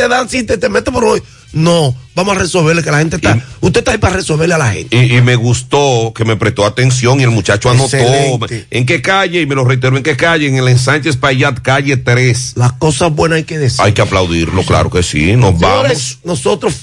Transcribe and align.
te 0.00 0.08
dan, 0.08 0.28
si 0.28 0.42
te, 0.44 0.56
te 0.56 0.68
metes 0.68 0.92
por 0.92 1.04
hoy. 1.04 1.22
No, 1.52 1.94
vamos 2.14 2.36
a 2.36 2.38
resolverle 2.40 2.82
que 2.82 2.90
la 2.92 2.98
gente 2.98 3.16
está. 3.16 3.36
usted 3.60 3.80
está 3.80 3.90
ahí 3.90 3.98
para 3.98 4.14
resolverle 4.16 4.54
a 4.54 4.58
la 4.58 4.72
gente. 4.72 4.96
Y, 4.96 5.16
y 5.16 5.20
me 5.20 5.34
gustó 5.36 6.12
que 6.14 6.24
me 6.24 6.36
prestó 6.36 6.64
atención 6.64 7.20
y 7.20 7.24
el 7.24 7.30
muchacho 7.30 7.68
anotó 7.70 7.96
Excelente. 7.96 8.66
en 8.70 8.86
qué 8.86 9.02
calle, 9.02 9.40
y 9.40 9.46
me 9.46 9.54
lo 9.56 9.64
reitero, 9.64 9.96
en 9.96 10.02
qué 10.04 10.16
calle, 10.16 10.46
en 10.48 10.56
el 10.56 10.68
Ensánchez 10.68 11.16
Payat, 11.16 11.58
calle 11.60 11.96
3. 11.96 12.52
Las 12.56 12.72
cosas 12.74 13.12
buenas 13.12 13.36
hay 13.38 13.44
que 13.44 13.58
decir. 13.58 13.80
Hay 13.82 13.92
que 13.92 14.00
aplaudirlo, 14.00 14.62
claro 14.64 14.90
que 14.90 15.02
sí. 15.02 15.34
Nos 15.36 15.58
vamos 15.58 16.18
nosotros 16.24 16.74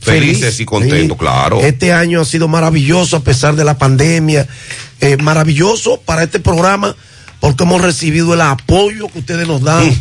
felices 0.00 0.60
y 0.60 0.64
contentos, 0.64 1.16
Sí. 1.16 1.20
claro. 1.20 1.60
Este 1.60 1.92
año 1.92 2.20
ha 2.20 2.24
sido 2.24 2.48
maravilloso 2.48 3.16
a 3.16 3.20
pesar 3.20 3.54
de 3.56 3.64
la 3.64 3.76
pandemia. 3.76 4.46
Eh, 5.00 5.16
maravilloso 5.16 6.00
para 6.04 6.22
este 6.22 6.40
programa 6.40 6.94
porque 7.40 7.64
hemos 7.64 7.80
recibido 7.82 8.34
el 8.34 8.40
apoyo 8.40 9.08
que 9.08 9.18
ustedes 9.18 9.46
nos 9.48 9.62
dan 9.62 9.86
Mm. 9.88 9.96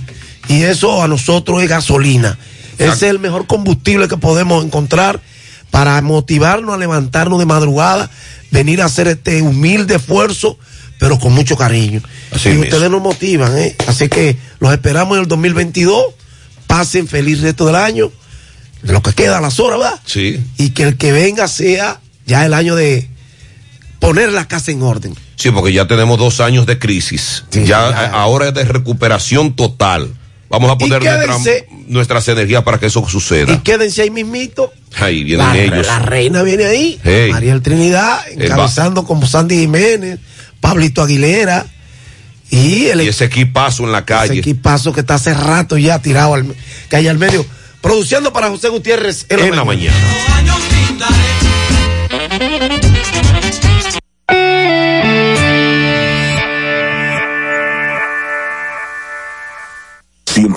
Y 0.50 0.63
eso 0.63 1.02
a 1.02 1.07
nosotros 1.07 1.63
es 1.63 1.70
gasolina. 1.70 2.38
Ese 2.77 2.91
es 2.91 3.04
el 3.04 3.20
mejor 3.20 3.47
combustible 3.47 4.07
que 4.09 4.18
podemos 4.18 4.64
encontrar 4.65 5.21
para 5.71 6.01
motivarnos 6.01 6.73
a 6.75 6.78
levantarnos 6.78 7.39
de 7.39 7.46
madrugada, 7.46 8.10
venir 8.51 8.82
a 8.82 8.86
hacer 8.86 9.07
este 9.07 9.42
humilde 9.42 9.96
esfuerzo, 9.96 10.57
pero 11.00 11.18
con 11.20 11.32
mucho 11.33 11.56
cariño. 11.56 12.01
Así 12.32 12.50
y 12.50 12.51
mismo. 12.54 12.64
ustedes 12.65 12.89
nos 12.92 13.01
motivan, 13.01 13.57
¿eh? 13.57 13.75
Así 13.87 14.09
que 14.09 14.37
los 14.59 14.71
esperamos 14.73 15.15
en 15.18 15.23
el 15.23 15.28
2022. 15.29 16.04
Pasen 16.68 17.07
feliz 17.07 17.42
resto 17.42 17.65
del 17.65 17.75
año, 17.75 18.11
de 18.84 18.93
lo 18.93 19.01
que 19.01 19.14
queda, 19.14 19.39
las 19.42 19.59
horas, 19.59 19.79
¿verdad? 19.79 20.00
Sí. 20.06 20.39
y 20.57 20.70
que 20.71 20.84
el 20.84 20.97
que 20.97 21.11
venga 21.11 21.47
sea 21.47 22.00
ya 22.25 22.45
el 22.45 22.54
año 22.54 22.75
de 22.75 23.09
poner 24.00 24.31
la 24.31 24.47
casa 24.47 24.71
en 24.71 24.81
orden. 24.84 25.15
Sí, 25.36 25.51
porque 25.51 25.73
ya 25.73 25.87
tenemos 25.87 26.18
dos 26.18 26.39
años 26.42 26.65
de 26.65 26.79
crisis. 26.79 27.43
Sí, 27.50 27.61
ya, 27.65 27.89
ya. 27.89 28.00
a- 28.00 28.21
ahora 28.21 28.50
es 28.50 28.54
de 28.54 28.64
recuperación 28.65 29.56
total. 29.56 30.15
Vamos 30.49 30.71
a 30.71 30.77
poner 30.77 31.01
nuestra- 31.03 31.53
nuestras 31.87 32.27
energías 32.27 32.63
para 32.63 32.80
que 32.80 32.88
eso 32.88 33.03
Y 33.08 33.11
suceda. 33.11 33.61
quédense 33.63 34.02
ahí 34.02 34.09
mismito. 34.09 34.73
Ahí 34.99 35.23
vienen 35.23 35.45
La, 35.47 35.58
ellos. 35.58 35.85
la 35.88 35.99
reina 35.99 36.41
viene 36.44 36.66
ahí. 36.66 37.00
Hey. 37.03 37.31
Mariel 37.31 37.61
Trinidad, 37.61 38.19
encabezando 38.31 39.03
como 39.06 39.28
Sandy 39.28 39.58
Jiménez, 39.59 40.19
Pablito 40.59 41.02
Aguilera. 41.03 41.66
Y 42.50 42.86
el 42.88 43.02
Y 43.02 43.08
ese 43.09 43.25
equipazo 43.25 43.83
en 43.83 43.91
la 43.91 44.00
ese 44.00 44.06
calle. 44.06 44.39
equipazo 44.39 44.91
que 44.91 45.02
está 45.02 45.14
hace 45.16 45.36
rato 45.36 45.78
ya 45.78 46.00
tirado 46.00 46.33
al, 46.33 46.56
que 46.89 46.95
hay 46.95 47.08
al 47.08 47.19
medio. 47.19 47.45
Produciendo 47.80 48.34
para 48.34 48.50
José 48.50 48.69
Gutiérrez 48.69 49.28
en 49.30 49.56
la 49.56 49.63
mañana. 49.63 49.95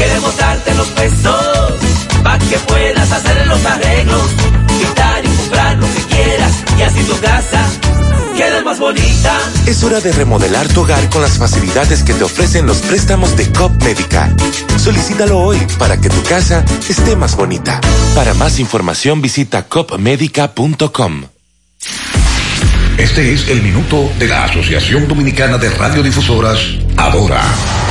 Queremos 0.00 0.36
darte 0.38 0.74
los 0.74 0.88
pesos 0.88 1.74
para 2.22 2.38
que 2.38 2.58
puedas 2.60 3.12
hacer 3.12 3.46
los 3.46 3.64
arreglos, 3.66 4.30
quitar 4.78 5.24
y 5.24 5.28
comprar 5.28 5.76
lo 5.76 5.86
que 5.94 6.02
quieras 6.14 6.52
y 6.78 6.82
así 6.82 7.02
tu 7.04 7.20
casa 7.20 7.66
quede 8.40 8.62
más 8.62 8.78
bonita. 8.78 9.38
Es 9.66 9.84
hora 9.84 10.00
de 10.00 10.12
remodelar 10.12 10.66
tu 10.68 10.80
hogar 10.80 11.10
con 11.10 11.20
las 11.20 11.36
facilidades 11.36 12.02
que 12.02 12.14
te 12.14 12.24
ofrecen 12.24 12.66
los 12.66 12.78
préstamos 12.78 13.36
de 13.36 13.52
COP 13.52 13.82
Médica. 13.82 14.34
Solicítalo 14.78 15.38
hoy 15.38 15.58
para 15.78 16.00
que 16.00 16.08
tu 16.08 16.22
casa 16.22 16.64
esté 16.88 17.16
más 17.16 17.36
bonita. 17.36 17.82
Para 18.14 18.32
más 18.32 18.58
información 18.58 19.20
visita 19.20 19.68
copmedica.com. 19.68 21.24
Este 23.00 23.32
es 23.32 23.48
el 23.48 23.62
minuto 23.62 24.12
de 24.18 24.28
la 24.28 24.44
Asociación 24.44 25.08
Dominicana 25.08 25.56
de 25.56 25.70
Radiodifusoras, 25.70 26.60
Adora. 26.98 27.40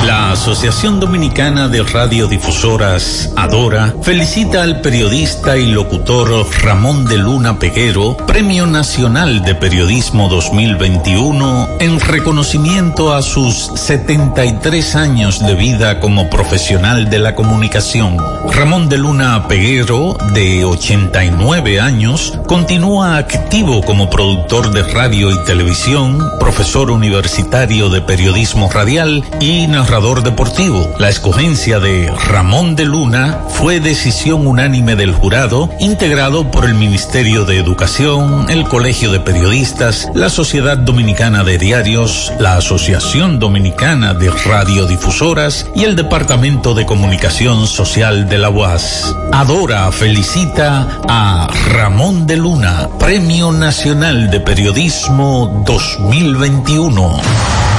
La 0.06 0.31
Asociación 0.31 1.00
Dominicana 1.00 1.68
de 1.68 1.81
Radiodifusoras, 1.81 3.34
Adora, 3.36 3.96
felicita 4.03 4.62
al 4.62 4.81
periodista 4.81 5.58
y 5.58 5.72
locutor 5.72 6.46
Ramón 6.62 7.06
de 7.06 7.18
Luna 7.18 7.58
Peguero, 7.58 8.18
Premio 8.28 8.68
Nacional 8.68 9.44
de 9.44 9.56
Periodismo 9.56 10.30
2021, 10.30 11.70
en 11.80 12.00
reconocimiento 12.00 13.16
a 13.16 13.24
sus 13.24 13.72
73 13.76 14.96
años 14.96 15.44
de 15.44 15.56
vida 15.56 16.00
como 16.00 16.30
profesional 16.30 17.09
de 17.09 17.18
la 17.18 17.34
comunicación. 17.34 18.16
Ramón 18.52 18.90
de 18.90 19.00
Luna 19.00 19.47
Peguero, 19.47 20.16
de 20.34 20.66
89 20.66 21.81
años, 21.81 22.38
continúa 22.46 23.18
activo 23.18 23.81
como 23.81 24.09
productor 24.09 24.72
de 24.72 24.84
radio 24.84 24.99
y 25.08 25.46
televisión, 25.46 26.30
profesor 26.42 26.92
universitario 26.92 27.90
de 27.90 28.02
periodismo 28.02 28.70
radial 28.70 29.24
y 29.40 29.66
narrador 29.68 30.24
deportivo. 30.24 30.94
La 31.00 31.08
escogencia 31.08 31.80
de 31.80 32.12
Ramón 32.28 32.76
de 32.76 32.84
Luna 32.84 33.40
fue 33.48 33.80
decisión 33.80 34.46
unánime 34.46 34.98
del 34.98 35.14
jurado, 35.14 35.70
integrado 35.80 36.52
por 36.52 36.66
el 36.66 36.74
Ministerio 36.74 37.46
de 37.46 37.59
Educación, 37.59 38.48
el 38.50 38.66
Colegio 38.66 39.14
de 39.14 39.22
Periodistas, 39.22 40.09
la 40.16 40.30
Sociedad 40.30 40.78
Dominicana 40.78 41.46
de 41.46 41.58
Diarios, 41.58 42.34
la 42.38 42.58
Asociación 42.58 43.40
Dominicana 43.40 44.14
de 44.14 44.30
Radiodifusoras 44.30 45.66
y 45.76 45.86
el 45.86 45.96
Departamento 45.96 46.74
de 46.74 46.86
Comunicación 46.86 47.68
Social 47.68 48.28
de 48.28 48.38
la 48.38 48.50
UAS. 48.50 49.16
Adora 49.32 49.90
felicita 49.94 51.00
a 51.08 51.48
Ramón 51.72 52.28
de 52.28 52.36
Luna, 52.36 52.90
Premio 53.00 53.54
Nacional 53.54 54.30
de 54.30 54.42
Periodismo 54.42 54.89
2021. 54.90 57.22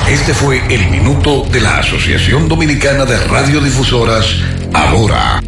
Este 0.09 0.32
fue 0.32 0.62
el 0.72 0.88
minuto 0.91 1.44
de 1.50 1.60
la 1.60 1.78
Asociación 1.78 2.48
Dominicana 2.48 3.04
de 3.04 3.19
Radiodifusoras, 3.26 4.37
Adora. 4.72 5.43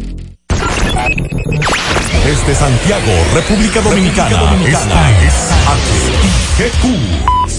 Desde 2.25 2.55
Santiago, 2.55 3.13
República 3.33 3.79
Dominicana. 3.81 4.57
Esta 4.67 5.09
es 5.21 5.51
HIGQ 6.59 7.42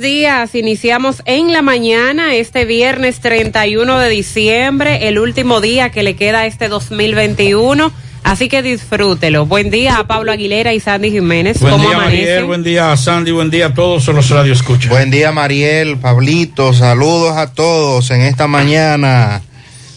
Días. 0.00 0.54
Iniciamos 0.54 1.22
en 1.26 1.52
la 1.52 1.62
mañana 1.62 2.34
este 2.34 2.64
viernes 2.64 3.20
31 3.20 3.98
de 3.98 4.08
diciembre, 4.08 5.08
el 5.08 5.18
último 5.18 5.60
día 5.60 5.90
que 5.90 6.02
le 6.02 6.16
queda 6.16 6.40
a 6.40 6.46
este 6.46 6.68
2021. 6.68 7.92
Así 8.22 8.48
que 8.48 8.62
disfrútelo. 8.62 9.46
Buen 9.46 9.70
día 9.70 9.98
a 9.98 10.06
Pablo 10.06 10.32
Aguilera 10.32 10.72
y 10.72 10.80
Sandy 10.80 11.10
Jiménez. 11.10 11.60
Buen 11.60 11.72
¿Cómo 11.72 11.88
día, 11.88 11.96
Mariel. 11.96 12.22
amanecen? 12.22 12.46
Buen 12.46 12.62
día, 12.62 12.96
Sandy. 12.96 13.30
Buen 13.30 13.50
día 13.50 13.66
a 13.66 13.74
todos 13.74 14.06
los 14.08 14.28
radio 14.30 14.52
escuchan. 14.52 14.90
Buen 14.90 15.10
día, 15.10 15.32
Mariel, 15.32 15.98
Pablito. 15.98 16.72
Saludos 16.74 17.36
a 17.36 17.52
todos 17.52 18.10
en 18.10 18.22
esta 18.22 18.46
mañana. 18.46 19.42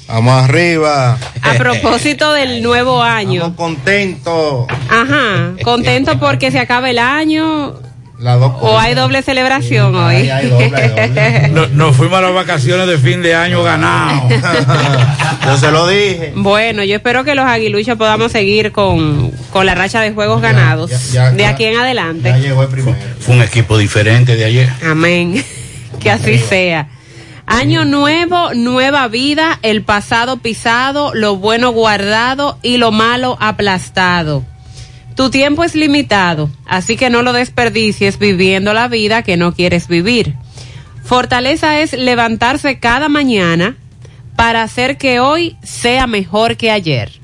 Vamos 0.07 0.43
arriba. 0.43 1.17
A 1.41 1.53
propósito 1.53 2.31
del 2.33 2.61
nuevo 2.61 3.01
año. 3.01 3.47
Estamos 3.47 3.57
contentos. 3.57 4.67
Ajá. 4.89 5.53
Contento 5.63 6.19
porque 6.19 6.51
se 6.51 6.59
acaba 6.59 6.89
el 6.89 6.99
año. 6.99 7.75
Dos 8.23 8.53
¿O 8.61 8.79
hay 8.79 8.93
doble 8.95 9.21
celebración 9.21 9.93
hoy? 9.95 10.15
Ay, 10.15 10.29
hay 10.29 10.47
doble, 10.49 10.71
hay 10.75 10.89
doble. 11.09 11.49
No- 11.49 11.67
Nos 11.67 11.95
fuimos 11.97 12.19
a 12.19 12.21
las 12.21 12.33
vacaciones 12.33 12.87
de 12.87 12.97
fin 12.97 13.21
de 13.21 13.35
año 13.35 13.61
ganado. 13.63 14.29
Yo 15.45 15.57
se 15.57 15.71
lo 15.71 15.87
dije. 15.87 16.31
Bueno, 16.35 16.83
yo 16.83 16.95
espero 16.95 17.25
que 17.25 17.35
los 17.35 17.45
aguiluchos 17.45 17.97
podamos 17.97 18.31
seguir 18.31 18.71
con, 18.71 19.31
con 19.51 19.65
la 19.65 19.75
racha 19.75 19.99
de 19.99 20.11
juegos 20.13 20.41
ganados 20.41 20.89
ya, 20.89 20.99
ya, 21.11 21.31
de 21.31 21.45
aquí 21.45 21.65
en 21.65 21.75
adelante. 21.77 22.29
Ya 22.29 22.37
llegó 22.37 22.63
el 22.63 22.69
primero. 22.69 22.95
Fue 23.19 23.35
un 23.35 23.41
equipo 23.41 23.77
diferente 23.77 24.35
de 24.37 24.45
ayer. 24.45 24.69
Amén. 24.85 25.43
que 25.99 26.09
así 26.09 26.37
sea. 26.37 26.87
Año 27.45 27.83
nuevo, 27.83 28.53
nueva 28.53 29.09
vida, 29.09 29.59
el 29.63 29.83
pasado 29.83 30.37
pisado, 30.37 31.13
lo 31.13 31.35
bueno 31.35 31.71
guardado 31.71 32.57
y 32.61 32.77
lo 32.77 32.91
malo 32.93 33.37
aplastado. 33.41 34.43
Tu 35.15 35.29
tiempo 35.29 35.63
es 35.63 35.75
limitado, 35.75 36.49
así 36.65 36.97
que 36.97 37.09
no 37.09 37.21
lo 37.21 37.33
desperdicies 37.33 38.17
viviendo 38.17 38.73
la 38.73 38.87
vida 38.87 39.21
que 39.21 39.37
no 39.37 39.53
quieres 39.53 39.87
vivir. 39.87 40.35
Fortaleza 41.03 41.79
es 41.81 41.93
levantarse 41.93 42.79
cada 42.79 43.09
mañana 43.09 43.77
para 44.35 44.63
hacer 44.63 44.97
que 44.97 45.19
hoy 45.19 45.57
sea 45.61 46.07
mejor 46.07 46.57
que 46.57 46.71
ayer. 46.71 47.19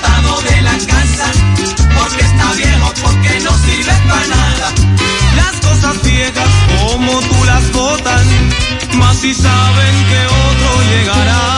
De 0.00 0.62
la 0.62 0.72
casa. 0.72 1.26
Porque 1.98 2.22
está 2.22 2.52
viejo, 2.54 2.92
porque 3.02 3.40
no 3.40 3.52
sirve 3.58 3.92
para 4.08 4.26
nada. 4.26 4.72
Las 5.36 5.60
cosas 5.60 6.02
viejas 6.02 6.48
como 6.68 7.20
tú 7.20 7.44
las 7.44 7.72
botan, 7.72 8.26
más 8.98 9.16
si 9.18 9.34
saben 9.34 9.94
que 10.10 10.26
otro 10.26 10.82
llegará. 10.90 11.49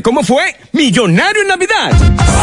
¿Cómo 0.00 0.22
fue? 0.22 0.54
Millonario 0.72 1.42
en 1.42 1.48
Navidad. 1.48 1.90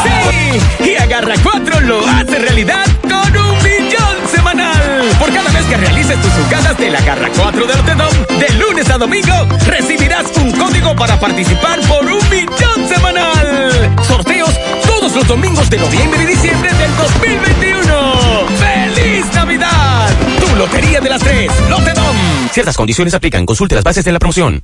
Sí, 0.03 0.85
y 0.89 0.95
Agarra 0.95 1.35
4 1.41 1.79
lo 1.81 2.05
hace 2.05 2.39
realidad 2.39 2.85
con 3.01 3.37
un 3.37 3.63
millón 3.63 4.15
semanal. 4.29 5.09
Por 5.17 5.33
cada 5.33 5.49
vez 5.51 5.65
que 5.65 5.77
realices 5.77 6.21
tus 6.21 6.31
jugadas 6.31 6.77
de 6.77 6.89
la 6.89 6.99
Agarra 6.99 7.29
4 7.33 7.65
de 7.65 7.75
Lotedom, 7.75 8.39
de 8.39 8.49
lunes 8.55 8.89
a 8.89 8.97
domingo, 8.97 9.47
recibirás 9.65 10.25
un 10.37 10.51
código 10.51 10.93
para 10.97 11.17
participar 11.19 11.79
por 11.87 12.03
un 12.05 12.29
millón 12.29 12.89
semanal. 12.89 13.95
Sorteos 14.05 14.53
todos 14.85 15.15
los 15.15 15.25
domingos 15.25 15.69
de 15.69 15.77
noviembre 15.77 16.23
y 16.23 16.25
diciembre 16.25 16.69
del 16.73 16.95
2021. 16.97 18.47
¡Feliz 18.59 19.25
Navidad! 19.33 20.09
Tu 20.41 20.55
Lotería 20.57 20.99
de 20.99 21.09
las 21.09 21.21
Tres, 21.21 21.49
Lotedom. 21.69 22.15
Ciertas 22.51 22.75
condiciones 22.75 23.13
aplican. 23.13 23.45
Consulte 23.45 23.75
las 23.75 23.85
bases 23.85 24.03
de 24.03 24.11
la 24.11 24.19
promoción. 24.19 24.63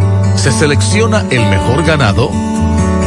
se 0.41 0.51
selecciona 0.51 1.23
el 1.29 1.47
mejor 1.51 1.83
ganado 1.85 2.31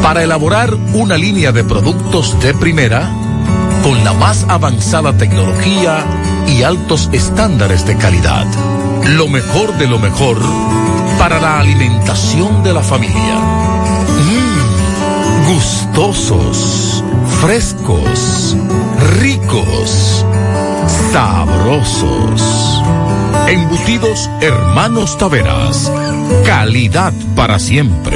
para 0.01 0.23
elaborar 0.23 0.73
una 0.93 1.17
línea 1.17 1.51
de 1.51 1.65
productos 1.65 2.39
de 2.39 2.53
primera 2.53 3.11
con 3.83 4.01
la 4.05 4.13
más 4.13 4.45
avanzada 4.47 5.17
tecnología 5.17 6.05
y 6.47 6.63
altos 6.63 7.09
estándares 7.11 7.85
de 7.85 7.97
calidad. 7.97 8.45
Lo 9.17 9.27
mejor 9.27 9.77
de 9.77 9.85
lo 9.85 9.99
mejor 9.99 10.37
para 11.19 11.41
la 11.41 11.59
alimentación 11.59 12.63
de 12.63 12.73
la 12.73 12.81
familia. 12.81 13.35
Mmm, 14.29 15.53
gustosos, 15.53 17.03
Frescos, 17.41 18.55
ricos, 19.19 20.25
sabrosos. 21.11 22.81
Embutidos 23.47 24.29
Hermanos 24.41 25.17
Taveras. 25.17 25.91
Calidad 26.45 27.13
para 27.35 27.59
siempre. 27.59 28.15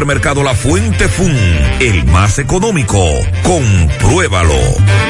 Supermercado 0.00 0.42
La 0.42 0.54
Fuente 0.54 1.10
Fun, 1.10 1.36
el 1.78 2.06
más 2.06 2.38
económico. 2.38 3.06
Compruébalo. 3.42 5.09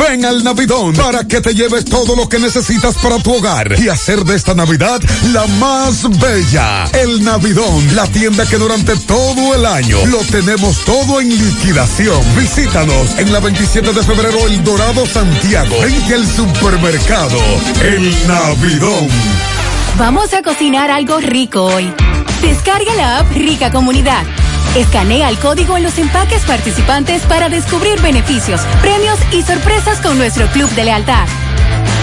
Ven 0.00 0.24
al 0.24 0.42
Navidón 0.42 0.94
para 0.94 1.24
que 1.24 1.40
te 1.40 1.54
lleves 1.54 1.84
todo 1.84 2.16
lo 2.16 2.28
que 2.28 2.38
necesitas 2.38 2.96
para 2.96 3.18
tu 3.18 3.34
hogar 3.34 3.78
y 3.78 3.88
hacer 3.88 4.24
de 4.24 4.34
esta 4.34 4.54
Navidad 4.54 5.00
la 5.32 5.46
más 5.58 6.08
bella. 6.18 6.86
El 6.92 7.22
Navidón, 7.22 7.94
la 7.94 8.06
tienda 8.06 8.46
que 8.46 8.56
durante 8.56 8.96
todo 8.96 9.54
el 9.54 9.66
año 9.66 10.04
lo 10.06 10.18
tenemos 10.18 10.84
todo 10.84 11.20
en 11.20 11.28
liquidación. 11.28 12.20
Visítanos 12.36 13.18
en 13.18 13.32
la 13.32 13.40
27 13.40 13.92
de 13.92 14.02
febrero 14.02 14.38
El 14.46 14.64
Dorado 14.64 15.06
Santiago. 15.06 15.76
Vente 15.80 16.14
al 16.14 16.26
supermercado 16.26 17.38
El 17.82 18.10
Navidón. 18.26 19.08
Vamos 19.98 20.32
a 20.32 20.42
cocinar 20.42 20.90
algo 20.90 21.18
rico 21.20 21.64
hoy. 21.64 21.92
Descarga 22.40 22.94
la 22.94 23.18
app 23.18 23.32
Rica 23.32 23.70
Comunidad. 23.70 24.24
Escanea 24.76 25.28
el 25.28 25.38
código 25.38 25.76
en 25.76 25.82
los 25.82 25.98
empaques 25.98 26.44
participantes 26.44 27.22
para 27.22 27.48
descubrir 27.48 28.00
beneficios, 28.00 28.60
premios 28.80 29.18
y 29.32 29.42
sorpresas 29.42 29.98
con 30.00 30.16
nuestro 30.16 30.46
club 30.46 30.70
de 30.70 30.84
lealtad. 30.84 31.26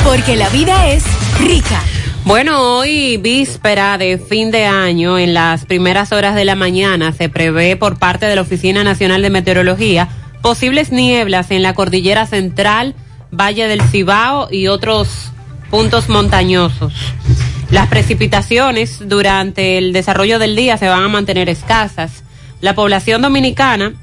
Porque 0.03 0.35
la 0.35 0.49
vida 0.49 0.89
es 0.89 1.05
rica. 1.39 1.81
Bueno, 2.25 2.59
hoy 2.59 3.15
víspera 3.15 3.97
de 3.97 4.17
fin 4.17 4.51
de 4.51 4.65
año, 4.65 5.17
en 5.17 5.33
las 5.33 5.65
primeras 5.65 6.11
horas 6.11 6.35
de 6.35 6.43
la 6.43 6.55
mañana, 6.55 7.13
se 7.13 7.29
prevé 7.29 7.77
por 7.77 7.99
parte 7.99 8.25
de 8.25 8.35
la 8.35 8.41
Oficina 8.41 8.83
Nacional 8.83 9.21
de 9.21 9.29
Meteorología 9.29 10.09
posibles 10.41 10.91
nieblas 10.91 11.51
en 11.51 11.63
la 11.63 11.73
cordillera 11.73 12.25
central, 12.25 12.95
Valle 13.31 13.69
del 13.69 13.81
Cibao 13.81 14.49
y 14.51 14.67
otros 14.67 15.31
puntos 15.69 16.09
montañosos. 16.09 16.93
Las 17.71 17.87
precipitaciones 17.87 19.07
durante 19.07 19.77
el 19.77 19.93
desarrollo 19.93 20.37
del 20.37 20.57
día 20.57 20.77
se 20.77 20.89
van 20.89 21.03
a 21.03 21.07
mantener 21.07 21.47
escasas. 21.47 22.23
La 22.61 22.75
población 22.75 23.21
dominicana 23.21 23.93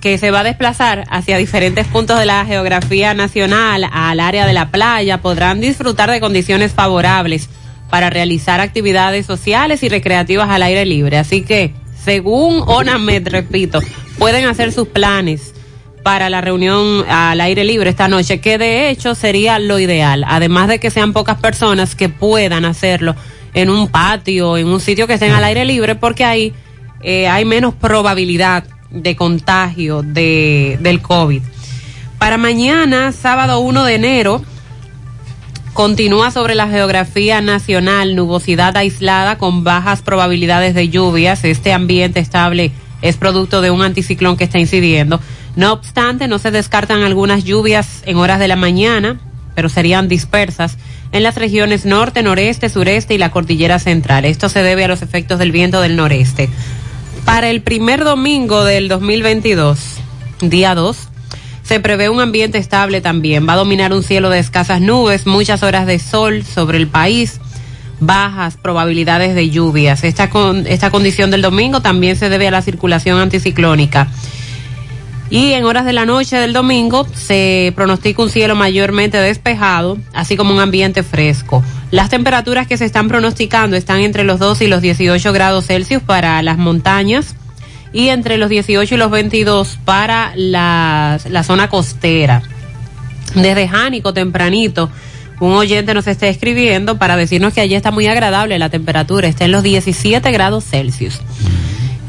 que 0.00 0.18
se 0.18 0.30
va 0.30 0.40
a 0.40 0.44
desplazar 0.44 1.04
hacia 1.10 1.36
diferentes 1.36 1.86
puntos 1.86 2.18
de 2.18 2.26
la 2.26 2.44
geografía 2.46 3.14
nacional 3.14 3.86
al 3.92 4.20
área 4.20 4.46
de 4.46 4.52
la 4.52 4.70
playa 4.70 5.20
podrán 5.20 5.60
disfrutar 5.60 6.10
de 6.10 6.20
condiciones 6.20 6.72
favorables 6.72 7.48
para 7.90 8.08
realizar 8.08 8.60
actividades 8.60 9.26
sociales 9.26 9.82
y 9.82 9.88
recreativas 9.88 10.48
al 10.48 10.62
aire 10.62 10.86
libre. 10.86 11.18
Así 11.18 11.42
que, 11.42 11.74
según 12.02 12.62
ONAMED, 12.66 13.28
repito, 13.28 13.80
pueden 14.18 14.46
hacer 14.46 14.72
sus 14.72 14.88
planes 14.88 15.54
para 16.02 16.30
la 16.30 16.40
reunión 16.40 17.04
al 17.08 17.40
aire 17.40 17.64
libre 17.64 17.90
esta 17.90 18.08
noche, 18.08 18.40
que 18.40 18.56
de 18.56 18.88
hecho 18.88 19.14
sería 19.14 19.58
lo 19.58 19.78
ideal, 19.78 20.24
además 20.26 20.68
de 20.68 20.80
que 20.80 20.90
sean 20.90 21.12
pocas 21.12 21.38
personas 21.38 21.94
que 21.94 22.08
puedan 22.08 22.64
hacerlo 22.64 23.14
en 23.52 23.68
un 23.68 23.88
patio, 23.88 24.56
en 24.56 24.68
un 24.68 24.80
sitio 24.80 25.06
que 25.06 25.14
estén 25.14 25.32
al 25.32 25.44
aire 25.44 25.64
libre, 25.66 25.96
porque 25.96 26.24
ahí 26.24 26.54
eh, 27.02 27.28
hay 27.28 27.44
menos 27.44 27.74
probabilidad 27.74 28.64
de 28.90 29.16
contagio 29.16 30.02
de, 30.02 30.78
del 30.80 31.00
COVID. 31.00 31.42
Para 32.18 32.36
mañana, 32.36 33.12
sábado 33.12 33.60
1 33.60 33.84
de 33.84 33.94
enero, 33.94 34.42
continúa 35.72 36.30
sobre 36.30 36.54
la 36.54 36.68
geografía 36.68 37.40
nacional 37.40 38.14
nubosidad 38.14 38.76
aislada 38.76 39.38
con 39.38 39.64
bajas 39.64 40.02
probabilidades 40.02 40.74
de 40.74 40.88
lluvias. 40.88 41.44
Este 41.44 41.72
ambiente 41.72 42.20
estable 42.20 42.72
es 43.00 43.16
producto 43.16 43.62
de 43.62 43.70
un 43.70 43.82
anticiclón 43.82 44.36
que 44.36 44.44
está 44.44 44.58
incidiendo. 44.58 45.20
No 45.56 45.72
obstante, 45.72 46.28
no 46.28 46.38
se 46.38 46.50
descartan 46.50 47.02
algunas 47.02 47.44
lluvias 47.44 48.02
en 48.04 48.18
horas 48.18 48.38
de 48.38 48.48
la 48.48 48.56
mañana, 48.56 49.18
pero 49.54 49.68
serían 49.68 50.08
dispersas 50.08 50.76
en 51.12 51.22
las 51.22 51.34
regiones 51.34 51.86
norte, 51.86 52.22
noreste, 52.22 52.68
sureste 52.68 53.14
y 53.14 53.18
la 53.18 53.30
cordillera 53.30 53.78
central. 53.78 54.24
Esto 54.24 54.48
se 54.48 54.62
debe 54.62 54.84
a 54.84 54.88
los 54.88 55.02
efectos 55.02 55.38
del 55.38 55.52
viento 55.52 55.80
del 55.80 55.96
noreste. 55.96 56.48
Para 57.24 57.50
el 57.50 57.62
primer 57.62 58.04
domingo 58.04 58.64
del 58.64 58.88
2022, 58.88 59.78
día 60.42 60.74
2, 60.74 60.96
se 61.62 61.80
prevé 61.80 62.08
un 62.08 62.20
ambiente 62.20 62.58
estable 62.58 63.00
también. 63.00 63.48
Va 63.48 63.52
a 63.52 63.56
dominar 63.56 63.92
un 63.92 64.02
cielo 64.02 64.30
de 64.30 64.40
escasas 64.40 64.80
nubes, 64.80 65.26
muchas 65.26 65.62
horas 65.62 65.86
de 65.86 65.98
sol 65.98 66.44
sobre 66.44 66.78
el 66.78 66.88
país, 66.88 67.40
bajas 68.00 68.56
probabilidades 68.56 69.34
de 69.34 69.50
lluvias. 69.50 70.02
Esta, 70.02 70.30
con, 70.30 70.66
esta 70.66 70.90
condición 70.90 71.30
del 71.30 71.42
domingo 71.42 71.80
también 71.80 72.16
se 72.16 72.28
debe 72.28 72.48
a 72.48 72.50
la 72.50 72.62
circulación 72.62 73.20
anticiclónica. 73.20 74.08
Y 75.30 75.52
en 75.52 75.64
horas 75.64 75.84
de 75.84 75.92
la 75.92 76.06
noche 76.06 76.36
del 76.36 76.52
domingo 76.52 77.06
se 77.14 77.72
pronostica 77.76 78.20
un 78.22 78.30
cielo 78.30 78.56
mayormente 78.56 79.16
despejado, 79.16 79.96
así 80.12 80.36
como 80.36 80.52
un 80.52 80.60
ambiente 80.60 81.04
fresco. 81.04 81.62
Las 81.92 82.10
temperaturas 82.10 82.66
que 82.66 82.76
se 82.76 82.84
están 82.84 83.06
pronosticando 83.06 83.76
están 83.76 84.00
entre 84.00 84.24
los 84.24 84.40
2 84.40 84.62
y 84.62 84.66
los 84.66 84.82
18 84.82 85.32
grados 85.32 85.66
Celsius 85.66 86.02
para 86.02 86.42
las 86.42 86.58
montañas 86.58 87.36
y 87.92 88.08
entre 88.08 88.38
los 88.38 88.48
18 88.48 88.94
y 88.94 88.98
los 88.98 89.10
22 89.10 89.78
para 89.84 90.32
la, 90.34 91.20
la 91.28 91.42
zona 91.44 91.68
costera. 91.68 92.42
Desde 93.36 93.68
Jánico, 93.68 94.12
tempranito, 94.12 94.90
un 95.38 95.52
oyente 95.52 95.94
nos 95.94 96.08
está 96.08 96.26
escribiendo 96.26 96.98
para 96.98 97.16
decirnos 97.16 97.54
que 97.54 97.60
allí 97.60 97.74
está 97.74 97.92
muy 97.92 98.06
agradable 98.08 98.58
la 98.58 98.68
temperatura, 98.68 99.28
está 99.28 99.44
en 99.44 99.52
los 99.52 99.62
17 99.62 100.30
grados 100.32 100.64
Celsius. 100.64 101.20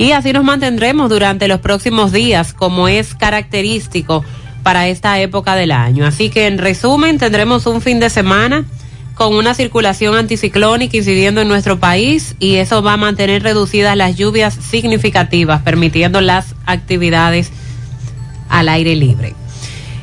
Y 0.01 0.13
así 0.13 0.33
nos 0.33 0.43
mantendremos 0.43 1.11
durante 1.11 1.47
los 1.47 1.59
próximos 1.59 2.11
días, 2.11 2.53
como 2.53 2.87
es 2.87 3.13
característico 3.13 4.25
para 4.63 4.87
esta 4.87 5.19
época 5.19 5.53
del 5.53 5.71
año. 5.71 6.07
Así 6.07 6.31
que 6.31 6.47
en 6.47 6.57
resumen, 6.57 7.19
tendremos 7.19 7.67
un 7.67 7.81
fin 7.81 7.99
de 7.99 8.09
semana 8.09 8.65
con 9.13 9.35
una 9.35 9.53
circulación 9.53 10.15
anticiclónica 10.15 10.97
incidiendo 10.97 11.41
en 11.41 11.47
nuestro 11.47 11.79
país 11.79 12.35
y 12.39 12.55
eso 12.55 12.81
va 12.81 12.93
a 12.93 12.97
mantener 12.97 13.43
reducidas 13.43 13.95
las 13.95 14.15
lluvias 14.15 14.55
significativas, 14.55 15.61
permitiendo 15.61 16.19
las 16.19 16.55
actividades 16.65 17.51
al 18.49 18.69
aire 18.69 18.95
libre. 18.95 19.35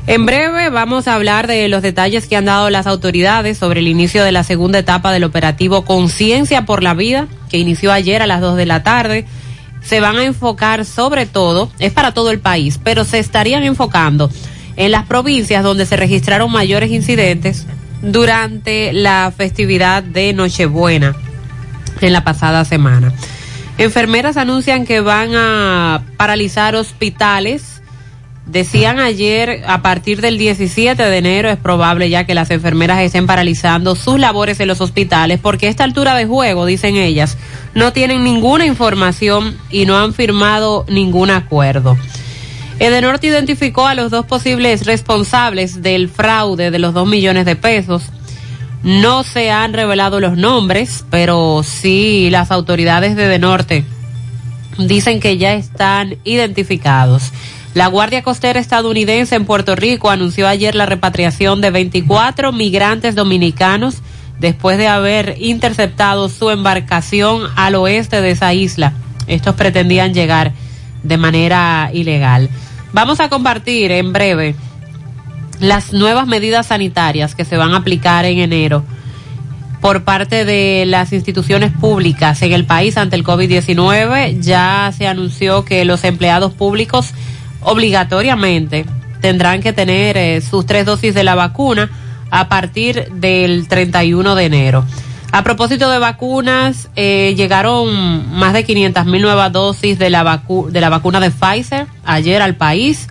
En 0.07 0.27
breve 0.27 0.71
vamos 0.71 1.09
a 1.09 1.15
hablar 1.15 1.49
de 1.49 1.67
los 1.67 1.83
detalles 1.83 2.29
que 2.29 2.37
han 2.37 2.45
dado 2.45 2.71
las 2.71 2.87
autoridades 2.87 3.59
sobre 3.59 3.81
el 3.81 3.89
inicio 3.89 4.23
de 4.23 4.31
la 4.31 4.45
segunda 4.45 4.79
etapa 4.79 5.11
del 5.11 5.25
operativo 5.25 5.85
Conciencia 5.85 6.67
por 6.67 6.85
la 6.85 6.95
Vida, 6.95 7.27
que 7.51 7.59
inició 7.59 7.91
ayer 7.91 8.23
a 8.23 8.29
las 8.29 8.41
2 8.41 8.57
de 8.57 8.67
la 8.67 8.85
tarde 8.85 9.27
se 9.83 10.01
van 10.01 10.17
a 10.17 10.25
enfocar 10.25 10.85
sobre 10.85 11.27
todo, 11.27 11.71
es 11.79 11.93
para 11.93 12.13
todo 12.13 12.31
el 12.31 12.41
país, 12.41 12.79
pero 12.83 13.05
se 13.05 13.19
estarían 13.19 13.63
enfocando 13.63 14.31
en 14.77 14.93
las 14.93 15.07
provincias 15.07 15.63
donde 15.63 15.87
se 15.87 15.97
registraron 15.97 16.53
mayores 16.53 16.91
incidentes 16.91 17.67
durante 18.03 18.93
la 18.93 19.33
festividad 19.37 20.03
de 20.03 20.33
Nochebuena 20.33 21.17
en 22.01 22.13
la 22.13 22.23
pasada 22.25 22.65
semana. 22.65 23.13
Enfermeras 23.77 24.37
anuncian 24.37 24.85
que 24.85 25.01
van 25.01 25.31
a 25.35 26.03
paralizar 26.17 26.75
hospitales. 26.75 27.81
Decían 28.49 28.99
ayer, 28.99 29.63
a 29.67 29.83
partir 29.83 30.23
del 30.23 30.39
17 30.39 31.03
de 31.03 31.19
enero 31.19 31.51
es 31.51 31.59
probable 31.59 32.09
ya 32.09 32.25
que 32.25 32.35
las 32.35 32.51
enfermeras 32.51 32.99
estén 33.01 33.27
paralizando 33.27 33.95
sus 33.95 34.19
labores 34.19 34.59
en 34.61 34.69
los 34.69 34.81
hospitales 34.81 35.39
porque 35.39 35.67
a 35.67 35.71
esta 35.71 35.85
altura 35.85 36.15
de 36.15 36.25
juego, 36.25 36.65
dicen 36.65 36.97
ellas, 36.97 37.37
no 37.75 37.93
tienen 37.93 38.25
ninguna 38.25 38.65
información 38.65 39.59
y 39.71 39.85
no 39.85 39.99
han 39.99 40.15
firmado 40.15 40.87
ningún 40.89 41.29
acuerdo. 41.29 41.99
Edenorte 42.79 43.27
identificó 43.27 43.87
a 43.87 43.95
los 43.95 44.11
dos 44.11 44.25
posibles 44.25 44.87
responsables 44.87 45.83
del 45.83 46.09
fraude 46.09 46.71
de 46.71 46.79
los 46.79 46.95
dos 46.95 47.07
millones 47.07 47.45
de 47.45 47.55
pesos. 47.55 48.05
No 48.83 49.25
se 49.25 49.51
han 49.51 49.75
revelado 49.75 50.21
los 50.21 50.39
nombres, 50.39 51.05
pero 51.11 51.63
sí 51.65 52.31
las 52.31 52.51
autoridades 52.51 53.15
de 53.15 53.25
Edenorte 53.25 53.85
dicen 54.79 55.21
que 55.21 55.37
ya 55.37 55.53
están 55.53 56.17
identificados. 56.25 57.33
La 57.79 57.87
Guardia 57.87 58.25
Costera 58.25 58.59
estadounidense 58.59 59.37
en 59.37 59.45
Puerto 59.45 59.77
Rico 59.77 60.11
anunció 60.11 60.49
ayer 60.49 60.75
la 60.75 60.85
repatriación 60.85 61.61
de 61.61 61.71
24 61.71 62.51
migrantes 62.51 63.15
dominicanos 63.15 64.03
después 64.41 64.79
de 64.79 64.89
haber 64.89 65.37
interceptado 65.39 66.29
su 66.29 66.51
embarcación 66.51 67.43
al 67.55 67.77
oeste 67.77 68.21
de 68.21 68.33
esa 68.33 68.53
isla. 68.53 68.95
Estos 69.29 69.55
pretendían 69.55 70.13
llegar 70.13 70.55
de 71.05 71.19
manera 71.19 71.91
ilegal. 71.93 72.51
Vamos 72.93 73.21
a 73.21 73.29
compartir 73.29 73.93
en 73.93 74.13
breve 74.13 74.57
las 75.61 75.93
nuevas 75.93 76.27
medidas 76.27 76.67
sanitarias 76.67 77.37
que 77.37 77.45
se 77.45 77.57
van 77.57 77.75
a 77.75 77.77
aplicar 77.77 78.25
en 78.25 78.39
enero 78.39 78.83
por 79.81 80.03
parte 80.03 80.45
de 80.45 80.83
las 80.85 81.13
instituciones 81.13 81.71
públicas 81.71 82.43
en 82.43 82.53
el 82.55 82.65
país 82.65 82.97
ante 82.97 83.15
el 83.15 83.23
COVID-19. 83.23 84.41
Ya 84.41 84.93
se 84.99 85.07
anunció 85.07 85.65
que 85.65 85.85
los 85.85 86.03
empleados 86.03 86.53
públicos 86.55 87.15
obligatoriamente 87.63 88.87
tendrán 89.21 89.61
que 89.61 89.73
tener 89.73 90.17
eh, 90.17 90.41
sus 90.41 90.67
tres 90.67 90.87
dosis 90.87 91.15
de 91.15 91.25
la 91.25 91.35
vacuna 91.35 91.91
a 92.31 92.49
partir 92.49 93.09
del 93.13 93.69
31 93.69 94.35
de 94.35 94.45
enero. 94.45 94.85
A 95.31 95.43
propósito 95.43 95.91
de 95.91 95.99
vacunas, 95.99 96.89
eh, 96.97 97.35
llegaron 97.37 98.31
más 98.33 98.55
de 98.55 98.65
500 98.65 99.05
mil 99.07 99.21
nuevas 99.21 99.53
dosis 99.53 99.99
de 99.99 100.09
la, 100.09 100.23
vacu 100.23 100.71
de 100.71 100.81
la 100.81 100.89
vacuna 100.89 101.21
de 101.21 101.31
Pfizer 101.31 101.87
ayer 102.05 102.41
al 102.41 102.55
país. 102.55 103.09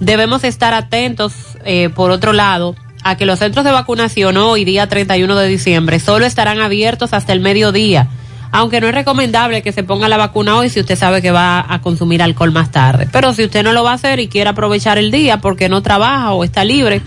Debemos 0.00 0.42
estar 0.42 0.74
atentos, 0.74 1.32
eh, 1.64 1.88
por 1.94 2.10
otro 2.10 2.32
lado, 2.32 2.74
a 3.04 3.16
que 3.16 3.26
los 3.26 3.38
centros 3.38 3.64
de 3.64 3.70
vacunación 3.70 4.36
hoy, 4.36 4.64
día 4.64 4.88
31 4.88 5.36
de 5.36 5.48
diciembre, 5.48 6.00
solo 6.00 6.26
estarán 6.26 6.60
abiertos 6.60 7.12
hasta 7.12 7.32
el 7.32 7.38
mediodía, 7.38 8.08
aunque 8.52 8.80
no 8.80 8.86
es 8.86 8.94
recomendable 8.94 9.62
que 9.62 9.72
se 9.72 9.82
ponga 9.82 10.08
la 10.08 10.18
vacuna 10.18 10.56
hoy 10.56 10.68
si 10.68 10.78
usted 10.78 10.96
sabe 10.96 11.22
que 11.22 11.30
va 11.30 11.64
a 11.66 11.80
consumir 11.80 12.22
alcohol 12.22 12.52
más 12.52 12.70
tarde. 12.70 13.08
Pero 13.10 13.32
si 13.32 13.44
usted 13.44 13.62
no 13.64 13.72
lo 13.72 13.82
va 13.82 13.92
a 13.92 13.94
hacer 13.94 14.20
y 14.20 14.28
quiere 14.28 14.50
aprovechar 14.50 14.98
el 14.98 15.10
día 15.10 15.38
porque 15.38 15.70
no 15.70 15.82
trabaja 15.82 16.32
o 16.32 16.44
está 16.44 16.62
libre, 16.62 17.00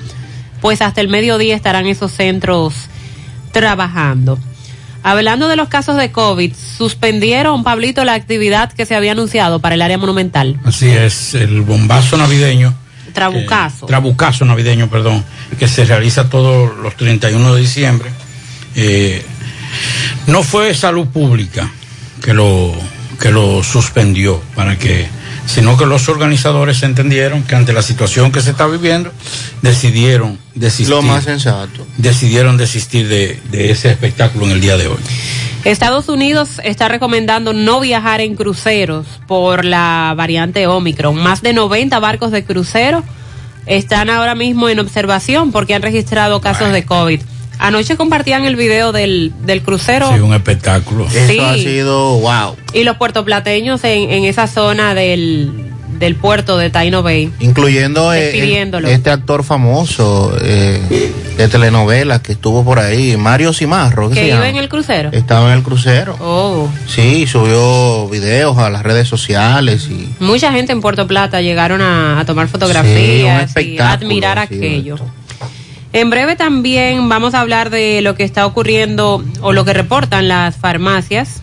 pues 0.59 0.81
hasta 0.81 1.01
el 1.01 1.07
mediodía 1.07 1.55
estarán 1.55 1.85
esos 1.85 2.11
centros 2.11 2.73
trabajando. 3.51 4.39
Hablando 5.03 5.47
de 5.47 5.55
los 5.55 5.69
casos 5.69 5.97
de 5.97 6.11
COVID, 6.11 6.51
suspendieron, 6.55 7.63
Pablito, 7.63 8.03
la 8.03 8.15
actividad 8.15 8.73
que 8.73 8.87
se 8.87 8.95
había 8.95 9.11
anunciado 9.11 9.59
para 9.59 9.75
el 9.75 9.83
área 9.83 9.99
monumental. 9.99 10.59
Así 10.65 10.89
es, 10.89 11.35
el 11.35 11.61
bombazo 11.61 12.17
navideño. 12.17 12.73
Trabucazo. 13.13 13.85
Trabucazo 13.85 14.45
navideño, 14.45 14.89
perdón, 14.89 15.23
que 15.59 15.67
se 15.67 15.85
realiza 15.85 16.27
todos 16.27 16.75
los 16.79 16.97
31 16.97 17.53
de 17.53 17.61
diciembre. 17.61 18.09
Eh, 18.75 19.23
no 20.27 20.43
fue 20.43 20.73
salud 20.73 21.07
pública 21.07 21.71
que 22.23 22.33
lo, 22.33 22.73
que 23.19 23.31
lo 23.31 23.63
suspendió 23.63 24.41
para 24.55 24.77
que, 24.77 25.07
sino 25.45 25.77
que 25.77 25.85
los 25.85 26.09
organizadores 26.09 26.83
entendieron 26.83 27.43
que 27.43 27.55
ante 27.55 27.73
la 27.73 27.81
situación 27.81 28.31
que 28.31 28.41
se 28.41 28.51
está 28.51 28.67
viviendo, 28.67 29.11
decidieron 29.61 30.39
desistir. 30.53 30.89
Lo 30.95 31.01
más 31.01 31.23
sensato. 31.23 31.85
Decidieron 31.97 32.57
desistir 32.57 33.07
de, 33.07 33.39
de 33.51 33.71
ese 33.71 33.89
espectáculo 33.91 34.45
en 34.45 34.51
el 34.51 34.61
día 34.61 34.77
de 34.77 34.87
hoy. 34.87 34.99
Estados 35.65 36.09
Unidos 36.09 36.61
está 36.63 36.89
recomendando 36.89 37.51
no 37.51 37.79
viajar 37.79 38.21
en 38.21 38.35
cruceros 38.35 39.07
por 39.27 39.65
la 39.65 40.13
variante 40.15 40.67
Omicron. 40.67 41.15
Más 41.15 41.41
de 41.41 41.53
90 41.53 41.99
barcos 41.99 42.31
de 42.31 42.43
crucero 42.45 43.03
están 43.65 44.11
ahora 44.11 44.35
mismo 44.35 44.69
en 44.69 44.79
observación 44.79 45.51
porque 45.51 45.73
han 45.73 45.81
registrado 45.81 46.39
casos 46.39 46.71
de 46.71 46.85
COVID. 46.85 47.19
Anoche 47.59 47.95
compartían 47.95 48.45
el 48.45 48.55
video 48.55 48.91
del, 48.91 49.31
del 49.43 49.61
crucero 49.61 50.09
Sí, 50.13 50.19
un 50.19 50.33
espectáculo. 50.33 51.07
Sí. 51.09 51.17
Eso 51.37 51.45
ha 51.45 51.53
sido 51.55 52.19
wow. 52.19 52.55
y 52.73 52.83
los 52.83 52.97
puertoplateños 52.97 53.83
en, 53.83 54.09
en 54.11 54.25
esa 54.25 54.47
zona 54.47 54.93
del, 54.93 55.51
del 55.99 56.15
puerto 56.15 56.57
de 56.57 56.69
Taino 56.69 57.01
Bay. 57.03 57.31
Incluyendo 57.39 58.13
eh, 58.13 58.19
Despidiéndolo. 58.31 58.87
este 58.89 59.09
actor 59.09 59.43
famoso 59.43 60.35
eh, 60.41 61.13
de 61.37 61.47
telenovelas 61.47 62.21
que 62.21 62.33
estuvo 62.33 62.63
por 62.65 62.79
ahí, 62.79 63.15
Mario 63.17 63.53
Cimarro. 63.53 64.09
¿qué 64.09 64.15
Que 64.15 64.27
iba 64.27 64.47
en 64.49 64.57
el 64.57 64.67
crucero. 64.69 65.09
Estaba 65.13 65.51
en 65.51 65.57
el 65.57 65.63
crucero. 65.63 66.17
Oh. 66.19 66.69
Sí, 66.87 67.25
subió 67.27 68.07
videos 68.09 68.57
a 68.57 68.69
las 68.69 68.83
redes 68.83 69.07
sociales 69.07 69.87
y 69.89 70.09
Mucha 70.19 70.51
gente 70.51 70.71
en 70.73 70.81
Puerto 70.81 71.07
Plata 71.07 71.41
llegaron 71.41 71.81
a, 71.81 72.19
a 72.19 72.25
tomar 72.25 72.47
Sí, 72.47 72.53
un 72.53 72.59
fotografías 72.59 73.55
y 73.57 73.77
admirar 73.79 74.47
sí, 74.49 74.55
aquello. 74.55 74.97
En 75.95 76.09
breve 76.09 76.35
también 76.35 77.07
vamos 77.07 77.35
a 77.35 77.39
hablar 77.39 77.69
de 77.69 78.01
lo 78.01 78.15
que 78.15 78.25
está 78.25 78.45
ocurriendo 78.45 79.23
o 79.39 79.53
lo 79.53 79.63
que 79.63 79.71
reportan 79.71 80.27
las 80.27 80.57
farmacias 80.57 81.41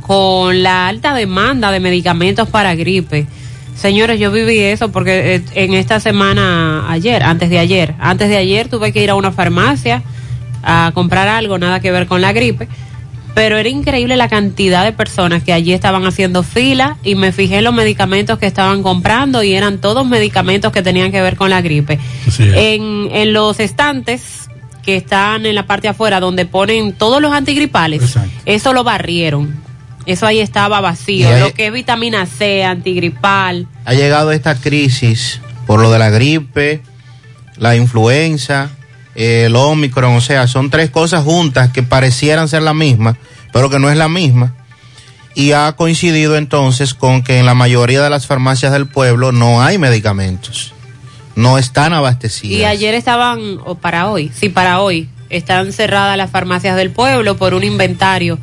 con 0.00 0.62
la 0.62 0.86
alta 0.86 1.12
demanda 1.12 1.72
de 1.72 1.80
medicamentos 1.80 2.48
para 2.48 2.76
gripe. 2.76 3.26
Señores, 3.74 4.20
yo 4.20 4.30
viví 4.30 4.60
eso 4.60 4.92
porque 4.92 5.34
eh, 5.34 5.44
en 5.54 5.74
esta 5.74 5.98
semana, 5.98 6.88
ayer, 6.88 7.24
antes 7.24 7.50
de 7.50 7.58
ayer, 7.58 7.96
antes 7.98 8.28
de 8.28 8.36
ayer 8.36 8.68
tuve 8.68 8.92
que 8.92 9.02
ir 9.02 9.10
a 9.10 9.16
una 9.16 9.32
farmacia 9.32 10.04
a 10.62 10.92
comprar 10.94 11.26
algo, 11.26 11.58
nada 11.58 11.80
que 11.80 11.90
ver 11.90 12.06
con 12.06 12.20
la 12.20 12.32
gripe, 12.32 12.68
pero 13.36 13.58
era 13.58 13.68
increíble 13.68 14.16
la 14.16 14.30
cantidad 14.30 14.82
de 14.82 14.92
personas 14.94 15.42
que 15.42 15.52
allí 15.52 15.74
estaban 15.74 16.06
haciendo 16.06 16.42
fila 16.42 16.96
y 17.04 17.16
me 17.16 17.32
fijé 17.32 17.58
en 17.58 17.64
los 17.64 17.74
medicamentos 17.74 18.38
que 18.38 18.46
estaban 18.46 18.82
comprando 18.82 19.42
y 19.42 19.52
eran 19.52 19.76
todos 19.78 20.06
medicamentos 20.06 20.72
que 20.72 20.80
tenían 20.80 21.12
que 21.12 21.20
ver 21.20 21.36
con 21.36 21.50
la 21.50 21.60
gripe. 21.60 21.98
En, 22.38 23.08
en 23.12 23.34
los 23.34 23.60
estantes 23.60 24.48
que 24.82 24.96
están 24.96 25.44
en 25.44 25.54
la 25.54 25.66
parte 25.66 25.86
afuera 25.86 26.18
donde 26.18 26.46
ponen 26.46 26.94
todos 26.94 27.20
los 27.20 27.30
antigripales, 27.34 28.16
eso 28.46 28.72
lo 28.72 28.84
barrieron. 28.84 29.54
Eso 30.06 30.24
ahí 30.26 30.40
estaba 30.40 30.80
vacío. 30.80 31.28
Ahí- 31.28 31.40
Lo 31.40 31.52
que 31.52 31.66
es 31.66 31.72
vitamina 31.74 32.24
C, 32.24 32.64
antigripal. 32.64 33.66
ha 33.84 33.92
llegado 33.92 34.32
esta 34.32 34.54
crisis 34.54 35.42
por 35.66 35.78
lo 35.82 35.90
de 35.92 35.98
la 35.98 36.08
gripe, 36.08 36.80
la 37.58 37.76
influenza, 37.76 38.70
el 39.16 39.56
Omicron, 39.56 40.14
o 40.14 40.20
sea, 40.20 40.46
son 40.46 40.70
tres 40.70 40.90
cosas 40.90 41.24
juntas 41.24 41.70
que 41.72 41.82
parecieran 41.82 42.48
ser 42.48 42.62
la 42.62 42.74
misma, 42.74 43.16
pero 43.52 43.70
que 43.70 43.78
no 43.78 43.90
es 43.90 43.96
la 43.96 44.08
misma. 44.08 44.54
Y 45.34 45.52
ha 45.52 45.72
coincidido 45.72 46.36
entonces 46.36 46.94
con 46.94 47.22
que 47.22 47.38
en 47.38 47.46
la 47.46 47.54
mayoría 47.54 48.02
de 48.02 48.10
las 48.10 48.26
farmacias 48.26 48.72
del 48.72 48.86
pueblo 48.86 49.32
no 49.32 49.62
hay 49.62 49.78
medicamentos, 49.78 50.72
no 51.34 51.58
están 51.58 51.92
abastecidas. 51.92 52.60
Y 52.60 52.64
ayer 52.64 52.94
estaban, 52.94 53.58
o 53.64 53.74
para 53.74 54.08
hoy, 54.08 54.30
sí, 54.34 54.48
para 54.50 54.80
hoy, 54.80 55.08
están 55.30 55.72
cerradas 55.72 56.16
las 56.16 56.30
farmacias 56.30 56.76
del 56.76 56.90
pueblo 56.90 57.36
por 57.36 57.54
un 57.54 57.64
inventario 57.64 58.38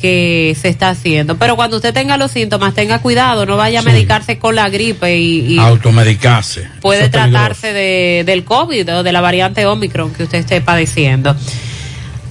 que 0.00 0.56
se 0.60 0.68
está 0.68 0.88
haciendo. 0.90 1.36
Pero 1.36 1.54
cuando 1.56 1.76
usted 1.76 1.92
tenga 1.94 2.16
los 2.16 2.30
síntomas, 2.30 2.74
tenga 2.74 2.98
cuidado, 3.00 3.44
no 3.46 3.56
vaya 3.56 3.80
a 3.80 3.82
medicarse 3.82 4.38
con 4.38 4.54
la 4.56 4.68
gripe 4.68 5.18
y, 5.18 5.54
y 5.54 5.58
Automedicarse. 5.58 6.66
puede 6.80 7.02
Eso 7.02 7.10
tratarse 7.10 7.72
de, 7.72 8.22
del 8.24 8.44
COVID 8.44 8.94
o 8.96 9.02
de 9.02 9.12
la 9.12 9.20
variante 9.20 9.66
Omicron 9.66 10.12
que 10.12 10.24
usted 10.24 10.38
esté 10.38 10.60
padeciendo. 10.60 11.36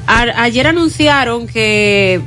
A- 0.08 0.42
ayer 0.44 0.68
anunciaron 0.68 1.48
que 1.48 2.22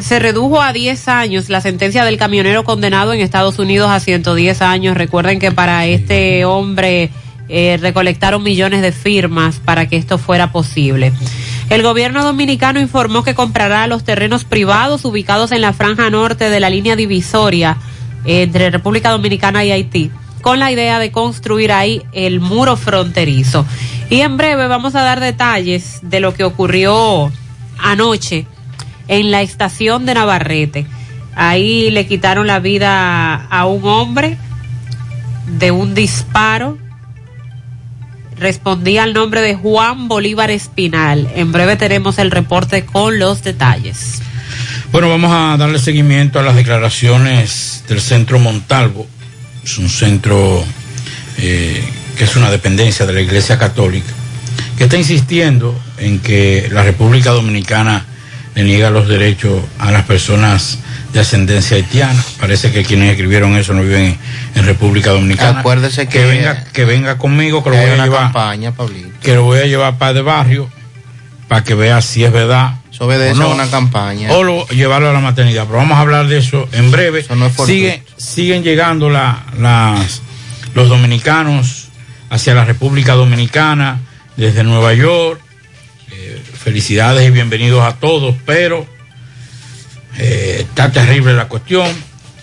se 0.00 0.18
redujo 0.18 0.62
a 0.62 0.72
10 0.72 1.08
años 1.08 1.48
la 1.50 1.60
sentencia 1.60 2.04
del 2.04 2.16
camionero 2.16 2.64
condenado 2.64 3.12
en 3.12 3.20
Estados 3.20 3.58
Unidos 3.58 3.90
a 3.90 4.00
110 4.00 4.62
años. 4.62 4.96
Recuerden 4.96 5.38
que 5.38 5.52
para 5.52 5.84
este 5.86 6.44
hombre 6.46 7.10
eh, 7.48 7.76
recolectaron 7.80 8.42
millones 8.42 8.80
de 8.80 8.92
firmas 8.92 9.56
para 9.62 9.88
que 9.88 9.96
esto 9.96 10.16
fuera 10.16 10.50
posible. 10.52 11.12
El 11.72 11.82
gobierno 11.82 12.22
dominicano 12.22 12.80
informó 12.80 13.24
que 13.24 13.34
comprará 13.34 13.86
los 13.86 14.04
terrenos 14.04 14.44
privados 14.44 15.06
ubicados 15.06 15.52
en 15.52 15.62
la 15.62 15.72
franja 15.72 16.10
norte 16.10 16.50
de 16.50 16.60
la 16.60 16.68
línea 16.68 16.96
divisoria 16.96 17.78
entre 18.26 18.68
República 18.68 19.08
Dominicana 19.08 19.64
y 19.64 19.72
Haití, 19.72 20.10
con 20.42 20.58
la 20.58 20.70
idea 20.70 20.98
de 20.98 21.10
construir 21.10 21.72
ahí 21.72 22.02
el 22.12 22.40
muro 22.40 22.76
fronterizo. 22.76 23.64
Y 24.10 24.20
en 24.20 24.36
breve 24.36 24.66
vamos 24.66 24.94
a 24.94 25.00
dar 25.00 25.20
detalles 25.20 26.00
de 26.02 26.20
lo 26.20 26.34
que 26.34 26.44
ocurrió 26.44 27.32
anoche 27.78 28.46
en 29.08 29.30
la 29.30 29.40
estación 29.40 30.04
de 30.04 30.12
Navarrete. 30.12 30.86
Ahí 31.34 31.90
le 31.90 32.06
quitaron 32.06 32.46
la 32.46 32.60
vida 32.60 33.46
a 33.46 33.64
un 33.64 33.82
hombre 33.86 34.36
de 35.46 35.70
un 35.70 35.94
disparo. 35.94 36.76
Respondía 38.38 39.04
al 39.04 39.14
nombre 39.14 39.40
de 39.40 39.54
Juan 39.54 40.08
Bolívar 40.08 40.50
Espinal. 40.50 41.30
En 41.34 41.52
breve 41.52 41.76
tenemos 41.76 42.18
el 42.18 42.30
reporte 42.30 42.84
con 42.84 43.18
los 43.18 43.42
detalles. 43.42 44.20
Bueno, 44.90 45.08
vamos 45.08 45.30
a 45.32 45.56
darle 45.56 45.78
seguimiento 45.78 46.38
a 46.38 46.42
las 46.42 46.56
declaraciones 46.56 47.84
del 47.88 48.00
Centro 48.00 48.38
Montalvo. 48.38 49.06
Es 49.64 49.78
un 49.78 49.88
centro 49.88 50.64
eh, 51.38 51.82
que 52.16 52.24
es 52.24 52.36
una 52.36 52.50
dependencia 52.50 53.06
de 53.06 53.12
la 53.12 53.20
Iglesia 53.20 53.58
Católica, 53.58 54.12
que 54.76 54.84
está 54.84 54.96
insistiendo 54.96 55.78
en 55.98 56.18
que 56.18 56.68
la 56.70 56.82
República 56.82 57.30
Dominicana 57.30 58.04
le 58.54 58.64
niega 58.64 58.90
los 58.90 59.08
derechos 59.08 59.62
a 59.78 59.90
las 59.92 60.04
personas 60.04 60.78
de 61.12 61.20
ascendencia 61.20 61.76
haitiana. 61.76 62.22
Parece 62.40 62.72
que 62.72 62.82
quienes 62.84 63.10
escribieron 63.10 63.56
eso 63.56 63.74
no 63.74 63.82
viven 63.82 64.04
en, 64.04 64.18
en 64.54 64.64
República 64.66 65.10
Dominicana. 65.10 65.60
Acuérdese 65.60 66.08
que- 66.08 66.24
venga, 66.24 66.64
que 66.72 66.84
venga 66.84 67.18
conmigo, 67.18 67.62
que 67.62 67.70
lo 67.70 67.76
voy 67.76 67.84
a 67.90 67.96
llevar, 68.04 68.20
campaña, 68.22 68.72
que 69.22 69.34
lo 69.34 69.44
voy 69.44 69.58
a 69.60 69.66
llevar 69.66 69.98
para 69.98 70.14
de 70.14 70.22
barrio, 70.22 70.70
para 71.48 71.62
que 71.64 71.74
vea 71.74 72.00
si 72.00 72.24
es 72.24 72.32
verdad. 72.32 72.76
Eso 72.90 73.06
obedece 73.06 73.38
no, 73.38 73.46
a 73.46 73.54
una 73.54 73.68
campaña. 73.70 74.32
O 74.32 74.42
lo- 74.42 74.66
llevarlo 74.68 75.10
a 75.10 75.12
la 75.12 75.20
maternidad. 75.20 75.64
Pero 75.66 75.78
vamos 75.78 75.96
a 75.98 76.00
hablar 76.00 76.26
de 76.28 76.38
eso 76.38 76.68
en 76.72 76.90
breve. 76.90 77.22
fortuito. 77.22 77.64
Sigue- 77.66 78.02
siguen 78.16 78.62
llegando 78.62 79.10
la- 79.10 79.44
las, 79.58 80.22
los 80.74 80.88
dominicanos 80.88 81.88
hacia 82.30 82.54
la 82.54 82.64
República 82.64 83.14
Dominicana 83.14 84.00
desde 84.36 84.64
Nueva 84.64 84.94
York. 84.94 85.40
Eh, 86.10 86.42
felicidades 86.62 87.26
y 87.26 87.30
bienvenidos 87.30 87.82
a 87.84 87.96
todos, 87.96 88.34
pero 88.46 88.86
eh, 90.18 90.66
está 90.68 90.92
terrible 90.92 91.32
la 91.32 91.48
cuestión. 91.48 91.88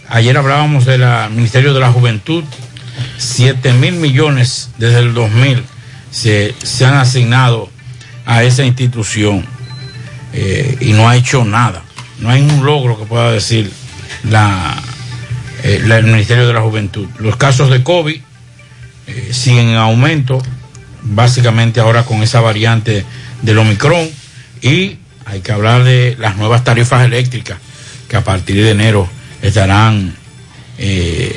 Ayer 0.09 0.35
hablábamos 0.37 0.85
del 0.85 1.03
Ministerio 1.31 1.73
de 1.73 1.79
la 1.79 1.91
Juventud. 1.91 2.43
7 3.17 3.73
mil 3.73 3.93
millones 3.93 4.71
desde 4.77 4.99
el 4.99 5.13
2000 5.13 5.63
se, 6.11 6.55
se 6.61 6.85
han 6.85 6.95
asignado 6.95 7.69
a 8.25 8.43
esa 8.43 8.63
institución 8.63 9.45
eh, 10.33 10.77
y 10.81 10.93
no 10.93 11.07
ha 11.07 11.15
hecho 11.15 11.45
nada. 11.45 11.83
No 12.19 12.29
hay 12.29 12.41
un 12.41 12.65
logro 12.65 12.99
que 12.99 13.05
pueda 13.05 13.31
decir 13.31 13.71
la, 14.23 14.75
eh, 15.63 15.81
el 15.83 16.03
Ministerio 16.03 16.47
de 16.47 16.53
la 16.53 16.61
Juventud. 16.61 17.07
Los 17.19 17.35
casos 17.35 17.69
de 17.69 17.83
COVID 17.83 18.21
siguen 19.31 19.69
en 19.69 19.75
aumento, 19.75 20.39
básicamente 21.01 21.79
ahora 21.79 22.03
con 22.03 22.21
esa 22.21 22.41
variante 22.41 23.03
del 23.41 23.57
Omicron, 23.57 24.07
y 24.61 24.98
hay 25.25 25.41
que 25.41 25.51
hablar 25.51 25.83
de 25.83 26.15
las 26.19 26.37
nuevas 26.37 26.63
tarifas 26.63 27.05
eléctricas 27.05 27.57
que 28.07 28.17
a 28.17 28.23
partir 28.23 28.63
de 28.63 28.71
enero 28.71 29.07
estarán 29.41 30.15
eh, 30.77 31.35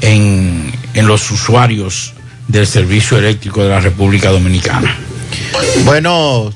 en, 0.00 0.72
en 0.94 1.06
los 1.06 1.30
usuarios 1.30 2.14
del 2.48 2.66
servicio 2.66 3.18
eléctrico 3.18 3.62
de 3.62 3.70
la 3.70 3.80
República 3.80 4.30
Dominicana. 4.30 4.96
Bueno, 5.84 6.52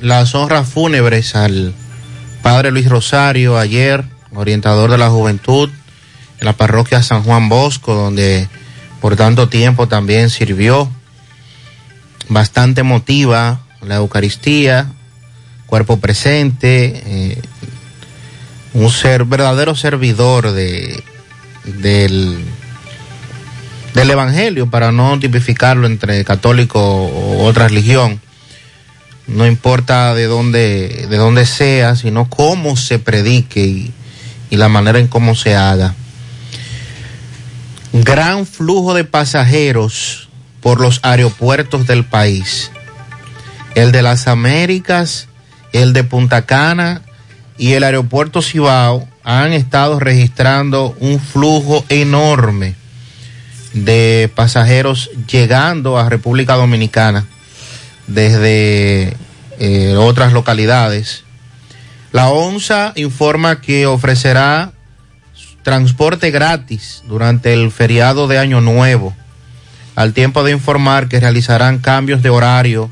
las 0.00 0.34
honras 0.34 0.68
fúnebres 0.68 1.34
al 1.34 1.72
padre 2.42 2.70
Luis 2.70 2.88
Rosario 2.88 3.58
ayer, 3.58 4.04
orientador 4.34 4.90
de 4.90 4.98
la 4.98 5.08
juventud 5.08 5.70
en 6.40 6.44
la 6.44 6.52
parroquia 6.52 7.02
San 7.02 7.22
Juan 7.22 7.48
Bosco, 7.48 7.94
donde 7.94 8.48
por 9.00 9.16
tanto 9.16 9.48
tiempo 9.48 9.88
también 9.88 10.30
sirvió. 10.30 10.90
Bastante 12.28 12.80
emotiva 12.80 13.60
la 13.82 13.96
Eucaristía, 13.96 14.92
cuerpo 15.74 15.96
presente, 15.96 17.02
eh, 17.04 17.42
un 18.74 18.92
ser 18.92 19.24
verdadero 19.24 19.74
servidor 19.74 20.52
de 20.52 21.02
del 21.64 22.44
del 23.92 24.08
evangelio 24.08 24.70
para 24.70 24.92
no 24.92 25.18
tipificarlo 25.18 25.88
entre 25.88 26.24
católico 26.24 26.78
o 26.78 27.44
otra 27.44 27.66
religión. 27.66 28.20
No 29.26 29.46
importa 29.48 30.14
de 30.14 30.26
dónde 30.26 31.08
de 31.10 31.16
dónde 31.16 31.44
sea 31.44 31.96
sino 31.96 32.30
cómo 32.30 32.76
se 32.76 33.00
predique 33.00 33.90
y 34.50 34.56
la 34.56 34.68
manera 34.68 35.00
en 35.00 35.08
cómo 35.08 35.34
se 35.34 35.56
haga. 35.56 35.96
Gran 37.92 38.46
flujo 38.46 38.94
de 38.94 39.02
pasajeros 39.02 40.28
por 40.60 40.80
los 40.80 41.00
aeropuertos 41.02 41.88
del 41.88 42.04
país. 42.04 42.70
El 43.74 43.90
de 43.90 44.02
las 44.02 44.28
Américas 44.28 45.26
el 45.74 45.92
de 45.92 46.04
Punta 46.04 46.46
Cana 46.46 47.02
y 47.58 47.72
el 47.72 47.82
aeropuerto 47.82 48.40
Cibao 48.40 49.06
han 49.24 49.52
estado 49.52 49.98
registrando 49.98 50.96
un 51.00 51.18
flujo 51.18 51.84
enorme 51.88 52.76
de 53.72 54.30
pasajeros 54.34 55.10
llegando 55.30 55.98
a 55.98 56.08
República 56.08 56.54
Dominicana 56.54 57.26
desde 58.06 59.16
eh, 59.58 59.96
otras 59.98 60.32
localidades. 60.32 61.24
La 62.12 62.28
ONSA 62.28 62.92
informa 62.94 63.60
que 63.60 63.86
ofrecerá 63.86 64.72
transporte 65.64 66.30
gratis 66.30 67.02
durante 67.08 67.52
el 67.52 67.72
feriado 67.72 68.28
de 68.28 68.38
Año 68.38 68.60
Nuevo, 68.60 69.12
al 69.96 70.12
tiempo 70.12 70.44
de 70.44 70.52
informar 70.52 71.08
que 71.08 71.18
realizarán 71.18 71.78
cambios 71.78 72.22
de 72.22 72.30
horario 72.30 72.90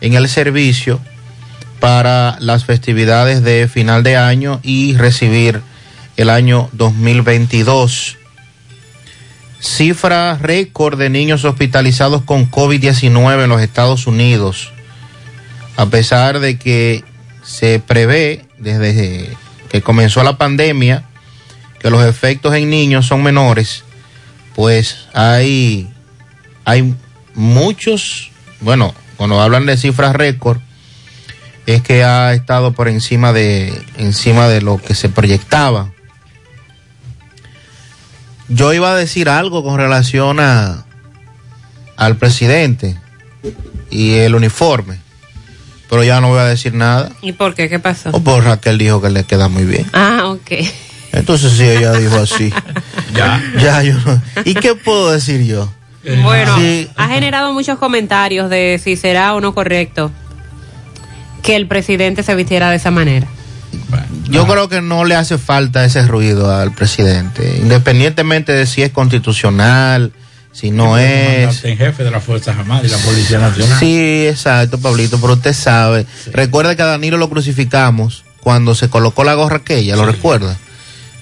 en 0.00 0.14
el 0.14 0.28
servicio 0.28 1.00
para 1.80 2.36
las 2.40 2.64
festividades 2.64 3.42
de 3.42 3.68
final 3.68 4.02
de 4.02 4.16
año 4.16 4.60
y 4.62 4.96
recibir 4.96 5.60
el 6.16 6.30
año 6.30 6.68
2022 6.72 8.18
cifra 9.60 10.34
récord 10.36 10.98
de 10.98 11.10
niños 11.10 11.44
hospitalizados 11.44 12.22
con 12.22 12.50
COVID-19 12.50 13.44
en 13.44 13.48
los 13.48 13.60
Estados 13.60 14.06
Unidos, 14.06 14.72
a 15.76 15.86
pesar 15.86 16.40
de 16.40 16.58
que 16.58 17.04
se 17.42 17.80
prevé 17.80 18.44
desde 18.58 19.36
que 19.70 19.82
comenzó 19.82 20.22
la 20.22 20.38
pandemia 20.38 21.04
que 21.80 21.90
los 21.90 22.04
efectos 22.04 22.54
en 22.54 22.70
niños 22.70 23.06
son 23.06 23.22
menores, 23.22 23.84
pues 24.54 25.06
hay, 25.14 25.88
hay 26.64 26.94
muchos, 27.34 28.30
bueno, 28.60 28.94
cuando 29.16 29.40
hablan 29.40 29.66
de 29.66 29.76
cifras 29.76 30.14
récord, 30.14 30.58
es 31.68 31.82
que 31.82 32.02
ha 32.02 32.32
estado 32.32 32.72
por 32.72 32.88
encima 32.88 33.34
de, 33.34 33.78
encima 33.98 34.48
de 34.48 34.62
lo 34.62 34.78
que 34.78 34.94
se 34.94 35.10
proyectaba. 35.10 35.90
Yo 38.48 38.72
iba 38.72 38.90
a 38.90 38.96
decir 38.96 39.28
algo 39.28 39.62
con 39.62 39.76
relación 39.76 40.40
a 40.40 40.86
al 41.98 42.16
presidente 42.16 42.96
y 43.90 44.14
el 44.14 44.34
uniforme, 44.34 44.98
pero 45.90 46.04
ya 46.04 46.22
no 46.22 46.28
voy 46.28 46.38
a 46.38 46.44
decir 46.44 46.72
nada. 46.72 47.10
¿Y 47.20 47.32
por 47.32 47.54
qué? 47.54 47.68
¿Qué 47.68 47.78
pasó? 47.78 48.10
O 48.12 48.20
por 48.24 48.44
Raquel 48.44 48.78
dijo 48.78 49.02
que 49.02 49.10
le 49.10 49.24
queda 49.24 49.48
muy 49.48 49.64
bien. 49.64 49.84
Ah, 49.92 50.22
ok. 50.26 50.66
Entonces 51.12 51.52
sí, 51.52 51.64
ella 51.64 51.92
dijo 51.92 52.16
así. 52.16 52.50
ya. 53.14 53.42
Ya 53.60 53.82
yo 53.82 53.92
no. 54.06 54.22
¿Y 54.46 54.54
qué 54.54 54.74
puedo 54.74 55.10
decir 55.12 55.44
yo? 55.44 55.70
Bueno, 56.22 56.56
Sí. 56.56 56.88
ha 56.96 57.08
generado 57.08 57.52
muchos 57.52 57.78
comentarios 57.78 58.48
de 58.48 58.80
si 58.82 58.96
será 58.96 59.34
o 59.34 59.42
no 59.42 59.52
correcto 59.52 60.10
que 61.48 61.56
el 61.56 61.66
presidente 61.66 62.22
se 62.22 62.34
vistiera 62.34 62.68
de 62.68 62.76
esa 62.76 62.90
manera. 62.90 63.26
Yo 64.28 64.46
creo 64.46 64.68
que 64.68 64.82
no 64.82 65.06
le 65.06 65.14
hace 65.14 65.38
falta 65.38 65.82
ese 65.82 66.06
ruido 66.06 66.54
al 66.54 66.74
presidente, 66.74 67.56
independientemente 67.62 68.52
de 68.52 68.66
si 68.66 68.82
es 68.82 68.90
constitucional, 68.90 70.12
si 70.52 70.70
no 70.70 70.98
es. 70.98 71.64
en 71.64 71.78
jefe 71.78 72.04
de 72.04 72.10
las 72.10 72.22
Fuerzas 72.22 72.58
Armadas 72.58 72.84
y 72.84 72.88
la 72.88 72.98
Policía 72.98 73.38
Nacional. 73.38 73.78
Sí, 73.80 74.26
exacto, 74.26 74.76
Pablito, 74.76 75.18
pero 75.18 75.32
usted 75.32 75.54
sabe. 75.54 76.04
Recuerda 76.32 76.76
que 76.76 76.82
a 76.82 76.86
Danilo 76.86 77.16
lo 77.16 77.30
crucificamos 77.30 78.24
cuando 78.40 78.74
se 78.74 78.90
colocó 78.90 79.24
la 79.24 79.32
gorra 79.32 79.56
aquella, 79.56 79.96
¿lo 79.96 80.04
recuerda? 80.04 80.54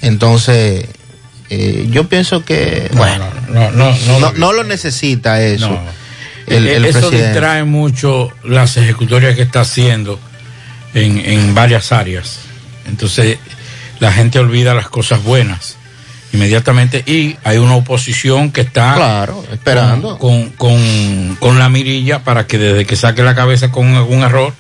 Entonces, 0.02 0.86
eh, 1.50 1.86
yo 1.88 2.08
pienso 2.08 2.44
que, 2.44 2.90
bueno, 2.94 3.26
no, 3.48 3.70
no, 3.70 3.96
no, 4.08 4.18
no, 4.18 4.32
no 4.32 4.52
lo 4.52 4.64
necesita 4.64 5.40
eso. 5.40 5.78
No. 6.48 6.56
El, 6.56 6.66
el 6.68 6.84
Eh, 6.84 6.88
Eso 6.88 6.98
presidente. 7.00 7.30
distrae 7.30 7.64
mucho 7.64 8.30
las 8.44 8.76
ejecutorias 8.76 9.34
que 9.36 9.42
está 9.42 9.60
haciendo 9.60 10.18
en, 10.94 11.18
en 11.18 11.54
varias 11.54 11.92
áreas. 11.92 12.40
Entonces, 12.86 13.38
la 13.98 14.12
gente 14.12 14.38
olvida 14.38 14.74
las 14.74 14.88
cosas 14.88 15.22
buenas 15.22 15.76
inmediatamente 16.32 17.02
y 17.06 17.36
hay 17.44 17.56
una 17.58 17.76
oposición 17.76 18.50
que 18.52 18.60
está 18.60 18.94
Claro, 18.94 19.44
esperando. 19.52 20.18
con, 20.18 20.50
con, 20.50 21.36
con 21.40 21.58
la 21.58 21.68
mirilla 21.68 22.22
para 22.24 22.46
que 22.46 22.58
desde 22.58 22.84
que 22.84 22.94
saque 22.96 23.22
la 23.22 23.34
cabeza 23.34 23.70
con 23.70 23.94
algún 23.94 24.22
error, 24.22 24.52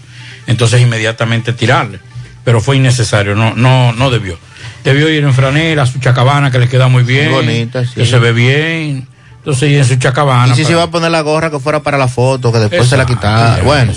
entonces 0.46 0.80
inmediatamente 0.80 1.52
tirarle. 1.52 1.98
Pero 2.44 2.60
fue 2.60 2.76
innecesario, 2.76 3.34
no, 3.34 3.54
no, 3.54 3.92
no 3.92 4.10
debió. 4.10 4.38
Debió 4.84 5.08
ir 5.10 5.24
en 5.24 5.34
franela, 5.34 5.84
su 5.84 5.98
chacabana 5.98 6.50
que 6.50 6.60
le 6.60 6.68
queda 6.68 6.86
muy 6.88 7.02
bien, 7.02 7.32
bonita, 7.32 7.84
sí. 7.84 7.90
que 7.96 8.06
se 8.06 8.18
ve 8.20 8.32
bien. 8.32 9.06
Entonces, 9.46 9.70
y 9.70 9.76
en 9.76 9.84
su 9.84 9.94
chacabana. 9.94 10.52
Y 10.52 10.56
si 10.56 10.64
se 10.64 10.72
iba 10.72 10.82
a 10.82 10.90
poner 10.90 11.12
la 11.12 11.20
gorra 11.20 11.52
que 11.52 11.60
fuera 11.60 11.80
para 11.80 11.96
la 11.96 12.08
foto, 12.08 12.50
que 12.50 12.58
después 12.58 12.88
se 12.88 12.96
la 12.96 13.06
quitara. 13.06 13.62
Bueno, 13.62 13.92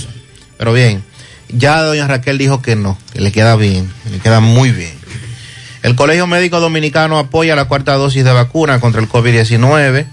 pero 0.59 0.73
bien. 0.73 1.03
Ya 1.47 1.81
doña 1.81 2.05
Raquel 2.05 2.37
dijo 2.37 2.61
que 2.61 2.75
no, 2.75 2.95
que 3.11 3.19
le 3.19 3.31
queda 3.31 3.55
bien, 3.55 3.91
que 4.03 4.11
le 4.11 4.19
queda 4.19 4.41
muy 4.41 4.69
bien. 4.71 4.93
El 5.81 5.95
Colegio 5.95 6.27
Médico 6.27 6.59
Dominicano 6.59 7.17
apoya 7.17 7.55
la 7.55 7.65
cuarta 7.65 7.95
dosis 7.95 8.23
de 8.23 8.31
vacuna 8.31 8.79
contra 8.79 9.01
el 9.01 9.09
COVID-19. 9.09 10.05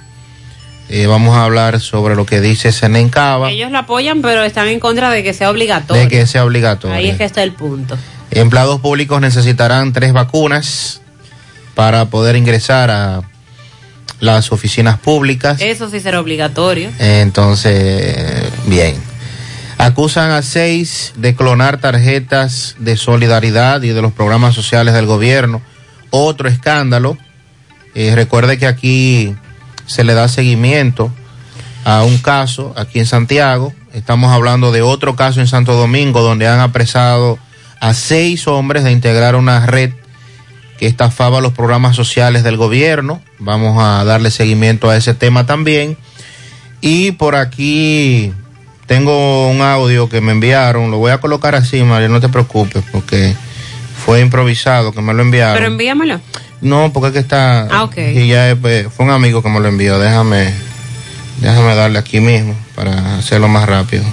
Eh, 0.88 1.06
vamos 1.06 1.36
a 1.36 1.44
hablar 1.44 1.80
sobre 1.80 2.16
lo 2.16 2.24
que 2.24 2.40
dice 2.40 2.72
Senencaba, 2.72 3.50
Ellos 3.50 3.70
la 3.70 3.80
apoyan, 3.80 4.22
pero 4.22 4.42
están 4.42 4.68
en 4.68 4.80
contra 4.80 5.10
de 5.10 5.22
que 5.22 5.34
sea 5.34 5.50
obligatorio. 5.50 6.02
de 6.02 6.08
que 6.08 6.26
sea 6.26 6.46
obligatorio. 6.46 6.96
Ahí 6.96 7.10
es 7.10 7.18
que 7.18 7.24
está 7.24 7.42
el 7.42 7.52
punto. 7.52 7.98
Empleados 8.30 8.80
públicos 8.80 9.20
necesitarán 9.20 9.92
tres 9.92 10.14
vacunas 10.14 11.02
para 11.74 12.06
poder 12.06 12.36
ingresar 12.36 12.90
a 12.90 13.22
las 14.20 14.52
oficinas 14.52 14.98
públicas. 14.98 15.60
Eso 15.60 15.90
sí 15.90 16.00
será 16.00 16.20
obligatorio. 16.20 16.90
Entonces, 16.98 18.50
bien. 18.66 18.96
Acusan 19.78 20.30
a 20.30 20.42
seis 20.42 21.12
de 21.16 21.34
clonar 21.34 21.78
tarjetas 21.78 22.76
de 22.78 22.96
solidaridad 22.96 23.82
y 23.82 23.88
de 23.88 24.00
los 24.00 24.12
programas 24.12 24.54
sociales 24.54 24.94
del 24.94 25.06
gobierno. 25.06 25.60
Otro 26.10 26.48
escándalo. 26.48 27.18
Eh, 27.94 28.14
recuerde 28.14 28.58
que 28.58 28.66
aquí 28.66 29.34
se 29.86 30.04
le 30.04 30.14
da 30.14 30.28
seguimiento 30.28 31.12
a 31.84 32.04
un 32.04 32.18
caso 32.18 32.72
aquí 32.76 32.98
en 32.98 33.06
Santiago. 33.06 33.72
Estamos 33.92 34.32
hablando 34.32 34.72
de 34.72 34.82
otro 34.82 35.14
caso 35.14 35.40
en 35.40 35.46
Santo 35.46 35.74
Domingo 35.74 36.22
donde 36.22 36.48
han 36.48 36.60
apresado 36.60 37.38
a 37.80 37.94
seis 37.94 38.48
hombres 38.48 38.82
de 38.82 38.92
integrar 38.92 39.36
una 39.36 39.66
red 39.66 39.92
que 40.78 40.86
estafaba 40.86 41.40
los 41.40 41.52
programas 41.52 41.96
sociales 41.96 42.42
del 42.44 42.56
gobierno. 42.56 43.22
Vamos 43.38 43.82
a 43.82 44.04
darle 44.04 44.30
seguimiento 44.30 44.90
a 44.90 44.96
ese 44.96 45.14
tema 45.14 45.46
también. 45.46 45.96
Y 46.80 47.12
por 47.12 47.34
aquí 47.36 48.32
tengo 48.86 49.48
un 49.50 49.62
audio 49.62 50.08
que 50.08 50.20
me 50.20 50.32
enviaron, 50.32 50.90
lo 50.90 50.98
voy 50.98 51.10
a 51.12 51.18
colocar 51.18 51.54
así, 51.54 51.82
María, 51.82 52.08
no 52.08 52.20
te 52.20 52.28
preocupes, 52.28 52.84
porque 52.92 53.34
fue 54.04 54.20
improvisado 54.20 54.92
que 54.92 55.02
me 55.02 55.12
lo 55.12 55.22
enviaron. 55.22 55.56
Pero 55.56 55.66
envíamelo. 55.66 56.20
No, 56.60 56.92
porque 56.92 57.08
es 57.08 57.12
que 57.14 57.18
está. 57.18 57.66
Ah, 57.70 57.84
ok. 57.84 57.96
Y 58.14 58.28
ya 58.28 58.50
es, 58.50 58.56
pues, 58.56 58.86
fue 58.92 59.04
un 59.04 59.12
amigo 59.12 59.42
que 59.42 59.48
me 59.48 59.60
lo 59.60 59.68
envió. 59.68 59.98
Déjame, 59.98 60.52
déjame 61.40 61.74
darle 61.74 61.98
aquí 61.98 62.20
mismo 62.20 62.54
para 62.74 63.16
hacerlo 63.16 63.48
más 63.48 63.66
rápido. 63.66 64.04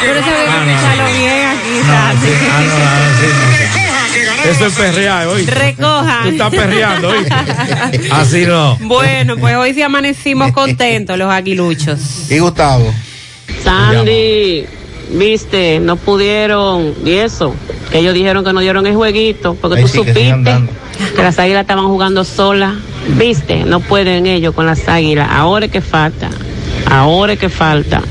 Pero 0.00 0.18
eso 0.18 0.30
que 0.30 0.72
escucharlo 0.72 1.06
bien 1.06 1.46
aquí, 1.46 1.74
Sandy. 1.86 2.28
Eso 4.44 4.66
es 4.66 4.74
perrear, 4.74 5.26
hoy. 5.26 5.46
Recojan. 5.46 6.22
Tú 6.22 6.28
estás 6.28 6.50
perreando, 6.50 7.08
hoy. 7.08 7.26
Así 8.10 8.44
no. 8.46 8.76
Bueno, 8.82 9.36
pues 9.36 9.56
hoy 9.56 9.74
sí 9.74 9.82
amanecimos 9.82 10.52
contentos 10.52 11.16
los 11.18 11.32
aguiluchos. 11.32 12.30
¿Y 12.30 12.38
Gustavo? 12.38 12.92
Sandy, 13.62 14.66
viste, 15.10 15.80
no 15.80 15.96
pudieron, 15.96 16.94
y 17.04 17.12
eso, 17.12 17.54
que 17.90 17.98
ellos 17.98 18.14
dijeron 18.14 18.44
que 18.44 18.52
no 18.52 18.60
dieron 18.60 18.86
el 18.86 18.94
jueguito, 18.94 19.56
porque 19.60 19.82
tú 19.82 19.88
supiste 19.88 20.44
que 21.16 21.22
las 21.22 21.38
águilas 21.38 21.62
estaban 21.62 21.86
jugando 21.86 22.24
solas, 22.24 22.74
viste, 23.08 23.64
no 23.64 23.80
pueden 23.80 24.26
ellos 24.26 24.54
con 24.54 24.66
las 24.66 24.86
águilas, 24.88 25.28
ahora 25.30 25.66
es 25.66 25.72
que 25.72 25.80
falta, 25.80 26.28
ahora 26.90 27.32
es 27.34 27.38
que 27.38 27.48
falta. 27.48 28.02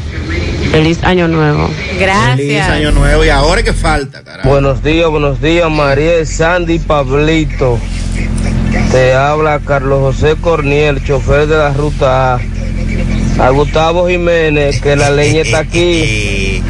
Feliz 0.74 1.04
año 1.04 1.28
nuevo. 1.28 1.70
Feliz 2.36 2.62
año 2.64 2.92
nuevo 2.94 3.24
y 3.24 3.30
ahora 3.30 3.62
que 3.62 3.74
falta, 3.74 4.24
carajo. 4.24 4.50
Buenos 4.50 4.84
días, 4.84 5.08
buenos 5.08 5.40
días, 5.40 5.70
María, 5.70 6.26
Sandy, 6.26 6.80
Pablito. 6.80 7.78
Te 8.92 9.14
habla 9.14 9.60
Carlos 9.60 10.00
José 10.00 10.36
Corniel, 10.36 11.04
chofer 11.04 11.46
de 11.46 11.58
la 11.58 11.74
ruta 11.74 12.34
A. 12.34 12.42
A 13.40 13.50
Gustavo 13.52 14.08
Jiménez, 14.08 14.82
que 14.82 14.96
la 14.96 15.12
leña 15.12 15.42
está 15.42 15.60
aquí. 15.60 16.64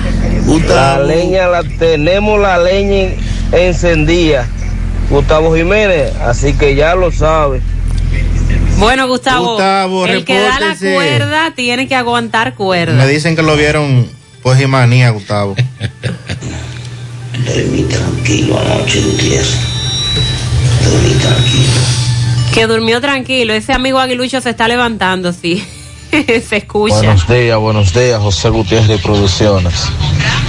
La 0.68 1.00
leña 1.00 1.48
la 1.48 1.64
tenemos, 1.64 2.38
la 2.42 2.60
leña 2.60 3.14
encendida. 3.54 4.46
Gustavo 5.10 5.56
Jiménez, 5.56 6.14
así 6.20 6.52
que 6.52 6.76
ya 6.76 6.94
lo 6.96 7.10
sabe. 7.10 7.62
Bueno, 8.84 9.08
Gustavo, 9.08 9.52
Gustavo, 9.52 10.06
el 10.08 10.26
que 10.26 10.38
da 10.38 10.60
la 10.60 10.76
cuerda 10.76 11.54
tiene 11.56 11.88
que 11.88 11.96
aguantar 11.96 12.54
cuerda. 12.54 12.94
Me 12.94 13.08
dicen 13.08 13.36
que 13.36 13.42
lo 13.42 13.56
vieron, 13.56 14.10
pues, 14.42 14.60
y 14.62 14.68
manía, 14.68 15.10
Gustavo. 15.10 15.56
Dormí 17.46 17.84
tranquilo 17.84 18.60
anoche, 18.60 19.02
Gutiérrez. 19.02 19.56
Dormí 20.84 21.14
tranquilo. 21.14 21.82
Que 22.54 22.68
durmió 22.68 23.00
tranquilo. 23.00 23.54
Ese 23.54 23.72
amigo 23.72 24.00
aguilucho 24.00 24.42
se 24.42 24.50
está 24.50 24.68
levantando, 24.68 25.32
sí. 25.32 25.64
se 26.48 26.58
escucha. 26.58 26.96
Buenos 26.96 27.28
días, 27.28 27.58
buenos 27.58 27.94
días, 27.94 28.22
José 28.22 28.50
Gutiérrez 28.50 28.88
de 28.88 28.98
Producciones. 29.00 29.74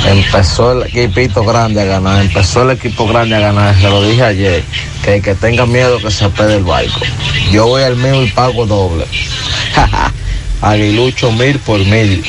Empezó 0.07 0.73
el 0.73 0.89
equipito 0.89 1.43
grande 1.43 1.81
a 1.81 1.85
ganar, 1.85 2.23
empezó 2.23 2.63
el 2.63 2.77
equipo 2.77 3.07
grande 3.07 3.37
a 3.37 3.41
ganar, 3.41 3.75
se 3.81 3.89
lo 3.89 4.03
dije 4.03 4.23
ayer, 4.23 4.65
que 5.03 5.17
el 5.17 5.23
que 5.23 5.35
tenga 5.35 5.65
miedo 5.65 5.99
que 5.99 6.11
se 6.11 6.29
pegue 6.29 6.57
el 6.57 6.65
barco. 6.65 7.01
Yo 7.51 7.67
voy 7.67 7.83
al 7.83 7.97
mío 7.97 8.23
y 8.23 8.31
pago 8.31 8.67
doble. 8.67 9.07
Aguilucho 10.61 11.33
mil 11.33 11.59
por 11.61 11.79
mil. 11.79 12.23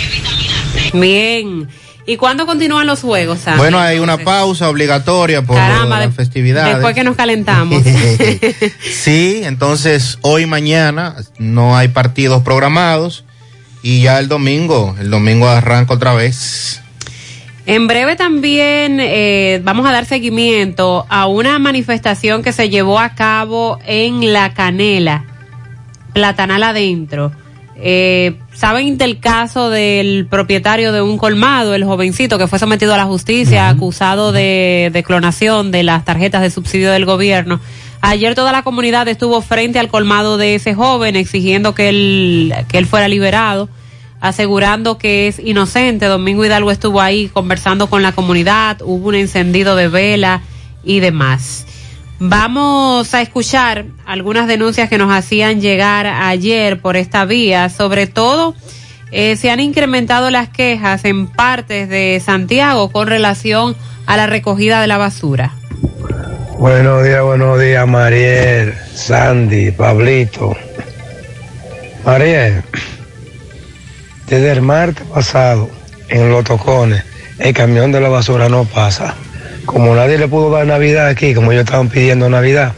Bien. 0.93 1.67
¿Y 2.07 2.17
cuándo 2.17 2.45
continúan 2.45 2.85
los 2.85 3.01
juegos, 3.01 3.39
Sandy? 3.39 3.57
Bueno, 3.57 3.79
hay 3.79 3.97
una 3.99 4.17
pausa 4.17 4.69
obligatoria 4.69 5.41
por 5.41 5.55
Caramba, 5.55 5.99
las 5.99 6.09
de- 6.09 6.15
festividades. 6.15 6.75
Después 6.75 6.93
que 6.93 7.03
nos 7.03 7.15
calentamos. 7.15 7.81
Sí, 8.91 9.41
entonces 9.43 10.17
hoy 10.21 10.43
y 10.43 10.45
mañana 10.45 11.15
no 11.37 11.75
hay 11.77 11.87
partidos 11.89 12.43
programados 12.43 13.23
y 13.81 14.01
ya 14.01 14.19
el 14.19 14.27
domingo, 14.27 14.95
el 14.99 15.09
domingo 15.09 15.47
arranca 15.47 15.93
otra 15.95 16.13
vez. 16.13 16.81
En 17.67 17.87
breve 17.87 18.15
también 18.15 18.99
eh, 18.99 19.59
vamos 19.63 19.87
a 19.87 19.91
dar 19.91 20.05
seguimiento 20.05 21.05
a 21.09 21.25
una 21.25 21.57
manifestación 21.57 22.43
que 22.43 22.51
se 22.53 22.69
llevó 22.69 22.99
a 22.99 23.15
cabo 23.15 23.79
en 23.85 24.31
La 24.33 24.53
Canela, 24.53 25.25
Platanal 26.13 26.61
adentro. 26.61 27.31
Eh, 27.77 28.39
¿Saben 28.53 28.97
del 28.97 29.19
caso 29.19 29.69
del 29.69 30.27
propietario 30.29 30.91
de 30.91 31.01
un 31.01 31.17
colmado, 31.17 31.75
el 31.75 31.83
jovencito 31.83 32.38
que 32.38 32.47
fue 32.47 32.57
sometido 32.57 32.93
a 32.93 32.97
la 32.97 33.05
justicia, 33.05 33.69
acusado 33.69 34.31
de, 34.31 34.89
de 34.93 35.03
clonación 35.03 35.71
de 35.71 35.83
las 35.83 36.05
tarjetas 36.05 36.41
de 36.41 36.49
subsidio 36.49 36.91
del 36.91 37.05
gobierno? 37.05 37.59
Ayer 38.01 38.35
toda 38.35 38.51
la 38.51 38.63
comunidad 38.63 39.07
estuvo 39.07 39.41
frente 39.41 39.79
al 39.79 39.89
colmado 39.89 40.38
de 40.38 40.55
ese 40.55 40.73
joven 40.73 41.15
exigiendo 41.15 41.75
que 41.75 41.89
él, 41.89 42.53
que 42.69 42.77
él 42.77 42.85
fuera 42.85 43.07
liberado 43.07 43.67
asegurando 44.21 44.97
que 44.97 45.27
es 45.27 45.39
inocente. 45.39 46.05
Domingo 46.07 46.45
Hidalgo 46.45 46.71
estuvo 46.71 47.01
ahí 47.01 47.29
conversando 47.29 47.88
con 47.88 48.01
la 48.01 48.11
comunidad, 48.11 48.81
hubo 48.81 49.09
un 49.09 49.15
encendido 49.15 49.75
de 49.75 49.88
vela 49.88 50.41
y 50.83 50.99
demás. 50.99 51.65
Vamos 52.19 53.13
a 53.13 53.21
escuchar 53.21 53.86
algunas 54.06 54.47
denuncias 54.47 54.89
que 54.89 54.97
nos 54.97 55.13
hacían 55.13 55.60
llegar 55.60 56.08
ayer 56.08 56.80
por 56.80 56.95
esta 56.95 57.25
vía. 57.25 57.69
Sobre 57.69 58.08
todo, 58.08 58.56
eh, 59.12 59.36
se 59.36 59.51
han 59.51 59.60
incrementado 59.60 60.32
las 60.32 60.47
quejas 60.49 61.04
en 61.04 61.28
partes 61.28 61.89
de 61.89 62.21
Santiago 62.23 62.89
con 62.91 63.08
relación 63.08 63.75
a 64.06 64.15
la 64.15 64.28
recogida 64.28 64.80
de 64.80 64.88
la 64.88 64.97
basura. 64.97 65.54
Buenos 66.58 67.04
días, 67.04 67.21
buenos 67.21 67.60
días, 67.60 67.86
Mariel, 67.86 68.73
Sandy, 68.93 69.71
Pablito. 69.71 70.56
Mariel, 72.06 72.63
desde 74.28 74.51
el 74.54 74.62
martes 74.62 75.06
pasado, 75.08 75.69
en 76.08 76.30
los 76.30 76.45
tocones, 76.45 77.04
el 77.39 77.54
camión 77.54 77.91
de 77.91 77.99
la 77.99 78.10
basura 78.10 78.47
no 78.47 78.63
pasa. 78.63 79.15
Como 79.65 79.95
nadie 79.95 80.17
le 80.17 80.28
pudo 80.28 80.51
dar 80.51 80.65
Navidad 80.65 81.08
aquí, 81.08 81.34
como 81.34 81.51
ellos 81.51 81.65
estaban 81.65 81.89
pidiendo 81.89 82.30
Navidad, 82.30 82.73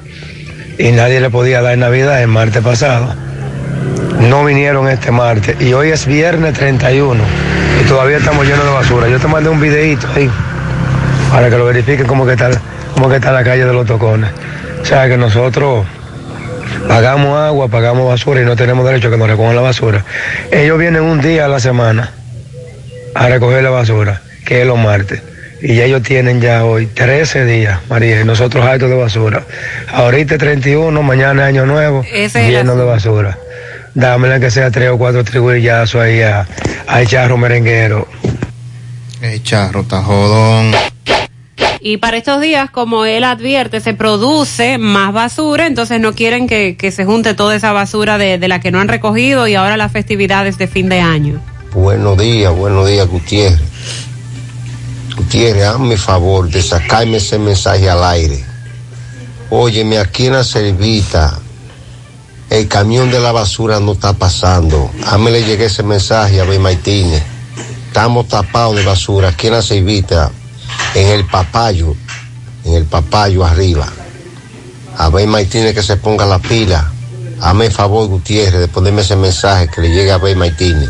y 0.78 0.92
nadie 0.92 1.20
le 1.20 1.30
podía 1.30 1.62
dar 1.62 1.78
Navidad 1.78 2.22
el 2.22 2.28
martes 2.28 2.64
pasado, 2.64 3.14
no 4.22 4.46
vinieron 4.46 4.88
este 4.90 5.12
martes. 5.12 5.60
Y 5.62 5.74
hoy 5.74 5.90
es 5.90 6.06
viernes 6.06 6.54
31, 6.54 7.22
y 7.82 7.88
todavía 7.88 8.18
estamos 8.18 8.46
llenos 8.46 8.66
de 8.66 8.72
basura. 8.72 9.10
Yo 9.10 9.20
te 9.20 9.28
mandé 9.28 9.50
un 9.50 9.60
videito 9.60 10.08
ahí, 10.16 10.30
para 11.32 11.50
que 11.50 11.58
lo 11.58 11.66
verifiquen 11.66 12.08
cómo 12.08 12.26
que 12.26 12.34
está, 12.34 12.50
cómo 12.94 13.10
que 13.10 13.18
está 13.18 13.32
la 13.32 13.44
calle 13.44 13.66
de 13.66 13.74
los 13.74 13.86
tocones. 13.86 14.32
O 14.82 14.86
sea 14.86 15.08
que 15.10 15.18
nosotros 15.18 15.86
pagamos 16.88 17.38
agua, 17.38 17.68
pagamos 17.68 18.08
basura 18.08 18.42
y 18.42 18.46
no 18.46 18.56
tenemos 18.56 18.86
derecho 18.86 19.10
a 19.10 19.12
que 19.12 19.18
nos 19.18 19.28
recojan 19.28 19.56
la 19.56 19.62
basura. 19.62 20.06
Ellos 20.52 20.80
vienen 20.80 21.04
un 21.04 21.20
día 21.20 21.46
a 21.46 21.48
la 21.50 21.60
semana 21.60 22.12
a 23.14 23.28
recoger 23.28 23.62
la 23.62 23.72
basura, 23.72 24.22
que 24.46 24.62
es 24.62 24.68
los 24.68 24.78
martes. 24.78 25.22
Y 25.62 25.76
ya 25.76 25.86
ellos 25.86 26.04
tienen 26.04 26.40
ya 26.40 26.66
hoy 26.66 26.86
13 26.86 27.46
días, 27.46 27.80
María, 27.90 28.22
y 28.22 28.26
nosotros 28.26 28.66
hartos 28.66 28.90
de 28.90 28.96
basura. 28.96 29.44
Ahorita 29.92 30.36
es 30.36 30.40
31, 30.40 31.02
mañana 31.02 31.44
es 31.44 31.48
año 31.50 31.66
nuevo, 31.66 32.04
lleno 32.04 32.76
de 32.76 32.84
basura. 32.84 33.38
Dámela 33.96 34.40
que 34.40 34.52
sea 34.52 34.70
tres 34.70 34.90
o 34.90 34.98
cuatro 34.98 35.24
triguillazos 35.24 36.00
ahí 36.02 36.22
a, 36.22 36.48
a 36.88 37.06
charro 37.06 37.38
merenguero. 37.38 38.08
El 39.22 39.42
charro 39.42 39.82
está 39.82 40.04
jodón. 40.04 40.72
Y 41.80 41.98
para 41.98 42.18
estos 42.18 42.40
días, 42.40 42.70
como 42.70 43.06
él 43.06 43.24
advierte, 43.24 43.80
se 43.80 43.94
produce 43.96 44.78
más 44.78 45.14
basura, 45.14 45.66
entonces 45.66 46.00
no 46.00 46.14
quieren 46.14 46.48
que, 46.48 46.76
que 46.78 46.92
se 46.92 47.06
junte 47.06 47.34
toda 47.34 47.56
esa 47.56 47.72
basura 47.72 48.20
de, 48.20 48.38
de 48.38 48.48
la 48.48 48.60
que 48.60 48.72
no 48.72 48.80
han 48.80 48.88
recogido 48.88 49.48
y 49.48 49.56
ahora 49.56 49.78
las 49.78 49.92
festividades 49.92 50.60
de 50.60 50.68
fin 50.68 50.90
de 50.90 51.00
año. 51.00 51.42
Buenos 51.74 52.18
días, 52.18 52.54
buenos 52.56 52.88
días, 52.88 53.08
Gutiérrez. 53.08 53.77
Gutiérrez, 55.18 55.66
hazme 55.66 55.98
favor 55.98 56.48
de 56.48 56.62
sacarme 56.62 57.18
ese 57.18 57.40
mensaje 57.40 57.90
al 57.90 58.04
aire. 58.04 58.46
Óyeme, 59.50 59.98
aquí 59.98 60.28
en 60.28 60.34
la 60.34 60.44
servita, 60.44 61.40
el 62.52 62.68
camión 62.68 63.10
de 63.10 63.20
la 63.20 63.32
basura 63.32 63.80
no 63.80 63.94
está 63.94 64.14
pasando. 64.14 64.92
A 65.08 65.18
mí 65.18 65.32
le 65.32 65.44
llegué 65.44 65.66
ese 65.66 65.82
mensaje 65.82 66.40
a 66.40 66.44
Ben 66.44 66.62
Martínez. 66.62 67.24
Estamos 67.88 68.28
tapados 68.28 68.76
de 68.76 68.86
basura 68.86 69.30
aquí 69.30 69.48
en 69.48 69.54
la 69.54 69.64
servita, 69.64 70.32
en 70.94 71.08
el 71.08 71.26
papayo, 71.26 71.96
en 72.64 72.76
el 72.76 72.86
papayo 72.86 73.44
arriba. 73.44 73.92
A 74.98 75.10
Ben 75.10 75.30
Martínez 75.30 75.74
que 75.74 75.82
se 75.82 75.98
ponga 75.98 76.28
la 76.28 76.38
pila. 76.38 76.92
Hazme 77.42 77.72
favor, 77.72 78.08
Gutiérrez, 78.08 78.60
de 78.60 78.68
ponerme 78.68 79.02
ese 79.02 79.16
mensaje 79.16 79.68
que 79.68 79.82
le 79.82 79.90
llegue 79.90 80.12
a 80.12 80.20
Ben 80.20 80.38
Martínez. 80.38 80.90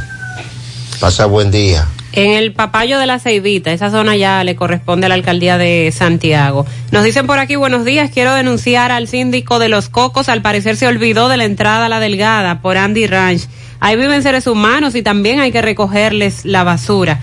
Pasa 1.00 1.28
buen 1.28 1.50
día. 1.50 1.88
En 2.18 2.32
el 2.32 2.52
Papayo 2.52 2.98
de 2.98 3.06
la 3.06 3.20
Ceibita, 3.20 3.72
esa 3.72 3.92
zona 3.92 4.16
ya 4.16 4.44
le 4.44 4.56
corresponde 4.56 5.06
a 5.06 5.10
la 5.10 5.14
alcaldía 5.14 5.60
de 5.60 5.94
Santiago. 5.96 6.66
Nos 6.92 7.04
dicen 7.04 7.28
por 7.28 7.38
aquí, 7.38 7.56
buenos 7.56 7.86
días, 7.86 8.10
quiero 8.12 8.34
denunciar 8.34 8.92
al 8.92 9.08
síndico 9.08 9.60
de 9.60 9.70
Los 9.70 9.88
Cocos, 9.90 10.28
al 10.28 10.42
parecer 10.42 10.78
se 10.78 10.88
olvidó 10.88 11.30
de 11.30 11.38
la 11.38 11.46
entrada 11.46 11.86
a 11.86 11.90
la 11.90 12.00
Delgada 12.00 12.60
por 12.64 12.76
Andy 12.76 13.06
Ranch. 13.06 13.44
Ahí 13.80 13.98
viven 13.98 14.24
seres 14.24 14.48
humanos 14.48 14.96
y 14.96 15.04
también 15.04 15.40
hay 15.40 15.52
que 15.52 15.62
recogerles 15.62 16.44
la 16.44 16.64
basura, 16.64 17.20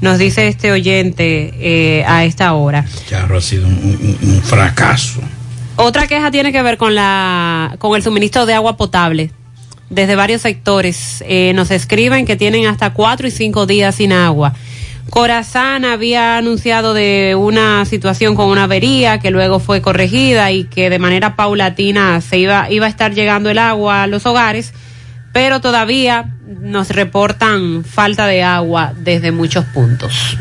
nos 0.00 0.16
dice 0.16 0.48
este 0.48 0.72
oyente 0.72 1.52
eh, 1.58 2.04
a 2.06 2.24
esta 2.24 2.54
hora. 2.54 2.86
Charro 3.06 3.36
ha 3.36 3.42
sido 3.42 3.66
un, 3.66 3.74
un- 3.74 4.18
un 4.30 4.42
fracaso. 4.42 5.20
Otra 5.76 6.06
queja 6.06 6.30
tiene 6.30 6.52
que 6.52 6.62
ver 6.62 6.78
con 6.78 6.94
la 6.94 7.76
con 7.78 7.94
el 7.94 8.02
suministro 8.02 8.46
de 8.46 8.54
agua 8.54 8.78
potable. 8.78 9.30
Desde 9.90 10.16
varios 10.16 10.42
sectores 10.42 11.24
eh, 11.26 11.52
nos 11.54 11.70
escriben 11.70 12.26
que 12.26 12.36
tienen 12.36 12.66
hasta 12.66 12.92
cuatro 12.92 13.26
y 13.26 13.30
cinco 13.30 13.66
días 13.66 13.94
sin 13.94 14.12
agua. 14.12 14.52
Corazán 15.10 15.86
había 15.86 16.36
anunciado 16.36 16.92
de 16.92 17.34
una 17.34 17.86
situación 17.86 18.34
con 18.34 18.50
una 18.50 18.64
avería 18.64 19.18
que 19.18 19.30
luego 19.30 19.58
fue 19.58 19.80
corregida 19.80 20.52
y 20.52 20.64
que 20.64 20.90
de 20.90 20.98
manera 20.98 21.34
paulatina 21.34 22.20
se 22.20 22.38
iba 22.38 22.70
iba 22.70 22.84
a 22.84 22.90
estar 22.90 23.14
llegando 23.14 23.48
el 23.48 23.58
agua 23.58 24.02
a 24.02 24.06
los 24.06 24.26
hogares, 24.26 24.74
pero 25.32 25.62
todavía 25.62 26.36
nos 26.46 26.90
reportan 26.90 27.84
falta 27.84 28.26
de 28.26 28.42
agua 28.42 28.92
desde 28.98 29.32
muchos 29.32 29.64
puntos. 29.64 30.36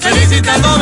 Felicitando 0.00 0.74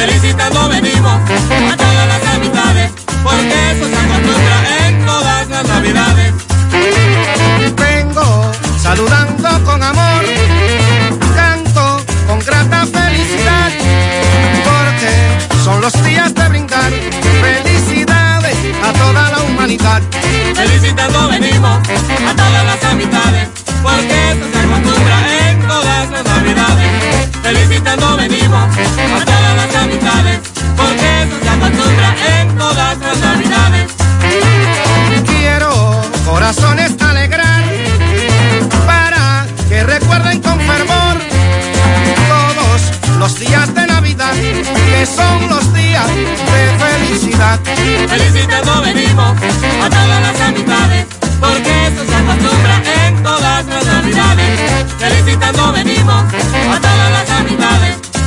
Felicitando 0.00 0.66
venimos 0.70 1.12
a 1.12 1.76
todas 1.76 2.08
las 2.08 2.34
amistades, 2.34 2.90
porque 3.22 3.70
eso 3.70 3.86
se 3.86 3.96
acostumbra 3.96 4.86
en 4.86 5.04
todas 5.04 5.48
las 5.50 5.68
navidades. 5.68 6.32
Vengo 7.76 8.50
saludando 8.82 9.64
con 9.66 9.82
amor, 9.82 10.24
canto 11.34 12.02
con 12.26 12.38
grata 12.38 12.86
felicidad, 12.86 13.70
porque 14.64 15.62
son 15.62 15.82
los 15.82 15.92
días 16.02 16.34
de 16.34 16.48
brindar 16.48 16.90
felicidades 17.42 18.56
a 18.82 18.92
toda 18.94 19.30
la 19.32 19.42
humanidad. 19.42 20.00
Felicitando 20.54 21.28
venimos 21.28 21.78
a 22.26 22.36
todas 22.36 22.64
las 22.64 22.84
amistades, 22.84 23.48
porque 23.82 24.30
eso 24.30 24.46
se 24.50 24.58
acostumbra 24.60 25.50
en 25.50 25.60
todas 25.68 26.10
las 26.10 26.24
navidades. 26.24 27.28
Felicitando 27.42 28.16
venimos 28.16 28.64
a 28.64 29.24
todas 29.26 29.39
las 29.80 29.84
amistades, 29.84 30.40
porque 30.76 31.22
eso 31.22 31.36
se 31.42 31.48
acostumbra 31.48 32.14
en 32.40 32.56
todas 32.56 32.98
las 32.98 33.18
navidades. 33.18 33.92
Quiero 35.26 36.02
corazones 36.24 36.92
alegrar 37.00 37.64
para 38.86 39.46
que 39.68 39.82
recuerden 39.84 40.40
con 40.42 40.58
fervor 40.60 41.16
todos 42.28 43.18
los 43.18 43.38
días 43.38 43.74
de 43.74 43.86
Navidad, 43.86 44.34
que 44.34 45.06
son 45.06 45.48
los 45.48 45.72
días 45.72 46.06
de 46.08 46.62
felicidad. 46.84 47.58
Felicitando 48.08 48.82
venimos 48.82 49.36
a 49.84 49.88
todas 49.88 50.20
las 50.20 50.40
amistades, 50.40 51.06
porque 51.40 51.86
eso 51.86 52.04
se 52.06 52.14
acostumbra 52.14 52.82
en 53.06 53.22
todas 53.22 53.66
las 53.66 53.86
navidades. 53.86 54.60
Felicitando 54.98 55.72
venimos 55.72 56.24
a 56.74 56.79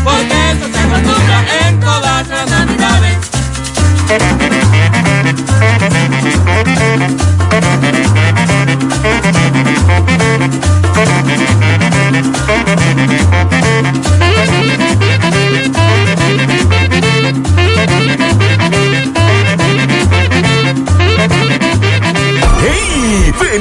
porque 0.03 0.51
eso 0.51 0.67
se 0.71 0.79
acostumbra 0.79 1.45
en 1.67 1.79
todas 1.79 2.27
las 2.27 2.49
navidades. 2.49 3.17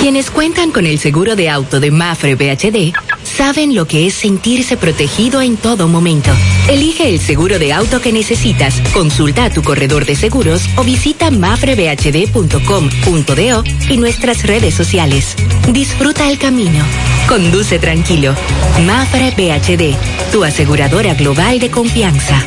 Quienes 0.01 0.31
cuentan 0.31 0.71
con 0.71 0.87
el 0.87 0.99
seguro 0.99 1.37
de 1.37 1.51
auto 1.51 1.81
de 1.81 1.91
Mafre 1.91 2.37
VHD 2.37 2.95
saben 3.25 3.75
lo 3.75 3.87
que 3.87 4.07
es 4.07 4.15
sentirse 4.15 4.77
protegido 4.77 5.43
en 5.43 5.57
todo 5.57 5.89
momento. 5.89 6.31
Elige 6.69 7.09
el 7.09 7.19
seguro 7.19 7.59
de 7.59 7.73
auto 7.73 8.01
que 8.01 8.13
necesitas, 8.13 8.81
consulta 8.93 9.47
a 9.47 9.51
tu 9.51 9.63
corredor 9.63 10.07
de 10.07 10.15
seguros 10.15 10.63
o 10.77 10.85
visita 10.85 11.31
mafrebhd.com.do 11.31 13.65
y 13.91 13.97
nuestras 13.97 14.45
redes 14.45 14.75
sociales. 14.75 15.35
Disfruta 15.73 16.31
el 16.31 16.39
camino. 16.39 16.85
Conduce 17.29 17.79
tranquilo. 17.79 18.35
Mafre 18.87 19.33
VHD, 19.33 19.97
tu 20.31 20.45
aseguradora 20.45 21.15
global 21.15 21.59
de 21.59 21.71
confianza. 21.71 22.47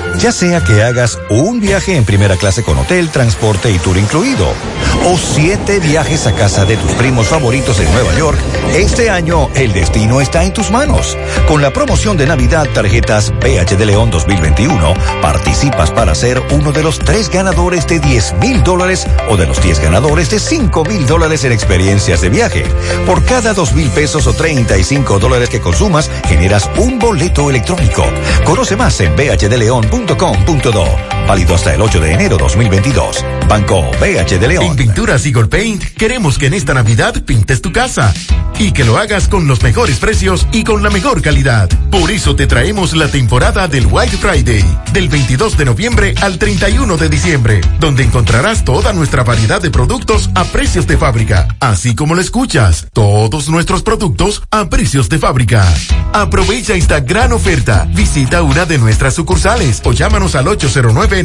Ya 0.17 0.31
sea 0.31 0.63
que 0.63 0.83
hagas 0.83 1.19
un 1.29 1.59
viaje 1.59 1.95
en 1.95 2.05
primera 2.05 2.37
clase 2.37 2.63
con 2.63 2.77
hotel, 2.77 3.09
transporte 3.09 3.71
y 3.71 3.79
tour 3.79 3.97
incluido, 3.97 4.53
o 5.05 5.17
siete 5.17 5.79
viajes 5.79 6.27
a 6.27 6.33
casa 6.33 6.65
de 6.65 6.77
tus 6.77 6.91
primos 6.91 7.27
favoritos 7.27 7.79
en 7.79 7.91
Nueva 7.91 8.13
York, 8.15 8.37
este 8.75 9.09
año 9.09 9.49
el 9.55 9.73
destino 9.73 10.21
está 10.21 10.43
en 10.43 10.53
tus 10.53 10.69
manos. 10.69 11.17
Con 11.47 11.61
la 11.61 11.73
promoción 11.73 12.17
de 12.17 12.27
Navidad 12.27 12.67
Tarjetas 12.73 13.33
BH 13.39 13.77
de 13.77 13.85
León 13.85 14.11
2021, 14.11 14.93
participas 15.21 15.89
para 15.91 16.13
ser 16.13 16.41
uno 16.51 16.71
de 16.71 16.83
los 16.83 16.99
tres 16.99 17.29
ganadores 17.29 17.87
de 17.87 17.99
10 17.99 18.35
mil 18.41 18.63
dólares 18.63 19.07
o 19.29 19.37
de 19.37 19.47
los 19.47 19.61
10 19.61 19.79
ganadores 19.79 20.29
de 20.29 20.39
5 20.39 20.85
mil 20.85 21.07
dólares 21.07 21.43
en 21.45 21.51
experiencias 21.51 22.21
de 22.21 22.29
viaje. 22.29 22.63
Por 23.05 23.23
cada 23.25 23.53
2 23.53 23.73
mil 23.73 23.89
pesos 23.89 24.27
o 24.27 24.33
35 24.33 25.19
dólares 25.19 25.49
que 25.49 25.61
consumas, 25.61 26.11
generas 26.27 26.69
un 26.77 26.99
boleto 26.99 27.49
electrónico. 27.49 28.05
Conoce 28.45 28.75
más 28.75 28.99
en 29.01 29.15
bhdleon.com.do. 30.05 31.10
Válido 31.31 31.55
hasta 31.55 31.73
el 31.73 31.81
8 31.81 32.01
de 32.01 32.11
enero 32.11 32.37
2022. 32.37 33.23
Banco 33.47 33.89
BH 34.01 34.37
de 34.37 34.47
León. 34.49 34.65
En 34.65 34.75
Pinturas 34.75 35.25
Eagle 35.25 35.45
Paint 35.45 35.81
queremos 35.95 36.37
que 36.37 36.47
en 36.47 36.53
esta 36.53 36.73
Navidad 36.73 37.23
pintes 37.23 37.61
tu 37.61 37.71
casa 37.71 38.13
y 38.59 38.73
que 38.73 38.83
lo 38.83 38.97
hagas 38.97 39.29
con 39.29 39.47
los 39.47 39.63
mejores 39.63 39.97
precios 39.97 40.45
y 40.51 40.65
con 40.65 40.83
la 40.83 40.89
mejor 40.89 41.21
calidad. 41.21 41.69
Por 41.89 42.11
eso 42.11 42.35
te 42.35 42.47
traemos 42.47 42.93
la 42.93 43.07
temporada 43.07 43.69
del 43.69 43.87
White 43.87 44.17
Friday, 44.17 44.63
del 44.91 45.07
22 45.07 45.57
de 45.57 45.65
noviembre 45.65 46.15
al 46.21 46.37
31 46.37 46.97
de 46.97 47.09
diciembre, 47.09 47.61
donde 47.79 48.03
encontrarás 48.03 48.65
toda 48.65 48.91
nuestra 48.91 49.23
variedad 49.23 49.61
de 49.61 49.71
productos 49.71 50.29
a 50.35 50.43
precios 50.43 50.85
de 50.85 50.97
fábrica, 50.97 51.55
así 51.59 51.95
como 51.95 52.13
lo 52.13 52.21
escuchas, 52.21 52.87
todos 52.93 53.49
nuestros 53.49 53.83
productos 53.83 54.43
a 54.51 54.69
precios 54.69 55.07
de 55.07 55.17
fábrica. 55.17 55.65
Aprovecha 56.13 56.75
esta 56.75 56.99
gran 56.99 57.31
oferta. 57.31 57.87
Visita 57.93 58.43
una 58.43 58.65
de 58.65 58.77
nuestras 58.77 59.15
sucursales 59.15 59.81
o 59.85 59.93
llámanos 59.93 60.35
al 60.35 60.47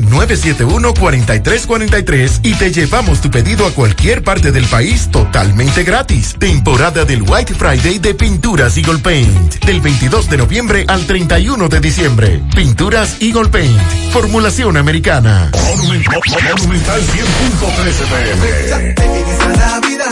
809-971-4343 0.03 2.40
y 2.42 2.55
te 2.55 2.72
llevamos 2.72 3.20
tu 3.20 3.30
pedido 3.30 3.66
a 3.66 3.72
cualquier 3.72 4.22
parte 4.22 4.51
del 4.53 4.64
país 4.66 5.11
totalmente 5.11 5.82
gratis. 5.84 6.36
Temporada 6.38 7.05
del 7.05 7.22
White 7.22 7.55
Friday 7.55 7.99
de 7.99 8.14
Pinturas 8.14 8.76
Eagle 8.76 8.99
Paint. 8.99 9.64
Del 9.64 9.80
22 9.80 10.30
de 10.30 10.36
noviembre 10.36 10.84
al 10.88 11.07
31 11.07 11.68
de 11.68 11.80
diciembre. 11.80 12.42
Pinturas 12.55 13.16
Eagle 13.20 13.49
Paint. 13.49 13.80
Formulación 14.12 14.76
americana. 14.76 15.51
Monumental 15.76 17.03
100.13 17.03 18.07
pm. 18.07 18.94
En 18.97 19.28
esta 19.28 19.49
Navidad, 19.49 20.11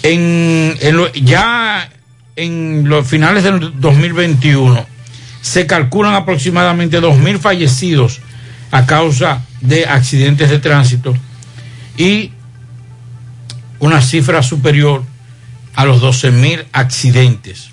En, 0.01 0.75
en 0.81 1.13
ya 1.23 1.87
en 2.35 2.89
los 2.89 3.05
finales 3.05 3.43
del 3.43 3.79
2021 3.79 4.83
se 5.41 5.67
calculan 5.67 6.15
aproximadamente 6.15 6.99
2.000 6.99 7.37
fallecidos 7.37 8.19
a 8.71 8.87
causa 8.87 9.45
de 9.61 9.85
accidentes 9.85 10.49
de 10.49 10.57
tránsito 10.57 11.13
y 11.97 12.31
una 13.77 14.01
cifra 14.01 14.41
superior 14.41 15.03
a 15.75 15.85
los 15.85 16.01
12.000 16.01 16.65
accidentes. 16.71 17.69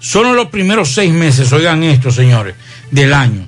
Solo 0.00 0.30
en 0.30 0.36
los 0.36 0.48
primeros 0.48 0.94
seis 0.94 1.12
meses, 1.12 1.52
oigan 1.52 1.84
esto, 1.84 2.10
señores, 2.10 2.54
del 2.90 3.12
año, 3.12 3.46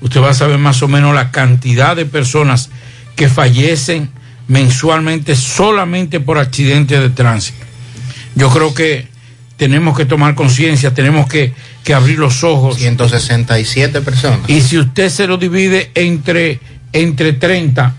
usted 0.00 0.20
va 0.20 0.30
a 0.30 0.34
saber 0.34 0.58
más 0.58 0.82
o 0.82 0.88
menos 0.88 1.14
la 1.14 1.30
cantidad 1.30 1.96
de 1.96 2.06
personas 2.06 2.70
que 3.16 3.28
fallecen 3.28 4.10
mensualmente 4.48 5.36
solamente 5.36 6.20
por 6.20 6.38
accidentes 6.38 7.00
de 7.00 7.10
tránsito. 7.10 7.64
Yo 8.34 8.50
creo 8.50 8.74
que 8.74 9.08
tenemos 9.56 9.96
que 9.96 10.04
tomar 10.04 10.34
conciencia, 10.34 10.92
tenemos 10.92 11.28
que, 11.28 11.52
que 11.84 11.94
abrir 11.94 12.18
los 12.18 12.44
ojos. 12.44 12.76
167 12.76 14.00
personas. 14.00 14.40
Y 14.48 14.60
si 14.60 14.78
usted 14.78 15.08
se 15.08 15.26
lo 15.26 15.36
divide 15.36 15.90
entre, 15.94 16.60
entre 16.94 17.34
30, 17.34 17.94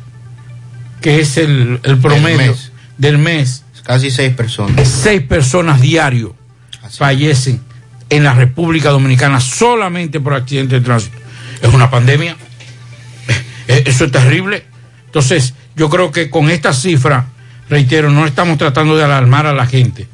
que 1.01 1.19
es 1.19 1.37
el, 1.37 1.79
el 1.83 1.97
promedio 1.99 2.37
mes. 2.37 2.71
del 2.97 3.17
mes, 3.19 3.63
Casi 3.83 4.09
seis 4.09 4.33
personas. 4.33 4.87
seis 4.87 5.21
personas 5.21 5.79
diario 5.79 6.35
fallecen 6.97 7.61
en 8.09 8.23
la 8.23 8.33
República 8.33 8.89
Dominicana 8.89 9.39
solamente 9.39 10.19
por 10.19 10.33
accidentes 10.33 10.79
de 10.79 10.85
tránsito. 10.85 11.17
Es 11.61 11.71
una 11.73 11.91
pandemia. 11.91 12.35
Eh, 13.67 13.83
Eso 13.85 14.05
es 14.05 14.11
terrible. 14.11 14.63
Entonces, 15.05 15.53
yo 15.75 15.89
creo 15.89 16.11
que 16.11 16.29
con 16.29 16.49
esta 16.49 16.73
cifra, 16.73 17.27
reitero, 17.69 18.09
no 18.09 18.25
estamos 18.25 18.57
tratando 18.57 18.95
de 18.97 19.03
alarmar 19.03 19.45
a 19.45 19.53
la 19.53 19.65
gente. 19.67 20.07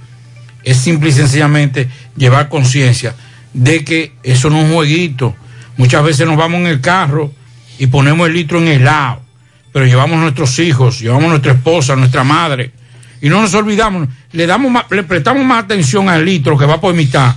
Es 0.64 0.78
simple 0.78 1.10
y 1.10 1.14
sencillamente 1.14 1.90
llevar 2.16 2.50
conciencia 2.50 3.16
de 3.54 3.84
que 3.84 4.14
eso 4.24 4.50
no 4.50 4.60
es 4.60 4.66
un 4.66 4.74
jueguito. 4.74 5.36
Muchas 5.78 6.04
veces 6.04 6.26
nos 6.28 6.38
vamos 6.38 6.60
en 6.62 6.68
el 6.68 6.82
carro 6.82 7.32
y 7.80 7.88
ponemos 7.88 8.28
el 8.28 8.34
litro 8.34 8.60
en 8.60 8.68
el 8.68 8.84
lado, 8.86 9.22
pero 9.72 9.86
llevamos 9.86 10.18
a 10.18 10.22
nuestros 10.22 10.58
hijos, 10.60 11.00
llevamos 11.00 11.26
a 11.26 11.30
nuestra 11.30 11.54
esposa, 11.54 11.94
a 11.94 11.96
nuestra 11.96 12.24
madre, 12.24 12.72
y 13.22 13.30
no 13.30 13.42
nos 13.42 13.54
olvidamos, 13.54 14.08
le, 14.32 14.48
damos 14.48 14.72
más- 14.72 14.86
le 14.90 15.04
prestamos 15.04 15.44
más 15.46 15.64
atención 15.64 16.10
al 16.10 16.26
litro 16.26 16.58
que 16.58 16.66
va 16.66 16.80
por 16.82 16.94
mitad 16.94 17.36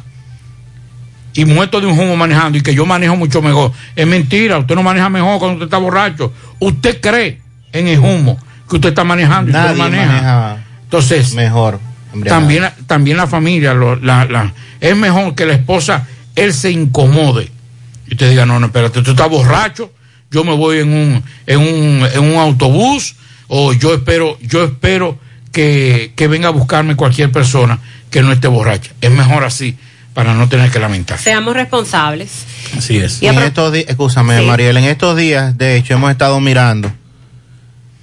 y 1.34 1.44
muerto 1.44 1.80
de 1.80 1.86
un 1.86 1.98
humo 1.98 2.16
manejando 2.16 2.58
y 2.58 2.62
que 2.62 2.74
yo 2.74 2.86
manejo 2.86 3.16
mucho 3.16 3.42
mejor. 3.42 3.72
Es 3.96 4.06
mentira, 4.06 4.58
usted 4.58 4.74
no 4.76 4.82
maneja 4.82 5.08
mejor 5.08 5.38
cuando 5.40 5.54
usted 5.56 5.64
está 5.66 5.78
borracho. 5.78 6.32
Usted 6.60 7.00
cree 7.00 7.40
en 7.72 7.88
el 7.88 7.98
humo 7.98 8.38
que 8.68 8.76
usted 8.76 8.90
está 8.90 9.02
manejando 9.04 9.50
y 9.50 9.54
usted 9.54 9.62
Nadie 9.64 9.76
lo 9.76 9.82
maneja. 9.82 10.06
maneja 10.12 10.56
Entonces, 10.84 11.34
mejor. 11.34 11.80
también, 12.28 12.62
la- 12.62 12.74
también 12.86 13.16
la 13.16 13.26
familia, 13.26 13.74
lo- 13.74 13.96
la- 13.96 14.24
la- 14.26 14.52
es 14.80 14.96
mejor 14.96 15.34
que 15.34 15.44
la 15.44 15.54
esposa, 15.54 16.06
él 16.36 16.52
se 16.54 16.70
incomode. 16.70 17.50
Y 18.06 18.12
usted 18.14 18.30
diga, 18.30 18.46
no, 18.46 18.60
no, 18.60 18.66
espérate, 18.66 19.02
tú 19.02 19.10
estás 19.10 19.28
borracho, 19.28 19.90
yo 20.34 20.44
me 20.44 20.52
voy 20.54 20.78
en 20.80 20.88
un, 20.92 21.22
en 21.46 21.60
un, 21.60 22.06
en 22.12 22.20
un 22.20 22.36
autobús, 22.36 23.14
o 23.48 23.72
yo 23.72 23.94
espero, 23.94 24.36
yo 24.42 24.64
espero 24.64 25.16
que, 25.52 26.12
que 26.16 26.26
venga 26.28 26.48
a 26.48 26.50
buscarme 26.50 26.96
cualquier 26.96 27.30
persona 27.30 27.78
que 28.10 28.22
no 28.22 28.32
esté 28.32 28.48
borracha. 28.48 28.90
Es 29.00 29.10
mejor 29.12 29.44
así, 29.44 29.76
para 30.12 30.34
no 30.34 30.48
tener 30.48 30.70
que 30.70 30.78
lamentar. 30.80 31.18
Seamos 31.18 31.54
responsables. 31.54 32.30
Así 32.76 32.96
es. 32.98 33.22
Y 33.22 33.26
en 33.28 33.38
estos 33.38 33.72
días, 33.72 33.86
escúchame, 33.88 34.38
Sí. 34.40 34.44
Mariel, 34.46 34.76
en 34.76 34.84
estos 34.84 35.16
días, 35.16 35.56
de 35.56 35.76
hecho, 35.76 35.94
hemos 35.94 36.10
estado 36.10 36.40
mirando 36.40 36.92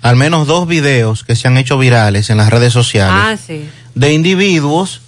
al 0.02 0.16
menos 0.16 0.48
dos 0.48 0.68
videos 0.68 1.24
que 1.24 1.36
se 1.36 1.48
han 1.48 1.58
hecho 1.58 1.78
virales 1.78 2.30
en 2.30 2.38
las 2.38 2.50
redes 2.50 2.74
sociales 2.74 3.14
Ah, 3.16 3.36
sí. 3.38 3.66
de 3.94 4.14
individuos 4.14 5.02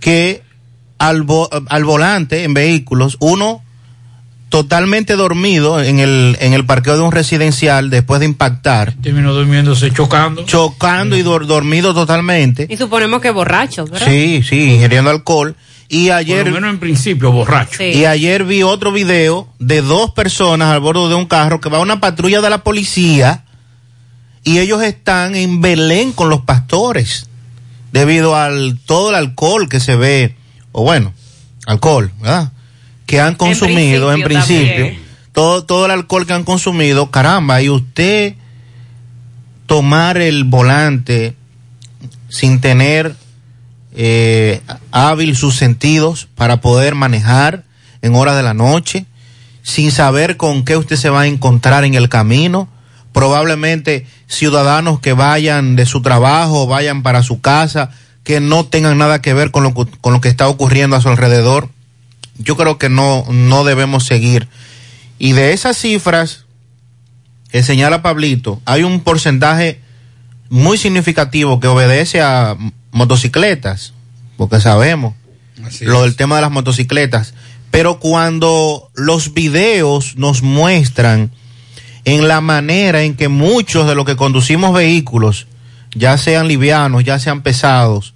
que 0.00 0.42
al, 0.98 1.24
vo- 1.24 1.48
al 1.68 1.84
volante 1.84 2.44
en 2.44 2.52
vehículos, 2.54 3.16
uno 3.20 3.62
totalmente 4.48 5.16
dormido 5.16 5.80
en 5.82 5.98
el, 5.98 6.36
en 6.40 6.52
el 6.52 6.64
parqueo 6.64 6.94
de 6.96 7.02
un 7.02 7.12
residencial 7.12 7.90
después 7.90 8.20
de 8.20 8.26
impactar, 8.26 8.94
Terminó 9.02 9.34
durmiéndose, 9.34 9.90
chocando. 9.92 10.44
chocando 10.44 11.16
y 11.16 11.22
dor- 11.22 11.46
dormido 11.46 11.92
totalmente. 11.94 12.66
Y 12.70 12.76
suponemos 12.76 13.20
que 13.20 13.30
borracho, 13.30 13.84
¿verdad? 13.86 14.06
Sí, 14.06 14.42
sí, 14.48 14.74
ingiriendo 14.74 15.10
alcohol. 15.10 15.56
Y 15.88 16.10
ayer, 16.10 16.38
Por 16.44 16.48
lo 16.48 16.54
menos 16.56 16.70
en 16.70 16.78
principio, 16.80 17.30
borracho. 17.32 17.78
Sí. 17.78 17.84
y 17.84 18.04
ayer 18.06 18.44
vi 18.44 18.62
otro 18.64 18.90
video 18.92 19.48
de 19.58 19.82
dos 19.82 20.12
personas 20.12 20.68
al 20.72 20.80
borde 20.80 21.08
de 21.08 21.14
un 21.14 21.26
carro 21.26 21.60
que 21.60 21.68
va 21.68 21.78
a 21.78 21.80
una 21.80 22.00
patrulla 22.00 22.40
de 22.40 22.50
la 22.50 22.58
policía 22.64 23.44
y 24.42 24.58
ellos 24.58 24.82
están 24.82 25.34
en 25.34 25.60
Belén 25.60 26.12
con 26.12 26.28
los 26.28 26.40
pastores 26.40 27.28
debido 27.92 28.36
al 28.36 28.78
todo 28.84 29.10
el 29.10 29.16
alcohol 29.16 29.68
que 29.68 29.80
se 29.80 29.96
ve, 29.96 30.36
o 30.72 30.82
bueno, 30.82 31.12
alcohol, 31.66 32.10
¿verdad? 32.20 32.52
Que 33.06 33.20
han 33.20 33.36
consumido 33.36 34.12
en 34.12 34.22
principio 34.22 35.06
todo, 35.36 35.64
todo 35.64 35.84
el 35.84 35.90
alcohol 35.90 36.26
que 36.26 36.32
han 36.32 36.44
consumido, 36.44 37.10
caramba, 37.10 37.60
y 37.60 37.68
usted 37.68 38.36
tomar 39.66 40.16
el 40.16 40.44
volante 40.44 41.36
sin 42.30 42.62
tener 42.62 43.14
eh, 43.94 44.62
hábil 44.92 45.36
sus 45.36 45.56
sentidos 45.56 46.26
para 46.34 46.62
poder 46.62 46.94
manejar 46.94 47.64
en 48.00 48.14
horas 48.14 48.34
de 48.34 48.44
la 48.44 48.54
noche, 48.54 49.04
sin 49.62 49.90
saber 49.90 50.38
con 50.38 50.64
qué 50.64 50.78
usted 50.78 50.96
se 50.96 51.10
va 51.10 51.22
a 51.22 51.26
encontrar 51.26 51.84
en 51.84 51.92
el 51.92 52.08
camino. 52.08 52.68
Probablemente 53.12 54.06
ciudadanos 54.26 55.00
que 55.00 55.12
vayan 55.12 55.76
de 55.76 55.84
su 55.84 56.00
trabajo, 56.00 56.66
vayan 56.66 57.02
para 57.02 57.22
su 57.22 57.42
casa, 57.42 57.90
que 58.24 58.40
no 58.40 58.64
tengan 58.64 58.96
nada 58.96 59.20
que 59.20 59.34
ver 59.34 59.50
con 59.50 59.64
lo, 59.64 59.74
con 59.74 60.14
lo 60.14 60.20
que 60.22 60.30
está 60.30 60.48
ocurriendo 60.48 60.96
a 60.96 61.02
su 61.02 61.10
alrededor. 61.10 61.68
Yo 62.38 62.56
creo 62.56 62.78
que 62.78 62.88
no, 62.88 63.24
no 63.30 63.64
debemos 63.64 64.04
seguir. 64.04 64.48
Y 65.18 65.32
de 65.32 65.52
esas 65.52 65.76
cifras 65.76 66.44
que 67.50 67.62
señala 67.62 68.02
Pablito, 68.02 68.60
hay 68.64 68.82
un 68.82 69.00
porcentaje 69.00 69.80
muy 70.48 70.78
significativo 70.78 71.60
que 71.60 71.68
obedece 71.68 72.20
a 72.20 72.56
motocicletas, 72.92 73.94
porque 74.36 74.60
sabemos 74.60 75.14
lo 75.80 76.02
del 76.02 76.16
tema 76.16 76.36
de 76.36 76.42
las 76.42 76.50
motocicletas. 76.50 77.34
Pero 77.70 77.98
cuando 77.98 78.90
los 78.94 79.34
videos 79.34 80.16
nos 80.16 80.42
muestran 80.42 81.30
en 82.04 82.28
la 82.28 82.40
manera 82.40 83.02
en 83.02 83.16
que 83.16 83.28
muchos 83.28 83.86
de 83.86 83.94
los 83.94 84.04
que 84.04 84.16
conducimos 84.16 84.72
vehículos, 84.72 85.46
ya 85.94 86.16
sean 86.18 86.48
livianos, 86.48 87.04
ya 87.04 87.18
sean 87.18 87.42
pesados, 87.42 88.14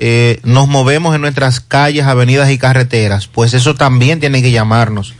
eh, 0.00 0.38
nos 0.44 0.68
movemos 0.68 1.14
en 1.16 1.20
nuestras 1.20 1.60
calles, 1.60 2.06
avenidas 2.06 2.50
y 2.50 2.58
carreteras, 2.58 3.26
pues 3.26 3.52
eso 3.52 3.74
también 3.74 4.20
tiene 4.20 4.42
que 4.42 4.52
llamarnos 4.52 5.14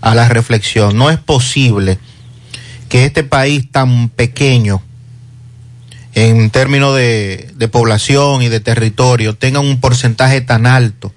a 0.00 0.14
la 0.16 0.28
reflexión. 0.28 0.98
No 0.98 1.08
es 1.08 1.18
posible 1.18 1.98
que 2.88 3.04
este 3.04 3.22
país 3.22 3.70
tan 3.70 4.08
pequeño, 4.08 4.82
en 6.14 6.50
términos 6.50 6.96
de, 6.96 7.68
población 7.70 8.42
y 8.42 8.48
de 8.48 8.60
territorio, 8.60 9.34
tenga 9.34 9.60
un 9.60 9.80
porcentaje 9.80 10.40
tan 10.40 10.66
alto 10.66 11.12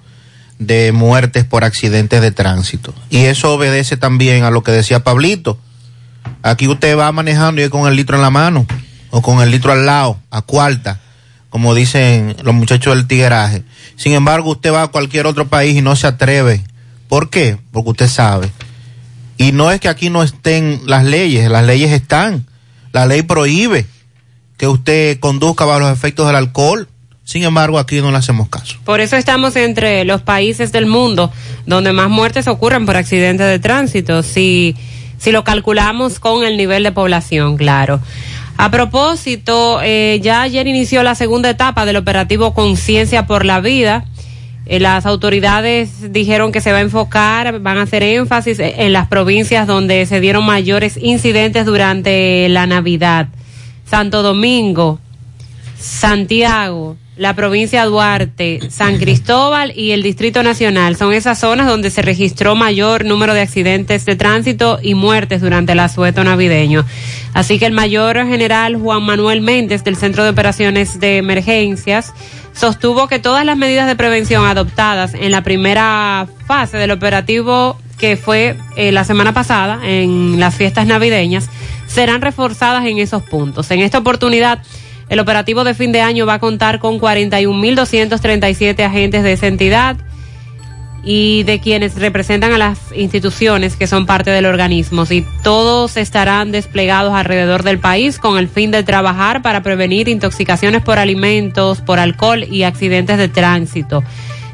de 0.59 0.91
muertes 0.91 1.43
por 1.43 1.63
accidentes 1.63 2.21
de 2.21 2.31
tránsito. 2.31 2.93
Y 3.09 3.25
eso 3.25 3.53
obedece 3.53 3.97
también 3.97 4.43
a 4.43 4.51
lo 4.51 4.63
que 4.63 4.71
decía 4.71 5.03
Pablito. 5.03 5.59
Aquí 6.43 6.67
usted 6.67 6.97
va 6.97 7.11
manejando 7.11 7.63
y 7.63 7.69
con 7.69 7.87
el 7.87 7.95
litro 7.95 8.15
en 8.15 8.21
la 8.21 8.29
mano 8.29 8.65
o 9.09 9.21
con 9.21 9.41
el 9.41 9.51
litro 9.51 9.71
al 9.71 9.85
lado, 9.85 10.19
a 10.29 10.41
cuarta, 10.41 10.99
como 11.49 11.73
dicen 11.73 12.35
los 12.43 12.53
muchachos 12.53 12.95
del 12.95 13.07
tigueraje. 13.07 13.63
Sin 13.95 14.13
embargo, 14.13 14.51
usted 14.51 14.73
va 14.73 14.83
a 14.83 14.87
cualquier 14.87 15.27
otro 15.27 15.47
país 15.47 15.75
y 15.75 15.81
no 15.81 15.95
se 15.95 16.07
atreve. 16.07 16.63
¿Por 17.07 17.29
qué? 17.29 17.57
Porque 17.71 17.91
usted 17.91 18.07
sabe. 18.07 18.49
Y 19.37 19.51
no 19.51 19.71
es 19.71 19.79
que 19.79 19.87
aquí 19.87 20.09
no 20.09 20.23
estén 20.23 20.81
las 20.85 21.05
leyes, 21.05 21.49
las 21.49 21.65
leyes 21.65 21.91
están. 21.91 22.45
La 22.91 23.05
ley 23.05 23.21
prohíbe 23.21 23.85
que 24.57 24.67
usted 24.67 25.19
conduzca 25.19 25.65
bajo 25.65 25.79
los 25.79 25.91
efectos 25.91 26.27
del 26.27 26.35
alcohol. 26.35 26.87
Sin 27.23 27.43
embargo, 27.43 27.77
aquí 27.77 28.01
no 28.01 28.11
le 28.11 28.17
hacemos 28.17 28.49
caso. 28.49 28.77
Por 28.85 29.01
eso 29.01 29.15
estamos 29.15 29.55
entre 29.55 30.05
los 30.05 30.21
países 30.21 30.71
del 30.71 30.85
mundo 30.85 31.31
donde 31.65 31.91
más 31.91 32.09
muertes 32.09 32.47
ocurren 32.47 32.85
por 32.85 32.95
accidentes 32.95 33.45
de 33.45 33.59
tránsito, 33.59 34.23
si, 34.23 34.75
si 35.17 35.31
lo 35.31 35.43
calculamos 35.43 36.19
con 36.19 36.45
el 36.45 36.55
nivel 36.55 36.83
de 36.83 36.91
población, 36.93 37.57
claro. 37.57 37.99
A 38.57 38.71
propósito, 38.71 39.79
eh, 39.83 40.19
ya 40.23 40.41
ayer 40.41 40.65
inició 40.65 41.03
la 41.03 41.13
segunda 41.13 41.49
etapa 41.49 41.85
del 41.85 41.95
operativo 41.95 42.55
Conciencia 42.55 43.27
por 43.27 43.45
la 43.45 43.61
Vida. 43.61 44.05
Eh, 44.65 44.79
las 44.79 45.05
autoridades 45.05 46.11
dijeron 46.11 46.51
que 46.51 46.59
se 46.59 46.71
va 46.71 46.79
a 46.79 46.81
enfocar, 46.81 47.59
van 47.59 47.77
a 47.77 47.83
hacer 47.83 48.01
énfasis 48.01 48.59
en 48.59 48.93
las 48.93 49.07
provincias 49.07 49.67
donde 49.67 50.07
se 50.07 50.19
dieron 50.19 50.43
mayores 50.43 50.97
incidentes 50.97 51.67
durante 51.67 52.49
la 52.49 52.65
Navidad. 52.65 53.27
Santo 53.85 54.23
Domingo, 54.23 54.99
Santiago, 55.79 56.97
la 57.17 57.35
provincia 57.35 57.83
de 57.83 57.89
Duarte, 57.89 58.59
San 58.69 58.97
Cristóbal 58.97 59.73
y 59.75 59.91
el 59.91 60.03
Distrito 60.03 60.43
Nacional. 60.43 60.95
Son 60.95 61.13
esas 61.13 61.39
zonas 61.39 61.67
donde 61.67 61.89
se 61.89 62.01
registró 62.01 62.55
mayor 62.55 63.05
número 63.05 63.33
de 63.33 63.41
accidentes 63.41 64.05
de 64.05 64.15
tránsito 64.15 64.79
y 64.81 64.93
muertes 64.93 65.41
durante 65.41 65.71
el 65.73 65.79
asueto 65.79 66.23
navideño. 66.23 66.85
Así 67.33 67.59
que 67.59 67.65
el 67.65 67.73
mayor 67.73 68.17
general 68.27 68.75
Juan 68.75 69.03
Manuel 69.03 69.41
Méndez 69.41 69.83
del 69.83 69.95
Centro 69.95 70.23
de 70.23 70.29
Operaciones 70.29 70.99
de 70.99 71.17
Emergencias 71.17 72.13
sostuvo 72.53 73.07
que 73.07 73.19
todas 73.19 73.45
las 73.45 73.57
medidas 73.57 73.87
de 73.87 73.95
prevención 73.95 74.45
adoptadas 74.45 75.13
en 75.13 75.31
la 75.31 75.43
primera 75.43 76.27
fase 76.47 76.77
del 76.77 76.91
operativo 76.91 77.77
que 77.97 78.15
fue 78.15 78.55
eh, 78.75 78.91
la 78.91 79.03
semana 79.03 79.33
pasada 79.33 79.79
en 79.83 80.39
las 80.39 80.55
fiestas 80.55 80.85
navideñas 80.85 81.49
serán 81.87 82.21
reforzadas 82.21 82.85
en 82.85 82.99
esos 82.99 83.23
puntos. 83.23 83.71
En 83.71 83.79
esta 83.79 83.97
oportunidad, 83.97 84.61
el 85.09 85.19
operativo 85.19 85.63
de 85.63 85.73
fin 85.73 85.91
de 85.91 86.01
año 86.01 86.25
va 86.25 86.35
a 86.35 86.39
contar 86.39 86.79
con 86.79 86.99
41.237 86.99 88.83
agentes 88.83 89.23
de 89.23 89.33
esa 89.33 89.47
entidad 89.47 89.97
y 91.03 91.43
de 91.43 91.59
quienes 91.59 91.95
representan 91.95 92.51
a 92.51 92.57
las 92.57 92.79
instituciones 92.93 93.77
que 93.77 93.87
son 93.87 94.05
parte 94.05 94.29
del 94.31 94.45
organismo. 94.45 95.05
Y 95.09 95.25
todos 95.41 95.95
estarán 95.95 96.51
desplegados 96.51 97.13
alrededor 97.13 97.63
del 97.63 97.79
país 97.79 98.19
con 98.19 98.37
el 98.37 98.49
fin 98.49 98.71
de 98.71 98.83
trabajar 98.83 99.41
para 99.41 99.63
prevenir 99.63 100.09
intoxicaciones 100.09 100.81
por 100.81 100.99
alimentos, 100.99 101.79
por 101.79 101.99
alcohol 101.99 102.43
y 102.43 102.63
accidentes 102.63 103.17
de 103.17 103.29
tránsito. 103.29 104.03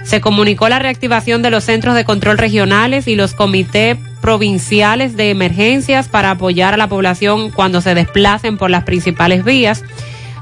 Se 0.03 0.21
comunicó 0.21 0.69
la 0.69 0.79
reactivación 0.79 1.41
de 1.41 1.49
los 1.49 1.63
centros 1.63 1.95
de 1.95 2.05
control 2.05 2.37
regionales 2.37 3.07
y 3.07 3.15
los 3.15 3.33
comités 3.33 3.97
provinciales 4.21 5.15
de 5.17 5.31
emergencias 5.31 6.07
para 6.07 6.31
apoyar 6.31 6.73
a 6.73 6.77
la 6.77 6.87
población 6.87 7.49
cuando 7.49 7.81
se 7.81 7.95
desplacen 7.95 8.57
por 8.57 8.69
las 8.69 8.83
principales 8.83 9.43
vías. 9.43 9.83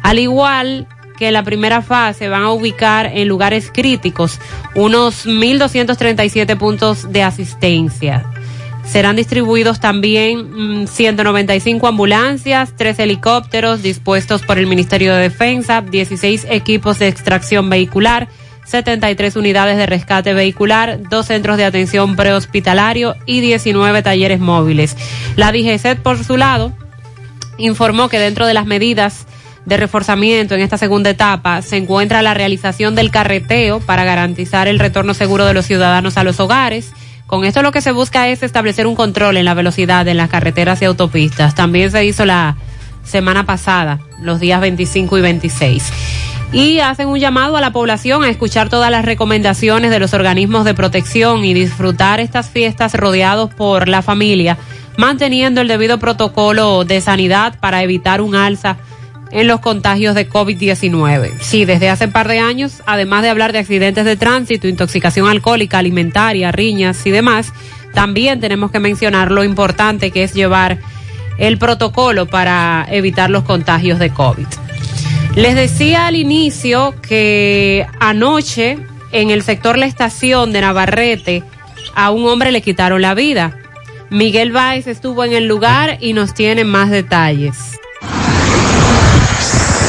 Al 0.01 0.19
igual 0.19 0.87
que 1.17 1.31
la 1.31 1.43
primera 1.43 1.81
fase 1.83 2.29
van 2.29 2.43
a 2.43 2.51
ubicar 2.51 3.05
en 3.13 3.27
lugares 3.27 3.69
críticos 3.71 4.39
unos 4.73 5.27
1.237 5.27 6.57
puntos 6.57 7.11
de 7.11 7.21
asistencia. 7.21 8.25
Serán 8.85 9.15
distribuidos 9.15 9.79
también 9.79 10.81
mm, 10.81 10.87
195 10.87 11.87
ambulancias, 11.87 12.73
3 12.75 12.97
helicópteros 12.99 13.83
dispuestos 13.83 14.41
por 14.41 14.57
el 14.57 14.65
Ministerio 14.65 15.13
de 15.13 15.21
Defensa, 15.21 15.81
16 15.81 16.47
equipos 16.49 16.97
de 16.97 17.07
extracción 17.07 17.69
vehicular, 17.69 18.27
73 18.65 19.35
unidades 19.35 19.77
de 19.77 19.85
rescate 19.85 20.33
vehicular, 20.33 20.99
dos 21.09 21.27
centros 21.27 21.57
de 21.57 21.65
atención 21.65 22.15
prehospitalario 22.15 23.15
y 23.25 23.41
19 23.41 24.01
talleres 24.01 24.39
móviles. 24.39 24.97
La 25.35 25.51
DGCET, 25.51 25.99
por 25.99 26.23
su 26.23 26.37
lado, 26.37 26.73
informó 27.57 28.09
que 28.09 28.17
dentro 28.17 28.47
de 28.47 28.53
las 28.53 28.65
medidas 28.65 29.27
de 29.65 29.77
reforzamiento 29.77 30.55
en 30.55 30.61
esta 30.61 30.77
segunda 30.77 31.09
etapa 31.09 31.61
se 31.61 31.77
encuentra 31.77 32.21
la 32.21 32.33
realización 32.33 32.95
del 32.95 33.11
carreteo 33.11 33.79
para 33.79 34.03
garantizar 34.03 34.67
el 34.67 34.79
retorno 34.79 35.13
seguro 35.13 35.45
de 35.45 35.53
los 35.53 35.65
ciudadanos 35.65 36.17
a 36.17 36.23
los 36.23 36.39
hogares. 36.39 36.91
Con 37.27 37.45
esto 37.45 37.61
lo 37.61 37.71
que 37.71 37.81
se 37.81 37.91
busca 37.91 38.27
es 38.27 38.43
establecer 38.43 38.87
un 38.87 38.95
control 38.95 39.37
en 39.37 39.45
la 39.45 39.53
velocidad 39.53 40.07
en 40.07 40.17
las 40.17 40.29
carreteras 40.29 40.81
y 40.81 40.85
autopistas. 40.85 41.55
También 41.55 41.91
se 41.91 42.03
hizo 42.05 42.25
la 42.25 42.57
semana 43.03 43.45
pasada, 43.45 43.99
los 44.19 44.39
días 44.39 44.61
25 44.61 45.17
y 45.17 45.21
26. 45.21 45.93
Y 46.53 46.79
hacen 46.79 47.07
un 47.07 47.19
llamado 47.19 47.55
a 47.55 47.61
la 47.61 47.71
población 47.71 48.23
a 48.23 48.29
escuchar 48.29 48.67
todas 48.67 48.91
las 48.91 49.05
recomendaciones 49.05 49.91
de 49.91 49.99
los 49.99 50.13
organismos 50.13 50.65
de 50.65 50.73
protección 50.73 51.45
y 51.45 51.53
disfrutar 51.53 52.19
estas 52.19 52.49
fiestas 52.49 52.93
rodeados 52.95 53.53
por 53.53 53.87
la 53.87 54.01
familia, 54.01 54.57
manteniendo 54.97 55.61
el 55.61 55.69
debido 55.69 55.97
protocolo 55.99 56.83
de 56.83 56.99
sanidad 56.99 57.57
para 57.61 57.83
evitar 57.83 58.19
un 58.19 58.35
alza 58.35 58.77
en 59.31 59.47
los 59.47 59.59
contagios 59.59 60.15
de 60.15 60.29
COVID-19. 60.29 61.39
Sí, 61.39 61.65
desde 61.65 61.89
hace 61.89 62.05
un 62.05 62.11
par 62.11 62.27
de 62.27 62.39
años, 62.39 62.81
además 62.85 63.23
de 63.23 63.29
hablar 63.29 63.53
de 63.53 63.59
accidentes 63.59 64.05
de 64.05 64.17
tránsito, 64.17 64.67
intoxicación 64.67 65.27
alcohólica, 65.27 65.79
alimentaria, 65.79 66.51
riñas 66.51 67.05
y 67.05 67.11
demás, 67.11 67.53
también 67.93 68.39
tenemos 68.39 68.71
que 68.71 68.79
mencionar 68.79 69.31
lo 69.31 69.43
importante 69.43 70.11
que 70.11 70.23
es 70.23 70.33
llevar 70.33 70.79
el 71.37 71.57
protocolo 71.57 72.25
para 72.27 72.85
evitar 72.89 73.29
los 73.29 73.43
contagios 73.43 73.99
de 73.99 74.11
COVID. 74.11 74.47
Les 75.35 75.55
decía 75.55 76.07
al 76.07 76.15
inicio 76.15 76.93
que 77.01 77.87
anoche 77.99 78.77
en 79.11 79.29
el 79.29 79.43
sector 79.43 79.77
La 79.77 79.85
Estación 79.85 80.51
de 80.51 80.61
Navarrete 80.61 81.43
a 81.95 82.11
un 82.11 82.25
hombre 82.27 82.51
le 82.51 82.61
quitaron 82.61 83.01
la 83.01 83.13
vida. 83.13 83.57
Miguel 84.09 84.51
Báez 84.51 84.87
estuvo 84.87 85.23
en 85.23 85.33
el 85.33 85.47
lugar 85.47 85.97
y 86.01 86.13
nos 86.13 86.33
tiene 86.33 86.65
más 86.65 86.89
detalles. 86.89 87.79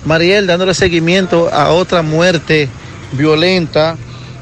Mariel, 0.05 0.47
dándole 0.47 0.75
seguimiento 0.75 1.53
a 1.53 1.71
otra 1.71 2.03
muerte 2.03 2.69
violenta 3.13 3.97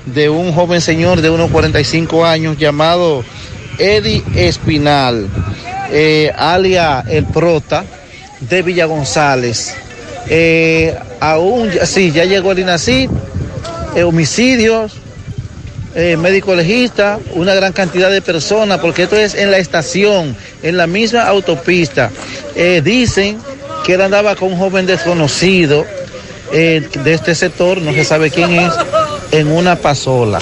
de 0.06 0.28
un 0.28 0.52
joven 0.52 0.80
señor 0.80 1.20
de 1.20 1.30
unos 1.30 1.50
45 1.50 2.24
años 2.24 2.56
llamado 2.56 3.24
Eddie 3.78 4.22
Espinal, 4.34 5.28
eh, 5.90 6.32
alia 6.36 7.04
El 7.08 7.26
Prota, 7.26 7.84
de 8.40 8.62
Villa 8.62 8.86
González. 8.86 9.74
Eh, 10.28 10.96
aún, 11.20 11.70
sí, 11.84 12.10
ya 12.12 12.24
llegó 12.24 12.52
el 12.52 12.60
INACI, 12.60 13.08
eh, 13.94 14.02
homicidios, 14.02 14.92
eh, 15.94 16.16
médico 16.16 16.54
legista, 16.54 17.18
una 17.34 17.54
gran 17.54 17.72
cantidad 17.72 18.10
de 18.10 18.20
personas, 18.20 18.80
porque 18.80 19.04
esto 19.04 19.16
es 19.16 19.34
en 19.34 19.50
la 19.50 19.58
estación, 19.58 20.36
en 20.62 20.76
la 20.76 20.86
misma 20.86 21.22
autopista. 21.22 22.10
Dicen 22.82 23.38
que 23.84 23.94
él 23.94 24.00
andaba 24.00 24.34
con 24.34 24.52
un 24.52 24.58
joven 24.58 24.86
desconocido 24.86 25.84
de 26.50 26.88
este 27.04 27.34
sector, 27.34 27.80
no 27.80 27.92
se 27.92 28.04
sabe 28.04 28.30
quién 28.30 28.52
es, 28.52 28.72
en 29.32 29.50
una 29.50 29.76
pasola. 29.76 30.38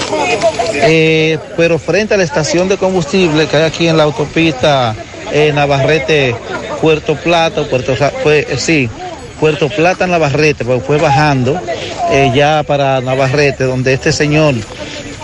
Pero 1.57 1.79
frente 1.79 2.13
a 2.13 2.17
la 2.17 2.23
estación 2.23 2.67
de 2.67 2.77
combustible 2.77 3.47
que 3.47 3.57
hay 3.57 3.63
aquí 3.63 3.87
en 3.87 3.97
la 3.97 4.03
autopista 4.03 4.95
Navarrete, 5.53 6.35
Puerto 6.85 7.15
Plata, 7.15 7.63
Puerto, 7.63 7.95
eh, 8.31 8.57
sí, 8.57 8.89
Puerto 9.39 9.69
Plata, 9.69 10.07
Navarrete, 10.07 10.65
porque 10.65 10.83
fue 10.83 10.97
bajando 10.97 11.59
eh, 12.11 12.31
ya 12.33 12.63
para 12.63 13.01
Navarrete, 13.01 13.63
donde 13.63 13.93
este 13.93 14.11
señor, 14.11 14.55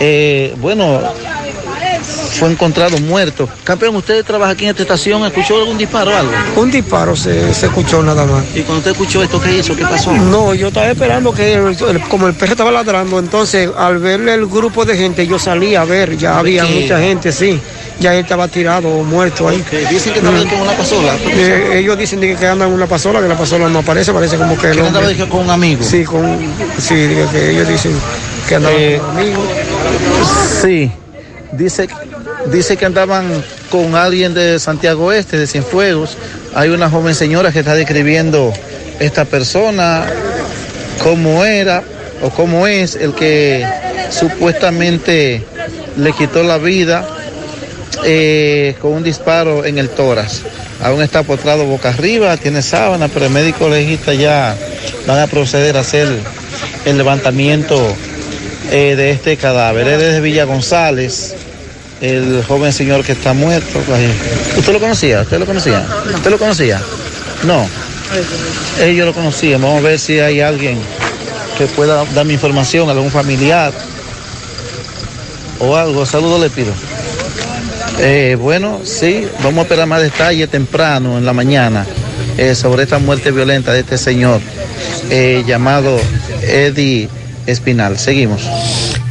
eh, 0.00 0.54
bueno, 0.58 1.00
fue 2.38 2.50
encontrado 2.50 2.98
muerto. 2.98 3.48
Campeón, 3.64 3.96
¿usted 3.96 4.24
trabaja 4.24 4.52
aquí 4.52 4.64
en 4.64 4.70
esta 4.70 4.82
estación? 4.82 5.24
¿Escuchó 5.24 5.56
algún 5.58 5.78
disparo 5.78 6.10
o 6.10 6.16
algo? 6.16 6.32
Un 6.56 6.70
disparo 6.70 7.14
se, 7.16 7.52
se 7.54 7.66
escuchó 7.66 8.02
nada 8.02 8.24
más. 8.24 8.42
¿Y 8.54 8.60
cuando 8.62 8.78
usted 8.78 8.90
escuchó 8.92 9.22
esto, 9.22 9.40
qué 9.40 9.58
hizo? 9.58 9.76
¿Qué 9.76 9.82
pasó? 9.84 10.12
No, 10.12 10.54
yo 10.54 10.68
estaba 10.68 10.88
esperando 10.90 11.32
que, 11.32 11.54
el- 11.54 11.76
el- 11.88 12.00
como 12.08 12.26
el 12.26 12.34
perro 12.34 12.52
estaba 12.52 12.70
ladrando, 12.70 13.18
entonces 13.18 13.68
al 13.76 13.98
verle 13.98 14.34
el 14.34 14.46
grupo 14.46 14.84
de 14.84 14.96
gente, 14.96 15.26
yo 15.26 15.38
salí 15.38 15.74
a 15.74 15.84
ver, 15.84 16.16
ya 16.16 16.38
había 16.38 16.64
mucha 16.64 16.98
gente, 16.98 17.30
sí. 17.32 17.60
Ya 18.00 18.14
él 18.14 18.20
estaba 18.20 18.48
tirado 18.48 18.88
o 18.88 19.04
muerto 19.04 19.46
ahí. 19.48 19.62
Dicen 19.90 20.12
que 20.14 20.18
estaba 20.18 20.36
Mm. 20.36 20.48
con 20.48 20.60
una 20.62 20.72
pasola. 20.72 21.14
Eh, 21.24 21.78
ellos 21.78 21.96
dicen 21.96 22.18
de 22.20 22.28
que, 22.28 22.36
que 22.36 22.46
andan 22.48 22.68
en 22.68 22.74
una 22.74 22.86
pasola, 22.86 23.20
que 23.20 23.28
la 23.28 23.36
pasola 23.36 23.68
no 23.68 23.80
aparece, 23.80 24.12
parece 24.12 24.36
como 24.38 24.56
que 24.58 24.68
el 24.68 24.72
¿Que 24.74 24.80
él 24.80 24.86
andaba 24.86 25.06
con 25.28 25.40
un 25.40 25.50
amigo? 25.50 25.84
Sí, 25.84 26.02
con, 26.02 26.38
sí, 26.78 26.94
que 27.30 27.50
ellos 27.50 27.68
dicen 27.68 27.92
que 28.48 28.54
andaban 28.56 28.76
Eh, 28.80 28.98
con 28.98 29.10
amigos. 29.18 29.44
Sí, 30.62 30.90
dice, 31.52 31.86
dice 32.50 32.76
que 32.76 32.84
andaban 32.84 33.42
con 33.70 33.94
alguien 33.94 34.34
de 34.34 34.58
Santiago 34.58 35.12
Este, 35.12 35.38
de 35.38 35.46
Cienfuegos. 35.46 36.16
Hay 36.54 36.70
una 36.70 36.90
joven 36.90 37.14
señora 37.14 37.52
que 37.52 37.60
está 37.60 37.74
describiendo 37.74 38.52
esta 38.98 39.24
persona, 39.24 40.06
cómo 41.02 41.44
era 41.44 41.82
o 42.22 42.30
cómo 42.30 42.66
es 42.66 42.94
el 42.94 43.14
que 43.14 43.66
supuestamente 44.10 45.44
le 45.96 46.12
quitó 46.12 46.42
la 46.42 46.58
vida 46.58 47.06
eh, 48.04 48.74
con 48.80 48.92
un 48.92 49.02
disparo 49.02 49.64
en 49.64 49.78
el 49.78 49.88
tórax. 49.88 50.42
Aún 50.82 51.02
está 51.02 51.22
postrado 51.22 51.64
boca 51.64 51.90
arriba, 51.90 52.36
tiene 52.36 52.62
sábana, 52.62 53.08
pero 53.08 53.26
el 53.26 53.32
médico 53.32 53.68
legista 53.68 54.14
ya 54.14 54.56
van 55.06 55.20
a 55.20 55.26
proceder 55.26 55.76
a 55.76 55.80
hacer 55.80 56.08
el 56.84 56.96
levantamiento 56.96 57.94
eh, 58.70 58.96
de 58.96 59.10
este 59.12 59.36
cadáver. 59.36 59.86
Es 59.86 59.98
de 59.98 60.20
Villa 60.20 60.44
González, 60.44 61.34
el 62.02 62.44
joven 62.44 62.72
señor 62.72 63.04
que 63.04 63.12
está 63.12 63.32
muerto. 63.32 63.78
¿Usted 64.58 64.72
lo 64.72 64.80
conocía? 64.80 65.22
¿Usted 65.22 65.38
lo 65.38 65.46
conocía? 65.46 65.86
¿Usted 66.12 66.30
lo 66.30 66.38
conocía? 66.38 66.82
No. 67.44 67.66
Ellos 68.80 69.06
lo 69.06 69.14
conocían. 69.14 69.62
Vamos 69.62 69.78
a 69.78 69.88
ver 69.88 69.98
si 69.98 70.18
hay 70.18 70.40
alguien 70.40 70.78
que 71.56 71.66
pueda 71.66 72.04
darme 72.12 72.32
información, 72.32 72.90
algún 72.90 73.10
familiar 73.10 73.72
o 75.60 75.76
algo. 75.76 76.04
Saludos 76.04 76.40
le 76.40 76.50
pido. 76.50 76.72
Eh, 78.00 78.36
bueno, 78.38 78.80
sí, 78.84 79.28
vamos 79.44 79.60
a 79.60 79.62
esperar 79.62 79.86
más 79.86 80.02
detalles 80.02 80.48
temprano 80.48 81.18
en 81.18 81.24
la 81.24 81.32
mañana 81.32 81.86
eh, 82.36 82.56
sobre 82.56 82.82
esta 82.82 82.98
muerte 82.98 83.30
violenta 83.30 83.72
de 83.72 83.80
este 83.80 83.96
señor 83.96 84.40
eh, 85.08 85.44
llamado 85.46 86.00
Eddie 86.42 87.08
Espinal. 87.46 87.96
Seguimos. 87.96 88.42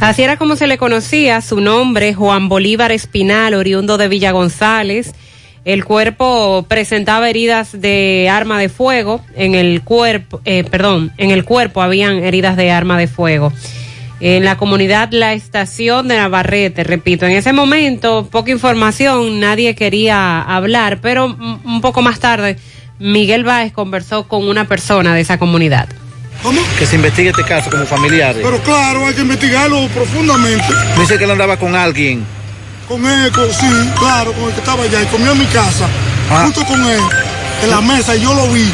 Así 0.02 0.24
era 0.24 0.36
como 0.36 0.56
se 0.56 0.66
le 0.66 0.78
conocía, 0.78 1.40
su 1.40 1.60
nombre, 1.60 2.12
Juan 2.12 2.48
Bolívar 2.48 2.90
Espinal, 2.90 3.54
oriundo 3.54 3.98
de 3.98 4.08
Villa 4.08 4.32
González. 4.32 5.14
El 5.64 5.84
cuerpo 5.84 6.66
presentaba 6.66 7.30
heridas 7.30 7.80
de 7.80 8.28
arma 8.28 8.58
de 8.58 8.68
fuego, 8.68 9.24
en 9.36 9.54
el 9.54 9.82
cuerpo, 9.82 10.40
eh, 10.44 10.64
perdón, 10.64 11.12
en 11.18 11.30
el 11.30 11.44
cuerpo 11.44 11.82
habían 11.82 12.24
heridas 12.24 12.56
de 12.56 12.72
arma 12.72 12.98
de 12.98 13.06
fuego. 13.06 13.52
En 14.18 14.44
la 14.44 14.56
comunidad 14.56 15.10
La 15.12 15.34
Estación 15.34 16.08
de 16.08 16.16
Navarrete, 16.16 16.82
repito, 16.82 17.24
en 17.24 17.32
ese 17.32 17.52
momento 17.52 18.26
poca 18.28 18.50
información, 18.50 19.38
nadie 19.38 19.76
quería 19.76 20.42
hablar, 20.42 20.98
pero 21.00 21.26
un 21.26 21.80
poco 21.80 22.02
más 22.02 22.18
tarde 22.18 22.56
Miguel 22.98 23.44
Báez 23.44 23.72
conversó 23.72 24.26
con 24.26 24.48
una 24.48 24.66
persona 24.66 25.14
de 25.14 25.20
esa 25.20 25.38
comunidad. 25.38 25.88
¿Cómo? 26.42 26.60
Que 26.78 26.86
se 26.86 26.96
investigue 26.96 27.30
este 27.30 27.44
caso 27.44 27.70
como 27.70 27.86
familiares. 27.86 28.40
Pero 28.42 28.58
claro, 28.62 29.06
hay 29.06 29.14
que 29.14 29.20
investigarlo 29.22 29.86
profundamente. 29.88 30.64
Dice 30.98 31.16
que 31.18 31.24
él 31.24 31.30
andaba 31.30 31.56
con 31.56 31.74
alguien. 31.76 32.24
Con 32.88 33.06
él, 33.06 33.30
con- 33.32 33.48
sí, 33.52 33.66
claro, 33.98 34.32
con 34.32 34.44
el 34.44 34.52
que 34.52 34.58
estaba 34.60 34.82
allá. 34.82 35.02
Y 35.02 35.06
comió 35.06 35.32
en 35.32 35.38
mi 35.38 35.46
casa, 35.46 35.86
Ah. 36.30 36.42
junto 36.44 36.64
con 36.64 36.84
él, 36.84 37.00
en 37.62 37.70
la 37.70 37.80
mesa, 37.80 38.16
y 38.16 38.20
yo 38.22 38.34
lo 38.34 38.48
vi. 38.48 38.64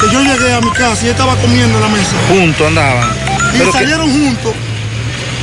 Que 0.00 0.12
yo 0.12 0.20
llegué 0.20 0.52
a 0.52 0.60
mi 0.60 0.70
casa 0.72 0.98
y 1.02 1.06
él 1.06 1.12
estaba 1.12 1.36
comiendo 1.36 1.78
en 1.78 1.80
la 1.82 1.88
mesa. 1.88 2.10
Juntos 2.28 2.66
andaban. 2.66 3.08
Y 3.54 3.58
Pero 3.58 3.72
que, 3.72 3.78
salieron 3.78 4.10
juntos. 4.10 4.52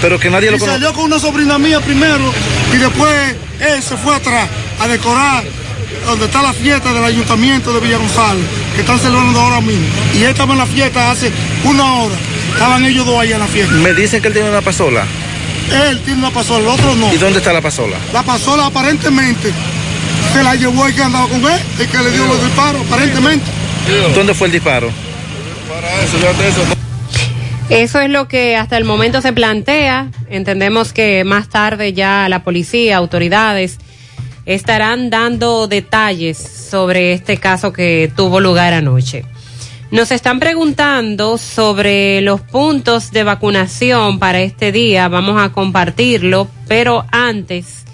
pero 0.02 0.20
que 0.20 0.30
nadie 0.30 0.50
Y 0.50 0.52
lo 0.52 0.60
conoce. 0.60 0.78
salió 0.78 0.94
con 0.94 1.06
una 1.06 1.18
sobrina 1.20 1.58
mía 1.58 1.80
primero. 1.80 2.32
Y 2.74 2.78
después 2.78 3.36
él 3.62 3.82
se 3.82 3.96
fue 3.98 4.16
atrás 4.16 4.48
a 4.80 4.88
decorar 4.88 5.44
donde 6.06 6.26
está 6.26 6.42
la 6.42 6.54
fiesta 6.54 6.94
del 6.94 7.04
ayuntamiento 7.04 7.74
de 7.74 7.80
Villa 7.80 7.98
González, 7.98 8.46
que 8.76 8.82
están 8.82 9.00
celebrando 9.00 9.40
ahora 9.40 9.62
mismo. 9.62 9.86
Y 10.14 10.24
él 10.24 10.30
estaba 10.30 10.54
en 10.54 10.60
la 10.60 10.66
fiesta 10.66 11.12
hace 11.12 11.32
una 11.64 11.94
hora. 11.94 12.16
Estaban 12.54 12.86
ellos 12.86 13.06
dos 13.06 13.20
ahí 13.20 13.32
en 13.32 13.40
la 13.40 13.48
fiesta. 13.48 13.74
Me 13.76 13.94
dicen 13.94 14.22
que 14.22 14.28
él 14.28 14.34
tiene 14.34 14.50
una 14.50 14.62
pasola. 14.62 15.06
Él 15.90 16.00
tiene 16.02 16.20
una 16.20 16.32
pasola, 16.32 16.60
el 16.60 16.68
otro 16.68 16.96
no. 16.96 17.14
¿Y 17.14 17.18
dónde 17.18 17.40
está 17.40 17.54
la 17.54 17.62
pasola? 17.62 17.98
La 18.14 18.24
pasola 18.24 18.66
aparentemente 18.68 19.52
se 20.34 20.44
la 20.44 20.56
llevó 20.56 20.86
el 20.88 20.96
que 20.96 21.02
andaba 21.02 21.28
con 21.28 21.40
él, 21.40 21.60
el 21.80 21.88
que 21.88 21.98
le 21.98 22.12
dio 22.12 22.26
los 22.26 22.44
disparos, 22.44 22.86
aparentemente. 22.86 23.46
¿Dónde 24.16 24.34
fue 24.34 24.48
el 24.48 24.54
disparo? 24.54 24.90
Eso 27.70 28.02
es 28.02 28.10
lo 28.10 28.28
que 28.28 28.56
hasta 28.56 28.78
el 28.78 28.84
momento 28.84 29.22
se 29.22 29.34
plantea. 29.34 30.08
Entendemos 30.30 30.94
que 30.94 31.24
más 31.24 31.50
tarde 31.50 31.94
ya 31.94 32.28
la 32.30 32.44
policía, 32.44 32.98
autoridades, 32.98 33.80
estarán 34.46 35.10
dando 35.10 35.68
detalles 35.68 36.38
sobre 36.38 37.14
este 37.14 37.38
caso 37.38 37.72
que 37.72 38.12
tuvo 38.16 38.40
lugar 38.40 38.74
anoche. 38.74 39.26
Nos 39.92 40.12
están 40.12 40.40
preguntando 40.40 41.38
sobre 41.38 42.22
los 42.22 42.42
puntos 42.42 43.12
de 43.12 43.24
vacunación 43.24 44.18
para 44.18 44.42
este 44.42 44.72
día. 44.72 45.08
Vamos 45.08 45.40
a 45.40 45.52
compartirlo, 45.52 46.48
pero 46.68 47.06
antes 47.12 47.86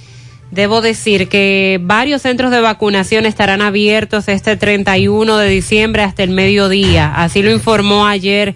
debo 0.49 0.81
decir 0.81 1.27
que 1.27 1.79
varios 1.81 2.21
centros 2.21 2.51
de 2.51 2.61
vacunación 2.61 3.25
estarán 3.25 3.61
abiertos 3.61 4.29
este 4.29 4.55
31 4.55 5.37
de 5.37 5.49
diciembre 5.49 6.03
hasta 6.03 6.23
el 6.23 6.29
mediodía. 6.29 7.13
Así 7.15 7.41
lo 7.41 7.51
informó 7.51 8.07
ayer 8.07 8.55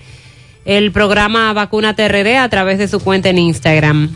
el 0.65 0.91
programa 0.93 1.51
Vacuna 1.51 1.95
TRD 1.95 2.37
a 2.37 2.47
través 2.47 2.77
de 2.77 2.87
su 2.87 3.01
cuenta 3.01 3.29
en 3.29 3.39
Instagram 3.39 4.15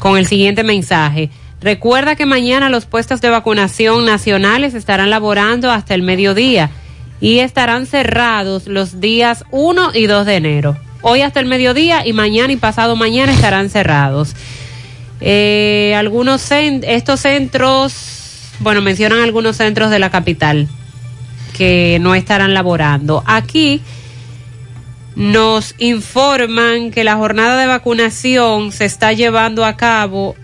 con 0.00 0.18
el 0.18 0.26
siguiente 0.26 0.64
mensaje. 0.64 1.30
Recuerda 1.64 2.14
que 2.14 2.26
mañana 2.26 2.68
los 2.68 2.84
puestos 2.84 3.22
de 3.22 3.30
vacunación 3.30 4.04
nacionales 4.04 4.74
estarán 4.74 5.08
laborando 5.08 5.70
hasta 5.70 5.94
el 5.94 6.02
mediodía 6.02 6.68
y 7.22 7.38
estarán 7.38 7.86
cerrados 7.86 8.66
los 8.66 9.00
días 9.00 9.46
1 9.50 9.92
y 9.94 10.06
2 10.06 10.26
de 10.26 10.36
enero. 10.36 10.76
Hoy 11.00 11.22
hasta 11.22 11.40
el 11.40 11.46
mediodía 11.46 12.06
y 12.06 12.12
mañana 12.12 12.52
y 12.52 12.56
pasado 12.56 12.96
mañana 12.96 13.32
estarán 13.32 13.70
cerrados. 13.70 14.34
Eh, 15.22 15.94
algunos 15.96 16.50
estos 16.50 17.20
centros, 17.20 18.50
bueno, 18.58 18.82
mencionan 18.82 19.20
algunos 19.20 19.56
centros 19.56 19.90
de 19.90 19.98
la 19.98 20.10
capital 20.10 20.68
que 21.56 21.96
no 21.98 22.14
estarán 22.14 22.52
laborando. 22.52 23.22
Aquí 23.24 23.80
nos 25.16 25.74
informan 25.78 26.90
que 26.90 27.04
la 27.04 27.16
jornada 27.16 27.58
de 27.58 27.68
vacunación 27.68 28.70
se 28.70 28.84
está 28.84 29.14
llevando 29.14 29.64
a 29.64 29.78
cabo 29.78 30.36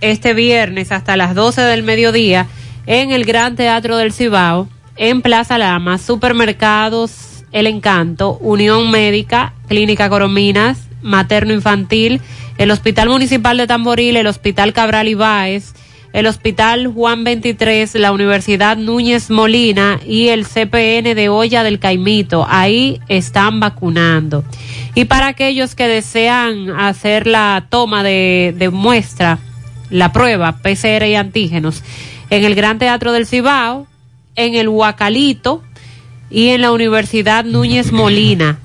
este 0.00 0.34
viernes 0.34 0.92
hasta 0.92 1.16
las 1.16 1.34
12 1.34 1.62
del 1.62 1.82
mediodía 1.82 2.46
en 2.86 3.10
el 3.10 3.24
Gran 3.24 3.56
Teatro 3.56 3.96
del 3.96 4.12
Cibao, 4.12 4.68
en 4.96 5.22
Plaza 5.22 5.58
Lama, 5.58 5.98
supermercados, 5.98 7.44
El 7.52 7.66
Encanto, 7.66 8.38
Unión 8.40 8.90
Médica, 8.90 9.54
Clínica 9.68 10.08
Corominas, 10.08 10.88
Materno 11.02 11.52
Infantil, 11.52 12.20
el 12.56 12.70
Hospital 12.70 13.08
Municipal 13.08 13.56
de 13.56 13.66
Tamboril, 13.66 14.16
el 14.16 14.26
Hospital 14.26 14.72
Cabral 14.72 15.08
Ibáez, 15.08 15.74
el 16.12 16.26
Hospital 16.26 16.88
Juan 16.88 17.22
23, 17.22 17.94
la 17.96 18.12
Universidad 18.12 18.76
Núñez 18.76 19.30
Molina 19.30 20.00
y 20.04 20.28
el 20.28 20.46
CPN 20.46 21.14
de 21.14 21.28
Olla 21.28 21.62
del 21.62 21.78
Caimito. 21.78 22.46
Ahí 22.48 23.00
están 23.08 23.60
vacunando. 23.60 24.42
Y 24.94 25.04
para 25.04 25.28
aquellos 25.28 25.74
que 25.74 25.86
desean 25.86 26.70
hacer 26.70 27.26
la 27.26 27.66
toma 27.68 28.02
de, 28.02 28.54
de 28.56 28.70
muestra, 28.70 29.38
la 29.90 30.12
prueba 30.12 30.58
PCR 30.58 31.04
y 31.06 31.14
antígenos, 31.14 31.82
en 32.30 32.44
el 32.44 32.54
Gran 32.54 32.78
Teatro 32.78 33.12
del 33.12 33.26
Cibao, 33.26 33.86
en 34.36 34.54
el 34.54 34.68
Huacalito 34.68 35.62
y 36.30 36.48
en 36.48 36.62
la 36.62 36.72
Universidad 36.72 37.44
Núñez 37.44 37.92
Molina. 37.92 38.58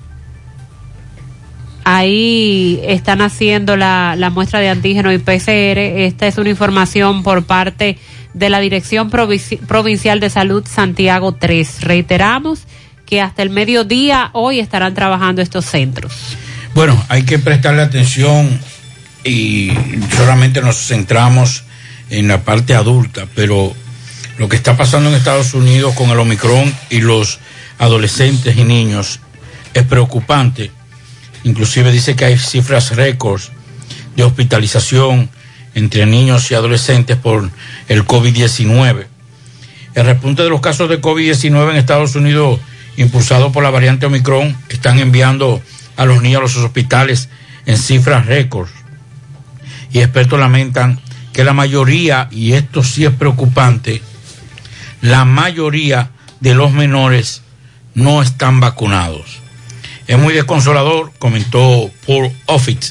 Ahí 1.85 2.79
están 2.83 3.21
haciendo 3.21 3.75
la, 3.75 4.15
la 4.17 4.29
muestra 4.29 4.59
de 4.59 4.69
antígeno 4.69 5.11
y 5.11 5.17
PCR. 5.17 5.79
Esta 5.79 6.27
es 6.27 6.37
una 6.37 6.49
información 6.49 7.23
por 7.23 7.43
parte 7.43 7.97
de 8.33 8.49
la 8.49 8.59
Dirección 8.59 9.09
Provincial 9.09 10.19
de 10.19 10.29
Salud 10.29 10.65
Santiago 10.65 11.33
3. 11.33 11.81
Reiteramos 11.81 12.63
que 13.05 13.21
hasta 13.21 13.43
el 13.43 13.49
mediodía 13.49 14.29
hoy 14.33 14.59
estarán 14.59 14.93
trabajando 14.93 15.41
estos 15.41 15.65
centros. 15.65 16.37
Bueno, 16.73 17.01
hay 17.09 17.23
que 17.23 17.37
prestarle 17.37 17.81
atención 17.81 18.59
y 19.23 19.71
solamente 20.15 20.61
nos 20.61 20.77
centramos 20.77 21.63
en 22.09 22.27
la 22.27 22.43
parte 22.43 22.75
adulta, 22.75 23.27
pero 23.35 23.73
lo 24.37 24.49
que 24.49 24.55
está 24.55 24.75
pasando 24.75 25.09
en 25.09 25.15
Estados 25.15 25.53
Unidos 25.53 25.93
con 25.95 26.09
el 26.09 26.19
Omicron 26.19 26.73
y 26.89 27.01
los 27.01 27.39
adolescentes 27.79 28.57
y 28.57 28.63
niños 28.63 29.19
es 29.73 29.83
preocupante. 29.83 30.71
Inclusive 31.43 31.91
dice 31.91 32.15
que 32.15 32.25
hay 32.25 32.37
cifras 32.37 32.95
récords 32.95 33.51
de 34.15 34.23
hospitalización 34.23 35.29
entre 35.75 36.05
niños 36.05 36.49
y 36.51 36.55
adolescentes 36.55 37.17
por 37.17 37.49
el 37.87 38.05
COVID-19. 38.05 39.05
El 39.95 40.05
repunte 40.05 40.43
de 40.43 40.49
los 40.49 40.61
casos 40.61 40.89
de 40.89 41.01
COVID-19 41.01 41.71
en 41.71 41.75
Estados 41.75 42.15
Unidos, 42.15 42.59
impulsado 42.97 43.51
por 43.51 43.63
la 43.63 43.69
variante 43.69 44.05
Omicron, 44.05 44.55
están 44.69 44.99
enviando 44.99 45.61
a 45.95 46.05
los 46.05 46.21
niños 46.21 46.39
a 46.39 46.43
los 46.43 46.57
hospitales 46.57 47.29
en 47.65 47.77
cifras 47.77 48.25
récords. 48.25 48.82
Y 49.93 49.99
expertos 49.99 50.39
lamentan 50.39 50.99
que 51.31 51.43
la 51.43 51.53
mayoría, 51.53 52.27
y 52.31 52.53
esto 52.53 52.83
sí 52.83 53.05
es 53.05 53.11
preocupante, 53.13 54.01
la 55.01 55.23
mayoría 55.25 56.11
de 56.39 56.55
los 56.55 56.71
menores 56.71 57.41
no 57.93 58.21
están 58.21 58.59
vacunados. 58.59 59.39
Es 60.07 60.17
muy 60.17 60.33
desconsolador, 60.33 61.13
comentó 61.19 61.89
Paul 62.05 62.31
Offit, 62.47 62.83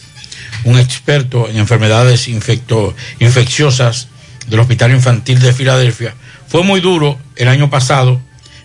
un 0.65 0.79
experto 0.79 1.49
en 1.49 1.59
enfermedades 1.59 2.29
infecto- 2.29 2.95
infecciosas 3.19 4.09
del 4.47 4.61
Hospital 4.61 4.93
Infantil 4.93 5.41
de 5.41 5.53
Filadelfia. 5.53 6.15
Fue 6.49 6.63
muy 6.63 6.81
duro 6.81 7.19
el 7.37 7.49
año 7.49 7.69
pasado, 7.69 8.21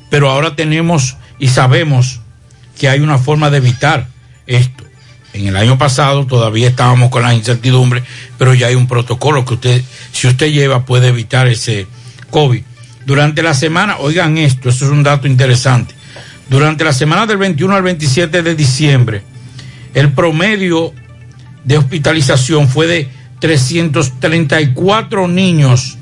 pero 0.10 0.30
ahora 0.30 0.56
tenemos 0.56 1.18
y 1.40 1.50
sabemos 1.50 2.22
que 2.80 2.88
hay 2.90 3.00
una 3.00 3.18
forma 3.18 3.50
de 3.50 3.58
evitar 3.58 4.08
esto. 4.46 4.87
En 5.38 5.48
el 5.48 5.56
año 5.56 5.78
pasado 5.78 6.26
todavía 6.26 6.68
estábamos 6.68 7.12
con 7.12 7.22
la 7.22 7.36
incertidumbre, 7.36 8.02
pero 8.40 8.56
ya 8.56 8.68
hay 8.68 8.76
un 8.76 8.88
protocolo 8.88 9.46
que 9.46 9.54
usted, 9.54 9.84
si 10.12 10.28
usted 10.28 10.52
lleva, 10.52 10.84
puede 10.84 11.10
evitar 11.10 11.48
ese 11.48 11.86
COVID. 12.32 12.64
Durante 13.06 13.44
la 13.44 13.54
semana, 13.54 13.98
oigan 14.00 14.40
esto, 14.40 14.70
eso 14.70 14.86
es 14.86 14.92
un 14.92 15.04
dato 15.04 15.28
interesante. 15.28 15.94
Durante 16.50 16.84
la 16.84 16.92
semana 16.92 17.28
del 17.28 17.38
21 17.38 17.76
al 17.76 17.84
27 17.84 18.42
de 18.42 18.56
diciembre, 18.56 19.22
el 19.94 20.12
promedio 20.12 20.92
de 21.64 21.78
hospitalización 21.78 22.68
fue 22.68 22.88
de 22.88 23.10
334 23.40 25.28
niños 25.28 26.00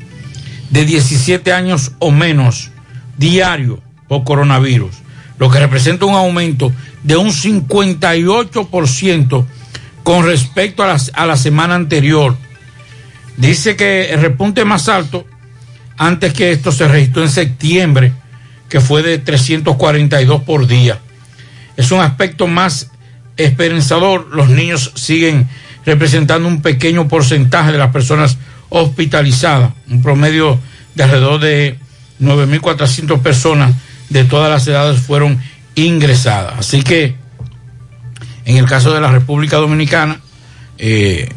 de 0.69 0.85
17 0.85 1.51
años 1.51 1.91
o 1.99 2.09
menos 2.09 2.71
diario 3.17 3.81
por 4.07 4.23
coronavirus, 4.23 4.95
lo 5.39 5.49
que 5.49 5.59
representa 5.59 6.05
un 6.05 6.15
aumento 6.15 6.71
de 7.05 7.15
un 7.15 7.29
58% 7.29 9.45
con 10.03 10.25
respecto 10.25 10.83
a 10.83 10.87
la, 10.87 10.97
a 11.13 11.25
la 11.27 11.37
semana 11.37 11.75
anterior. 11.75 12.35
Dice 13.37 13.75
que 13.75 14.11
el 14.11 14.21
repunte 14.21 14.65
más 14.65 14.89
alto 14.89 15.27
antes 15.97 16.33
que 16.33 16.51
esto 16.51 16.71
se 16.71 16.87
registró 16.87 17.21
en 17.21 17.29
septiembre, 17.29 18.11
que 18.69 18.81
fue 18.81 19.03
de 19.03 19.19
342 19.19 20.41
por 20.41 20.65
día. 20.65 20.97
Es 21.77 21.91
un 21.91 22.01
aspecto 22.01 22.47
más 22.47 22.89
esperanzador. 23.37 24.29
Los 24.31 24.49
niños 24.49 24.91
siguen 24.95 25.47
representando 25.85 26.47
un 26.47 26.63
pequeño 26.63 27.07
porcentaje 27.07 27.71
de 27.71 27.77
las 27.77 27.91
personas 27.91 28.39
hospitalizadas, 28.69 29.73
un 29.89 30.01
promedio 30.01 30.59
de 30.95 31.03
alrededor 31.03 31.39
de 31.39 31.77
9.400 32.19 33.21
personas 33.21 33.75
de 34.09 34.23
todas 34.23 34.49
las 34.49 34.67
edades 34.67 34.99
fueron 34.99 35.39
ingresadas. 35.75 36.55
Así 36.59 36.81
que, 36.81 37.15
en 38.45 38.57
el 38.57 38.65
caso 38.65 38.93
de 38.93 39.01
la 39.01 39.11
República 39.11 39.57
Dominicana, 39.57 40.19
eh, 40.77 41.29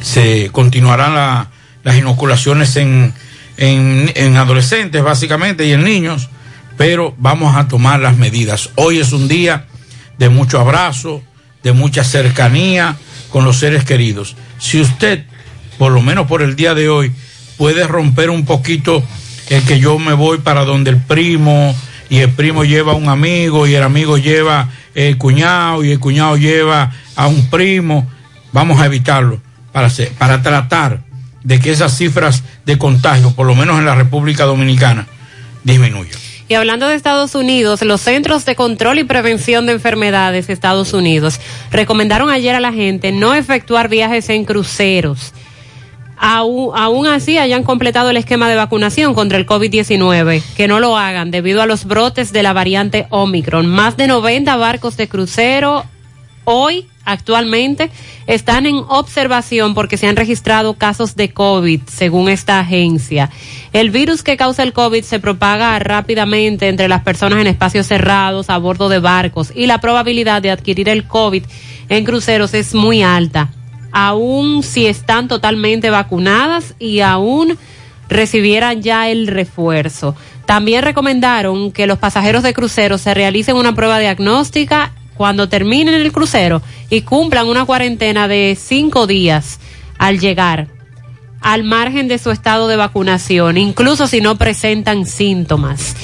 se 0.00 0.50
continuarán 0.52 1.14
la- 1.14 1.50
las 1.84 1.96
inoculaciones 1.96 2.76
en, 2.76 3.14
en 3.56 4.36
adolescentes, 4.36 5.02
básicamente, 5.02 5.66
y 5.66 5.72
en 5.72 5.82
niños, 5.84 6.28
pero 6.76 7.14
vamos 7.18 7.56
a 7.56 7.66
tomar 7.66 7.98
las 8.00 8.16
medidas. 8.16 8.70
Hoy 8.76 8.98
es 8.98 9.12
un 9.12 9.26
día 9.26 9.66
de 10.18 10.28
mucho 10.28 10.60
abrazo, 10.60 11.22
de 11.62 11.72
mucha 11.72 12.04
cercanía 12.04 12.96
con 13.30 13.44
los 13.44 13.58
seres 13.58 13.84
queridos. 13.84 14.36
Si 14.58 14.80
usted, 14.80 15.24
por 15.78 15.92
lo 15.92 16.02
menos 16.02 16.26
por 16.26 16.42
el 16.42 16.54
día 16.56 16.74
de 16.74 16.88
hoy, 16.88 17.12
puede 17.56 17.86
romper 17.86 18.30
un 18.30 18.44
poquito 18.44 19.02
el 19.48 19.64
que 19.64 19.80
yo 19.80 19.98
me 19.98 20.12
voy 20.12 20.38
para 20.38 20.64
donde 20.64 20.90
el 20.90 20.98
primo 20.98 21.74
y 22.10 22.18
el 22.18 22.30
primo 22.30 22.64
lleva 22.64 22.92
a 22.92 22.94
un 22.94 23.08
amigo 23.08 23.66
y 23.66 23.74
el 23.74 23.82
amigo 23.82 24.18
lleva 24.18 24.68
el 24.94 25.18
cuñado 25.18 25.84
y 25.84 25.92
el 25.92 26.00
cuñado 26.00 26.36
lleva 26.36 26.92
a 27.14 27.26
un 27.26 27.48
primo, 27.50 28.08
vamos 28.52 28.80
a 28.80 28.86
evitarlo 28.86 29.40
para, 29.72 29.90
para 30.18 30.42
tratar 30.42 31.00
de 31.42 31.60
que 31.60 31.70
esas 31.70 31.96
cifras 31.96 32.42
de 32.64 32.78
contagio, 32.78 33.32
por 33.32 33.46
lo 33.46 33.54
menos 33.54 33.78
en 33.78 33.84
la 33.84 33.94
República 33.94 34.44
Dominicana, 34.44 35.06
disminuyan. 35.64 36.18
Y 36.48 36.54
hablando 36.54 36.88
de 36.88 36.94
Estados 36.94 37.34
Unidos, 37.34 37.82
los 37.82 38.00
Centros 38.00 38.46
de 38.46 38.56
Control 38.56 38.98
y 38.98 39.04
Prevención 39.04 39.66
de 39.66 39.72
Enfermedades 39.72 40.46
de 40.46 40.54
Estados 40.54 40.94
Unidos 40.94 41.40
recomendaron 41.70 42.30
ayer 42.30 42.54
a 42.54 42.60
la 42.60 42.72
gente 42.72 43.12
no 43.12 43.34
efectuar 43.34 43.90
viajes 43.90 44.30
en 44.30 44.46
cruceros. 44.46 45.34
Aún, 46.18 46.72
aún 46.74 47.06
así 47.06 47.38
hayan 47.38 47.62
completado 47.62 48.10
el 48.10 48.16
esquema 48.16 48.48
de 48.48 48.56
vacunación 48.56 49.14
contra 49.14 49.38
el 49.38 49.46
COVID-19, 49.46 50.42
que 50.56 50.68
no 50.68 50.80
lo 50.80 50.96
hagan 50.96 51.30
debido 51.30 51.62
a 51.62 51.66
los 51.66 51.84
brotes 51.84 52.32
de 52.32 52.42
la 52.42 52.52
variante 52.52 53.06
Omicron. 53.10 53.66
Más 53.66 53.96
de 53.96 54.06
90 54.08 54.56
barcos 54.56 54.96
de 54.96 55.08
crucero 55.08 55.84
hoy 56.44 56.86
actualmente 57.04 57.90
están 58.26 58.66
en 58.66 58.76
observación 58.76 59.74
porque 59.74 59.96
se 59.96 60.06
han 60.06 60.16
registrado 60.16 60.74
casos 60.74 61.14
de 61.14 61.30
COVID, 61.30 61.82
según 61.86 62.28
esta 62.28 62.60
agencia. 62.60 63.30
El 63.72 63.90
virus 63.90 64.22
que 64.22 64.36
causa 64.36 64.62
el 64.62 64.72
COVID 64.72 65.02
se 65.02 65.20
propaga 65.20 65.78
rápidamente 65.78 66.68
entre 66.68 66.88
las 66.88 67.02
personas 67.02 67.40
en 67.40 67.46
espacios 67.46 67.86
cerrados, 67.86 68.50
a 68.50 68.58
bordo 68.58 68.88
de 68.88 68.98
barcos, 68.98 69.52
y 69.54 69.66
la 69.66 69.80
probabilidad 69.80 70.42
de 70.42 70.50
adquirir 70.50 70.88
el 70.88 71.06
COVID 71.06 71.44
en 71.88 72.04
cruceros 72.04 72.54
es 72.54 72.74
muy 72.74 73.02
alta, 73.02 73.50
aun 73.98 74.62
si 74.62 74.86
están 74.86 75.26
totalmente 75.26 75.90
vacunadas 75.90 76.74
y 76.78 77.00
aún 77.00 77.58
recibieran 78.08 78.80
ya 78.80 79.08
el 79.08 79.26
refuerzo. 79.26 80.14
También 80.46 80.84
recomendaron 80.84 81.72
que 81.72 81.88
los 81.88 81.98
pasajeros 81.98 82.44
de 82.44 82.54
cruceros 82.54 83.00
se 83.00 83.12
realicen 83.12 83.56
una 83.56 83.74
prueba 83.74 83.98
diagnóstica 83.98 84.92
cuando 85.16 85.48
terminen 85.48 85.94
el 85.94 86.12
crucero 86.12 86.62
y 86.90 87.00
cumplan 87.00 87.48
una 87.48 87.64
cuarentena 87.64 88.28
de 88.28 88.56
cinco 88.56 89.08
días 89.08 89.58
al 89.98 90.20
llegar, 90.20 90.68
al 91.40 91.64
margen 91.64 92.06
de 92.06 92.18
su 92.18 92.30
estado 92.30 92.68
de 92.68 92.76
vacunación, 92.76 93.58
incluso 93.58 94.06
si 94.06 94.20
no 94.20 94.38
presentan 94.38 95.06
síntomas. 95.06 95.96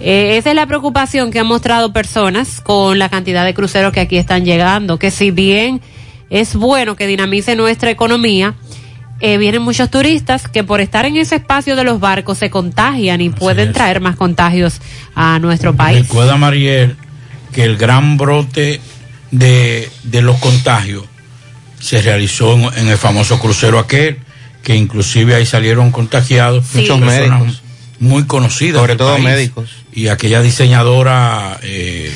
Eh, 0.00 0.36
esa 0.36 0.50
es 0.50 0.54
la 0.54 0.66
preocupación 0.66 1.30
que 1.30 1.38
han 1.40 1.46
mostrado 1.46 1.94
personas 1.94 2.60
con 2.60 2.98
la 2.98 3.08
cantidad 3.08 3.46
de 3.46 3.54
cruceros 3.54 3.94
que 3.94 4.00
aquí 4.00 4.18
están 4.18 4.44
llegando, 4.44 4.98
que 4.98 5.10
si 5.10 5.30
bien 5.30 5.80
es 6.30 6.54
bueno 6.54 6.96
que 6.96 7.06
dinamice 7.06 7.56
nuestra 7.56 7.90
economía, 7.90 8.54
eh, 9.20 9.36
vienen 9.38 9.62
muchos 9.62 9.90
turistas 9.90 10.46
que 10.48 10.62
por 10.62 10.80
estar 10.80 11.04
en 11.06 11.16
ese 11.16 11.36
espacio 11.36 11.74
de 11.74 11.82
los 11.84 11.98
barcos 11.98 12.38
se 12.38 12.50
contagian 12.50 13.20
y 13.20 13.30
pueden 13.30 13.72
traer 13.72 14.00
más 14.00 14.14
contagios 14.16 14.80
a 15.14 15.38
nuestro 15.40 15.74
país. 15.74 16.02
Recuerda, 16.06 16.36
Mariel, 16.36 16.96
que 17.52 17.64
el 17.64 17.76
gran 17.76 18.16
brote 18.16 18.80
de, 19.32 19.90
de 20.04 20.22
los 20.22 20.36
contagios 20.38 21.04
se 21.80 22.00
realizó 22.02 22.54
en, 22.54 22.64
en 22.78 22.88
el 22.88 22.96
famoso 22.98 23.38
crucero 23.40 23.78
aquel, 23.78 24.18
que 24.62 24.76
inclusive 24.76 25.34
ahí 25.34 25.46
salieron 25.46 25.90
contagiados 25.90 26.64
Sí. 26.66 26.80
muchos 26.80 27.00
médicos 27.00 27.62
muy 28.00 28.24
conocidas. 28.26 28.80
Sobre 28.80 28.96
todo 28.96 29.12
país. 29.14 29.24
médicos. 29.24 29.70
Y 29.92 30.08
aquella 30.08 30.42
diseñadora, 30.42 31.58
eh, 31.62 32.12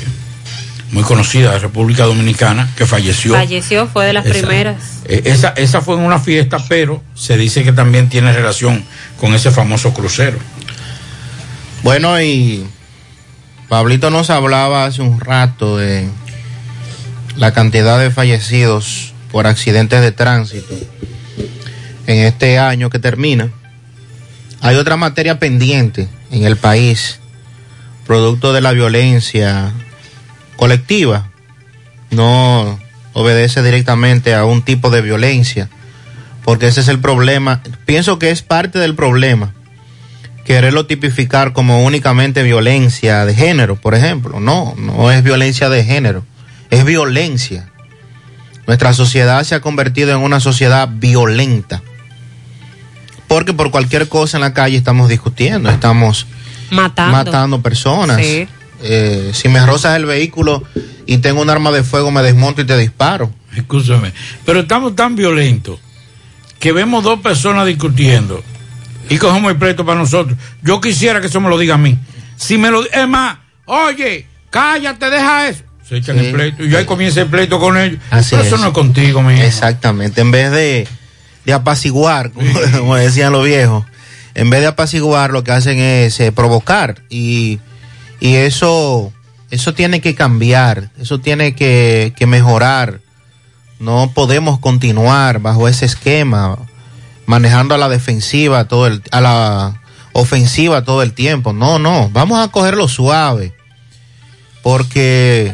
muy 0.93 1.03
conocida 1.03 1.53
de 1.53 1.59
República 1.59 2.05
Dominicana, 2.05 2.71
que 2.77 2.87
falleció. 2.87 3.35
Falleció, 3.35 3.89
fue 3.89 4.07
de 4.07 4.13
las 4.13 4.27
Esa- 4.27 4.35
primeras. 4.47 4.77
Eh, 5.07 5.23
esa, 5.25 5.49
esa 5.57 5.81
fue 5.81 5.97
en 5.97 6.03
una 6.03 6.21
fiesta, 6.21 6.59
pero 6.69 7.03
se 7.15 7.37
dice 7.37 7.65
que 7.65 7.73
también 7.73 8.09
tiene 8.09 8.33
relación 8.33 8.85
con 9.19 9.35
ese 9.35 9.51
famoso 9.51 9.93
crucero. 9.95 10.39
Bueno, 11.83 12.21
y 12.21 12.67
Pablito 13.69 14.11
nos 14.11 14.31
hablaba 14.31 14.85
hace 14.85 15.03
un 15.03 15.19
rato 15.19 15.79
de 15.79 16.07
la 17.37 17.53
cantidad 17.53 17.99
de 17.99 18.11
fallecidos 18.11 19.15
por 19.33 19.47
accidentes 19.47 20.03
de 20.03 20.13
tránsito 20.13 20.75
en 22.07 22.19
este 22.27 22.59
año 22.59 22.91
que 22.91 22.99
termina. 22.99 23.49
Hay 24.61 24.77
otra 24.77 24.97
materia 24.97 25.39
pendiente 25.39 26.09
en 26.31 26.45
el 26.45 26.57
país, 26.57 27.19
producto 28.07 28.53
de 28.53 28.61
la 28.61 28.73
violencia 28.73 29.73
colectiva. 30.63 31.29
No 32.13 32.79
obedece 33.15 33.63
directamente 33.63 34.33
a 34.33 34.45
un 34.45 34.63
tipo 34.63 34.91
de 34.91 35.03
violencia, 35.03 35.69
porque 36.45 36.69
ese 36.69 36.83
es 36.83 36.89
el 36.89 37.01
problema. 37.01 37.63
Pienso 37.85 38.21
que 38.21 38.31
es 38.31 38.43
parte 38.43 38.79
del 38.79 38.95
problema 38.95 39.53
quererlo 40.45 40.87
tipificar 40.87 41.53
como 41.53 41.85
únicamente 41.85 42.45
violencia 42.45 43.25
de 43.25 43.35
género, 43.35 43.75
por 43.75 43.97
ejemplo. 43.97 44.39
No, 44.39 44.75
no 44.79 45.11
es 45.11 45.25
violencia 45.25 45.69
de 45.69 45.83
género, 45.85 46.25
es 46.71 46.85
violencia. 46.85 47.69
Nuestra 48.69 48.93
sociedad 48.93 49.43
se 49.43 49.57
ha 49.57 49.61
convertido 49.61 50.13
en 50.13 50.19
una 50.19 50.39
sociedad 50.39 50.89
violenta. 50.89 51.83
Porque 53.27 53.53
por 53.53 53.73
cualquier 53.73 54.09
cosa 54.09 54.37
en 54.37 54.43
la 54.43 54.55
calle 54.55 54.77
estamos 54.77 55.09
discutiendo, 55.09 55.71
estamos 55.71 56.27
Matando. 56.71 57.13
matando 57.17 57.63
personas. 57.63 58.19
Sí. 58.19 58.47
Eh, 58.83 59.31
si 59.33 59.49
me 59.49 59.65
rozas 59.65 59.97
el 59.97 60.07
vehículo 60.07 60.63
y 61.07 61.19
tengo 61.19 61.41
un 61.41 61.51
arma 61.51 61.71
de 61.71 61.83
fuego, 61.85 62.11
me 62.11 62.23
desmonto 62.23 62.63
y 62.63 62.65
te 62.67 62.77
disparo. 62.77 63.33
Escúchame, 63.57 64.13
pero 64.45 64.61
estamos 64.61 64.97
tan 64.97 65.15
violentos 65.15 65.79
que 66.59 66.73
vemos 66.73 67.05
dos 67.05 67.21
personas 67.21 67.67
discutiendo 67.67 68.43
y 69.11 69.19
cogemos 69.19 69.53
el 69.53 69.59
pleito 69.59 69.85
para 69.85 69.99
nosotros. 69.99 70.39
Yo 70.63 70.81
quisiera 70.81 71.21
que 71.21 71.27
eso 71.27 71.41
me 71.41 71.49
lo 71.49 71.59
diga 71.59 71.75
a 71.75 71.79
mí. 71.79 71.99
Si 72.37 72.57
me 72.59 72.71
lo 72.71 72.85
es 72.85 73.09
más, 73.09 73.39
oye, 73.67 74.27
cállate, 74.51 75.11
deja 75.11 75.49
eso. 75.49 75.63
Se 75.89 75.97
echan 75.99 76.19
Sí. 76.19 76.27
el 76.27 76.33
pleito 76.33 76.65
y 76.65 76.71
yo 76.71 76.79
ahí 76.79 76.85
comienza 76.85 77.21
el 77.21 77.27
pleito 77.29 77.59
con 77.61 77.77
ellos. 77.77 77.99
Así 78.11 78.31
pero 78.31 78.43
eso 78.43 78.55
es. 78.55 78.61
no 78.61 78.69
es 78.69 78.73
contigo, 78.73 79.23
mi. 79.23 79.39
Exactamente. 79.41 80.21
En 80.23 80.31
vez 80.31 80.51
de, 80.51 80.89
de 81.45 81.53
apaciguar, 81.53 82.31
como, 82.31 82.49
como 82.79 82.97
decían 82.97 83.33
los 83.33 83.45
viejos, 83.45 83.85
en 84.35 84.49
vez 84.49 84.61
de 84.61 84.69
apaciguar, 84.69 85.31
lo 85.31 85.45
que 85.45 85.53
hacen 85.53 85.79
es 85.79 86.19
eh, 86.21 86.33
provocar. 86.33 87.03
Y, 87.11 87.59
y 88.23 88.37
eso, 88.37 89.13
eso 89.51 89.75
tiene 89.75 90.01
que 90.01 90.15
cambiar, 90.15 90.93
eso 90.97 91.19
tiene 91.19 91.57
que, 91.57 92.15
mejorar. 92.29 93.01
No 93.81 94.13
podemos 94.15 94.61
continuar 94.61 95.41
bajo 95.41 95.67
ese 95.67 95.87
esquema, 95.87 96.57
manejando 97.27 97.75
a 97.75 97.79
la 97.79 97.89
defensiva 97.89 98.69
todo 98.69 98.87
el, 98.87 99.03
a 99.11 99.21
la 99.21 99.83
ofensiva 100.13 100.85
todo 100.85 101.03
el 101.03 101.15
tiempo. 101.15 101.53
No, 101.53 101.81
no, 101.81 102.11
vamos 102.13 102.39
a 102.39 102.53
cogerlo 102.53 102.87
suave. 102.87 103.57
Porque 104.63 105.53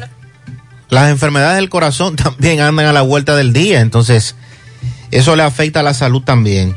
las 0.90 1.08
enfermedades 1.08 1.56
del 1.56 1.70
corazón 1.70 2.16
también 2.22 2.60
andan 2.60 2.84
a 2.84 2.92
la 2.92 3.00
vuelta 3.00 3.34
del 3.34 3.54
día, 3.54 3.80
entonces 3.80 4.34
eso 5.10 5.36
le 5.36 5.42
afecta 5.42 5.80
a 5.80 5.84
la 5.84 5.94
salud 5.94 6.20
también. 6.20 6.76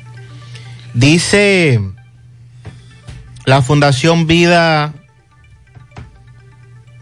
Dice 0.93 1.81
la 3.43 3.61
Fundación 3.61 4.25
Vida, 4.25 4.93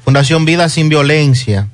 Fundación 0.09 0.43
Vida 0.43 0.69
sin 0.69 0.89
Violencia, 0.89 1.67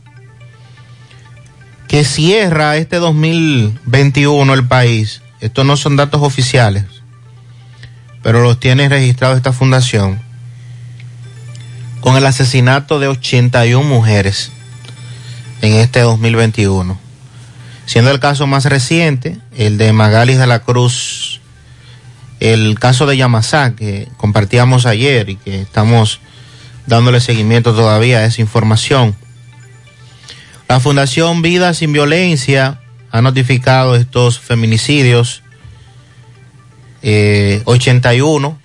que 1.88 2.04
cierra 2.04 2.76
este 2.76 2.98
2021 2.98 4.54
el 4.54 4.68
país. 4.68 5.22
Estos 5.40 5.66
no 5.66 5.78
son 5.78 5.96
datos 5.96 6.22
oficiales, 6.22 6.84
pero 8.22 8.44
los 8.44 8.60
tiene 8.60 8.90
registrados 8.90 9.38
esta 9.38 9.54
fundación 9.54 10.20
con 12.02 12.18
el 12.18 12.26
asesinato 12.26 13.00
de 13.00 13.08
81 13.08 13.88
mujeres 13.88 14.52
en 15.62 15.76
este 15.76 16.02
2021. 16.02 17.00
Siendo 17.86 18.12
el 18.12 18.20
caso 18.20 18.48
más 18.48 18.66
reciente, 18.66 19.38
el 19.56 19.78
de 19.78 19.94
Magalis 19.94 20.40
de 20.40 20.48
la 20.48 20.60
Cruz, 20.60 21.40
el 22.42 22.78
caso 22.80 23.06
de 23.06 23.16
Yamasá, 23.16 23.76
que 23.78 24.10
compartíamos 24.18 24.86
ayer 24.86 25.30
y 25.30 25.38
que 25.38 25.62
estamos 25.62 26.20
dándole 26.88 27.20
seguimiento 27.20 27.74
todavía 27.74 28.20
a 28.20 28.26
esa 28.26 28.42
información. 28.42 29.16
La 30.68 30.80
Fundación 30.80 31.42
Vida 31.42 31.74
Sin 31.74 31.94
Violencia 31.94 32.82
ha 33.12 33.22
notificado 33.22 33.96
estos 33.96 34.40
feminicidios 34.40 35.44
eh, 37.02 37.62
81, 37.66 38.60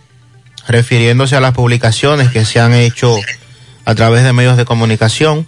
refiriéndose 0.67 1.37
a 1.37 1.41
las 1.41 1.53
publicaciones 1.53 2.31
que 2.31 2.45
se 2.45 2.59
han 2.59 2.73
hecho 2.73 3.17
a 3.85 3.95
través 3.95 4.25
de 4.25 4.33
medios 4.33 4.57
de 4.57 4.65
comunicación. 4.65 5.47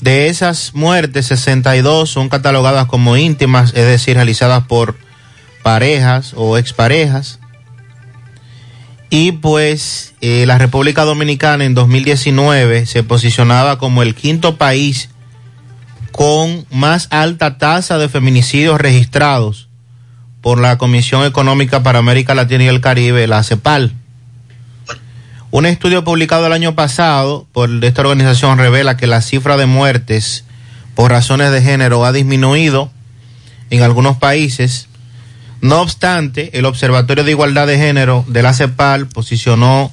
De 0.00 0.26
esas 0.26 0.74
muertes, 0.74 1.26
62 1.26 2.10
son 2.10 2.28
catalogadas 2.28 2.86
como 2.86 3.16
íntimas, 3.16 3.72
es 3.74 3.86
decir, 3.86 4.16
realizadas 4.16 4.64
por 4.64 4.96
parejas 5.62 6.32
o 6.34 6.58
exparejas. 6.58 7.38
Y 9.14 9.32
pues 9.32 10.14
eh, 10.22 10.46
la 10.46 10.56
República 10.56 11.04
Dominicana 11.04 11.66
en 11.66 11.74
2019 11.74 12.86
se 12.86 13.02
posicionaba 13.02 13.76
como 13.76 14.02
el 14.02 14.14
quinto 14.14 14.56
país 14.56 15.10
con 16.12 16.64
más 16.70 17.08
alta 17.10 17.58
tasa 17.58 17.98
de 17.98 18.08
feminicidios 18.08 18.80
registrados 18.80 19.68
por 20.40 20.58
la 20.58 20.78
Comisión 20.78 21.26
Económica 21.26 21.82
para 21.82 21.98
América 21.98 22.34
Latina 22.34 22.64
y 22.64 22.68
el 22.68 22.80
Caribe, 22.80 23.26
la 23.26 23.42
CEPAL. 23.42 23.92
Un 25.50 25.66
estudio 25.66 26.04
publicado 26.04 26.46
el 26.46 26.54
año 26.54 26.74
pasado 26.74 27.46
por 27.52 27.68
esta 27.84 28.00
organización 28.00 28.56
revela 28.56 28.96
que 28.96 29.06
la 29.06 29.20
cifra 29.20 29.58
de 29.58 29.66
muertes 29.66 30.46
por 30.94 31.10
razones 31.10 31.52
de 31.52 31.60
género 31.60 32.06
ha 32.06 32.12
disminuido 32.12 32.90
en 33.68 33.82
algunos 33.82 34.16
países. 34.16 34.88
No 35.62 35.80
obstante, 35.80 36.58
el 36.58 36.64
Observatorio 36.64 37.22
de 37.22 37.30
Igualdad 37.30 37.68
de 37.68 37.78
Género 37.78 38.24
de 38.26 38.42
la 38.42 38.52
CEPAL 38.52 39.06
posicionó 39.06 39.92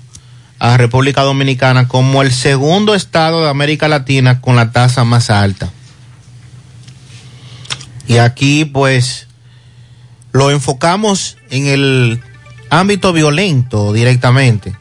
a 0.57 0.75
República 0.77 1.21
Dominicana 1.21 1.87
como 1.87 2.23
el 2.23 2.31
segundo 2.31 2.95
estado 2.95 3.43
de 3.43 3.49
América 3.49 3.87
Latina 3.87 4.41
con 4.41 4.55
la 4.55 4.71
tasa 4.71 5.03
más 5.03 5.29
alta. 5.29 5.71
Y 8.07 8.17
aquí 8.17 8.65
pues 8.65 9.27
lo 10.31 10.49
enfocamos 10.49 11.37
en 11.51 11.67
el 11.67 12.19
ámbito 12.71 13.13
violento 13.13 13.93
directamente. 13.93 14.75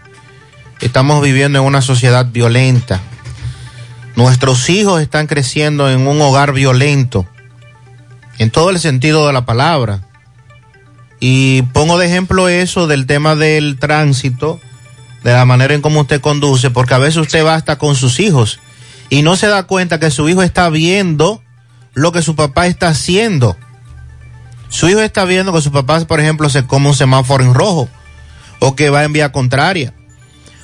Estamos 0.81 1.23
viviendo 1.23 1.59
en 1.59 1.67
una 1.67 1.83
sociedad 1.83 2.25
violenta. 2.33 3.03
Nuestros 4.17 4.71
hijos 4.71 5.03
están 5.03 5.27
creciendo 5.27 5.91
en 5.91 6.07
un 6.07 6.19
hogar 6.23 6.55
violento, 6.55 7.27
en 8.39 8.51
todo 8.51 8.71
el 8.71 8.79
sentido 8.79 9.27
de 9.27 9.35
la 9.35 9.45
palabra. 9.45 10.08
Y 11.21 11.63
pongo 11.63 11.99
de 11.99 12.07
ejemplo 12.07 12.49
eso 12.49 12.87
del 12.87 13.07
tema 13.07 13.35
del 13.35 13.79
tránsito, 13.79 14.61
de 15.25 15.33
la 15.33 15.45
manera 15.45 15.75
en 15.75 15.83
cómo 15.83 16.01
usted 16.01 16.21
conduce, 16.21 16.71
porque 16.71 16.95
a 16.95 16.99
veces 16.99 17.17
usted 17.17 17.45
va 17.45 17.55
hasta 17.55 17.77
con 17.77 17.97
sus 17.97 18.21
hijos 18.21 18.61
y 19.11 19.23
no 19.23 19.37
se 19.37 19.49
da 19.49 19.65
cuenta 19.65 19.99
que 19.99 20.11
su 20.11 20.29
hijo 20.29 20.43
está 20.43 20.69
viendo 20.69 21.43
lo 21.95 22.13
que 22.13 22.23
su 22.23 22.37
papá 22.37 22.67
está 22.67 22.89
haciendo. 22.89 23.57
Su 24.69 24.89
hijo 24.89 25.01
está 25.01 25.25
viendo 25.25 25.53
que 25.53 25.63
su 25.63 25.73
papá, 25.73 25.99
por 26.07 26.21
ejemplo, 26.21 26.49
se 26.51 26.67
come 26.67 26.89
un 26.89 26.95
semáforo 26.95 27.43
en 27.43 27.55
rojo, 27.55 27.89
o 28.61 28.77
que 28.77 28.91
va 28.91 29.05
en 29.05 29.13
vía 29.13 29.33
contraria, 29.33 29.95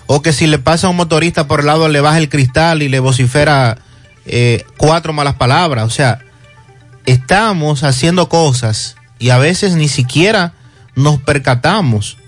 o 0.07 0.21
que 0.21 0.33
si 0.33 0.47
le 0.47 0.59
pasa 0.59 0.87
a 0.87 0.91
un 0.91 0.97
motorista 0.97 1.47
por 1.47 1.61
el 1.61 1.67
lado 1.67 1.89
le 1.89 2.01
baja 2.01 2.19
el 2.19 2.29
cristal 2.29 2.83
y 2.83 2.89
le 2.89 3.01
vocifera 3.01 3.79
eh, 4.27 4.65
cuatro 4.77 5.13
malas 5.13 5.35
palabras. 5.35 5.87
O 5.87 5.91
sea, 5.91 6.21
estamos 7.07 7.83
haciendo 7.83 8.29
cosas 8.29 8.97
y 9.25 9.31
a 9.31 9.39
veces 9.39 9.75
ni 9.75 9.89
siquiera 9.89 10.53
nos 10.97 11.19
percatamos 11.19 12.19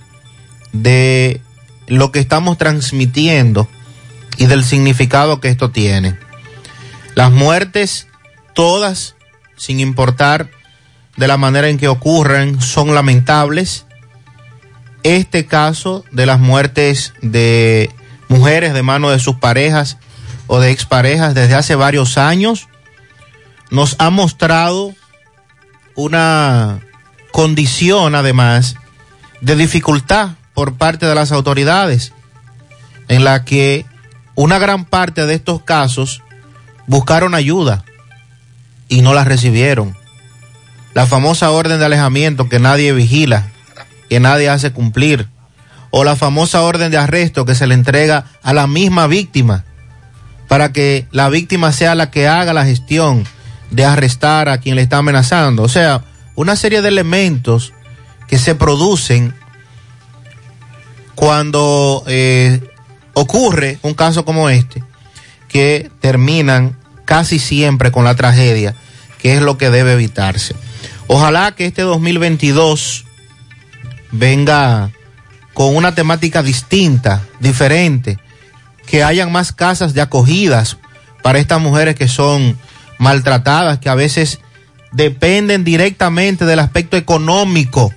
de 0.72 1.42
lo 1.88 2.10
que 2.10 2.20
estamos 2.20 2.56
transmitiendo 2.56 3.68
y 4.38 4.46
del 4.46 4.64
significado 4.64 5.38
que 5.38 5.50
esto 5.50 5.70
tiene. 5.70 6.18
Las 7.14 7.30
muertes, 7.32 8.08
todas, 8.54 9.14
sin 9.58 9.78
importar 9.78 10.48
de 11.18 11.28
la 11.28 11.36
manera 11.36 11.68
en 11.68 11.76
que 11.76 11.88
ocurren, 11.88 12.62
son 12.62 12.94
lamentables. 12.94 13.84
Este 15.02 15.44
caso 15.44 16.02
de 16.12 16.24
las 16.24 16.40
muertes 16.40 17.12
de 17.20 17.90
mujeres 18.28 18.72
de 18.72 18.82
mano 18.82 19.10
de 19.10 19.18
sus 19.18 19.36
parejas 19.36 19.98
o 20.46 20.60
de 20.60 20.70
exparejas 20.70 21.34
desde 21.34 21.56
hace 21.56 21.74
varios 21.74 22.16
años 22.16 22.70
nos 23.70 23.96
ha 23.98 24.08
mostrado 24.08 24.94
una 25.94 26.80
condición 27.36 28.14
además 28.14 28.76
de 29.42 29.56
dificultad 29.56 30.30
por 30.54 30.76
parte 30.76 31.04
de 31.04 31.14
las 31.14 31.32
autoridades 31.32 32.14
en 33.08 33.24
la 33.24 33.44
que 33.44 33.84
una 34.34 34.58
gran 34.58 34.86
parte 34.86 35.26
de 35.26 35.34
estos 35.34 35.60
casos 35.60 36.22
buscaron 36.86 37.34
ayuda 37.34 37.84
y 38.88 39.02
no 39.02 39.12
la 39.12 39.24
recibieron. 39.24 39.94
La 40.94 41.04
famosa 41.04 41.50
orden 41.50 41.78
de 41.78 41.84
alejamiento 41.84 42.48
que 42.48 42.58
nadie 42.58 42.94
vigila, 42.94 43.48
que 44.08 44.18
nadie 44.18 44.48
hace 44.48 44.72
cumplir. 44.72 45.28
O 45.90 46.04
la 46.04 46.16
famosa 46.16 46.62
orden 46.62 46.90
de 46.90 46.96
arresto 46.96 47.44
que 47.44 47.54
se 47.54 47.66
le 47.66 47.74
entrega 47.74 48.24
a 48.42 48.54
la 48.54 48.66
misma 48.66 49.08
víctima 49.08 49.66
para 50.48 50.72
que 50.72 51.06
la 51.10 51.28
víctima 51.28 51.70
sea 51.72 51.94
la 51.96 52.10
que 52.10 52.28
haga 52.28 52.54
la 52.54 52.64
gestión 52.64 53.24
de 53.70 53.84
arrestar 53.84 54.48
a 54.48 54.56
quien 54.56 54.76
le 54.76 54.80
está 54.80 54.96
amenazando. 54.96 55.64
O 55.64 55.68
sea, 55.68 56.02
una 56.36 56.54
serie 56.54 56.82
de 56.82 56.88
elementos 56.88 57.72
que 58.28 58.38
se 58.38 58.54
producen 58.54 59.34
cuando 61.14 62.04
eh, 62.06 62.60
ocurre 63.14 63.78
un 63.82 63.94
caso 63.94 64.24
como 64.24 64.50
este, 64.50 64.84
que 65.48 65.90
terminan 66.00 66.76
casi 67.04 67.38
siempre 67.38 67.90
con 67.90 68.04
la 68.04 68.14
tragedia, 68.14 68.76
que 69.18 69.34
es 69.34 69.42
lo 69.42 69.56
que 69.56 69.70
debe 69.70 69.94
evitarse. 69.94 70.54
Ojalá 71.06 71.52
que 71.52 71.66
este 71.66 71.82
2022 71.82 73.06
venga 74.12 74.90
con 75.54 75.74
una 75.74 75.94
temática 75.94 76.42
distinta, 76.42 77.22
diferente, 77.40 78.18
que 78.86 79.02
hayan 79.02 79.32
más 79.32 79.52
casas 79.52 79.94
de 79.94 80.02
acogidas 80.02 80.76
para 81.22 81.38
estas 81.38 81.60
mujeres 81.60 81.94
que 81.94 82.08
son 82.08 82.58
maltratadas, 82.98 83.78
que 83.78 83.88
a 83.88 83.94
veces 83.94 84.40
dependen 84.96 85.62
directamente 85.62 86.46
del 86.46 86.58
aspecto 86.58 86.96
económico 86.96 87.92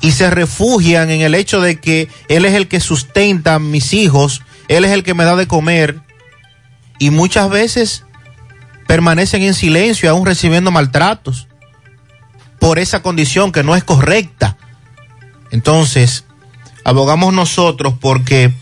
y 0.00 0.10
se 0.10 0.28
refugian 0.28 1.10
en 1.10 1.20
el 1.20 1.36
hecho 1.36 1.60
de 1.60 1.78
que 1.78 2.08
él 2.28 2.44
es 2.44 2.54
el 2.54 2.66
que 2.66 2.80
sustenta 2.80 3.54
a 3.54 3.58
mis 3.60 3.94
hijos, 3.94 4.42
él 4.66 4.84
es 4.84 4.90
el 4.90 5.04
que 5.04 5.14
me 5.14 5.24
da 5.24 5.36
de 5.36 5.46
comer 5.46 6.00
y 6.98 7.10
muchas 7.10 7.48
veces 7.48 8.04
permanecen 8.88 9.42
en 9.42 9.54
silencio 9.54 10.10
aún 10.10 10.26
recibiendo 10.26 10.72
maltratos 10.72 11.46
por 12.58 12.80
esa 12.80 13.00
condición 13.00 13.52
que 13.52 13.62
no 13.62 13.76
es 13.76 13.84
correcta. 13.84 14.56
Entonces, 15.52 16.24
abogamos 16.84 17.32
nosotros 17.32 17.94
porque 18.00 18.52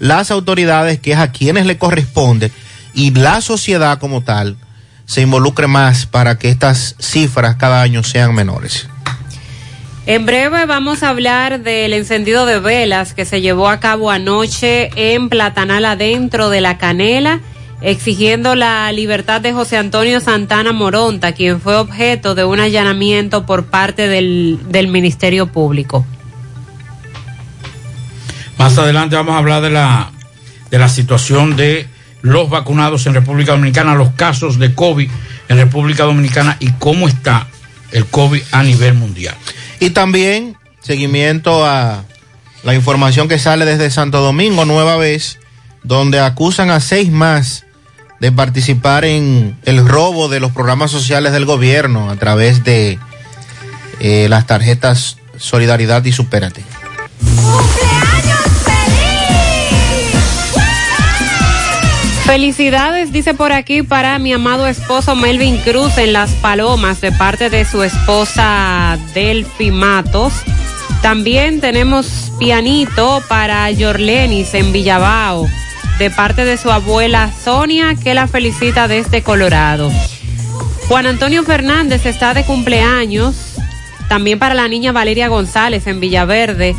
las 0.00 0.32
autoridades, 0.32 0.98
que 0.98 1.12
es 1.12 1.18
a 1.18 1.30
quienes 1.30 1.66
le 1.66 1.78
corresponde, 1.78 2.50
y 2.94 3.12
la 3.12 3.40
sociedad 3.40 3.98
como 4.00 4.22
tal, 4.22 4.56
se 5.12 5.20
involucre 5.20 5.66
más 5.66 6.06
para 6.06 6.38
que 6.38 6.48
estas 6.48 6.96
cifras 6.98 7.56
cada 7.56 7.82
año 7.82 8.02
sean 8.02 8.34
menores. 8.34 8.88
En 10.06 10.24
breve 10.24 10.64
vamos 10.64 11.02
a 11.02 11.10
hablar 11.10 11.60
del 11.60 11.92
encendido 11.92 12.46
de 12.46 12.58
velas 12.58 13.12
que 13.12 13.26
se 13.26 13.42
llevó 13.42 13.68
a 13.68 13.78
cabo 13.78 14.10
anoche 14.10 14.88
en 14.96 15.28
Platanal 15.28 15.84
adentro 15.84 16.48
de 16.48 16.62
la 16.62 16.78
Canela, 16.78 17.40
exigiendo 17.82 18.54
la 18.54 18.90
libertad 18.92 19.42
de 19.42 19.52
José 19.52 19.76
Antonio 19.76 20.18
Santana 20.18 20.72
Moronta, 20.72 21.32
quien 21.32 21.60
fue 21.60 21.76
objeto 21.76 22.34
de 22.34 22.44
un 22.44 22.58
allanamiento 22.58 23.44
por 23.44 23.66
parte 23.66 24.08
del, 24.08 24.60
del 24.70 24.88
Ministerio 24.88 25.46
Público. 25.46 26.06
Más 28.56 28.78
adelante 28.78 29.14
vamos 29.14 29.34
a 29.34 29.38
hablar 29.38 29.60
de 29.60 29.68
la, 29.68 30.10
de 30.70 30.78
la 30.78 30.88
situación 30.88 31.54
de 31.54 31.86
los 32.22 32.48
vacunados 32.48 33.06
en 33.06 33.14
República 33.14 33.52
Dominicana, 33.52 33.94
los 33.94 34.12
casos 34.12 34.58
de 34.58 34.74
COVID 34.74 35.10
en 35.48 35.56
República 35.56 36.04
Dominicana 36.04 36.56
y 36.60 36.70
cómo 36.72 37.08
está 37.08 37.48
el 37.90 38.06
COVID 38.06 38.42
a 38.52 38.62
nivel 38.62 38.94
mundial. 38.94 39.34
Y 39.80 39.90
también 39.90 40.56
seguimiento 40.80 41.66
a 41.66 42.04
la 42.62 42.74
información 42.74 43.28
que 43.28 43.38
sale 43.38 43.64
desde 43.64 43.90
Santo 43.90 44.20
Domingo, 44.20 44.64
nueva 44.64 44.96
vez, 44.96 45.38
donde 45.82 46.20
acusan 46.20 46.70
a 46.70 46.80
seis 46.80 47.10
más 47.10 47.64
de 48.20 48.30
participar 48.30 49.04
en 49.04 49.58
el 49.64 49.86
robo 49.86 50.28
de 50.28 50.38
los 50.38 50.52
programas 50.52 50.92
sociales 50.92 51.32
del 51.32 51.44
gobierno 51.44 52.08
a 52.08 52.16
través 52.16 52.62
de 52.62 52.98
eh, 53.98 54.28
las 54.28 54.46
tarjetas 54.46 55.16
Solidaridad 55.38 56.04
y 56.04 56.12
Supérate. 56.12 56.62
Felicidades, 62.32 63.12
dice 63.12 63.34
por 63.34 63.52
aquí, 63.52 63.82
para 63.82 64.18
mi 64.18 64.32
amado 64.32 64.66
esposo 64.66 65.14
Melvin 65.14 65.58
Cruz 65.58 65.98
en 65.98 66.14
Las 66.14 66.30
Palomas, 66.30 67.02
de 67.02 67.12
parte 67.12 67.50
de 67.50 67.66
su 67.66 67.82
esposa 67.82 68.98
Delphi 69.12 69.70
Matos. 69.70 70.32
También 71.02 71.60
tenemos 71.60 72.32
pianito 72.38 73.22
para 73.28 73.70
Yorlenis 73.70 74.54
en 74.54 74.72
Villabao, 74.72 75.46
de 75.98 76.08
parte 76.10 76.46
de 76.46 76.56
su 76.56 76.70
abuela 76.70 77.30
Sonia, 77.30 77.96
que 78.02 78.14
la 78.14 78.26
felicita 78.26 78.88
desde 78.88 79.22
Colorado. 79.22 79.92
Juan 80.88 81.04
Antonio 81.04 81.42
Fernández 81.42 82.06
está 82.06 82.32
de 82.32 82.44
cumpleaños, 82.44 83.56
también 84.08 84.38
para 84.38 84.54
la 84.54 84.68
niña 84.68 84.92
Valeria 84.92 85.28
González 85.28 85.86
en 85.86 86.00
Villaverde 86.00 86.74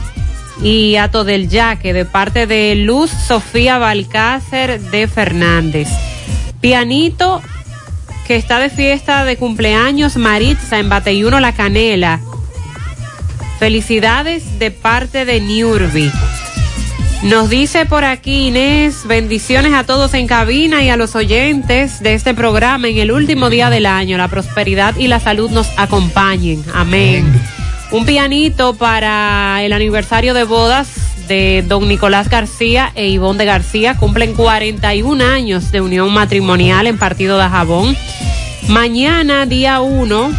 y 0.62 0.96
Ato 0.96 1.24
del 1.24 1.50
Yaque 1.50 1.94
de 1.94 2.06
parte 2.06 2.48
de 2.48 2.76
Luz 2.76 3.10
Sofía 3.10 3.78
Balcácer 3.78 4.80
de 4.80 5.08
Fernández. 5.08 5.88
Pianito 6.62 7.42
que 8.26 8.36
está 8.36 8.60
de 8.60 8.70
fiesta 8.70 9.26
de 9.26 9.38
cumpleaños 9.38 10.16
Maritza 10.16 10.80
en 10.80 10.90
Bateyuno 10.90 11.40
La 11.40 11.54
Canela. 11.54 12.20
Felicidades 13.60 14.60
de 14.60 14.72
parte 14.72 15.26
de 15.26 15.42
Niurbi. 15.42 16.12
Nos 17.24 17.50
dice 17.50 17.86
por 17.86 18.04
aquí 18.04 18.48
Inés, 18.48 19.08
bendiciones 19.08 19.74
a 19.74 19.86
todos 19.86 20.14
en 20.14 20.28
cabina 20.28 20.84
y 20.84 20.90
a 20.90 20.98
los 20.98 21.16
oyentes 21.16 22.02
de 22.02 22.16
este 22.16 22.34
programa 22.34 22.90
en 22.90 22.98
el 22.98 23.14
último 23.14 23.50
día 23.50 23.70
del 23.70 23.86
año. 23.86 24.18
La 24.18 24.28
prosperidad 24.28 24.98
y 24.98 25.08
la 25.08 25.22
salud 25.22 25.50
nos 25.50 25.72
acompañen. 25.78 26.64
Amén. 26.74 27.26
Un 27.94 28.08
pianito 28.08 28.74
para 28.74 29.62
el 29.62 29.72
aniversario 29.72 30.34
de 30.34 30.46
bodas 30.46 30.90
de 31.28 31.64
don 31.68 31.88
Nicolás 31.88 32.28
García 32.28 32.92
e 32.96 33.08
Ivonne 33.10 33.38
de 33.38 33.46
García. 33.46 33.96
Cumplen 33.98 34.34
41 34.34 35.24
años 35.24 35.72
de 35.72 35.80
unión 35.80 36.12
matrimonial 36.12 36.88
en 36.88 36.98
Partido 36.98 37.38
de 37.38 37.48
Jabón. 37.48 37.96
Mañana, 38.68 39.46
día 39.46 39.80
1, 39.80 40.32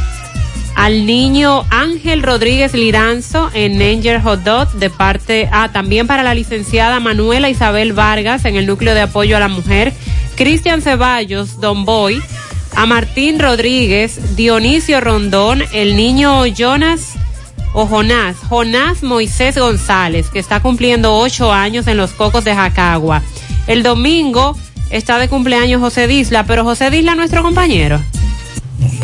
al 0.74 1.06
niño 1.06 1.64
Ángel 1.70 2.24
Rodríguez 2.24 2.74
Liranzo 2.74 3.48
en 3.54 3.78
Nanger 3.78 4.20
Hot 4.22 4.42
Dog 4.42 4.72
de 4.72 4.90
parte, 4.90 5.48
ah, 5.52 5.70
también 5.72 6.08
para 6.08 6.24
la 6.24 6.34
licenciada 6.34 6.98
Manuela 6.98 7.48
Isabel 7.50 7.92
Vargas 7.92 8.46
en 8.46 8.56
el 8.56 8.66
núcleo 8.66 8.94
de 8.94 9.02
apoyo 9.02 9.36
a 9.36 9.40
la 9.40 9.46
mujer, 9.46 9.92
Cristian 10.34 10.82
Ceballos, 10.82 11.60
Don 11.60 11.84
Boy, 11.84 12.20
a 12.74 12.84
Martín 12.86 13.38
Rodríguez, 13.38 14.34
Dionisio 14.34 15.00
Rondón, 15.00 15.62
el 15.72 15.94
niño 15.94 16.46
Jonas 16.46 17.14
o 17.74 17.86
Jonás, 17.86 18.36
Jonás 18.48 19.02
Moisés 19.02 19.58
González, 19.58 20.30
que 20.30 20.38
está 20.38 20.60
cumpliendo 20.60 21.14
ocho 21.14 21.52
años 21.52 21.86
en 21.88 21.96
los 21.96 22.12
Cocos 22.12 22.44
de 22.44 22.54
Jacagua. 22.54 23.20
El 23.66 23.82
domingo 23.82 24.56
está 24.90 25.18
de 25.18 25.28
cumpleaños 25.28 25.80
José 25.80 26.06
Disla, 26.06 26.44
pero 26.46 26.64
José 26.64 26.90
Disla, 26.90 27.16
nuestro 27.16 27.42
compañero, 27.42 28.00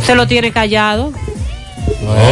se 0.07 0.15
lo 0.15 0.27
tiene 0.27 0.53
callado. 0.53 1.13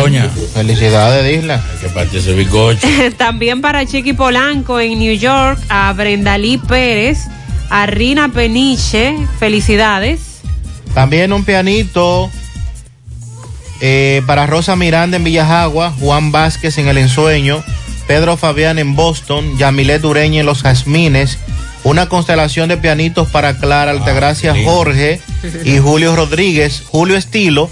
Doña. 0.01 0.29
Felicidades, 0.55 1.27
Disla. 1.27 1.61
Que 1.81 1.89
parte 1.89 2.19
ese 2.19 2.33
bizcocho. 2.35 2.87
También 3.17 3.61
para 3.61 3.85
Chiqui 3.85 4.13
Polanco 4.13 4.79
en 4.79 4.99
New 5.01 5.15
York, 5.17 5.61
a 5.69 5.93
Brendalí 5.93 6.59
Pérez, 6.59 7.27
a 7.69 7.87
Rina 7.87 8.29
Peniche, 8.29 9.17
felicidades. 9.41 10.41
También 10.95 11.33
un 11.33 11.45
pianito 11.45 12.31
eh, 13.81 14.23
para 14.27 14.47
Rosa 14.47 14.77
Miranda 14.77 15.17
en 15.17 15.25
Villajagua, 15.25 15.93
Juan 16.01 16.33
Vázquez 16.33 16.79
en 16.79 16.89
El 16.89 16.99
Ensueño, 16.99 17.63
Pedro 18.07 18.37
Fabián 18.37 18.79
en 18.79 18.97
Boston, 18.97 19.57
Yamilet 19.59 20.03
Dureña 20.03 20.41
en 20.41 20.47
Los 20.47 20.63
Jazmines, 20.63 21.39
una 21.85 22.09
constelación 22.09 22.69
de 22.69 22.77
pianitos 22.77 23.29
para 23.29 23.57
Clara 23.59 23.93
Altagracia 23.93 24.55
Jorge 24.65 25.21
y 25.65 25.79
Julio 25.79 26.17
Rodríguez. 26.17 26.83
Julio 26.87 27.17
Estilo, 27.17 27.71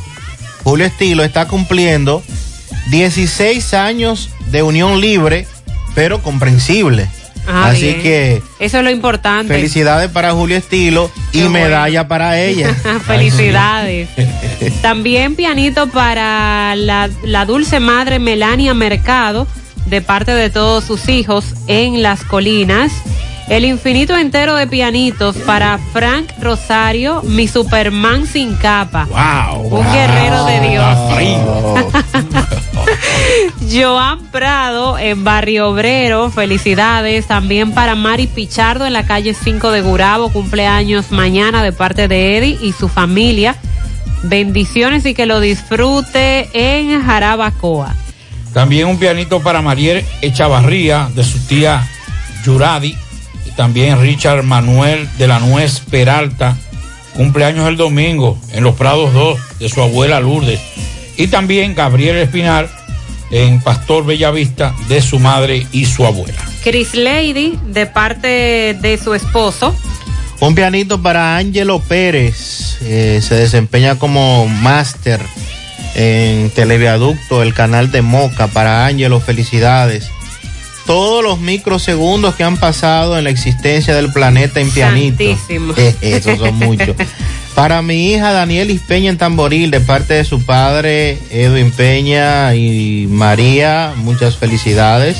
Julio 0.62 0.86
Estilo 0.86 1.24
está 1.24 1.48
cumpliendo 1.48 2.22
16 2.90 3.74
años 3.74 4.30
de 4.50 4.62
unión 4.62 5.00
libre, 5.00 5.46
pero 5.94 6.22
comprensible. 6.22 7.08
Ah, 7.46 7.68
Así 7.68 7.86
bien. 7.86 8.02
que 8.02 8.42
Eso 8.58 8.78
es 8.78 8.84
lo 8.84 8.90
importante. 8.90 9.52
felicidades 9.54 10.10
para 10.10 10.32
Julio 10.32 10.56
Estilo 10.56 11.10
y 11.32 11.42
medalla 11.42 12.08
para 12.08 12.40
ella. 12.40 12.74
Felicidades. 13.06 14.08
También 14.82 15.36
pianito 15.36 15.88
para 15.88 16.74
la, 16.76 17.08
la 17.22 17.44
dulce 17.44 17.80
madre 17.80 18.18
Melania 18.18 18.74
Mercado, 18.74 19.46
de 19.86 20.00
parte 20.02 20.32
de 20.32 20.50
todos 20.50 20.84
sus 20.84 21.08
hijos 21.08 21.44
en 21.68 22.02
las 22.02 22.24
colinas. 22.24 22.92
El 23.48 23.64
infinito 23.64 24.16
entero 24.16 24.56
de 24.56 24.66
pianitos 24.66 25.36
para 25.36 25.78
Frank 25.92 26.32
Rosario, 26.40 27.22
mi 27.22 27.46
Superman 27.46 28.26
sin 28.26 28.56
capa. 28.56 29.06
Wow. 29.08 29.78
Un 29.78 29.92
guerrero 29.92 30.44
de 30.46 30.68
Dios. 30.68 30.96
Joan 33.72 34.26
Prado 34.26 34.98
en 34.98 35.24
Barrio 35.24 35.70
Obrero, 35.70 36.30
felicidades. 36.30 37.26
También 37.26 37.72
para 37.72 37.94
Mari 37.94 38.26
Pichardo 38.26 38.86
en 38.86 38.92
la 38.92 39.06
calle 39.06 39.34
5 39.34 39.70
de 39.70 39.80
Gurabo, 39.80 40.30
cumpleaños 40.30 41.10
mañana 41.10 41.62
de 41.62 41.72
parte 41.72 42.08
de 42.08 42.38
Eddie 42.38 42.58
y 42.60 42.72
su 42.72 42.88
familia. 42.88 43.56
Bendiciones 44.22 45.06
y 45.06 45.14
que 45.14 45.26
lo 45.26 45.40
disfrute 45.40 46.48
en 46.52 47.04
Jarabacoa. 47.04 47.94
También 48.52 48.88
un 48.88 48.98
pianito 48.98 49.42
para 49.42 49.60
Mariel 49.60 50.04
Echavarría 50.22 51.10
de 51.14 51.24
su 51.24 51.38
tía 51.46 51.86
Yuradi. 52.44 52.96
También 53.56 54.00
Richard 54.00 54.42
Manuel 54.42 55.08
de 55.18 55.26
la 55.26 55.40
Nuez 55.40 55.80
Peralta. 55.80 56.56
Cumpleaños 57.14 57.68
el 57.68 57.76
domingo 57.76 58.38
en 58.52 58.64
Los 58.64 58.74
Prados 58.74 59.12
2 59.14 59.58
de 59.58 59.68
su 59.68 59.80
abuela 59.80 60.20
Lourdes. 60.20 60.60
Y 61.16 61.28
también 61.28 61.74
Gabriel 61.74 62.16
Espinar 62.16 62.68
en 63.30 63.60
Pastor 63.60 64.04
Bellavista 64.04 64.74
de 64.88 65.02
su 65.02 65.18
madre 65.18 65.66
y 65.72 65.86
su 65.86 66.06
abuela. 66.06 66.38
Chris 66.62 66.94
Lady 66.94 67.58
de 67.66 67.86
parte 67.86 68.76
de 68.80 68.98
su 69.02 69.14
esposo. 69.14 69.74
Un 70.40 70.54
pianito 70.54 71.00
para 71.00 71.36
Ángelo 71.36 71.80
Pérez. 71.80 72.78
eh, 72.82 73.20
se 73.22 73.34
desempeña 73.34 73.98
como 73.98 74.46
máster 74.48 75.20
en 75.94 76.50
Televiaducto, 76.50 77.42
el 77.42 77.54
canal 77.54 77.90
de 77.90 78.02
Moca. 78.02 78.48
Para 78.48 78.86
Ángelo, 78.86 79.20
felicidades. 79.20 80.10
Todos 80.84 81.24
los 81.24 81.40
microsegundos 81.40 82.36
que 82.36 82.44
han 82.44 82.58
pasado 82.58 83.18
en 83.18 83.24
la 83.24 83.30
existencia 83.30 83.94
del 83.96 84.12
planeta 84.12 84.60
en 84.60 84.70
pianito. 84.70 85.24
Eh, 85.24 85.96
esos 86.00 86.38
son 86.38 86.54
muchos. 86.56 86.94
Para 87.56 87.80
mi 87.80 88.12
hija 88.12 88.32
Danielis 88.32 88.82
Peña 88.82 89.08
en 89.08 89.16
Tamboril, 89.16 89.70
de 89.70 89.80
parte 89.80 90.12
de 90.12 90.24
su 90.24 90.44
padre 90.44 91.18
Edwin 91.30 91.72
Peña 91.72 92.54
y 92.54 93.06
María, 93.08 93.94
muchas 93.96 94.36
felicidades. 94.36 95.16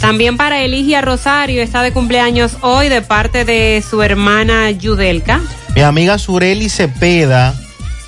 También 0.00 0.36
para 0.36 0.60
Eligia 0.62 1.00
Rosario, 1.00 1.62
está 1.62 1.82
de 1.82 1.92
cumpleaños 1.92 2.56
hoy 2.60 2.88
de 2.88 3.02
parte 3.02 3.44
de 3.44 3.84
su 3.88 4.02
hermana 4.02 4.72
Yudelka. 4.72 5.40
Mi 5.76 5.82
amiga 5.82 6.18
Sureli 6.18 6.68
Cepeda, 6.68 7.54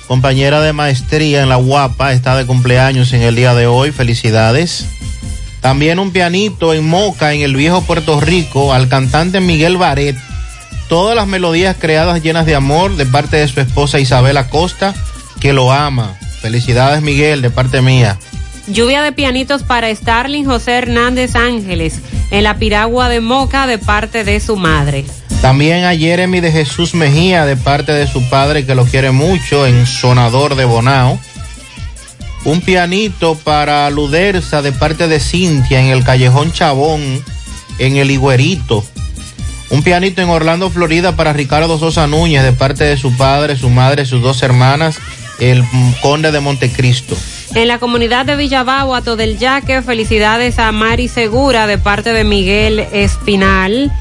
compañera 0.09 0.59
de 0.59 0.73
maestría 0.73 1.41
en 1.41 1.47
la 1.47 1.55
Guapa, 1.55 2.11
está 2.11 2.35
de 2.35 2.45
cumpleaños 2.45 3.13
en 3.13 3.21
el 3.21 3.37
día 3.37 3.55
de 3.55 3.65
hoy. 3.65 3.93
Felicidades. 3.93 4.87
También 5.61 5.99
un 5.99 6.11
pianito 6.11 6.73
en 6.73 6.85
Moca, 6.85 7.33
en 7.33 7.43
el 7.43 7.55
viejo 7.55 7.81
Puerto 7.81 8.19
Rico, 8.19 8.73
al 8.73 8.89
cantante 8.89 9.39
Miguel 9.39 9.77
Baret. 9.77 10.17
Todas 10.91 11.15
las 11.15 11.25
melodías 11.25 11.77
creadas 11.79 12.21
llenas 12.21 12.45
de 12.45 12.53
amor 12.53 12.97
de 12.97 13.05
parte 13.05 13.37
de 13.37 13.47
su 13.47 13.61
esposa 13.61 14.01
Isabel 14.01 14.35
Acosta, 14.35 14.93
que 15.39 15.53
lo 15.53 15.71
ama. 15.71 16.17
Felicidades 16.41 17.01
Miguel, 17.01 17.41
de 17.41 17.49
parte 17.49 17.81
mía. 17.81 18.19
Lluvia 18.67 19.01
de 19.01 19.13
pianitos 19.13 19.63
para 19.63 19.95
Starling 19.95 20.43
José 20.43 20.73
Hernández 20.73 21.37
Ángeles 21.37 22.01
en 22.29 22.43
la 22.43 22.57
piragua 22.57 23.07
de 23.07 23.21
Moca 23.21 23.67
de 23.67 23.77
parte 23.77 24.25
de 24.25 24.41
su 24.41 24.57
madre. 24.57 25.05
También 25.41 25.85
a 25.85 25.95
Jeremy 25.95 26.41
de 26.41 26.51
Jesús 26.51 26.93
Mejía, 26.93 27.45
de 27.45 27.55
parte 27.55 27.93
de 27.93 28.05
su 28.05 28.29
padre, 28.29 28.65
que 28.65 28.75
lo 28.75 28.83
quiere 28.83 29.11
mucho, 29.11 29.65
en 29.65 29.87
Sonador 29.87 30.55
de 30.55 30.65
Bonao. 30.65 31.17
Un 32.43 32.59
pianito 32.59 33.35
para 33.35 33.89
Luderza, 33.91 34.61
de 34.61 34.73
parte 34.73 35.07
de 35.07 35.21
Cintia, 35.21 35.79
en 35.79 35.87
el 35.87 36.03
Callejón 36.03 36.51
Chabón, 36.51 37.23
en 37.79 37.95
el 37.95 38.11
Higuerito. 38.11 38.83
Un 39.71 39.83
pianito 39.83 40.21
en 40.21 40.29
Orlando, 40.29 40.69
Florida, 40.69 41.15
para 41.15 41.31
Ricardo 41.31 41.79
Sosa 41.79 42.05
Núñez, 42.05 42.43
de 42.43 42.51
parte 42.51 42.83
de 42.83 42.97
su 42.97 43.15
padre, 43.15 43.55
su 43.55 43.69
madre, 43.69 44.05
sus 44.05 44.21
dos 44.21 44.43
hermanas, 44.43 44.99
el 45.39 45.63
Conde 46.01 46.31
de 46.31 46.41
Montecristo. 46.41 47.15
En 47.55 47.69
la 47.69 47.79
comunidad 47.79 48.25
de 48.25 48.35
Villabao, 48.35 48.93
Ato 48.93 49.15
del 49.15 49.37
Yaque, 49.37 49.81
felicidades 49.81 50.59
a 50.59 50.71
Mari 50.73 51.07
Segura 51.07 51.67
de 51.67 51.77
parte 51.77 52.11
de 52.11 52.25
Miguel 52.25 52.79
Espinal. 52.91 53.91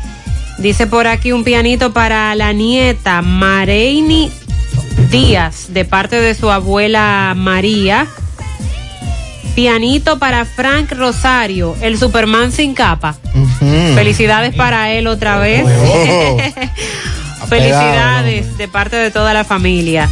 Dice 0.58 0.86
por 0.86 1.06
aquí 1.06 1.32
un 1.32 1.44
pianito 1.44 1.92
para 1.92 2.34
la 2.34 2.52
nieta 2.52 3.22
Mareini 3.22 4.30
Díaz 5.10 5.72
de 5.72 5.84
parte 5.84 6.20
de 6.20 6.34
su 6.34 6.50
abuela 6.50 7.32
María. 7.36 8.06
Pianito 9.60 10.18
para 10.18 10.46
Frank 10.46 10.90
Rosario, 10.92 11.76
el 11.82 11.98
Superman 11.98 12.50
sin 12.50 12.72
capa. 12.72 13.14
Felicidades 13.94 14.54
para 14.54 14.90
él 14.90 15.06
otra 15.06 15.36
vez. 15.36 15.66
Oh. 15.66 16.38
Felicidades 17.46 18.56
de 18.56 18.68
parte 18.68 18.96
de 18.96 19.10
toda 19.10 19.34
la 19.34 19.44
familia. 19.44 20.08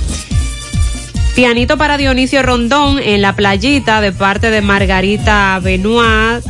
Pianito 1.34 1.78
para 1.78 1.96
Dionisio 1.96 2.42
Rondón 2.42 2.98
en 2.98 3.22
la 3.22 3.34
playita 3.36 4.02
de 4.02 4.12
parte 4.12 4.50
de 4.50 4.60
Margarita 4.60 5.58
Benoit. 5.60 6.44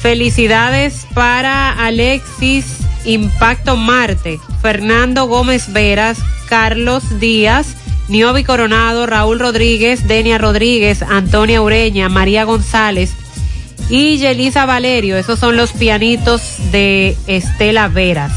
Felicidades 0.00 1.06
para 1.12 1.72
Alexis 1.72 2.78
Impacto 3.04 3.76
Marte, 3.76 4.40
Fernando 4.62 5.26
Gómez 5.26 5.70
Veras, 5.74 6.20
Carlos 6.48 7.20
Díaz, 7.20 7.76
Niobi 8.10 8.42
Coronado, 8.42 9.06
Raúl 9.06 9.38
Rodríguez, 9.38 10.08
Denia 10.08 10.36
Rodríguez, 10.36 11.02
Antonia 11.02 11.62
Ureña, 11.62 12.08
María 12.08 12.42
González 12.42 13.12
y 13.88 14.18
Yelisa 14.18 14.66
Valerio. 14.66 15.16
Esos 15.16 15.38
son 15.38 15.56
los 15.56 15.72
pianitos 15.72 16.42
de 16.72 17.16
Estela 17.28 17.86
Veras. 17.86 18.32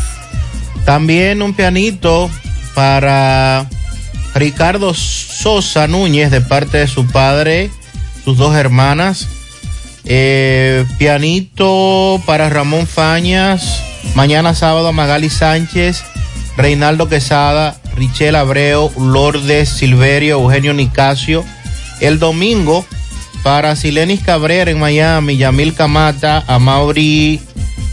También 0.86 1.42
un 1.42 1.56
pianito 1.56 2.30
para 2.76 3.66
Ricardo 4.36 4.94
Sosa 4.94 5.88
Núñez 5.88 6.30
de 6.30 6.42
parte 6.42 6.78
de 6.78 6.88
su 6.88 7.08
padre, 7.08 7.72
sus 8.24 8.38
dos 8.38 8.56
hermanas. 8.56 9.28
Eh, 10.06 10.86
pianito 11.00 12.22
para 12.28 12.50
Ramón 12.50 12.86
Fañas. 12.86 13.82
Mañana 14.14 14.54
sábado 14.54 14.94
Magali 14.94 15.32
Sánchez, 15.32 16.04
Reinaldo 16.58 17.10
Quesada, 17.10 17.78
Richel 17.96 18.36
Abreu, 18.36 18.92
Lourdes 18.98 19.70
Silverio, 19.70 20.40
Eugenio 20.40 20.74
Nicasio. 20.74 21.44
El 22.00 22.20
domingo 22.20 22.86
para 23.44 23.76
Silenis 23.76 24.22
Cabrera 24.22 24.72
en 24.72 24.80
Miami, 24.80 25.38
Yamil 25.38 25.74
Camata, 25.74 26.44
Amaury 26.48 27.40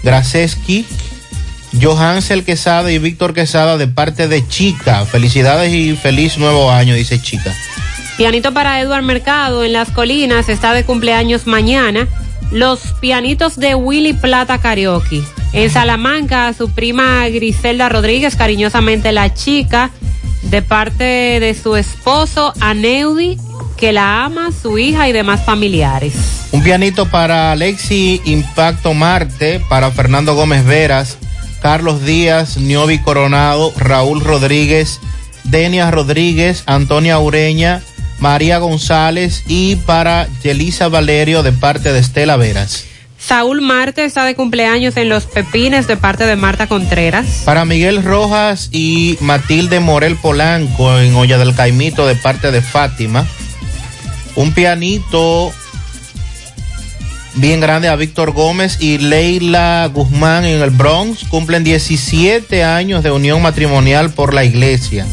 Graseski, 0.03 0.87
Johansel 1.81 2.45
Quesada 2.45 2.91
y 2.91 2.99
Víctor 2.99 3.35
Quesada 3.35 3.77
de 3.77 3.89
parte 3.89 4.29
de 4.29 4.47
Chica. 4.47 5.05
Felicidades 5.05 5.73
y 5.73 5.97
feliz 5.97 6.39
nuevo 6.39 6.71
año, 6.71 6.95
dice 6.95 7.21
Chica. 7.21 7.55
Pianito 8.17 8.53
para 8.53 8.81
Edward 8.81 9.03
Mercado 9.03 9.65
en 9.65 9.73
Las 9.73 9.91
Colinas, 9.91 10.49
está 10.49 10.73
de 10.73 10.85
cumpleaños 10.85 11.47
mañana. 11.47 12.07
Los 12.51 12.81
pianitos 13.01 13.57
de 13.57 13.75
Willy 13.75 14.13
Plata 14.13 14.59
Karaoke. 14.59 15.23
En 15.53 15.69
Salamanca, 15.71 16.53
su 16.53 16.71
prima 16.71 17.29
Griselda 17.29 17.89
Rodríguez, 17.89 18.37
cariñosamente 18.37 19.11
la 19.11 19.35
chica, 19.35 19.91
de 20.43 20.63
parte 20.63 21.05
de 21.05 21.55
su 21.61 21.77
esposo 21.77 22.53
Aneudi, 22.61 23.37
que 23.77 23.93
la 23.93 24.25
ama, 24.25 24.51
su 24.53 24.79
hija 24.79 25.09
y 25.09 25.13
demás 25.13 25.45
familiares. 25.45 26.15
Un 26.53 26.63
pianito 26.63 27.07
para 27.07 27.53
Alexi 27.53 28.21
Impacto 28.25 28.95
Marte, 28.95 29.61
para 29.69 29.91
Fernando 29.91 30.35
Gómez 30.35 30.65
Veras, 30.65 31.19
Carlos 31.61 32.05
Díaz, 32.05 32.57
Niobi 32.57 33.01
Coronado, 33.01 33.73
Raúl 33.77 34.21
Rodríguez, 34.21 35.01
Denia 35.45 35.91
Rodríguez, 35.91 36.63
Antonia 36.67 37.19
Ureña, 37.19 37.83
María 38.19 38.59
González 38.59 39.45
y 39.47 39.77
para 39.77 40.29
Yelisa 40.43 40.89
Valerio 40.89 41.43
de 41.43 41.53
parte 41.53 41.93
de 41.93 41.99
Estela 41.99 42.37
Veras. 42.37 42.90
Saúl 43.31 43.61
Marte 43.61 44.05
está 44.05 44.24
de 44.24 44.35
cumpleaños 44.35 44.97
en 44.97 45.09
Los 45.09 45.27
Pepines 45.27 45.86
de 45.86 45.97
parte 45.97 46.27
de 46.27 46.35
Marta 46.35 46.66
Contreras. 46.66 47.43
Para 47.44 47.65
Miguel 47.65 48.02
Rojas 48.02 48.70
y 48.73 49.19
Matilde 49.20 49.78
Morel 49.78 50.16
Polanco 50.16 50.98
en 50.98 51.15
Olla 51.15 51.39
del 51.39 51.55
Caimito 51.55 52.09
de 52.09 52.16
parte 52.16 52.51
de 52.51 52.61
Fátima. 52.61 53.24
Un 54.35 54.52
pianito 54.52 55.52
bien 57.36 57.61
grande 57.61 57.86
a 57.86 57.94
Víctor 57.94 58.32
Gómez 58.32 58.78
y 58.81 58.98
Leila 58.98 59.89
Guzmán 59.94 60.44
en 60.44 60.61
el 60.61 60.70
Bronx. 60.70 61.23
Cumplen 61.28 61.62
17 61.62 62.65
años 62.65 63.05
de 63.05 63.12
unión 63.12 63.40
matrimonial 63.40 64.11
por 64.11 64.35
la 64.35 64.43
iglesia. 64.43 65.07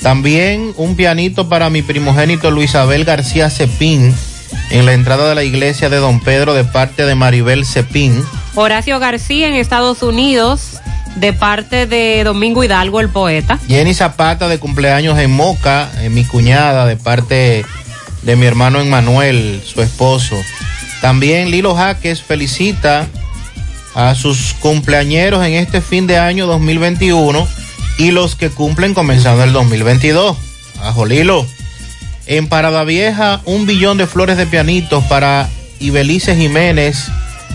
También 0.00 0.72
un 0.78 0.96
pianito 0.96 1.50
para 1.50 1.68
mi 1.68 1.82
primogénito 1.82 2.50
Luis 2.50 2.74
Abel 2.74 3.04
García 3.04 3.50
Cepín 3.50 4.14
en 4.70 4.86
la 4.86 4.92
entrada 4.92 5.28
de 5.28 5.34
la 5.34 5.44
iglesia 5.44 5.88
de 5.88 5.96
Don 5.96 6.20
Pedro 6.20 6.54
de 6.54 6.64
parte 6.64 7.06
de 7.06 7.14
Maribel 7.14 7.64
Cepín. 7.64 8.22
Horacio 8.54 8.98
García 8.98 9.48
en 9.48 9.54
Estados 9.54 10.02
Unidos 10.02 10.78
de 11.16 11.32
parte 11.32 11.86
de 11.86 12.24
Domingo 12.24 12.64
Hidalgo, 12.64 13.00
el 13.00 13.08
poeta. 13.08 13.58
Jenny 13.68 13.94
Zapata 13.94 14.48
de 14.48 14.58
cumpleaños 14.58 15.18
en 15.18 15.30
Moca, 15.30 15.90
en 16.00 16.14
mi 16.14 16.24
cuñada 16.24 16.86
de 16.86 16.96
parte 16.96 17.64
de 18.22 18.36
mi 18.36 18.46
hermano 18.46 18.80
Emmanuel, 18.80 19.62
su 19.64 19.82
esposo. 19.82 20.36
También 21.00 21.50
Lilo 21.50 21.74
Jaques 21.74 22.22
felicita 22.22 23.06
a 23.94 24.14
sus 24.14 24.54
cumpleañeros 24.54 25.44
en 25.44 25.54
este 25.54 25.80
fin 25.80 26.06
de 26.06 26.18
año 26.18 26.46
2021 26.46 27.46
y 27.98 28.10
los 28.10 28.34
que 28.34 28.50
cumplen 28.50 28.94
comenzando 28.94 29.44
el 29.44 29.52
2022. 29.52 30.36
Ajo 30.82 31.06
Lilo. 31.06 31.46
En 32.26 32.48
Parada 32.48 32.84
Vieja, 32.84 33.40
un 33.44 33.66
billón 33.66 33.98
de 33.98 34.06
flores 34.06 34.36
de 34.36 34.46
pianitos 34.46 35.04
para 35.04 35.48
Ibelice 35.78 36.34
Jiménez, 36.34 37.06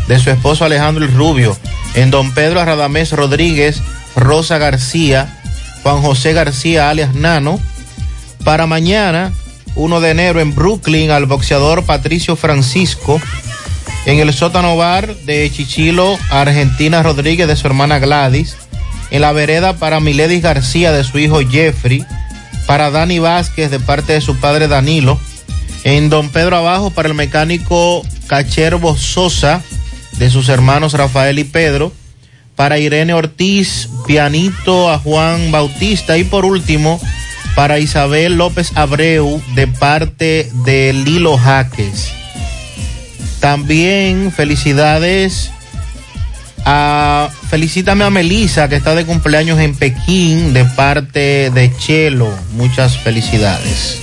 de 0.07 0.19
su 0.19 0.29
esposo 0.29 0.65
Alejandro 0.65 1.03
el 1.03 1.13
Rubio. 1.13 1.57
En 1.95 2.11
Don 2.11 2.33
Pedro 2.33 2.63
Radamés 2.63 3.11
Rodríguez, 3.11 3.81
Rosa 4.15 4.57
García, 4.57 5.39
Juan 5.83 6.01
José 6.01 6.33
García 6.33 6.89
alias 6.89 7.15
Nano. 7.15 7.59
Para 8.43 8.67
mañana, 8.67 9.33
1 9.75 10.01
de 10.01 10.11
enero, 10.11 10.39
en 10.39 10.53
Brooklyn, 10.53 11.11
al 11.11 11.25
boxeador 11.25 11.83
Patricio 11.83 12.35
Francisco. 12.35 13.19
En 14.05 14.19
el 14.19 14.33
sótano 14.33 14.77
bar 14.77 15.15
de 15.25 15.49
Chichilo, 15.51 16.17
Argentina 16.29 17.03
Rodríguez, 17.03 17.47
de 17.47 17.55
su 17.55 17.67
hermana 17.67 17.99
Gladys. 17.99 18.55
En 19.11 19.21
la 19.21 19.31
vereda 19.31 19.73
para 19.73 19.99
Miledis 19.99 20.43
García, 20.43 20.91
de 20.91 21.03
su 21.03 21.17
hijo 21.17 21.39
Jeffrey. 21.39 22.05
Para 22.69 22.91
Dani 22.91 23.17
Vázquez, 23.17 23.71
de 23.71 23.79
parte 23.79 24.13
de 24.13 24.21
su 24.21 24.35
padre 24.37 24.67
Danilo. 24.67 25.19
En 25.83 26.11
Don 26.11 26.29
Pedro 26.29 26.55
Abajo, 26.55 26.91
para 26.91 27.07
el 27.07 27.15
mecánico 27.15 28.05
Cacherbo 28.27 28.95
Sosa, 28.95 29.63
de 30.19 30.29
sus 30.29 30.49
hermanos 30.49 30.93
Rafael 30.93 31.39
y 31.39 31.45
Pedro. 31.45 31.91
Para 32.55 32.77
Irene 32.77 33.15
Ortiz, 33.15 33.89
pianito 34.05 34.91
a 34.91 34.99
Juan 34.99 35.51
Bautista. 35.51 36.19
Y 36.19 36.25
por 36.25 36.45
último, 36.45 37.01
para 37.55 37.79
Isabel 37.79 38.35
López 38.35 38.71
Abreu, 38.75 39.41
de 39.55 39.65
parte 39.65 40.51
de 40.63 40.93
Lilo 40.93 41.39
Jaques. 41.39 42.11
También 43.39 44.31
felicidades 44.31 45.49
a 46.65 47.29
felicítame 47.49 48.03
a 48.03 48.09
Melisa 48.09 48.67
que 48.67 48.75
está 48.75 48.95
de 48.95 49.05
cumpleaños 49.05 49.59
en 49.59 49.75
Pekín 49.75 50.53
de 50.53 50.65
parte 50.65 51.49
de 51.49 51.71
Chelo. 51.77 52.29
Muchas 52.53 52.97
felicidades. 52.97 53.99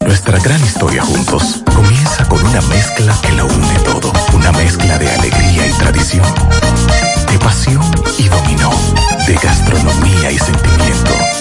Nuestra 0.00 0.38
gran 0.40 0.64
historia 0.64 1.02
juntos 1.02 1.62
comienza 1.74 1.97
con 2.26 2.44
una 2.44 2.60
mezcla 2.62 3.14
que 3.22 3.32
lo 3.32 3.46
une 3.46 3.78
todo. 3.84 4.12
Una 4.32 4.52
mezcla 4.52 4.98
de 4.98 5.08
alegría 5.10 5.66
y 5.66 5.72
tradición, 5.72 6.26
de 7.30 7.38
pasión 7.38 7.84
y 8.18 8.28
dominó, 8.28 8.70
de 9.26 9.34
gastronomía 9.34 10.30
y 10.30 10.38
sentimiento. 10.38 11.37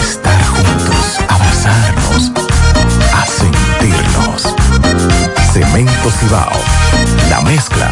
estar 0.00 0.44
juntos, 0.46 1.20
abrazarnos, 1.28 2.32
a 3.12 3.26
sentirnos. 3.26 4.54
Cemento 5.52 6.10
Cibao, 6.18 6.52
la 7.30 7.40
mezcla 7.42 7.90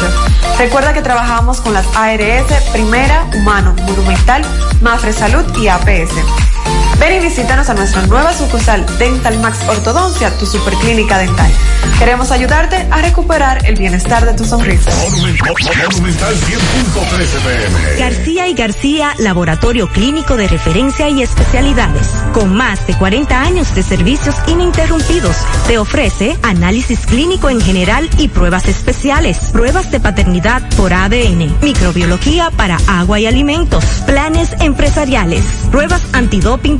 Recuerda 0.58 0.94
que 0.94 1.04
trabajamos 1.04 1.62
con 1.62 1.74
las 1.74 1.86
ARS 1.96 2.52
Primera, 2.72 3.28
Humano, 3.36 3.76
Monumental, 3.86 4.44
Mafre 4.82 5.12
Salud 5.12 5.46
y 5.58 5.68
APS. 5.68 6.55
Ven 7.00 7.14
y 7.14 7.20
visítanos 7.20 7.70
a 7.70 7.74
nuestra 7.74 8.06
nueva 8.08 8.34
sucursal 8.34 8.86
Dental 8.98 9.38
Max 9.40 9.60
Ortodoncia, 9.68 10.30
tu 10.38 10.46
superclínica 10.46 11.18
dental. 11.18 11.52
Queremos 12.00 12.32
ayudarte 12.32 12.88
a 12.90 13.02
recuperar 13.02 13.66
el 13.66 13.76
bienestar 13.76 14.26
de 14.26 14.34
tu 14.34 14.46
sonrisa. 14.46 14.92
Monumental 15.04 15.56
100.13 15.56 17.42
pm. 17.44 18.00
García 18.00 18.48
y 18.48 18.54
García, 18.54 19.14
laboratorio 19.20 19.88
clínico 19.90 20.36
de 20.38 20.48
referencia 20.48 21.10
y 21.10 21.22
especialidades. 21.22 22.08
Con 22.34 22.56
más 22.56 22.86
de 22.88 22.98
40 22.98 23.42
años 23.42 23.74
de 23.76 23.84
servicios 23.84 24.36
ininterrumpidos, 24.48 25.36
te 25.68 25.78
ofrece 25.78 26.38
análisis 26.44 27.06
clínico 27.06 27.50
en 27.50 27.62
general 27.62 28.10
y 28.18 28.30
pruebas 28.30 28.68
especiales, 28.68 29.38
pruebas 29.52 29.92
de 29.92 30.00
paternidad 30.00 30.68
por 30.76 30.94
ADN, 30.94 31.58
microbiología 31.62 32.52
para 32.52 32.78
agua 32.88 33.20
y 33.20 33.26
alimentos, 33.26 33.84
planes 34.06 34.54
empresariales, 34.60 35.46
pruebas 35.72 36.02
antidoping 36.14 36.80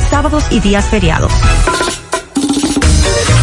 sábados 0.00 0.44
y 0.50 0.60
días 0.60 0.86
feriados. 0.86 1.32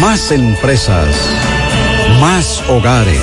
Más 0.00 0.30
empresas. 0.32 1.14
Más 2.20 2.62
hogares. 2.68 3.18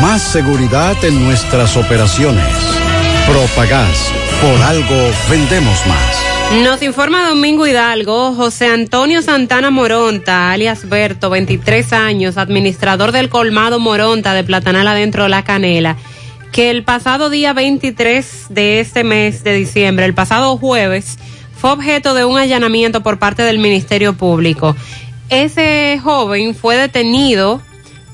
Más 0.00 0.22
seguridad 0.22 0.96
en 1.04 1.24
nuestras 1.24 1.76
operaciones. 1.76 2.44
Propagás. 3.26 4.12
Por 4.40 4.62
algo 4.62 4.96
vendemos 5.28 5.86
más. 5.86 6.62
Nos 6.62 6.82
informa 6.82 7.28
Domingo 7.28 7.66
Hidalgo, 7.66 8.34
José 8.34 8.68
Antonio 8.68 9.20
Santana 9.20 9.70
Moronta, 9.70 10.50
alias 10.50 10.88
Berto, 10.88 11.28
23 11.28 11.92
años, 11.92 12.38
administrador 12.38 13.12
del 13.12 13.28
colmado 13.28 13.78
Moronta 13.78 14.32
de 14.32 14.44
Platanal 14.44 14.88
adentro 14.88 15.24
de 15.24 15.28
la 15.28 15.44
Canela, 15.44 15.96
que 16.52 16.70
el 16.70 16.84
pasado 16.84 17.28
día 17.28 17.52
23 17.52 18.46
de 18.48 18.80
este 18.80 19.04
mes 19.04 19.44
de 19.44 19.52
diciembre, 19.52 20.06
el 20.06 20.14
pasado 20.14 20.56
jueves, 20.56 21.18
fue 21.58 21.72
objeto 21.72 22.14
de 22.14 22.24
un 22.24 22.38
allanamiento 22.38 23.02
por 23.02 23.18
parte 23.18 23.42
del 23.42 23.58
Ministerio 23.58 24.14
Público. 24.14 24.76
Ese 25.30 26.00
joven 26.02 26.54
fue 26.54 26.76
detenido, 26.76 27.60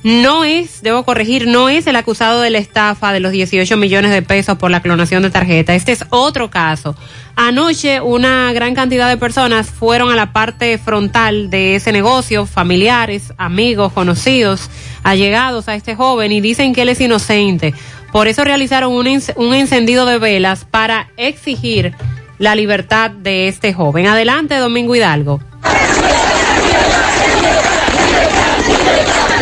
no 0.02 0.44
es, 0.44 0.82
debo 0.82 1.04
corregir, 1.04 1.46
no 1.46 1.68
es 1.68 1.86
el 1.86 1.96
acusado 1.96 2.42
de 2.42 2.50
la 2.50 2.58
estafa 2.58 3.12
de 3.12 3.20
los 3.20 3.32
18 3.32 3.76
millones 3.76 4.10
de 4.10 4.20
pesos 4.20 4.58
por 4.58 4.70
la 4.70 4.82
clonación 4.82 5.22
de 5.22 5.30
tarjeta. 5.30 5.74
Este 5.74 5.92
es 5.92 6.04
otro 6.10 6.50
caso. 6.50 6.96
Anoche 7.36 8.00
una 8.00 8.52
gran 8.52 8.74
cantidad 8.74 9.08
de 9.08 9.16
personas 9.16 9.70
fueron 9.70 10.10
a 10.10 10.16
la 10.16 10.32
parte 10.32 10.76
frontal 10.76 11.50
de 11.50 11.76
ese 11.76 11.90
negocio, 11.90 12.46
familiares, 12.46 13.32
amigos, 13.38 13.92
conocidos, 13.92 14.68
allegados 15.04 15.68
a 15.68 15.74
este 15.74 15.94
joven 15.94 16.32
y 16.32 16.40
dicen 16.40 16.74
que 16.74 16.82
él 16.82 16.90
es 16.90 17.00
inocente. 17.00 17.74
Por 18.12 18.28
eso 18.28 18.44
realizaron 18.44 18.92
un, 18.92 19.06
un 19.36 19.54
encendido 19.54 20.04
de 20.04 20.18
velas 20.18 20.64
para 20.64 21.08
exigir 21.16 21.94
la 22.38 22.54
libertad 22.54 23.10
de 23.10 23.48
este 23.48 23.72
joven. 23.72 24.06
Adelante, 24.06 24.56
Domingo 24.56 24.94
Hidalgo. 24.94 25.40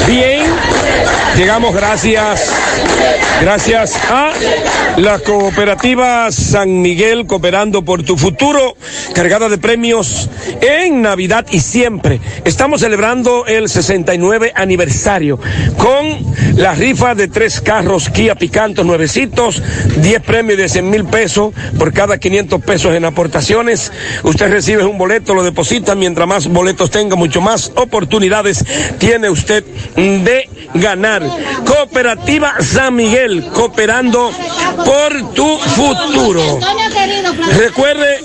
Bien, 0.07 0.57
llegamos 1.37 1.75
gracias, 1.75 2.51
gracias 3.41 3.97
a 4.11 4.33
la 4.97 5.19
cooperativa 5.19 6.31
San 6.31 6.83
Miguel 6.83 7.27
Cooperando 7.27 7.83
por 7.83 8.03
tu 8.03 8.17
futuro, 8.17 8.77
cargada 9.15 9.49
de 9.49 9.59
premios 9.59 10.29
en 10.61 11.03
Navidad 11.03 11.47
y 11.51 11.61
siempre. 11.61 12.21
Estamos 12.45 12.81
celebrando 12.81 13.47
el 13.47 13.69
69 13.69 14.53
aniversario 14.55 15.39
con 15.77 16.33
la 16.57 16.75
rifa 16.75 17.15
de 17.15 17.29
tres 17.29 17.61
carros 17.61 18.09
Kia 18.11 18.35
Picantos 18.35 18.85
nuevecitos, 18.85 19.63
10 19.97 20.23
premios 20.23 20.59
de 20.59 20.69
100 20.69 20.91
mil 20.91 21.05
pesos 21.05 21.55
por 21.79 21.93
cada 21.93 22.19
500 22.19 22.61
pesos 22.63 22.95
en 22.95 23.05
aportaciones. 23.05 23.93
Usted 24.23 24.51
recibe 24.51 24.85
un 24.85 24.99
boleto, 24.99 25.35
lo 25.35 25.43
deposita, 25.43 25.95
mientras 25.95 26.29
más 26.29 26.49
boletos 26.49 26.91
tenga, 26.91 27.17
mucho 27.17 27.41
más 27.41 27.73
oportunidades 27.77 28.65
tiene 28.99 29.31
usted 29.31 29.65
de 29.97 30.49
ganar. 30.83 31.23
Cooperativa 31.65 32.57
San 32.61 32.95
Miguel, 32.97 33.47
cooperando 33.55 34.31
por 34.85 35.33
tu 35.33 35.59
futuro. 35.59 36.59
Recuerde, 37.57 38.21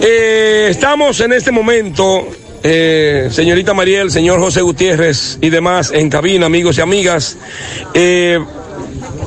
eh, 0.00 0.68
estamos 0.70 1.18
en 1.20 1.32
este 1.32 1.50
momento, 1.50 2.28
eh, 2.62 3.28
señorita 3.32 3.74
Mariel, 3.74 4.10
señor 4.10 4.38
José 4.38 4.60
Gutiérrez 4.60 5.38
y 5.40 5.50
demás 5.50 5.90
en 5.92 6.10
cabina, 6.10 6.46
amigos 6.46 6.78
y 6.78 6.82
amigas. 6.82 7.36
Eh, 7.94 8.38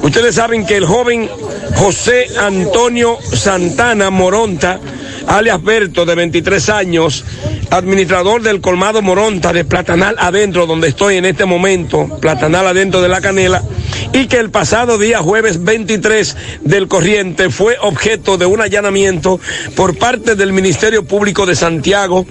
ustedes 0.04 0.36
saben 0.36 0.66
que 0.66 0.78
el 0.78 0.86
joven 0.86 1.30
José 1.76 2.28
Antonio 2.40 3.18
Santana 3.22 4.10
Moronta, 4.10 4.80
alias 5.30 5.64
Berto, 5.64 6.06
de 6.06 6.16
23 6.16 6.70
años, 6.70 7.24
administrador 7.70 8.42
del 8.42 8.62
colmado 8.62 9.02
Moronta 9.02 9.54
de 9.54 9.64
Platanal 9.64 10.16
adentro, 10.18 10.66
donde 10.66 10.88
estoy 10.88 11.18
en 11.18 11.26
este 11.26 11.46
momento, 11.46 12.18
Platanal 12.20 12.66
adentro 12.66 13.02
de 13.02 13.10
la 13.10 13.22
Canela, 13.22 13.64
y 14.12 14.26
que 14.26 14.38
el 14.38 14.50
pasado 14.50 14.98
día 14.98 15.20
jueves 15.20 15.64
23 15.64 16.36
del 16.62 16.88
corriente 16.88 17.52
fue 17.52 17.78
objeto 17.80 18.38
de 18.38 18.48
un 18.48 18.60
allanamiento 18.60 19.40
por 19.76 19.98
parte 19.98 20.36
del 20.36 20.52
Ministerio 20.52 21.06
Público 21.06 21.46
de 21.46 21.56
Santiago 21.56 22.26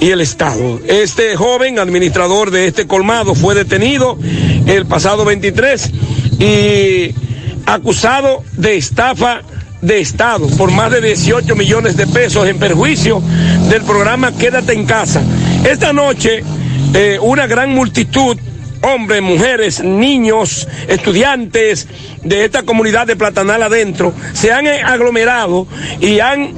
y 0.00 0.10
el 0.10 0.22
Estado. 0.22 0.80
Este 0.86 1.36
joven 1.36 1.78
administrador 1.78 2.50
de 2.50 2.66
este 2.66 2.86
colmado 2.86 3.34
fue 3.34 3.54
detenido 3.54 4.18
el 4.66 4.86
pasado 4.86 5.26
23 5.26 5.90
y 6.38 7.14
acusado 7.66 8.42
de 8.56 8.78
estafa 8.78 9.42
de 9.80 10.00
Estado 10.00 10.46
por 10.56 10.70
más 10.70 10.90
de 10.90 11.00
18 11.00 11.54
millones 11.54 11.96
de 11.96 12.06
pesos 12.06 12.46
en 12.48 12.58
perjuicio 12.58 13.22
del 13.68 13.82
programa 13.82 14.32
Quédate 14.32 14.72
en 14.72 14.86
casa. 14.86 15.22
Esta 15.64 15.92
noche, 15.92 16.42
eh, 16.94 17.18
una 17.20 17.46
gran 17.46 17.70
multitud 17.74 18.36
hombres, 18.82 19.22
mujeres, 19.22 19.82
niños, 19.82 20.68
estudiantes 20.86 21.88
de 22.22 22.44
esta 22.44 22.62
comunidad 22.62 23.06
de 23.06 23.16
Platanal 23.16 23.62
adentro, 23.62 24.12
se 24.32 24.52
han 24.52 24.66
aglomerado 24.66 25.66
y 26.00 26.20
han 26.20 26.54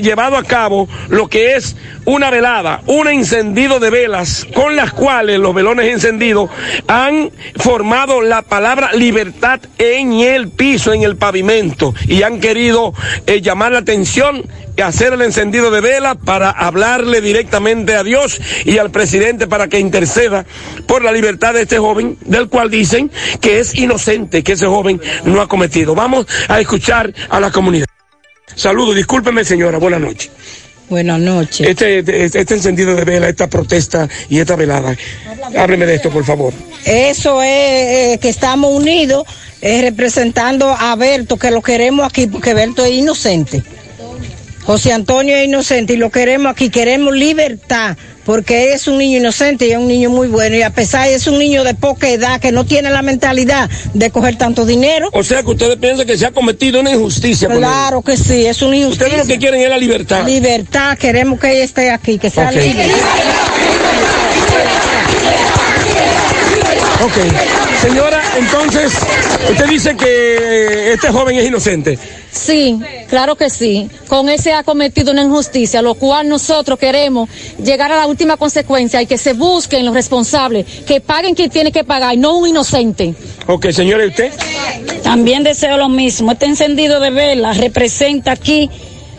llevado 0.00 0.36
a 0.36 0.44
cabo 0.44 0.88
lo 1.08 1.28
que 1.28 1.56
es 1.56 1.76
una 2.04 2.30
velada, 2.30 2.82
un 2.86 3.06
encendido 3.08 3.78
de 3.78 3.90
velas 3.90 4.46
con 4.54 4.74
las 4.74 4.92
cuales 4.92 5.38
los 5.38 5.54
velones 5.54 5.92
encendidos 5.92 6.50
han 6.88 7.30
formado 7.56 8.22
la 8.22 8.42
palabra 8.42 8.92
libertad 8.92 9.60
en 9.78 10.14
el 10.14 10.48
piso, 10.48 10.92
en 10.92 11.02
el 11.02 11.16
pavimento 11.16 11.94
y 12.06 12.22
han 12.22 12.40
querido 12.40 12.92
eh, 13.26 13.40
llamar 13.40 13.72
la 13.72 13.78
atención 13.78 14.42
hacer 14.82 15.12
el 15.12 15.22
encendido 15.22 15.70
de 15.70 15.80
vela 15.80 16.14
para 16.14 16.50
hablarle 16.50 17.20
directamente 17.20 17.94
a 17.94 18.02
Dios 18.02 18.40
y 18.64 18.78
al 18.78 18.90
presidente 18.90 19.46
para 19.46 19.68
que 19.68 19.78
interceda 19.78 20.44
por 20.86 21.02
la 21.02 21.12
libertad 21.12 21.54
de 21.54 21.62
este 21.62 21.78
joven, 21.78 22.18
del 22.22 22.48
cual 22.48 22.70
dicen 22.70 23.10
que 23.40 23.60
es 23.60 23.74
inocente, 23.74 24.42
que 24.42 24.52
ese 24.52 24.66
joven 24.66 25.00
no 25.24 25.40
ha 25.40 25.48
cometido. 25.48 25.94
Vamos 25.94 26.26
a 26.48 26.60
escuchar 26.60 27.12
a 27.28 27.40
la 27.40 27.50
comunidad. 27.50 27.86
Saludos, 28.54 28.94
discúlpeme 28.96 29.44
señora, 29.44 29.78
buenas 29.78 30.00
noches. 30.00 30.30
Buenas 30.88 31.20
noches. 31.20 31.66
Este, 31.66 32.00
este, 32.00 32.40
este 32.40 32.54
encendido 32.54 32.94
de 32.94 33.04
vela, 33.04 33.28
esta 33.28 33.48
protesta 33.48 34.08
y 34.28 34.40
esta 34.40 34.56
velada, 34.56 34.94
hábleme 35.56 35.86
de 35.86 35.94
esto, 35.94 36.10
por 36.10 36.24
favor. 36.24 36.52
Eso 36.84 37.42
es 37.42 37.48
eh, 37.48 38.18
que 38.20 38.28
estamos 38.28 38.70
unidos 38.72 39.24
eh, 39.62 39.80
representando 39.80 40.68
a 40.68 40.94
Berto, 40.96 41.38
que 41.38 41.50
lo 41.50 41.62
queremos 41.62 42.06
aquí 42.06 42.26
porque 42.26 42.52
Berto 42.52 42.84
es 42.84 42.92
inocente. 42.92 43.62
José 44.64 44.92
Antonio 44.92 45.34
es 45.36 45.46
inocente 45.46 45.94
y 45.94 45.96
lo 45.96 46.10
queremos 46.10 46.52
aquí, 46.52 46.68
queremos 46.68 47.14
libertad 47.14 47.96
porque 48.24 48.72
es 48.72 48.86
un 48.88 48.98
niño 48.98 49.18
inocente 49.18 49.66
y 49.66 49.72
es 49.72 49.78
un 49.78 49.88
niño 49.88 50.10
muy 50.10 50.28
bueno. 50.28 50.56
Y 50.56 50.62
a 50.62 50.70
pesar 50.70 51.08
es 51.08 51.26
un 51.26 51.38
niño 51.38 51.64
de 51.64 51.74
poca 51.74 52.08
edad 52.08 52.40
que 52.40 52.52
no 52.52 52.64
tiene 52.64 52.90
la 52.90 53.02
mentalidad 53.02 53.68
de 53.94 54.10
coger 54.10 54.36
tanto 54.36 54.64
dinero. 54.64 55.08
O 55.12 55.22
sea 55.24 55.42
que 55.42 55.50
ustedes 55.50 55.76
piensan 55.76 56.06
que 56.06 56.16
se 56.16 56.26
ha 56.26 56.30
cometido 56.30 56.80
una 56.80 56.90
injusticia. 56.92 57.48
Claro 57.48 58.02
que 58.02 58.16
sí, 58.16 58.46
es 58.46 58.62
una 58.62 58.76
injusticia. 58.76 59.06
Ustedes 59.06 59.26
lo 59.28 59.34
que 59.34 59.38
quieren 59.38 59.60
es 59.60 59.68
la 59.68 59.78
libertad. 59.78 60.24
Libertad, 60.26 60.96
queremos 60.98 61.38
que 61.40 61.52
ella 61.52 61.64
esté 61.64 61.90
aquí, 61.90 62.18
que 62.18 62.30
sea 62.30 62.48
Ok. 62.48 62.54
libre. 62.54 62.90
Ok. 67.04 67.82
Señora, 67.82 68.21
entonces, 68.38 68.92
usted 69.50 69.66
dice 69.66 69.96
que 69.96 70.92
este 70.92 71.10
joven 71.10 71.36
es 71.36 71.46
inocente. 71.46 71.98
Sí, 72.30 72.80
claro 73.08 73.36
que 73.36 73.50
sí. 73.50 73.90
Con 74.08 74.28
ese 74.28 74.52
ha 74.54 74.62
cometido 74.62 75.12
una 75.12 75.22
injusticia, 75.22 75.82
lo 75.82 75.94
cual 75.94 76.28
nosotros 76.28 76.78
queremos 76.78 77.28
llegar 77.62 77.92
a 77.92 77.96
la 77.96 78.06
última 78.06 78.36
consecuencia 78.36 79.02
y 79.02 79.06
que 79.06 79.18
se 79.18 79.34
busquen 79.34 79.84
los 79.84 79.94
responsables, 79.94 80.64
que 80.86 81.00
paguen 81.00 81.34
quien 81.34 81.50
tiene 81.50 81.70
que 81.70 81.84
pagar 81.84 82.14
y 82.14 82.16
no 82.16 82.38
un 82.38 82.48
inocente. 82.48 83.14
Ok, 83.46 83.70
señora, 83.70 84.04
¿y 84.04 84.08
usted? 84.08 84.32
También 85.02 85.42
deseo 85.42 85.76
lo 85.76 85.88
mismo. 85.88 86.32
Este 86.32 86.46
encendido 86.46 87.00
de 87.00 87.10
vela 87.10 87.52
representa 87.52 88.32
aquí 88.32 88.70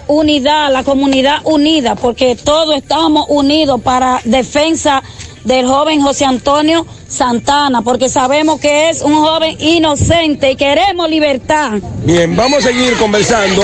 unidad, 0.07 0.71
la 0.71 0.83
comunidad 0.83 1.41
unida, 1.43 1.95
porque 1.95 2.35
todos 2.35 2.75
estamos 2.75 3.25
unidos 3.29 3.79
para 3.81 4.21
defensa 4.25 5.03
del 5.43 5.65
joven 5.67 6.01
José 6.01 6.25
Antonio 6.25 6.85
Santana, 7.07 7.81
porque 7.81 8.09
sabemos 8.09 8.59
que 8.59 8.89
es 8.89 9.01
un 9.01 9.15
joven 9.15 9.55
inocente 9.59 10.51
y 10.51 10.55
queremos 10.55 11.09
libertad. 11.09 11.73
Bien, 12.05 12.35
vamos 12.35 12.59
a 12.59 12.67
seguir 12.69 12.93
conversando. 12.97 13.61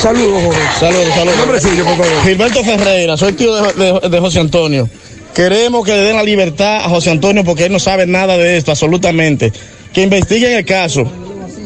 Saludos, 0.00 0.42
joven. 0.44 0.58
Saludos, 0.80 1.14
saludos. 1.14 1.38
Nombre 1.38 1.60
suyo, 1.60 1.84
por 1.84 1.96
favor. 1.96 2.22
Gilberto 2.24 2.64
Ferreira, 2.64 3.16
soy 3.16 3.32
tío 3.34 3.54
de, 3.54 3.72
de- 4.00 4.08
de 4.08 4.18
José 4.20 4.40
Antonio. 4.40 4.88
Queremos 5.34 5.84
que 5.84 5.92
le 5.92 6.00
den 6.02 6.16
la 6.16 6.22
libertad 6.24 6.76
a 6.84 6.88
José 6.88 7.10
Antonio 7.10 7.44
porque 7.44 7.66
él 7.66 7.72
no 7.72 7.78
sabe 7.78 8.06
nada 8.06 8.36
de 8.36 8.56
esto, 8.56 8.72
absolutamente. 8.72 9.52
Que 9.92 10.02
investiguen 10.02 10.52
el 10.52 10.64
caso. 10.64 11.04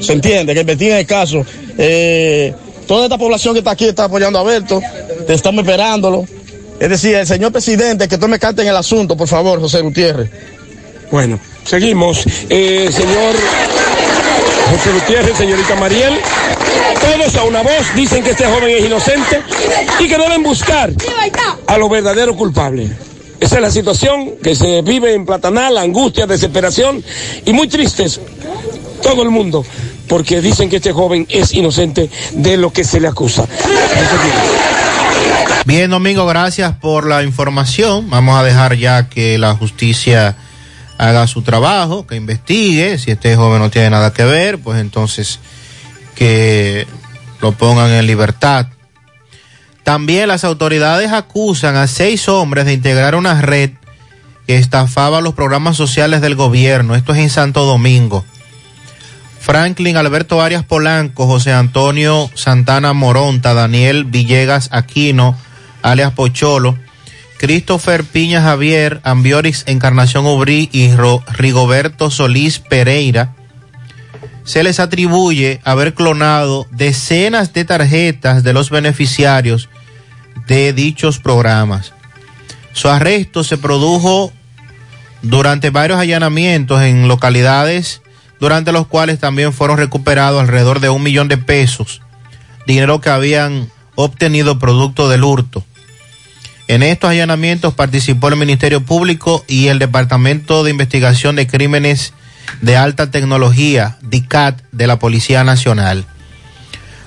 ¿Se 0.00 0.12
entiende? 0.12 0.52
Que 0.54 0.60
investiguen 0.60 0.98
el 0.98 1.06
caso. 1.06 1.44
Eh, 1.78 2.52
toda 2.86 3.04
esta 3.04 3.16
población 3.18 3.54
que 3.54 3.60
está 3.60 3.70
aquí 3.72 3.86
está 3.86 4.04
apoyando 4.04 4.38
a 4.38 4.42
Alberto. 4.42 4.80
Estamos 5.28 5.64
esperándolo. 5.64 6.24
Es 6.78 6.90
decir, 6.90 7.14
el 7.14 7.26
señor 7.26 7.52
presidente, 7.52 8.06
que 8.08 8.18
tome 8.18 8.38
carta 8.38 8.62
en 8.62 8.68
el 8.68 8.76
asunto, 8.76 9.16
por 9.16 9.28
favor, 9.28 9.60
José 9.60 9.80
Gutiérrez. 9.80 10.30
Bueno, 11.10 11.38
seguimos. 11.64 12.24
Eh, 12.50 12.90
señor 12.92 13.34
José 14.70 14.92
Gutiérrez, 14.92 15.36
señorita 15.36 15.74
Mariel, 15.76 16.14
todos 17.00 17.36
a 17.36 17.44
una 17.44 17.62
voz 17.62 17.94
dicen 17.94 18.22
que 18.22 18.30
este 18.30 18.44
joven 18.46 18.70
es 18.76 18.84
inocente 18.84 19.40
y 20.00 20.08
que 20.08 20.18
deben 20.18 20.42
buscar 20.42 20.92
a 21.66 21.78
los 21.78 21.88
verdaderos 21.88 22.36
culpables. 22.36 22.90
Esa 23.38 23.56
es 23.56 23.62
la 23.62 23.70
situación 23.70 24.36
que 24.42 24.54
se 24.54 24.82
vive 24.82 25.14
en 25.14 25.26
Platanal, 25.26 25.78
angustia, 25.78 26.26
desesperación 26.26 27.02
y 27.44 27.52
muy 27.52 27.68
tristes 27.68 28.20
todo 29.02 29.22
el 29.22 29.30
mundo, 29.30 29.64
porque 30.08 30.40
dicen 30.40 30.68
que 30.68 30.76
este 30.76 30.92
joven 30.92 31.26
es 31.28 31.54
inocente 31.54 32.10
de 32.32 32.56
lo 32.56 32.72
que 32.72 32.82
se 32.82 32.98
le 32.98 33.08
acusa. 33.08 33.46
Bien, 35.66 35.90
Domingo, 35.90 36.26
gracias 36.26 36.76
por 36.76 37.08
la 37.08 37.24
información. 37.24 38.08
Vamos 38.08 38.38
a 38.38 38.44
dejar 38.44 38.76
ya 38.76 39.08
que 39.08 39.36
la 39.36 39.52
justicia 39.56 40.36
haga 40.96 41.26
su 41.26 41.42
trabajo, 41.42 42.06
que 42.06 42.14
investigue. 42.14 43.00
Si 43.00 43.10
este 43.10 43.34
joven 43.34 43.58
no 43.58 43.68
tiene 43.68 43.90
nada 43.90 44.12
que 44.12 44.22
ver, 44.22 44.60
pues 44.60 44.80
entonces 44.80 45.40
que 46.14 46.86
lo 47.40 47.50
pongan 47.50 47.90
en 47.90 48.06
libertad. 48.06 48.68
También 49.82 50.28
las 50.28 50.44
autoridades 50.44 51.10
acusan 51.10 51.74
a 51.74 51.88
seis 51.88 52.28
hombres 52.28 52.64
de 52.64 52.72
integrar 52.72 53.16
una 53.16 53.40
red 53.40 53.70
que 54.46 54.58
estafaba 54.58 55.20
los 55.20 55.34
programas 55.34 55.76
sociales 55.76 56.20
del 56.20 56.36
gobierno. 56.36 56.94
Esto 56.94 57.12
es 57.12 57.18
en 57.18 57.30
Santo 57.30 57.64
Domingo. 57.64 58.24
Franklin 59.40 59.96
Alberto 59.96 60.40
Arias 60.40 60.62
Polanco, 60.62 61.26
José 61.26 61.52
Antonio 61.52 62.30
Santana 62.34 62.92
Moronta, 62.92 63.52
Daniel 63.52 64.04
Villegas 64.04 64.68
Aquino, 64.70 65.36
alias 65.86 66.12
Pocholo, 66.12 66.76
Christopher 67.38 68.02
Piña 68.02 68.42
Javier, 68.42 69.00
Ambiorix 69.04 69.62
Encarnación 69.66 70.26
Ubrí 70.26 70.68
y 70.72 70.90
Rigoberto 71.28 72.10
Solís 72.10 72.58
Pereira, 72.58 73.34
se 74.42 74.64
les 74.64 74.80
atribuye 74.80 75.60
haber 75.64 75.94
clonado 75.94 76.66
decenas 76.72 77.52
de 77.52 77.64
tarjetas 77.64 78.42
de 78.42 78.52
los 78.52 78.70
beneficiarios 78.70 79.68
de 80.48 80.72
dichos 80.72 81.18
programas. 81.20 81.92
Su 82.72 82.88
arresto 82.88 83.44
se 83.44 83.56
produjo 83.56 84.32
durante 85.22 85.70
varios 85.70 86.00
allanamientos 86.00 86.82
en 86.82 87.06
localidades 87.06 88.02
durante 88.40 88.72
los 88.72 88.88
cuales 88.88 89.20
también 89.20 89.52
fueron 89.52 89.78
recuperados 89.78 90.40
alrededor 90.40 90.80
de 90.80 90.88
un 90.88 91.02
millón 91.02 91.28
de 91.28 91.38
pesos, 91.38 92.02
dinero 92.66 93.00
que 93.00 93.10
habían 93.10 93.70
obtenido 93.94 94.58
producto 94.58 95.08
del 95.08 95.24
hurto. 95.24 95.64
En 96.68 96.82
estos 96.82 97.10
allanamientos 97.10 97.74
participó 97.74 98.28
el 98.28 98.36
Ministerio 98.36 98.80
Público 98.80 99.44
y 99.46 99.68
el 99.68 99.78
Departamento 99.78 100.64
de 100.64 100.72
Investigación 100.72 101.36
de 101.36 101.46
Crímenes 101.46 102.12
de 102.60 102.76
Alta 102.76 103.10
Tecnología, 103.10 103.98
DICAT, 104.02 104.60
de 104.72 104.86
la 104.86 104.98
Policía 104.98 105.44
Nacional. 105.44 106.06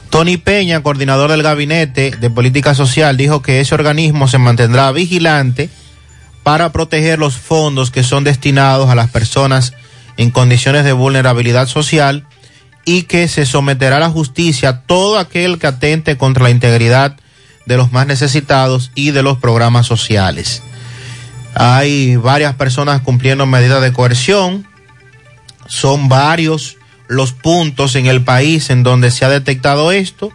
Tony 0.10 0.38
Peña, 0.38 0.82
coordinador 0.82 1.30
del 1.30 1.44
Gabinete 1.44 2.12
de 2.12 2.30
Política 2.30 2.74
Social, 2.74 3.18
dijo 3.18 3.42
que 3.42 3.60
ese 3.60 3.76
organismo 3.76 4.28
se 4.28 4.38
mantendrá 4.38 4.92
vigilante 4.92 5.70
para 6.42 6.72
proteger 6.72 7.20
los 7.20 7.36
fondos 7.38 7.92
que 7.92 8.04
son 8.04 8.24
destinados 8.24 8.90
a 8.90 8.96
las 8.96 9.10
personas 9.12 9.74
en 10.18 10.32
condiciones 10.32 10.84
de 10.84 10.94
vulnerabilidad 10.94 11.68
social 11.68 12.26
y 12.86 13.04
que 13.04 13.28
se 13.28 13.46
someterá 13.46 13.98
a 13.98 14.00
la 14.00 14.10
justicia 14.10 14.82
todo 14.86 15.20
aquel 15.20 15.60
que 15.60 15.68
atente 15.68 16.18
contra 16.18 16.44
la 16.44 16.50
integridad 16.50 17.18
de 17.70 17.78
los 17.78 17.92
más 17.92 18.08
necesitados 18.08 18.92
y 18.96 19.12
de 19.12 19.22
los 19.22 19.38
programas 19.38 19.86
sociales. 19.86 20.64
Hay 21.54 22.16
varias 22.16 22.56
personas 22.56 23.02
cumpliendo 23.02 23.46
medidas 23.46 23.84
de 23.84 23.94
coerción. 23.94 24.68
Son 25.68 26.10
varios 26.10 26.78
los 27.08 27.32
puntos 27.32 27.96
en 27.96 28.08
el 28.08 28.24
país 28.24 28.72
en 28.72 28.82
donde 28.82 29.12
se 29.12 29.24
ha 29.24 29.30
detectado 29.30 29.92
esto. 29.92 30.32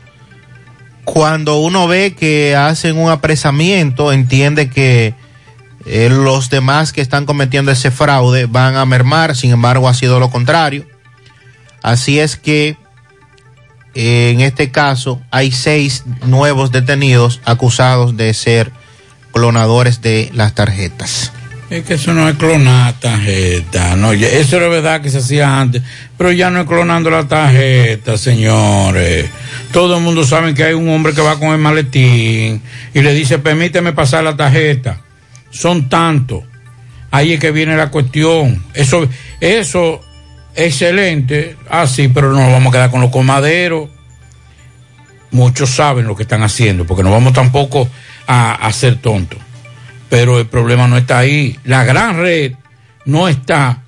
Cuando 1.03 1.59
uno 1.59 1.89
ve 1.89 2.15
que 2.15 2.55
hacen 2.55 2.97
un 2.97 3.11
apresamiento, 3.11 4.13
entiende 4.13 4.71
que 4.71 5.17
eh, 5.87 6.09
los 6.11 6.51
demás 6.51 6.93
que 6.93 7.01
están 7.01 7.27
cometiendo 7.27 7.73
ese 7.73 7.91
fraude 7.91 8.47
van 8.47 8.77
a 8.77 8.87
mermar, 8.87 9.35
sin 9.35 9.51
embargo 9.51 9.89
ha 9.89 9.95
sido 9.95 10.21
lo 10.21 10.31
contrario. 10.31 10.87
Así 11.83 12.21
es 12.21 12.37
que 12.37 12.77
en 13.95 14.41
este 14.41 14.71
caso 14.71 15.21
hay 15.31 15.53
seis 15.53 16.05
nuevos 16.27 16.73
detenidos 16.73 17.41
acusados 17.45 18.17
de 18.17 18.35
ser 18.35 18.73
clonadores 19.33 20.01
de 20.01 20.31
las 20.33 20.55
tarjetas. 20.55 21.33
Es 21.71 21.85
que 21.85 21.95
eso 21.95 22.13
no 22.13 22.29
es 22.29 22.37
clonar 22.37 22.95
tarjeta, 23.01 23.97
no, 23.97 24.13
eso 24.13 24.57
era 24.57 24.69
verdad 24.69 25.01
que 25.01 25.11
se 25.11 25.19
hacía 25.19 25.61
antes, 25.61 25.83
pero 26.17 26.31
ya 26.31 26.51
no 26.51 26.61
es 26.61 26.67
clonando 26.67 27.11
la 27.11 27.27
tarjeta, 27.27 28.19
señores. 28.19 29.31
Todo 29.73 29.97
el 29.97 30.03
mundo 30.03 30.25
sabe 30.25 30.55
que 30.55 30.63
hay 30.63 30.75
un 30.75 30.89
hombre 30.91 31.15
que 31.15 31.23
va 31.23 31.39
con 31.39 31.49
el 31.49 31.59
maletín 31.59 32.63
y 32.93 33.01
le 33.01 33.13
dice, 33.15 33.39
permíteme 33.39 33.93
pasar 33.93 34.23
la 34.23 34.37
tarjeta. 34.37 35.01
Son 35.51 35.89
tantos. 35.89 36.45
Ahí 37.11 37.33
es 37.33 37.41
que 37.41 37.51
viene 37.51 37.77
la 37.77 37.91
cuestión. 37.91 38.63
Eso, 38.75 39.09
eso, 39.41 40.01
excelente. 40.57 41.57
Ah, 41.69 41.87
sí, 41.87 42.09
pero 42.09 42.33
no 42.33 42.41
nos 42.41 42.53
vamos 42.53 42.69
a 42.69 42.77
quedar 42.77 42.91
con 42.91 43.01
los 43.01 43.11
comaderos. 43.11 43.89
Muchos 45.31 45.71
saben 45.71 46.07
lo 46.07 46.15
que 46.15 46.23
están 46.23 46.43
haciendo, 46.43 46.87
porque 46.87 47.03
no 47.03 47.11
vamos 47.11 47.33
tampoco 47.33 47.89
a, 48.27 48.71
ser 48.73 48.97
tontos 48.97 49.39
pero 50.09 50.39
el 50.39 50.47
problema 50.47 50.87
no 50.87 50.97
está 50.97 51.19
ahí. 51.19 51.59
La 51.65 51.83
gran 51.83 52.17
red 52.17 52.53
no 53.05 53.27
está 53.27 53.83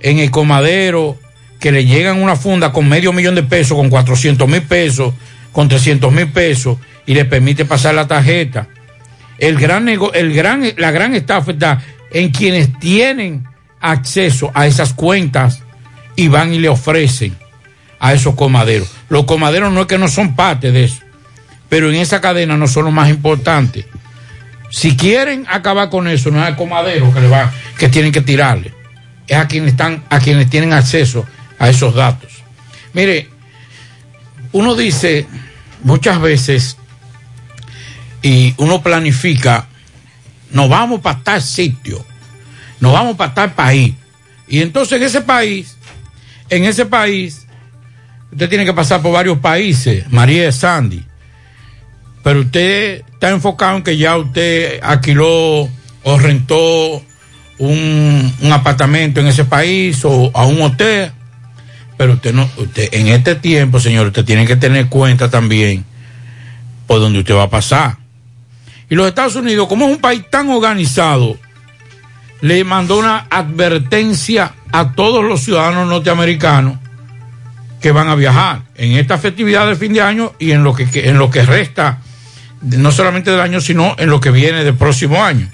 en 0.00 0.18
el 0.18 0.30
comadero 0.30 1.18
que 1.60 1.70
le 1.70 1.84
llegan 1.84 2.22
una 2.22 2.34
funda 2.34 2.72
con 2.72 2.88
medio 2.88 3.12
millón 3.12 3.34
de 3.34 3.42
pesos, 3.42 3.76
con 3.76 3.90
400 3.90 4.48
mil 4.48 4.62
pesos, 4.62 5.12
con 5.52 5.68
300 5.68 6.10
mil 6.10 6.28
pesos 6.28 6.78
y 7.04 7.12
le 7.12 7.26
permite 7.26 7.66
pasar 7.66 7.94
la 7.94 8.06
tarjeta. 8.06 8.68
El 9.36 9.58
gran 9.58 9.86
el 9.88 10.32
gran, 10.32 10.64
la 10.78 10.90
gran 10.90 11.14
estafa 11.14 11.52
está 11.52 11.82
en 12.10 12.30
quienes 12.30 12.78
tienen 12.78 13.44
acceso 13.78 14.50
a 14.54 14.66
esas 14.66 14.94
cuentas 14.94 15.62
y 16.16 16.28
van 16.28 16.52
y 16.52 16.58
le 16.58 16.68
ofrecen 16.68 17.36
a 18.00 18.12
esos 18.12 18.34
comaderos. 18.34 18.88
Los 19.08 19.24
comaderos 19.24 19.72
no 19.72 19.82
es 19.82 19.86
que 19.86 19.98
no 19.98 20.08
son 20.08 20.34
parte 20.34 20.72
de 20.72 20.84
eso, 20.84 21.00
pero 21.68 21.90
en 21.90 21.96
esa 21.96 22.20
cadena 22.20 22.56
no 22.56 22.66
son 22.66 22.86
los 22.86 22.92
más 22.92 23.08
importantes. 23.08 23.86
Si 24.70 24.96
quieren 24.96 25.46
acabar 25.48 25.90
con 25.90 26.08
eso, 26.08 26.30
no 26.30 26.40
es 26.40 26.46
al 26.46 26.56
comadero 26.56 27.12
que 27.12 27.20
le 27.20 27.28
va, 27.28 27.52
que 27.78 27.88
tienen 27.88 28.12
que 28.12 28.20
tirarle. 28.20 28.74
Es 29.28 29.36
a 29.36 29.46
quienes 29.46 29.72
están, 29.72 30.04
a 30.10 30.18
quienes 30.18 30.50
tienen 30.50 30.72
acceso 30.72 31.24
a 31.58 31.68
esos 31.68 31.94
datos. 31.94 32.32
Mire, 32.92 33.28
uno 34.52 34.74
dice 34.74 35.26
muchas 35.82 36.20
veces 36.20 36.76
y 38.22 38.54
uno 38.56 38.82
planifica 38.82 39.66
nos 40.50 40.68
vamos 40.68 41.00
para 41.00 41.22
tal 41.22 41.42
sitio, 41.42 42.04
nos 42.80 42.92
vamos 42.92 43.16
para 43.16 43.34
tal 43.34 43.52
país. 43.52 43.94
Y 44.48 44.60
entonces 44.62 44.98
en 44.98 45.02
ese 45.06 45.20
país, 45.20 45.75
en 46.50 46.64
ese 46.64 46.86
país, 46.86 47.46
usted 48.32 48.48
tiene 48.48 48.64
que 48.64 48.72
pasar 48.72 49.02
por 49.02 49.12
varios 49.12 49.38
países, 49.38 50.10
María 50.10 50.50
Sandy, 50.52 51.04
pero 52.22 52.40
usted 52.40 53.02
está 53.12 53.30
enfocado 53.30 53.76
en 53.76 53.82
que 53.82 53.96
ya 53.96 54.16
usted 54.16 54.80
alquiló 54.82 55.68
o 56.02 56.18
rentó 56.18 57.02
un, 57.58 58.32
apartamento 58.52 59.20
en 59.20 59.26
ese 59.26 59.44
país 59.44 60.04
o 60.04 60.30
a 60.34 60.46
un 60.46 60.60
hotel, 60.60 61.12
pero 61.96 62.14
usted 62.14 62.34
no, 62.34 62.48
usted 62.56 62.88
en 62.92 63.08
este 63.08 63.34
tiempo, 63.36 63.80
señor, 63.80 64.08
usted 64.08 64.24
tiene 64.24 64.46
que 64.46 64.56
tener 64.56 64.88
cuenta 64.88 65.30
también 65.30 65.84
por 66.86 67.00
donde 67.00 67.20
usted 67.20 67.34
va 67.34 67.44
a 67.44 67.50
pasar. 67.50 67.96
Y 68.88 68.94
los 68.94 69.08
Estados 69.08 69.34
Unidos, 69.36 69.66
como 69.68 69.86
es 69.86 69.94
un 69.94 70.00
país 70.00 70.22
tan 70.30 70.48
organizado, 70.50 71.38
le 72.40 72.62
mandó 72.64 72.98
una 72.98 73.26
advertencia 73.30 74.54
a 74.78 74.92
todos 74.92 75.24
los 75.24 75.40
ciudadanos 75.42 75.88
norteamericanos 75.88 76.76
que 77.80 77.92
van 77.92 78.08
a 78.08 78.14
viajar 78.14 78.60
en 78.74 78.92
esta 78.92 79.16
festividad 79.16 79.66
de 79.66 79.74
fin 79.74 79.94
de 79.94 80.02
año 80.02 80.34
y 80.38 80.50
en 80.50 80.64
lo 80.64 80.74
que, 80.74 80.86
en 81.08 81.16
lo 81.18 81.30
que 81.30 81.42
resta, 81.46 82.00
no 82.60 82.92
solamente 82.92 83.30
del 83.30 83.40
año, 83.40 83.60
sino 83.62 83.94
en 83.98 84.10
lo 84.10 84.20
que 84.20 84.30
viene 84.30 84.64
del 84.64 84.74
próximo 84.74 85.24
año. 85.24 85.48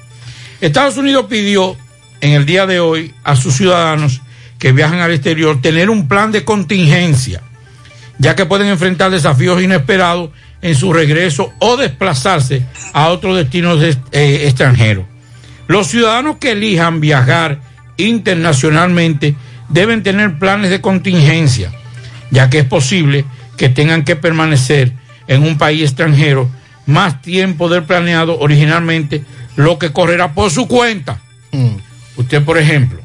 Estados 0.60 0.96
Unidos 0.96 1.26
pidió 1.28 1.76
en 2.20 2.32
el 2.32 2.46
día 2.46 2.66
de 2.66 2.80
hoy 2.80 3.14
a 3.22 3.36
sus 3.36 3.54
ciudadanos 3.54 4.22
que 4.58 4.72
viajan 4.72 4.98
al 4.98 5.12
exterior 5.12 5.60
tener 5.60 5.88
un 5.88 6.08
plan 6.08 6.32
de 6.32 6.44
contingencia, 6.44 7.42
ya 8.18 8.34
que 8.34 8.46
pueden 8.46 8.68
enfrentar 8.68 9.12
desafíos 9.12 9.62
inesperados 9.62 10.30
en 10.62 10.74
su 10.74 10.92
regreso 10.92 11.52
o 11.60 11.76
desplazarse 11.76 12.64
a 12.92 13.06
otros 13.08 13.36
destinos 13.36 13.78
de- 13.78 13.96
eh, 14.10 14.46
extranjeros. 14.46 15.04
Los 15.68 15.86
ciudadanos 15.86 16.38
que 16.38 16.52
elijan 16.52 17.00
viajar 17.00 17.60
internacionalmente 17.96 19.36
deben 19.68 20.02
tener 20.02 20.38
planes 20.38 20.70
de 20.70 20.80
contingencia, 20.80 21.72
ya 22.30 22.50
que 22.50 22.60
es 22.60 22.64
posible 22.64 23.24
que 23.56 23.68
tengan 23.68 24.04
que 24.04 24.16
permanecer 24.16 24.92
en 25.28 25.42
un 25.42 25.58
país 25.58 25.82
extranjero 25.82 26.48
más 26.86 27.22
tiempo 27.22 27.68
del 27.68 27.84
planeado 27.84 28.38
originalmente, 28.38 29.24
lo 29.56 29.78
que 29.78 29.92
correrá 29.92 30.32
por 30.32 30.50
su 30.50 30.66
cuenta. 30.66 31.20
Usted, 32.16 32.42
por 32.44 32.58
ejemplo, 32.58 33.00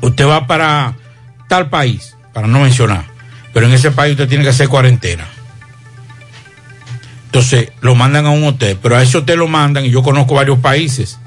usted 0.00 0.26
va 0.26 0.46
para 0.46 0.94
tal 1.48 1.70
país, 1.70 2.16
para 2.32 2.46
no 2.46 2.60
mencionar, 2.60 3.04
pero 3.52 3.66
en 3.66 3.72
ese 3.72 3.90
país 3.90 4.12
usted 4.12 4.28
tiene 4.28 4.44
que 4.44 4.50
hacer 4.50 4.68
cuarentena. 4.68 5.26
Entonces 7.26 7.70
lo 7.80 7.94
mandan 7.94 8.26
a 8.26 8.30
un 8.30 8.44
hotel, 8.44 8.78
pero 8.82 8.96
a 8.96 9.02
ese 9.02 9.18
hotel 9.18 9.38
lo 9.38 9.48
mandan, 9.48 9.86
y 9.86 9.90
yo 9.90 10.02
conozco 10.02 10.34
varios 10.34 10.58
países 10.58 11.18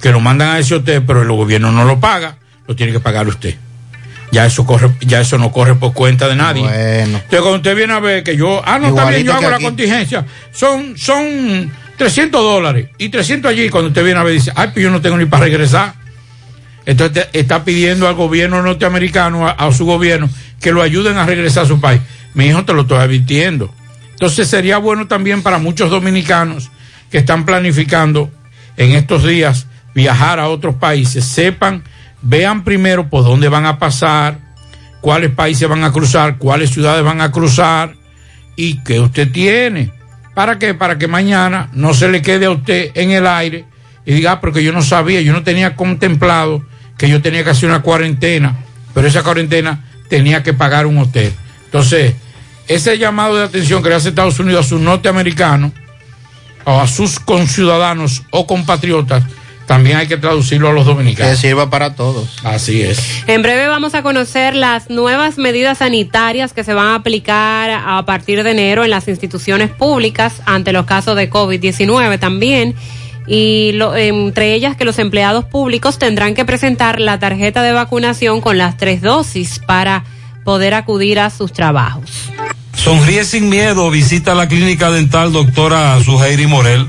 que 0.00 0.10
lo 0.10 0.20
mandan 0.20 0.50
a 0.50 0.58
ese 0.58 0.74
hotel, 0.74 1.02
pero 1.06 1.22
el 1.22 1.28
gobierno 1.28 1.70
no 1.72 1.84
lo 1.84 2.00
paga, 2.00 2.36
lo 2.66 2.74
tiene 2.74 2.92
que 2.92 3.00
pagar 3.00 3.28
usted. 3.28 3.56
Ya 4.32 4.46
eso 4.46 4.64
corre, 4.64 4.90
ya 5.00 5.20
eso 5.20 5.38
no 5.38 5.50
corre 5.50 5.74
por 5.74 5.92
cuenta 5.92 6.28
de 6.28 6.36
nadie. 6.36 6.62
Entonces 7.02 7.40
cuando 7.40 7.56
usted 7.56 7.76
viene 7.76 7.92
a 7.92 8.00
ver 8.00 8.22
que 8.22 8.36
yo, 8.36 8.62
ah, 8.64 8.78
no, 8.78 8.88
está 8.88 9.08
bien, 9.08 9.22
Igualito 9.22 9.32
yo 9.32 9.34
hago 9.34 9.50
la 9.50 9.58
contingencia, 9.58 10.24
son, 10.52 10.96
son 10.96 11.70
300 11.96 12.40
dólares, 12.40 12.88
y 12.96 13.08
300 13.08 13.50
allí, 13.50 13.68
cuando 13.68 13.88
usted 13.88 14.04
viene 14.04 14.20
a 14.20 14.22
ver, 14.22 14.34
dice, 14.34 14.52
ay, 14.54 14.70
pues 14.72 14.82
yo 14.82 14.90
no 14.90 15.00
tengo 15.00 15.18
ni 15.18 15.26
para 15.26 15.44
regresar. 15.44 15.94
Entonces 16.86 17.28
está 17.32 17.64
pidiendo 17.64 18.08
al 18.08 18.14
gobierno 18.14 18.62
norteamericano, 18.62 19.46
a, 19.46 19.50
a 19.50 19.72
su 19.72 19.84
gobierno, 19.84 20.30
que 20.60 20.72
lo 20.72 20.80
ayuden 20.80 21.18
a 21.18 21.26
regresar 21.26 21.64
a 21.64 21.68
su 21.68 21.80
país. 21.80 22.00
Mi 22.34 22.46
hijo 22.46 22.64
te 22.64 22.72
lo 22.72 22.82
estoy 22.82 22.98
advirtiendo. 22.98 23.74
Entonces 24.12 24.48
sería 24.48 24.78
bueno 24.78 25.08
también 25.08 25.42
para 25.42 25.58
muchos 25.58 25.90
dominicanos 25.90 26.70
que 27.10 27.18
están 27.18 27.44
planificando 27.44 28.30
en 28.76 28.92
estos 28.92 29.24
días 29.24 29.66
viajar 29.94 30.38
a 30.38 30.48
otros 30.48 30.74
países, 30.76 31.24
sepan, 31.24 31.82
vean 32.22 32.64
primero 32.64 33.08
por 33.08 33.24
dónde 33.24 33.48
van 33.48 33.66
a 33.66 33.78
pasar, 33.78 34.38
cuáles 35.00 35.30
países 35.30 35.68
van 35.68 35.84
a 35.84 35.92
cruzar, 35.92 36.38
cuáles 36.38 36.70
ciudades 36.70 37.04
van 37.04 37.20
a 37.20 37.32
cruzar 37.32 37.94
y 38.56 38.82
qué 38.84 39.00
usted 39.00 39.30
tiene. 39.30 39.92
¿Para 40.34 40.58
qué? 40.58 40.74
Para 40.74 40.98
que 40.98 41.08
mañana 41.08 41.68
no 41.72 41.94
se 41.94 42.08
le 42.08 42.22
quede 42.22 42.46
a 42.46 42.50
usted 42.50 42.92
en 42.94 43.10
el 43.10 43.26
aire 43.26 43.64
y 44.06 44.14
diga, 44.14 44.32
"Ah, 44.32 44.40
porque 44.40 44.62
yo 44.62 44.72
no 44.72 44.82
sabía, 44.82 45.20
yo 45.20 45.32
no 45.32 45.42
tenía 45.42 45.76
contemplado 45.76 46.64
que 46.96 47.08
yo 47.08 47.22
tenía 47.22 47.42
que 47.44 47.50
hacer 47.50 47.68
una 47.68 47.82
cuarentena, 47.82 48.56
pero 48.94 49.08
esa 49.08 49.22
cuarentena 49.22 49.84
tenía 50.08 50.42
que 50.42 50.52
pagar 50.52 50.86
un 50.86 50.98
hotel. 50.98 51.32
Entonces, 51.64 52.14
ese 52.68 52.98
llamado 52.98 53.36
de 53.36 53.44
atención 53.44 53.82
que 53.82 53.88
le 53.88 53.94
hace 53.94 54.10
Estados 54.10 54.38
Unidos 54.38 54.66
a 54.66 54.68
sus 54.68 54.80
norteamericanos 54.80 55.72
o 56.64 56.80
a 56.80 56.86
sus 56.86 57.18
conciudadanos 57.18 58.22
o 58.30 58.46
compatriotas, 58.46 59.24
también 59.70 59.98
hay 59.98 60.08
que 60.08 60.16
traducirlo 60.16 60.68
a 60.68 60.72
los 60.72 60.84
dominicanos. 60.84 61.30
Que 61.40 61.46
sirva 61.48 61.70
para 61.70 61.94
todos. 61.94 62.40
Así 62.42 62.82
es. 62.82 63.22
En 63.28 63.40
breve 63.40 63.68
vamos 63.68 63.94
a 63.94 64.02
conocer 64.02 64.56
las 64.56 64.90
nuevas 64.90 65.38
medidas 65.38 65.78
sanitarias 65.78 66.52
que 66.52 66.64
se 66.64 66.74
van 66.74 66.88
a 66.88 66.94
aplicar 66.96 67.70
a 67.70 68.04
partir 68.04 68.42
de 68.42 68.50
enero 68.50 68.82
en 68.82 68.90
las 68.90 69.06
instituciones 69.06 69.70
públicas 69.70 70.42
ante 70.44 70.72
los 70.72 70.86
casos 70.86 71.14
de 71.14 71.30
COVID-19 71.30 72.18
también. 72.18 72.74
Y 73.28 73.70
lo- 73.74 73.94
entre 73.94 74.54
ellas 74.54 74.74
que 74.76 74.84
los 74.84 74.98
empleados 74.98 75.44
públicos 75.44 76.00
tendrán 76.00 76.34
que 76.34 76.44
presentar 76.44 76.98
la 77.00 77.20
tarjeta 77.20 77.62
de 77.62 77.70
vacunación 77.70 78.40
con 78.40 78.58
las 78.58 78.76
tres 78.76 79.02
dosis 79.02 79.60
para 79.60 80.02
poder 80.42 80.74
acudir 80.74 81.20
a 81.20 81.30
sus 81.30 81.52
trabajos. 81.52 82.10
Sonríe 82.74 83.22
sin 83.24 83.48
miedo, 83.48 83.88
visita 83.88 84.34
la 84.34 84.48
clínica 84.48 84.90
dental 84.90 85.32
doctora 85.32 85.96
Suheiri 86.02 86.48
Morel. 86.48 86.88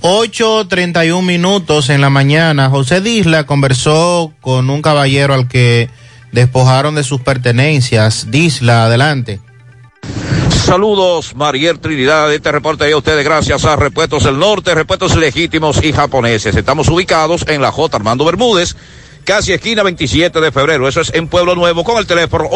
8.31 0.00 1.22
minutos 1.22 1.90
en 1.90 2.00
la 2.00 2.10
mañana. 2.10 2.70
José 2.70 3.00
Disla 3.00 3.44
conversó 3.44 4.32
con 4.40 4.70
un 4.70 4.82
caballero 4.82 5.34
al 5.34 5.48
que 5.48 5.90
despojaron 6.32 6.94
de 6.94 7.04
sus 7.04 7.20
pertenencias. 7.20 8.30
Disla, 8.30 8.84
adelante. 8.84 9.40
Saludos, 10.50 11.34
Mariel 11.34 11.80
Trinidad. 11.80 12.32
Este 12.32 12.52
reporte 12.52 12.84
de 12.84 12.94
ustedes 12.94 13.24
gracias 13.24 13.64
a 13.64 13.74
Repuestos 13.76 14.24
del 14.24 14.38
Norte, 14.38 14.74
Repuestos 14.74 15.16
Legítimos 15.16 15.82
y 15.82 15.92
Japoneses. 15.92 16.54
Estamos 16.54 16.88
ubicados 16.88 17.46
en 17.48 17.62
la 17.62 17.72
J. 17.72 17.96
Armando 17.96 18.26
Bermúdez, 18.26 18.76
casi 19.28 19.52
esquina 19.52 19.82
27 19.82 20.40
de 20.40 20.50
febrero. 20.50 20.88
Eso 20.88 21.02
es 21.02 21.12
en 21.12 21.28
Pueblo 21.28 21.54
Nuevo 21.54 21.84
con 21.84 21.98
el 21.98 22.06
teléfono 22.06 22.48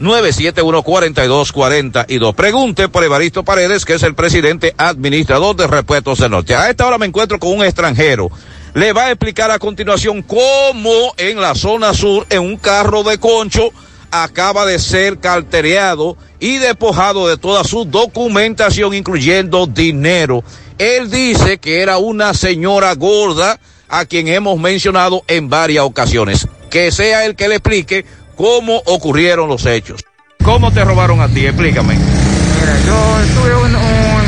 809-971-4242. 0.00 2.34
Pregunte 2.34 2.88
por 2.88 3.04
Evaristo 3.04 3.44
Paredes, 3.44 3.84
que 3.84 3.96
es 3.96 4.02
el 4.02 4.14
presidente 4.14 4.74
administrador 4.78 5.54
de 5.54 5.66
Repuestos 5.66 6.20
del 6.20 6.30
Norte. 6.30 6.54
A 6.54 6.70
esta 6.70 6.86
hora 6.86 6.96
me 6.96 7.04
encuentro 7.04 7.38
con 7.38 7.52
un 7.52 7.62
extranjero. 7.62 8.30
Le 8.72 8.94
va 8.94 9.04
a 9.04 9.10
explicar 9.10 9.50
a 9.50 9.58
continuación 9.58 10.22
cómo 10.22 11.12
en 11.18 11.38
la 11.38 11.54
zona 11.54 11.92
sur, 11.92 12.24
en 12.30 12.40
un 12.40 12.56
carro 12.56 13.02
de 13.02 13.18
concho, 13.18 13.68
acaba 14.10 14.64
de 14.64 14.78
ser 14.78 15.18
cartereado 15.18 16.16
y 16.40 16.56
despojado 16.56 17.28
de 17.28 17.36
toda 17.36 17.62
su 17.64 17.84
documentación, 17.84 18.94
incluyendo 18.94 19.66
dinero. 19.66 20.42
Él 20.78 21.10
dice 21.10 21.58
que 21.58 21.82
era 21.82 21.98
una 21.98 22.32
señora 22.32 22.94
gorda 22.94 23.60
a 23.88 24.04
quien 24.04 24.28
hemos 24.28 24.58
mencionado 24.58 25.22
en 25.28 25.48
varias 25.48 25.84
ocasiones. 25.84 26.48
Que 26.70 26.90
sea 26.90 27.24
el 27.24 27.36
que 27.36 27.48
le 27.48 27.56
explique 27.56 28.04
cómo 28.36 28.82
ocurrieron 28.86 29.48
los 29.48 29.64
hechos. 29.66 30.04
¿Cómo 30.44 30.72
te 30.72 30.84
robaron 30.84 31.20
a 31.20 31.28
ti? 31.28 31.46
Explícame. 31.46 31.94
Mira, 31.94 32.76
yo 32.86 33.40
tuve 33.40 33.56
un, 33.56 33.74
un 33.74 34.26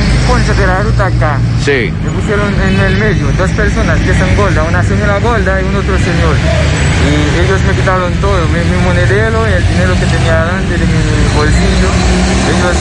de 0.57 0.67
la 0.67 0.83
ruta 0.83 1.07
acá. 1.07 1.39
Sí. 1.65 1.93
Me 1.93 2.11
pusieron 2.11 2.49
en 2.63 2.81
el 2.81 2.97
medio 2.97 3.27
dos 3.37 3.51
personas 3.53 3.99
que 4.01 4.15
son 4.15 4.35
gordas, 4.37 4.67
una 4.69 4.83
señora 4.83 5.19
gorda 5.21 5.61
y 5.61 5.65
un 5.65 5.77
otro 5.77 5.97
señor. 5.99 6.37
Y 7.05 7.45
ellos 7.45 7.61
me 7.63 7.75
quitaron 7.75 8.13
todo, 8.15 8.49
mi, 8.49 8.61
mi 8.65 8.83
monedero, 8.83 9.47
el 9.47 9.69
dinero 9.69 9.95
que 9.95 10.07
tenía 10.07 10.45
delante 10.45 10.73
de 10.73 10.87
mi 10.87 11.37
bolsillo. 11.37 11.91
Ellos 12.49 12.77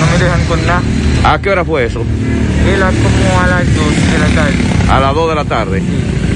no 0.00 0.06
me 0.12 0.18
dejan 0.24 0.44
con 0.46 0.66
nada. 0.66 0.82
¿A 1.24 1.38
qué 1.40 1.50
hora 1.50 1.64
fue 1.64 1.84
eso? 1.86 2.02
Era 2.66 2.86
como 2.86 3.40
a 3.40 3.46
las 3.46 3.66
2 3.74 3.76
de 4.12 4.18
la 4.18 4.42
tarde. 4.42 4.56
A 4.90 5.00
las 5.00 5.14
2 5.14 5.28
de 5.28 5.34
la 5.34 5.44
tarde. 5.44 5.82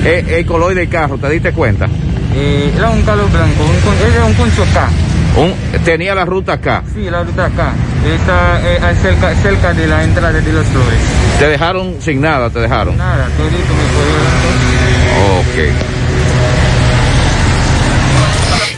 Eh, 0.05 0.25
el 0.39 0.47
color 0.47 0.75
del 0.75 0.89
carro, 0.89 1.19
¿te 1.19 1.29
diste 1.31 1.53
cuenta? 1.53 1.87
Eh, 2.35 2.73
era 2.77 2.91
un 2.91 3.03
carro 3.03 3.27
blanco, 3.29 3.65
un, 3.65 4.13
era 4.13 4.25
un 4.25 4.35
concho 4.35 4.63
acá. 4.63 4.89
Un- 5.37 5.55
tenía 5.85 6.15
la 6.15 6.25
ruta 6.25 6.55
acá. 6.55 6.83
Sí, 6.95 7.09
la 7.11 7.23
ruta 7.23 7.47
acá. 7.47 7.73
Está 8.07 8.61
eh, 8.65 8.95
cerca, 9.03 9.35
cerca 9.37 9.75
de 9.75 9.87
la 9.87 10.05
entrada 10.05 10.33
de 10.33 10.53
los 10.53 10.67
flores. 10.67 10.99
Te 11.39 11.49
dejaron 11.49 11.97
sin 12.01 12.21
nada, 12.21 12.49
te 12.51 12.61
dejaron. 12.61 12.97
Nada, 12.97 13.27
todito 13.37 13.75
me 13.75 13.89
Ok. 15.41 15.98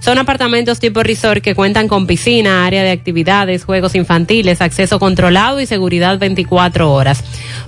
Son 0.00 0.18
apartamentos 0.18 0.80
tipo 0.80 1.02
resort 1.02 1.42
que 1.42 1.54
cuentan 1.54 1.86
con 1.86 2.06
piscina, 2.06 2.66
área 2.66 2.82
de 2.82 2.90
actividades, 2.90 3.64
juegos 3.64 3.94
infantiles, 3.94 4.60
acceso 4.60 4.98
controlado 4.98 5.60
y 5.60 5.66
seguridad 5.66 6.18
24 6.18 6.92
horas. 6.92 7.22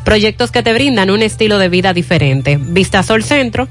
Proyectos 0.05 0.51
que 0.51 0.63
te 0.63 0.73
brindan 0.73 1.11
un 1.11 1.23
estilo 1.23 1.59
de 1.59 1.69
vida 1.69 1.93
diferente. 1.93 2.59
Vistasol 2.61 3.23
Centro 3.23 3.69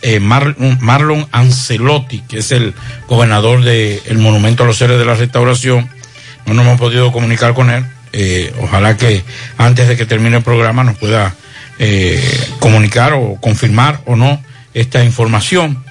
eh, 0.03 0.21
Mar- 0.21 0.57
Marlon 0.81 1.27
Ancelotti, 1.33 2.21
que 2.29 2.39
es 2.39 2.53
el 2.53 2.75
gobernador 3.09 3.63
del 3.65 4.19
Monumento 4.19 4.65
a 4.65 4.67
los 4.67 4.77
Seres 4.77 4.99
de 4.99 5.05
la 5.05 5.15
Restauración. 5.15 5.89
No 6.47 6.55
nos 6.55 6.67
hemos 6.67 6.79
podido 6.81 7.13
comunicar 7.13 7.55
con 7.55 7.71
él. 7.71 7.85
Eh, 8.13 8.53
ojalá 8.61 8.97
que 8.97 9.23
antes 9.57 9.87
de 9.89 9.97
que 9.97 10.05
termine 10.05 10.39
el 10.39 10.43
programa 10.43 10.83
nos 10.83 10.99
pueda 10.99 11.35
eh, 11.79 12.21
comunicar 12.59 13.13
o 13.15 13.37
confirmar 13.41 14.01
o 14.05 14.17
no 14.17 14.43
esta 14.75 15.03
información. 15.05 15.83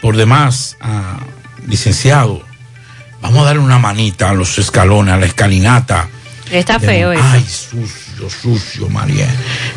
Por 0.00 0.16
demás, 0.16 0.76
ah, 0.80 1.18
licenciado, 1.66 2.42
vamos 3.20 3.40
a 3.40 3.44
darle 3.46 3.62
una 3.62 3.78
manita 3.78 4.30
a 4.30 4.34
los 4.34 4.58
escalones, 4.58 5.14
a 5.14 5.16
la 5.16 5.26
escalinata. 5.26 6.08
Está 6.50 6.78
De- 6.78 6.86
feo 6.86 7.12
eso. 7.12 7.22
Ay, 7.24 7.44
sucio, 7.44 8.30
sucio, 8.30 8.88
María. 8.88 9.26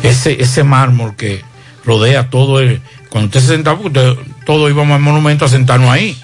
Ese, 0.02 0.40
ese 0.40 0.62
mármol 0.62 1.16
que 1.16 1.42
rodea 1.84 2.30
todo 2.30 2.60
el. 2.60 2.80
Cuando 3.08 3.26
usted 3.26 3.40
se 3.40 3.46
sentaba, 3.48 3.80
usted- 3.80 4.14
todos 4.46 4.70
íbamos 4.70 4.94
al 4.94 5.00
monumento 5.00 5.44
a 5.44 5.48
sentarnos 5.48 5.90
ahí. 5.90 6.20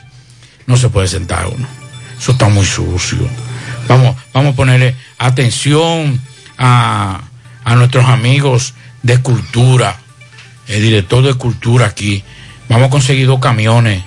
No 0.66 0.76
se 0.76 0.88
puede 0.88 1.08
sentar 1.08 1.46
uno. 1.46 1.66
Eso 2.18 2.32
está 2.32 2.48
muy 2.48 2.64
sucio. 2.66 3.28
Vamos, 3.88 4.16
vamos 4.32 4.52
a 4.52 4.56
ponerle 4.56 4.94
atención 5.18 6.20
a, 6.58 7.20
a 7.64 7.74
nuestros 7.76 8.04
amigos 8.06 8.74
de 9.02 9.18
cultura, 9.18 9.96
el 10.66 10.82
director 10.82 11.22
de 11.24 11.34
cultura 11.34 11.86
aquí. 11.86 12.24
Vamos 12.68 12.88
a 12.88 12.90
conseguir 12.90 13.26
dos 13.26 13.40
camiones 13.40 14.02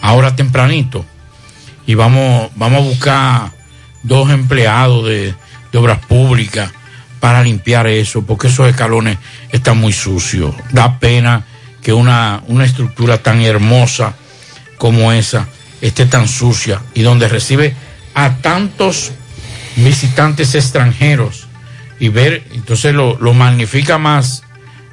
ahora 0.00 0.36
tempranito 0.36 1.04
y 1.86 1.94
vamos, 1.94 2.50
vamos 2.56 2.80
a 2.80 2.84
buscar 2.84 3.52
dos 4.02 4.30
empleados 4.30 5.06
de, 5.06 5.34
de 5.72 5.78
obras 5.78 5.98
públicas 6.06 6.70
para 7.20 7.42
limpiar 7.42 7.86
eso, 7.86 8.22
porque 8.26 8.48
esos 8.48 8.68
escalones 8.68 9.18
están 9.50 9.78
muy 9.78 9.92
sucios. 9.92 10.54
Da 10.72 10.98
pena 10.98 11.44
que 11.80 11.92
una, 11.92 12.42
una 12.48 12.64
estructura 12.64 13.18
tan 13.18 13.40
hermosa 13.42 14.14
como 14.76 15.12
esa 15.12 15.46
esté 15.80 16.06
tan 16.06 16.28
sucia 16.28 16.80
y 16.94 17.02
donde 17.02 17.28
recibe 17.28 17.74
a 18.14 18.36
tantos 18.36 19.12
visitantes 19.76 20.54
extranjeros 20.54 21.46
y 21.98 22.08
ver, 22.08 22.44
entonces 22.52 22.94
lo, 22.94 23.16
lo 23.18 23.34
magnifica 23.34 23.98
más 23.98 24.42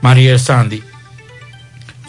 María 0.01 0.37
Sandy. 0.37 0.83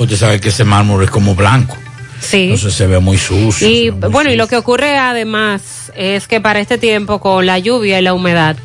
Usted 0.01 0.17
sabe 0.17 0.41
que 0.41 0.49
ese 0.49 0.65
mármol 0.65 1.05
es 1.05 1.11
como 1.11 1.35
blanco. 1.35 1.77
Sí. 2.21 2.45
Entonces 2.45 2.73
se 2.73 2.87
ve 2.87 3.01
muy 3.01 3.19
sucio. 3.19 3.69
Y 3.69 3.91
bueno, 3.91 4.31
y 4.33 4.37
lo 4.37 4.49
que 4.49 4.57
ocurre 4.57 4.97
además 4.97 5.93
es 5.95 6.27
que 6.27 6.41
para 6.41 6.59
este 6.59 6.79
tiempo 6.79 7.21
con 7.21 7.45
la 7.45 7.59
lluvia 7.59 8.01
y 8.01 8.03
la 8.03 8.15
humedad 8.15 8.57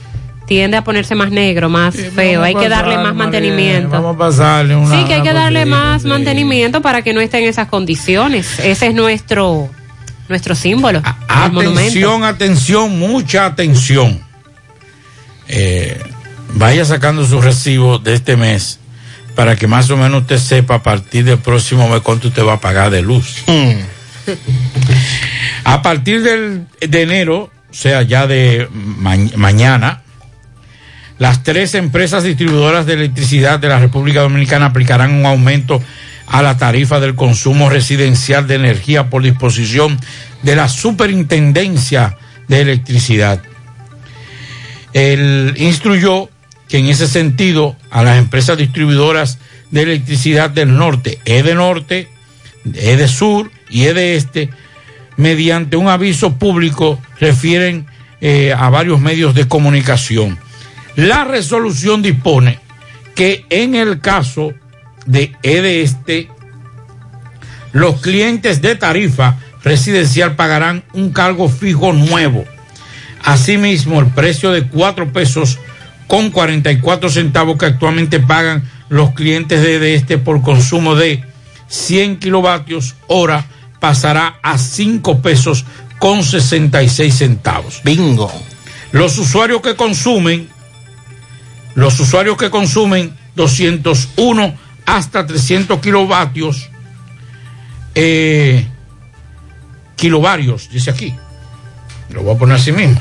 tiende 0.48 0.78
a 0.78 0.84
ponerse 0.86 1.14
más 1.14 1.32
negro, 1.32 1.68
más 1.68 1.94
feo. 1.94 2.41
Hay 2.41 2.56
que 2.56 2.70
darle 2.70 2.98
más 2.98 3.14
mantenimiento. 3.14 3.90
Vamos 3.90 4.16
a 4.16 4.18
pasarle 4.18 4.78
una. 4.78 4.98
Sí, 4.98 5.03
que 5.03 5.16
hay 5.16 5.24
que 5.24 5.34
darle 5.34 5.66
más 5.66 6.03
sí. 6.03 6.07
mantenimiento 6.07 6.82
para 6.82 7.02
que 7.02 7.14
no 7.14 7.20
esté 7.20 7.40
en 7.40 7.49
esas 7.49 7.68
condiciones. 7.68 8.57
Ese 8.60 8.88
es 8.88 8.95
nuestro 8.95 9.70
nuestro 10.30 10.56
símbolo. 10.56 11.02
Atención, 11.28 12.24
atención, 12.24 12.98
mucha 12.98 13.45
atención. 13.45 14.22
Eh, 15.49 16.02
vaya 16.53 16.86
sacando 16.86 17.26
su 17.26 17.41
recibo 17.41 17.99
de 17.99 18.14
este 18.14 18.38
mes 18.38 18.80
para 19.36 19.56
que 19.56 19.68
más 19.68 19.90
o 19.90 19.98
menos 19.98 20.22
usted 20.22 20.38
sepa 20.38 20.76
a 20.76 20.84
partir 20.84 21.26
del 21.26 21.38
próximo 21.38 21.88
mes 21.90 22.02
cuánto 22.02 22.30
usted 22.30 22.44
va 22.44 22.53
a 22.53 22.62
pagar 22.62 22.90
de 22.90 23.02
luz. 23.02 23.44
A 25.64 25.82
partir 25.82 26.22
del, 26.24 26.66
de 26.80 27.02
enero, 27.02 27.52
o 27.70 27.74
sea, 27.74 28.02
ya 28.03 28.28
de 28.28 28.68
ma- 28.74 29.18
mañana, 29.36 30.02
las 31.18 31.44
tres 31.44 31.76
empresas 31.76 32.24
distribuidoras 32.24 32.86
de 32.86 32.94
electricidad 32.94 33.60
de 33.60 33.70
la 33.70 33.80
República 33.80 34.22
Dominicana 34.22 34.68
aplicarán 34.68 35.12
un 35.14 35.26
aumento 35.26 35.82
a 36.28 36.41
la 36.41 36.57
tarifa 36.57 36.99
del 36.99 37.16
consumo 37.16 37.70
residencial 37.70 38.48
de 38.48 38.56
energía 38.56 39.10
por 39.10 39.22
disposición 39.24 39.99
de 40.44 40.56
la 40.56 40.68
Superintendencia 40.70 42.18
de 42.48 42.62
Electricidad. 42.62 43.41
Él 44.94 45.53
instruyó 45.57 46.30
que 46.68 46.78
en 46.80 46.88
ese 46.88 47.08
sentido 47.08 47.76
a 47.92 48.04
las 48.04 48.18
empresas 48.18 48.58
distribuidoras 48.58 49.40
de 49.72 49.84
electricidad 49.84 50.50
del 50.50 50.76
norte, 50.78 51.20
EDE 51.26 51.56
Norte, 51.56 52.10
EDE 52.74 53.08
Sur 53.08 53.52
y 53.70 53.84
EDE 53.86 54.16
Este, 54.16 54.50
mediante 55.18 55.78
un 55.78 55.88
aviso 55.88 56.38
público, 56.38 57.00
refieren 57.20 57.86
eh, 58.22 58.54
a 58.58 58.70
varios 58.70 59.00
medios 59.00 59.36
de 59.36 59.48
comunicación. 59.48 60.40
La 60.96 61.26
resolución 61.26 62.02
dispone 62.02 62.60
que 63.16 63.46
en 63.50 63.76
el 63.76 64.00
caso 64.00 64.54
de 65.06 65.36
EDE 65.44 65.82
Este, 65.82 66.30
los 67.74 68.02
clientes 68.02 68.62
de 68.62 68.76
tarifa 68.76 69.38
residencial 69.64 70.36
pagarán 70.36 70.84
un 70.94 71.12
cargo 71.12 71.50
fijo 71.50 71.92
nuevo. 71.92 72.46
Asimismo, 73.24 74.00
el 74.00 74.08
precio 74.08 74.52
de 74.52 74.68
4 74.68 75.12
pesos 75.12 75.60
con 76.07 76.30
44 76.30 77.10
centavos 77.10 77.57
que 77.57 77.65
actualmente 77.65 78.19
pagan 78.19 78.69
los 78.90 79.11
clientes 79.11 79.61
de, 79.61 79.80
de 79.80 79.95
este 79.95 80.18
por 80.18 80.41
consumo 80.41 80.95
de 80.95 81.23
100 81.68 82.19
kilovatios 82.19 82.95
hora 83.07 83.45
pasará 83.80 84.40
a 84.41 84.57
5 84.57 85.22
pesos 85.22 85.65
con 85.99 86.23
66 86.23 87.15
centavos. 87.15 87.82
Bingo. 87.84 88.32
Los 88.91 89.18
usuarios 89.18 89.61
que 89.61 89.76
consumen, 89.76 90.49
los 91.73 91.99
usuarios 91.99 92.38
que 92.38 92.49
consumen 92.49 93.15
201 93.36 94.56
hasta 94.86 95.26
300 95.26 95.80
kilovatios, 95.80 96.69
eh, 97.95 98.65
kilovarios, 99.95 100.69
dice 100.69 100.91
aquí, 100.91 101.14
lo 102.10 102.23
voy 102.23 102.36
a 102.36 102.38
poner 102.38 102.56
así 102.57 102.72
mismo, 102.72 102.99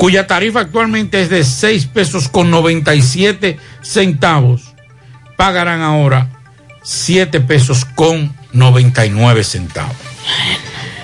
cuya 0.00 0.26
tarifa 0.26 0.60
actualmente 0.60 1.20
es 1.20 1.28
de 1.28 1.44
6 1.44 1.84
pesos 1.88 2.30
con 2.30 2.50
97 2.50 3.58
centavos, 3.82 4.72
pagarán 5.36 5.82
ahora 5.82 6.30
7 6.82 7.38
pesos 7.42 7.84
con 7.84 8.34
99 8.54 9.44
centavos. 9.44 9.94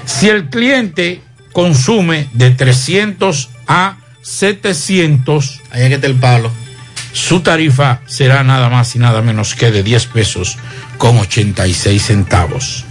Si 0.07 0.31
el 0.31 0.49
cliente 0.49 1.21
consume 1.53 2.31
de 2.33 2.53
300 2.53 3.51
a 3.69 3.99
700, 4.23 5.61
ahí 5.73 5.91
que 5.91 6.07
el 6.07 6.15
palo. 6.15 6.51
Su 7.13 7.41
tarifa 7.41 8.01
será 8.07 8.45
nada 8.45 8.71
más 8.71 8.97
y 8.97 8.99
nada 8.99 9.21
menos 9.21 9.55
que 9.55 9.71
de 9.71 9.83
10 9.83 10.07
pesos 10.07 10.57
con 10.97 11.19
86 11.19 12.03
centavos. 12.03 12.87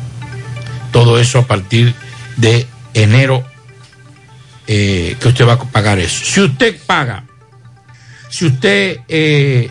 Todo 0.91 1.17
eso 1.17 1.39
a 1.39 1.47
partir 1.47 1.95
de 2.37 2.67
enero 2.93 3.43
eh, 4.67 5.15
que 5.19 5.27
usted 5.27 5.47
va 5.47 5.53
a 5.53 5.59
pagar 5.59 5.99
eso. 5.99 6.23
Si 6.23 6.41
usted 6.41 6.75
paga, 6.85 7.23
si 8.29 8.45
usted 8.45 8.99
eh, 9.07 9.69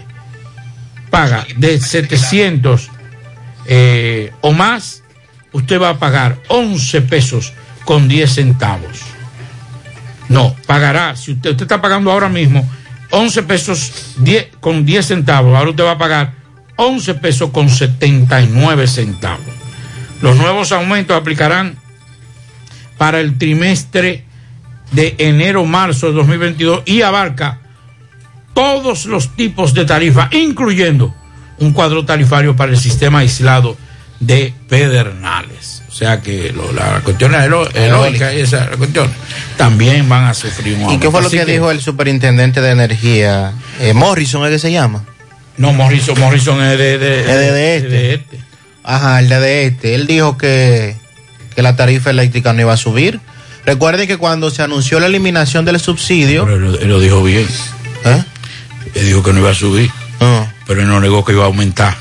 paga 1.10 1.46
de 1.56 1.80
700 1.80 2.90
eh, 3.66 4.32
o 4.40 4.52
más, 4.52 5.02
usted 5.52 5.80
va 5.80 5.90
a 5.90 5.98
pagar 5.98 6.38
11 6.48 7.02
pesos 7.02 7.52
con 7.84 8.08
10 8.08 8.32
centavos. 8.32 9.00
No, 10.28 10.56
pagará, 10.66 11.16
si 11.16 11.32
usted, 11.32 11.50
usted 11.50 11.64
está 11.64 11.80
pagando 11.80 12.10
ahora 12.10 12.28
mismo 12.28 12.68
11 13.10 13.42
pesos 13.44 14.14
10, 14.18 14.56
con 14.60 14.84
10 14.84 15.06
centavos, 15.06 15.56
ahora 15.56 15.70
usted 15.70 15.84
va 15.84 15.92
a 15.92 15.98
pagar 15.98 16.32
11 16.76 17.14
pesos 17.14 17.50
con 17.50 17.68
79 17.68 18.88
centavos. 18.88 19.46
Los 20.20 20.36
nuevos 20.36 20.72
aumentos 20.72 21.16
aplicarán 21.16 21.76
para 22.98 23.20
el 23.20 23.38
trimestre 23.38 24.23
de 24.94 25.14
enero-marzo 25.18 26.08
de 26.08 26.12
2022 26.14 26.82
y 26.86 27.02
abarca 27.02 27.60
todos 28.54 29.06
los 29.06 29.34
tipos 29.36 29.74
de 29.74 29.84
tarifa, 29.84 30.28
incluyendo 30.32 31.14
un 31.58 31.72
cuadro 31.72 32.04
tarifario 32.04 32.54
para 32.56 32.72
el 32.72 32.78
sistema 32.78 33.20
aislado 33.20 33.76
de 34.20 34.54
Pedernales. 34.68 35.82
O 35.88 35.92
sea 35.96 36.20
que 36.20 36.52
lo- 36.52 36.72
la 36.72 37.00
cuestión 37.04 37.34
eólica 37.34 38.32
y 38.34 38.40
esa 38.40 38.66
cuestión 38.70 39.08
también 39.56 40.08
van 40.08 40.24
a 40.24 40.34
sufrir 40.34 40.74
un 40.74 40.80
¿Y 40.80 40.84
aumento. 40.84 41.02
qué 41.06 41.10
fue 41.10 41.22
lo 41.22 41.30
que, 41.30 41.44
dijo 41.44 41.70
el 41.70 41.80
superintendente 41.80 42.60
de 42.60 42.70
energía? 42.70 43.52
Eh, 43.80 43.92
Morrison, 43.94 44.44
¿es 44.44 44.50
que 44.50 44.58
se 44.58 44.72
llama? 44.72 45.04
No, 45.56 45.72
Morrison, 45.72 46.18
Morrison 46.18 46.60
es 46.62 46.78
de, 46.78 46.98
de, 46.98 47.20
Es 47.20 47.26
de, 47.26 47.52
de 47.52 47.76
este. 47.76 47.88
de 47.88 48.14
este. 48.14 48.38
Ajá, 48.82 49.20
el 49.20 49.28
de, 49.28 49.38
de 49.40 49.66
este. 49.66 49.94
Él 49.94 50.06
dijo 50.08 50.36
que, 50.36 50.96
que 51.54 51.62
la 51.62 51.76
tarifa 51.76 52.10
eléctrica 52.10 52.52
no 52.52 52.60
iba 52.60 52.72
a 52.72 52.76
subir. 52.76 53.20
Recuerden 53.66 54.06
que 54.06 54.16
cuando 54.18 54.50
se 54.50 54.62
anunció 54.62 55.00
la 55.00 55.06
eliminación 55.06 55.64
del 55.64 55.80
subsidio. 55.80 56.44
Pero 56.44 56.56
él, 56.56 56.78
él 56.82 56.88
lo 56.88 57.00
dijo 57.00 57.22
bien. 57.22 57.46
¿Eh? 58.04 58.24
Él 58.94 59.06
dijo 59.06 59.22
que 59.22 59.32
no 59.32 59.40
iba 59.40 59.50
a 59.50 59.54
subir, 59.54 59.90
pero 60.66 60.80
él 60.82 60.88
no 60.88 61.00
negó 61.00 61.24
que 61.24 61.32
iba 61.32 61.44
a 61.44 61.46
aumentar. 61.46 61.96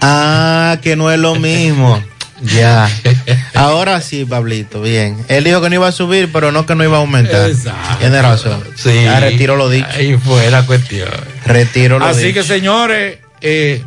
Ah, 0.00 0.78
que 0.82 0.96
no 0.96 1.10
es 1.10 1.18
lo 1.18 1.34
mismo. 1.34 2.02
ya. 2.42 2.88
Ahora 3.54 4.00
sí, 4.00 4.24
Pablito, 4.24 4.82
bien. 4.82 5.16
Él 5.28 5.44
dijo 5.44 5.60
que 5.60 5.68
no 5.68 5.76
iba 5.76 5.88
a 5.88 5.92
subir, 5.92 6.30
pero 6.32 6.52
no 6.52 6.66
que 6.66 6.74
no 6.74 6.84
iba 6.84 6.96
a 6.96 7.00
aumentar. 7.00 7.50
Exacto. 7.50 7.98
Tiene 7.98 8.22
razón. 8.22 8.62
Sí. 8.76 9.04
Ya 9.04 9.20
retiro 9.20 9.56
lo 9.56 9.68
dicho. 9.68 9.86
Ahí 9.94 10.16
fue 10.16 10.50
la 10.50 10.64
cuestión. 10.64 11.08
Retiro 11.46 11.98
lo 11.98 12.06
Así 12.06 12.26
dicho. 12.26 12.40
que, 12.40 12.46
señores, 12.46 13.18
eh, 13.40 13.82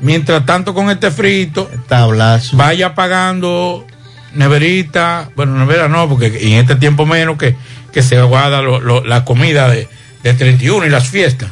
mientras 0.00 0.44
tanto 0.46 0.74
con 0.74 0.90
este 0.90 1.10
frito, 1.10 1.70
Tablazo. 1.88 2.56
vaya 2.56 2.94
pagando 2.94 3.86
neverita, 4.34 5.30
bueno, 5.36 5.56
nevera 5.58 5.88
no, 5.88 6.08
porque 6.08 6.26
en 6.26 6.52
este 6.60 6.76
tiempo 6.76 7.06
menos 7.06 7.36
que, 7.38 7.54
que 7.92 8.02
se 8.02 8.20
guarda 8.22 8.62
lo- 8.62 8.80
lo- 8.80 9.04
la 9.04 9.24
comida 9.24 9.68
de, 9.68 9.88
de 10.22 10.34
31 10.34 10.86
y 10.86 10.90
las 10.90 11.08
fiestas. 11.08 11.50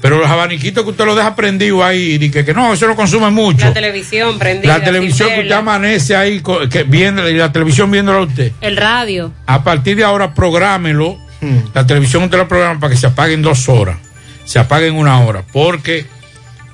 Pero 0.00 0.16
los 0.18 0.30
abaniquitos 0.30 0.82
que 0.84 0.90
usted 0.90 1.04
lo 1.04 1.14
deja 1.14 1.36
prendido 1.36 1.84
ahí, 1.84 2.16
y 2.18 2.30
que, 2.30 2.42
que 2.42 2.54
no, 2.54 2.72
eso 2.72 2.86
no 2.86 2.96
consume 2.96 3.28
mucho. 3.30 3.66
La 3.66 3.74
televisión 3.74 4.38
prendida. 4.38 4.78
La 4.78 4.82
televisión 4.84 5.28
que 5.28 5.40
usted 5.40 5.52
amanece 5.54 6.16
ahí, 6.16 6.42
que 6.70 6.84
viendo, 6.84 7.28
y 7.28 7.34
la 7.34 7.52
televisión 7.52 7.90
viéndola 7.90 8.20
a 8.20 8.22
usted. 8.22 8.52
El 8.62 8.78
radio. 8.78 9.30
A 9.46 9.62
partir 9.62 9.96
de 9.96 10.04
ahora, 10.04 10.32
prográmelo. 10.32 11.18
Hmm. 11.42 11.58
La 11.74 11.86
televisión 11.86 12.22
usted 12.22 12.38
la 12.38 12.48
programa 12.48 12.80
para 12.80 12.92
que 12.94 12.98
se 12.98 13.08
apague 13.08 13.34
en 13.34 13.42
dos 13.42 13.68
horas. 13.68 13.98
Se 14.46 14.58
apague 14.58 14.86
en 14.86 14.94
una 14.94 15.20
hora, 15.20 15.42
porque 15.52 16.06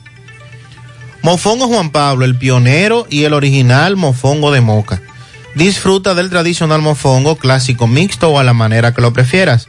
Mofongo 1.23 1.67
Juan 1.67 1.91
Pablo, 1.91 2.25
el 2.27 2.37
pionero 2.37 3.07
y 3.09 3.25
el 3.25 3.33
original 3.33 3.97
mofongo 3.97 4.53
de 4.53 4.61
moca. 4.61 5.01
Disfruta 5.55 6.15
del 6.15 6.31
tradicional 6.31 6.83
mofongo 6.83 7.37
clásico 7.37 7.87
mixto 7.87 8.31
o 8.31 8.39
a 8.39 8.45
la 8.45 8.53
manera 8.53 8.93
que 8.93 9.03
lo 9.03 9.13
prefieras. 9.13 9.69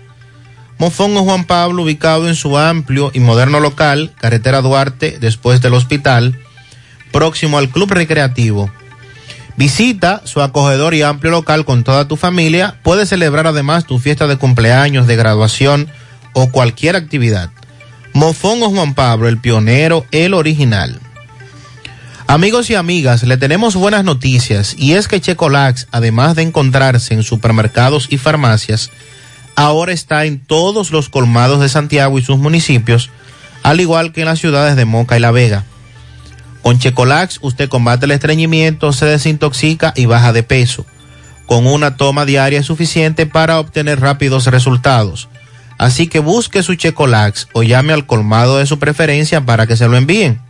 Mofongo 0.77 1.23
Juan 1.23 1.45
Pablo, 1.45 1.83
ubicado 1.83 2.27
en 2.27 2.35
su 2.35 2.57
amplio 2.57 3.11
y 3.13 3.19
moderno 3.19 3.59
local, 3.59 4.11
carretera 4.19 4.61
Duarte, 4.61 5.17
después 5.19 5.61
del 5.61 5.75
hospital, 5.75 6.39
próximo 7.11 7.57
al 7.57 7.69
Club 7.69 7.91
Recreativo. 7.91 8.69
Visita 9.57 10.21
su 10.25 10.41
acogedor 10.41 10.95
y 10.95 11.01
amplio 11.01 11.31
local 11.31 11.63
con 11.63 11.83
toda 11.83 12.07
tu 12.07 12.17
familia. 12.17 12.79
Puedes 12.83 13.07
celebrar 13.07 13.47
además 13.47 13.85
tu 13.85 13.99
fiesta 13.99 14.27
de 14.27 14.37
cumpleaños, 14.37 15.07
de 15.07 15.15
graduación 15.15 15.87
o 16.33 16.49
cualquier 16.49 16.97
actividad. 16.97 17.51
Mofongo 18.11 18.69
Juan 18.69 18.95
Pablo, 18.95 19.29
el 19.29 19.37
pionero, 19.37 20.05
el 20.11 20.33
original. 20.33 20.99
Amigos 22.27 22.71
y 22.71 22.75
amigas, 22.75 23.21
le 23.21 23.37
tenemos 23.37 23.75
buenas 23.75 24.03
noticias 24.03 24.75
y 24.79 24.93
es 24.93 25.07
que 25.07 25.21
Checolax, 25.21 25.87
además 25.91 26.35
de 26.35 26.41
encontrarse 26.41 27.13
en 27.13 27.21
supermercados 27.21 28.07
y 28.09 28.17
farmacias, 28.17 28.89
ahora 29.55 29.93
está 29.93 30.25
en 30.25 30.39
todos 30.39 30.89
los 30.89 31.07
colmados 31.07 31.61
de 31.61 31.69
Santiago 31.69 32.17
y 32.17 32.23
sus 32.23 32.39
municipios, 32.39 33.11
al 33.61 33.79
igual 33.79 34.11
que 34.11 34.21
en 34.21 34.25
las 34.25 34.39
ciudades 34.39 34.75
de 34.75 34.85
Moca 34.85 35.15
y 35.15 35.19
La 35.19 35.29
Vega. 35.29 35.65
Con 36.63 36.79
Checolax 36.79 37.37
usted 37.43 37.69
combate 37.69 38.05
el 38.05 38.11
estreñimiento, 38.11 38.91
se 38.91 39.05
desintoxica 39.05 39.93
y 39.95 40.07
baja 40.07 40.33
de 40.33 40.41
peso. 40.41 40.83
Con 41.45 41.67
una 41.67 41.95
toma 41.95 42.25
diaria 42.25 42.63
suficiente 42.63 43.27
para 43.27 43.59
obtener 43.59 43.99
rápidos 43.99 44.47
resultados. 44.47 45.29
Así 45.77 46.07
que 46.07 46.19
busque 46.19 46.63
su 46.63 46.73
Checolax 46.73 47.49
o 47.53 47.61
llame 47.61 47.93
al 47.93 48.07
colmado 48.07 48.57
de 48.57 48.65
su 48.65 48.79
preferencia 48.79 49.45
para 49.45 49.67
que 49.67 49.77
se 49.77 49.87
lo 49.87 49.95
envíen. 49.95 50.41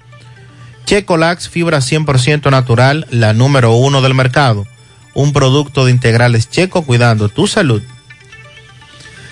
Checolax, 0.86 1.50
fibra 1.50 1.80
100% 1.80 2.52
natural, 2.52 3.08
la 3.10 3.34
número 3.34 3.74
uno 3.74 4.02
del 4.02 4.14
mercado. 4.14 4.66
Un 5.14 5.34
producto 5.34 5.86
de 5.86 5.92
integrales 5.92 6.50
checo 6.50 6.84
cuidando 6.84 7.30
tu 7.30 7.48
salud. 7.48 7.82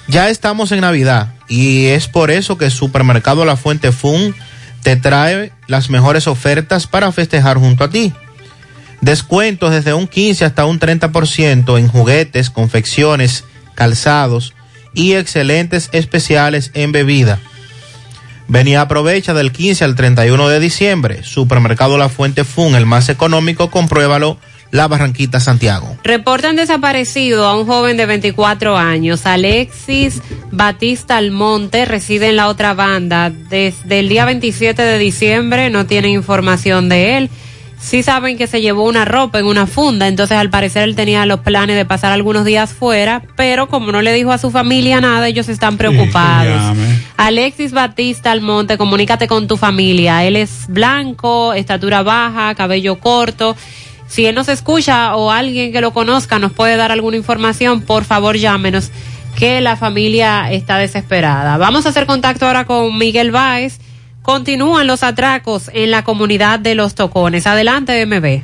Ya 0.08 0.30
estamos 0.30 0.72
en 0.72 0.82
Navidad 0.82 1.34
y 1.48 1.88
es 1.88 2.08
por 2.08 2.32
eso 2.32 2.58
que 2.58 2.70
Supermercado 2.70 3.46
La 3.46 3.56
Fuente 3.56 3.92
Fun 3.92 4.36
te 4.82 4.96
trae 4.96 5.54
las 5.68 5.90
mejores 5.90 6.28
ofertas 6.28 6.88
para 6.88 7.12
festejar 7.12 7.58
junto 7.58 7.84
a 7.84 7.90
ti. 7.90 8.14
Descuentos 9.02 9.72
desde 9.72 9.94
un 9.94 10.08
15 10.08 10.46
hasta 10.46 10.66
un 10.66 10.80
30% 10.80 11.78
en 11.78 11.88
juguetes, 11.88 12.50
confecciones, 12.50 13.44
calzados 13.76 14.54
y 14.94 15.14
excelentes 15.14 15.90
especiales 15.92 16.72
en 16.74 16.92
bebida. 16.92 17.40
Ven 18.48 18.68
y 18.68 18.76
aprovecha 18.76 19.34
del 19.34 19.52
15 19.52 19.84
al 19.84 19.96
31 19.96 20.48
de 20.50 20.60
diciembre. 20.60 21.24
Supermercado 21.24 21.98
La 21.98 22.10
Fuente 22.10 22.44
Fun, 22.44 22.76
el 22.76 22.86
más 22.86 23.10
económico, 23.10 23.72
compruébalo. 23.72 24.38
La 24.72 24.88
Barranquita, 24.88 25.40
Santiago. 25.40 25.98
Reportan 26.04 26.56
desaparecido 26.56 27.46
a 27.46 27.56
un 27.56 27.68
joven 27.68 27.96
de 27.96 28.08
24 28.08 28.76
años, 28.76 29.28
Alexis 29.28 30.20
Batista 30.52 31.18
Almonte, 31.18 31.86
reside 31.86 32.30
en 32.30 32.38
la 32.38 32.48
otra 32.48 32.74
banda. 32.74 33.30
Desde 33.30 34.00
el 34.00 34.10
día 34.10 34.26
27 34.26 34.82
de 34.82 34.98
diciembre 34.98 35.70
no 35.70 35.86
tienen 35.86 36.10
información 36.10 36.90
de 36.90 37.18
él. 37.18 37.30
Sí 37.84 38.02
saben 38.02 38.38
que 38.38 38.48
se 38.48 38.62
llevó 38.62 38.86
una 38.86 39.04
ropa 39.04 39.40
en 39.40 39.46
una 39.46 39.68
funda, 39.68 40.08
entonces 40.08 40.38
al 40.38 40.50
parecer 40.50 40.84
él 40.84 40.96
tenía 40.96 41.26
los 41.26 41.42
planes 41.42 41.76
de 41.76 41.84
pasar 41.84 42.14
algunos 42.14 42.46
días 42.46 42.72
fuera, 42.72 43.24
pero 43.36 43.68
como 43.68 43.92
no 43.92 44.02
le 44.02 44.14
dijo 44.14 44.32
a 44.32 44.38
su 44.38 44.52
familia 44.52 45.02
nada, 45.02 45.28
ellos 45.28 45.50
están 45.50 45.76
preocupados. 45.76 46.78
Alexis 47.18 47.74
Batista 47.74 48.32
Almonte, 48.32 48.78
comunícate 48.78 49.28
con 49.28 49.48
tu 49.48 49.58
familia. 49.58 50.24
Él 50.24 50.38
es 50.38 50.64
blanco, 50.70 51.54
estatura 51.54 52.04
baja, 52.04 52.56
cabello 52.56 53.00
corto. 53.00 53.58
Si 54.08 54.26
él 54.26 54.34
nos 54.34 54.48
escucha 54.48 55.18
o 55.18 55.30
alguien 55.30 55.74
que 55.74 55.82
lo 55.82 55.92
conozca 55.92 56.40
nos 56.40 56.54
puede 56.54 56.78
dar 56.78 56.94
alguna 56.94 57.18
información, 57.18 57.82
por 57.82 58.06
favor 58.06 58.38
llámenos, 58.38 58.92
que 59.38 59.60
la 59.60 59.76
familia 59.76 60.50
está 60.54 60.78
desesperada. 60.78 61.58
Vamos 61.58 61.86
a 61.86 61.90
hacer 61.90 62.06
contacto 62.06 62.46
ahora 62.46 62.64
con 62.64 62.98
Miguel 62.98 63.32
Báez. 63.32 63.80
Continúan 64.24 64.88
los 64.88 65.04
atracos 65.04 65.70
en 65.74 65.92
la 65.92 66.06
comunidad 66.06 66.58
de 66.58 66.76
Los 66.76 66.96
Tocones. 66.96 67.46
Adelante, 67.46 68.06
MB. 68.06 68.42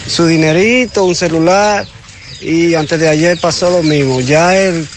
su 0.09 0.27
dinerito, 0.27 1.05
un 1.05 1.15
celular. 1.15 1.87
Y 2.41 2.75
antes 2.75 2.99
de 2.99 3.09
ayer 3.09 3.39
pasó 3.41 3.71
lo 3.71 3.83
mismo. 3.83 4.21
Ya 4.21 4.57
él 4.57 4.89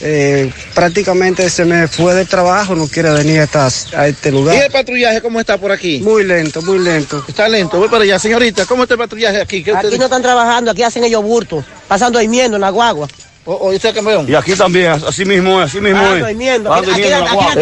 eh, 0.00 0.52
prácticamente 0.74 1.48
se 1.50 1.64
me 1.64 1.88
fue 1.88 2.14
del 2.14 2.26
trabajo, 2.28 2.74
no 2.74 2.86
quiere 2.88 3.10
venir 3.10 3.40
a, 3.40 3.44
esta- 3.44 3.66
a 3.96 4.06
este 4.08 4.30
lugar. 4.30 4.54
¿Y 4.54 4.58
el 4.58 4.70
patrullaje 4.70 5.20
cómo 5.20 5.40
está 5.40 5.58
por 5.58 5.72
aquí? 5.72 6.00
Muy 6.00 6.24
lento, 6.24 6.62
muy 6.62 6.78
lento. 6.78 7.24
Está 7.28 7.48
lento, 7.48 7.78
voy 7.78 7.88
para 7.88 8.04
allá. 8.04 8.18
Señorita, 8.18 8.64
¿cómo 8.66 8.84
está 8.84 8.94
el 8.94 8.98
patrullaje 9.00 9.40
aquí? 9.40 9.62
¿Qué 9.62 9.72
Aquí 9.72 9.86
usted- 9.86 9.98
no 9.98 10.04
están 10.04 10.22
trabajando, 10.22 10.70
aquí 10.70 10.82
hacen 10.82 11.04
ellos 11.04 11.22
burtos, 11.22 11.64
pasando 11.88 12.18
durmiendo 12.20 12.56
en 12.56 12.60
la 12.60 12.70
guagua. 12.70 13.08
¿O 13.50 13.70
usted 13.72 13.94
campeón? 13.94 14.26
Y 14.28 14.34
aquí 14.34 14.52
también, 14.54 14.92
así 15.06 15.24
mismo 15.24 15.62
es, 15.62 15.70
así 15.70 15.80
mismo 15.80 16.02
es. 16.16 16.22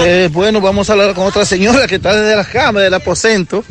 Eh, 0.04 0.28
bueno, 0.32 0.60
vamos 0.60 0.90
a 0.90 0.92
hablar 0.94 1.14
con 1.14 1.24
otra 1.26 1.44
señora 1.44 1.86
que 1.86 1.94
está 1.96 2.14
desde 2.16 2.34
la 2.34 2.44
cama 2.44 2.80
del 2.80 2.92
aposento, 2.92 3.64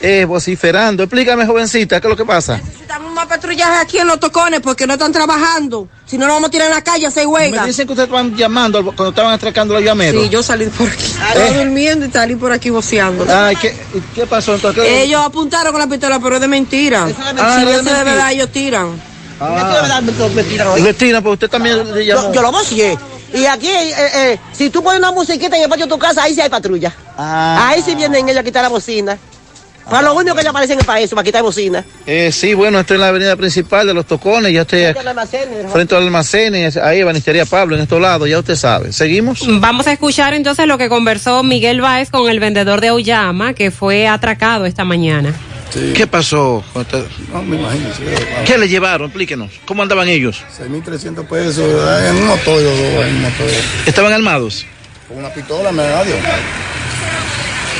eh, 0.00 0.24
vociferando. 0.24 1.02
Explícame, 1.02 1.46
jovencita, 1.46 2.00
¿qué 2.00 2.06
es 2.06 2.10
lo 2.10 2.16
que 2.16 2.24
pasa? 2.24 2.56
Necesitamos 2.58 3.12
más 3.12 3.26
patrullaje 3.26 3.78
aquí 3.80 3.98
en 3.98 4.06
los 4.06 4.18
tocones 4.20 4.60
porque 4.60 4.86
no 4.86 4.94
están 4.94 5.12
trabajando. 5.12 5.88
Si 6.06 6.16
no, 6.16 6.26
nos 6.26 6.36
vamos 6.36 6.48
a 6.48 6.50
tirar 6.50 6.68
en 6.68 6.74
la 6.74 6.82
calle 6.82 7.06
a 7.06 7.08
hacer 7.08 7.26
huelga. 7.26 7.62
Me 7.62 7.66
dicen 7.68 7.86
que 7.86 7.92
ustedes 7.92 8.08
estaban 8.08 8.34
llamando 8.36 8.82
cuando 8.84 9.08
estaban 9.10 9.32
atracando 9.32 9.74
los 9.74 9.82
llameros. 9.82 10.22
Sí, 10.22 10.28
yo 10.28 10.42
salí 10.42 10.66
por 10.66 10.88
aquí. 10.88 11.04
Estaba 11.04 11.50
durmiendo 11.58 12.06
y 12.06 12.10
salí 12.10 12.36
por 12.36 12.52
aquí 12.52 12.70
voceando. 12.70 13.26
Ay, 13.28 13.56
¿qué, 13.56 13.74
qué 14.14 14.26
pasó 14.26 14.54
entonces? 14.54 14.82
¿Qué- 14.82 15.02
Ellos 15.02 15.22
apuntaron 15.24 15.72
con 15.72 15.80
la 15.80 15.86
pistola, 15.86 16.18
pero 16.20 16.36
es 16.36 16.40
de 16.40 16.48
mentira. 16.48 17.06
Ah, 17.38 17.56
si 17.56 17.60
es 17.62 17.66
de 17.66 17.72
eso 17.74 17.82
de 17.82 17.82
mentira. 17.82 18.04
verdad, 18.04 18.32
ellos 18.32 18.52
tiran. 18.52 19.02
Ah. 19.40 20.00
Cristina, 20.74 21.20
pues 21.20 21.34
usted 21.34 21.48
también 21.48 21.94
le 21.94 22.04
llamó. 22.06 22.22
Yo, 22.28 22.32
yo 22.34 22.42
lo 22.42 22.52
voceé. 22.52 22.98
Y 23.34 23.44
aquí, 23.44 23.68
eh, 23.68 23.94
eh, 24.14 24.38
si 24.52 24.70
tú 24.70 24.82
pones 24.82 24.98
una 25.00 25.12
musiquita 25.12 25.56
en 25.56 25.62
el 25.64 25.68
patio 25.68 25.84
de 25.84 25.90
tu 25.92 25.98
casa, 25.98 26.22
ahí 26.22 26.34
sí 26.34 26.40
hay 26.40 26.48
patrulla. 26.48 26.92
Ah. 27.16 27.68
Ahí 27.68 27.82
sí 27.82 27.94
vienen 27.94 28.26
ellos 28.28 28.40
a 28.40 28.44
quitar 28.44 28.62
la 28.62 28.68
bocina. 28.68 29.18
Para 29.88 30.02
lo 30.02 30.14
único 30.14 30.34
que 30.34 30.42
ellos 30.42 30.50
aparecen 30.50 30.78
para 30.80 31.00
eso, 31.00 31.14
para 31.16 31.24
quitar 31.24 31.42
bocina. 31.42 31.84
Eh, 32.06 32.30
sí, 32.32 32.54
bueno, 32.54 32.78
estoy 32.80 32.96
en 32.96 33.00
la 33.00 33.08
avenida 33.08 33.36
principal 33.36 33.86
de 33.86 33.94
los 33.94 34.06
Tocones, 34.06 34.52
ya 34.52 34.62
estoy 34.62 34.80
Frente 34.80 35.00
al 35.00 35.08
almacén, 35.08 35.48
frente 35.72 35.94
al 35.96 36.02
almacén, 36.02 36.54
ahí, 36.82 37.02
Banistería 37.02 37.46
Pablo, 37.46 37.76
en 37.76 37.82
estos 37.82 38.00
lados, 38.00 38.28
ya 38.28 38.38
usted 38.38 38.56
sabe. 38.56 38.92
¿Seguimos? 38.92 39.40
Vamos 39.60 39.86
a 39.86 39.92
escuchar 39.92 40.34
entonces 40.34 40.66
lo 40.66 40.78
que 40.78 40.88
conversó 40.88 41.42
Miguel 41.42 41.80
Báez 41.80 42.10
con 42.10 42.28
el 42.28 42.38
vendedor 42.40 42.80
de 42.80 42.88
Auyama, 42.88 43.54
que 43.54 43.70
fue 43.70 44.06
atracado 44.06 44.66
esta 44.66 44.84
mañana. 44.84 45.32
¿Qué 45.94 46.06
pasó? 46.06 46.64
No, 47.32 47.42
me 47.42 47.56
imagino. 47.56 47.88
sí, 47.94 48.02
claro. 48.04 48.44
¿Qué 48.46 48.58
le 48.58 48.68
llevaron? 48.68 49.06
Explíquenos. 49.08 49.52
¿Cómo 49.66 49.82
andaban 49.82 50.08
ellos? 50.08 50.42
6.300 50.58 51.26
pesos 51.26 51.58
eh, 51.58 52.08
en 52.08 52.16
un 52.16 52.26
motor, 52.26 52.62
yo, 52.62 53.02
en 53.02 53.16
un 53.16 53.22
motor. 53.22 53.46
¿Estaban 53.86 54.12
armados? 54.12 54.66
Con 55.06 55.18
una 55.18 55.32
pistola 55.32 55.70
me 55.72 55.82
da 55.82 56.04
Dios. 56.04 56.18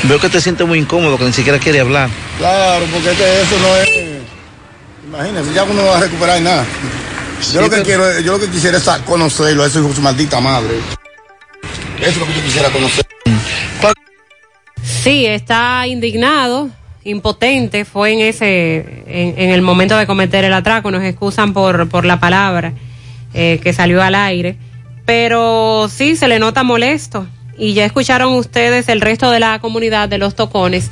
Veo 0.05 0.19
que 0.21 0.29
te 0.29 0.41
sientes 0.41 0.67
muy 0.67 0.79
incómodo, 0.79 1.19
que 1.19 1.25
ni 1.25 1.33
siquiera 1.33 1.59
quiere 1.59 1.81
hablar. 1.81 2.09
Claro, 2.39 2.87
porque 2.93 3.11
es 3.11 3.17
que 3.17 3.43
eso 3.43 3.59
no 3.61 3.77
es. 3.77 3.89
Imagínese, 5.07 5.55
ya 5.55 5.65
uno 5.65 5.83
no 5.83 5.87
va 5.89 5.99
a 5.99 6.01
recuperar 6.01 6.41
nada. 6.41 6.65
Yo 7.53 7.61
lo 7.63 7.71
que 7.71 7.83
quiero, 7.83 8.21
yo 8.21 8.33
lo 8.33 8.41
que 8.41 8.49
quisiera 8.49 8.79
es 8.79 8.85
conocerlo, 9.07 9.65
eso 9.65 9.87
es 9.87 9.95
su 9.95 10.01
maldita 10.03 10.41
madre. 10.41 10.77
Eso 12.01 12.11
es 12.11 12.17
lo 12.17 12.27
que 12.27 12.35
yo 12.35 12.43
quisiera 12.43 12.69
conocer. 12.71 13.07
Sí, 14.83 15.27
está 15.27 15.87
indignado, 15.87 16.71
impotente, 17.05 17.85
fue 17.85 18.13
en 18.13 18.21
ese, 18.21 19.05
en, 19.07 19.35
en 19.39 19.51
el 19.51 19.63
momento 19.63 19.97
de 19.97 20.07
cometer 20.07 20.45
el 20.45 20.53
atraco, 20.53 20.91
nos 20.91 21.03
excusan 21.03 21.53
por, 21.53 21.89
por 21.89 22.05
la 22.05 22.21
palabra 22.21 22.73
eh, 23.35 23.61
que 23.63 23.73
salió 23.73 24.03
al 24.03 24.15
aire, 24.15 24.57
pero 25.05 25.89
sí 25.95 26.17
se 26.17 26.29
le 26.29 26.39
nota 26.39 26.63
molesto 26.63 27.27
y 27.59 27.75
ya 27.75 27.85
escucharon 27.85 28.35
ustedes 28.35 28.89
el 28.89 29.01
resto 29.01 29.31
de 29.31 29.41
la 29.41 29.59
comunidad 29.59 30.09
de 30.09 30.19
los 30.19 30.35
tocones 30.35 30.91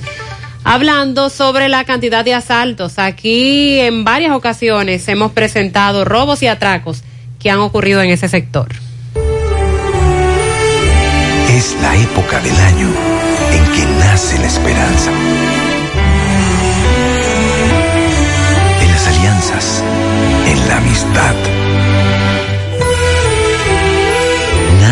hablando 0.67 1.31
sobre 1.31 1.69
la 1.69 1.85
cantidad 1.85 2.25
de 2.25 2.35
asaltos. 2.35 2.99
Aquí 2.99 3.79
en 3.79 4.05
varias 4.05 4.33
ocasiones 4.33 5.07
hemos 5.09 5.31
presentado 5.31 6.05
robos 6.05 6.43
y 6.43 6.49
atracos 6.49 7.05
que 7.39 7.51
han 7.51 7.61
ocurrido 7.61 8.03
en 8.03 8.11
ese 8.11 8.29
sector. 8.29 8.69
Es 11.57 11.77
la 11.81 11.97
época 11.97 12.41
del 12.41 12.57
año 12.57 12.89
en 13.53 13.65
que 13.73 13.87
nace 14.01 14.39
la 14.39 14.47
esperanza. 14.47 15.11
En 18.83 18.91
las 18.91 19.07
alianzas, 19.07 19.83
en 20.49 20.69
la 20.69 20.77
amistad. 20.79 21.66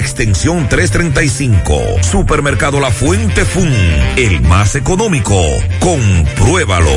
extensión 0.00 0.68
335. 0.68 2.02
Supermercado 2.02 2.80
La 2.80 2.90
Fuente 2.90 3.44
Fun, 3.44 3.72
el 4.16 4.40
más 4.40 4.74
económico. 4.74 5.36
Compruébalo. 5.78 6.90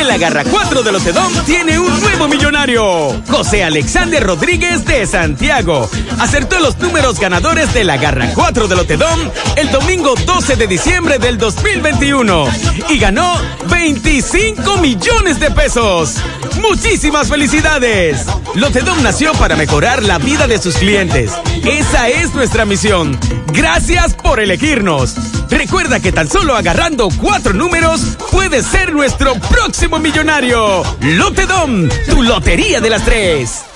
En 0.00 0.08
la 0.08 0.16
garra 0.16 0.44
4 0.44 0.82
de 0.82 0.92
Lotedom 0.92 1.30
tiene 1.44 1.78
un 1.78 2.00
nuevo 2.00 2.26
millonario. 2.26 3.22
José 3.28 3.62
Alexander 3.62 4.24
Rodríguez 4.24 4.86
de 4.86 5.06
Santiago. 5.06 5.90
Acertó 6.18 6.58
los 6.58 6.78
números 6.78 7.20
ganadores 7.20 7.74
de 7.74 7.84
la 7.84 7.98
garra 7.98 8.30
4 8.34 8.66
de 8.66 8.76
Lotedom 8.76 9.20
el 9.56 9.70
domingo 9.70 10.14
12 10.24 10.56
de 10.56 10.66
diciembre 10.66 11.18
del 11.18 11.36
2021 11.36 12.46
y 12.88 12.98
ganó 12.98 13.30
25 13.68 14.78
millones 14.78 15.38
de 15.38 15.50
pesos. 15.50 16.14
Muchísimas 16.62 17.28
felicidades. 17.28 18.24
Lotedom 18.54 19.02
nació 19.02 19.34
para 19.34 19.54
mejorar 19.54 20.02
la 20.02 20.16
vida 20.16 20.46
de 20.46 20.56
sus 20.56 20.76
clientes. 20.76 21.30
Esa 21.64 22.08
es 22.08 22.34
nuestra 22.34 22.64
misión. 22.64 23.18
Gracias 23.52 24.14
por 24.14 24.40
elegirnos. 24.40 25.14
Recuerda 25.50 26.00
que 26.00 26.12
tan 26.12 26.28
solo 26.28 26.56
agarrando 26.56 27.08
cuatro 27.20 27.52
números 27.52 28.16
puedes 28.30 28.64
ser 28.66 28.92
nuestro 28.92 29.34
próximo 29.34 29.98
millonario. 30.00 30.82
Lotedom, 31.02 31.88
tu 32.08 32.22
lotería 32.22 32.80
de 32.80 32.90
las 32.90 33.04
tres. 33.04 33.69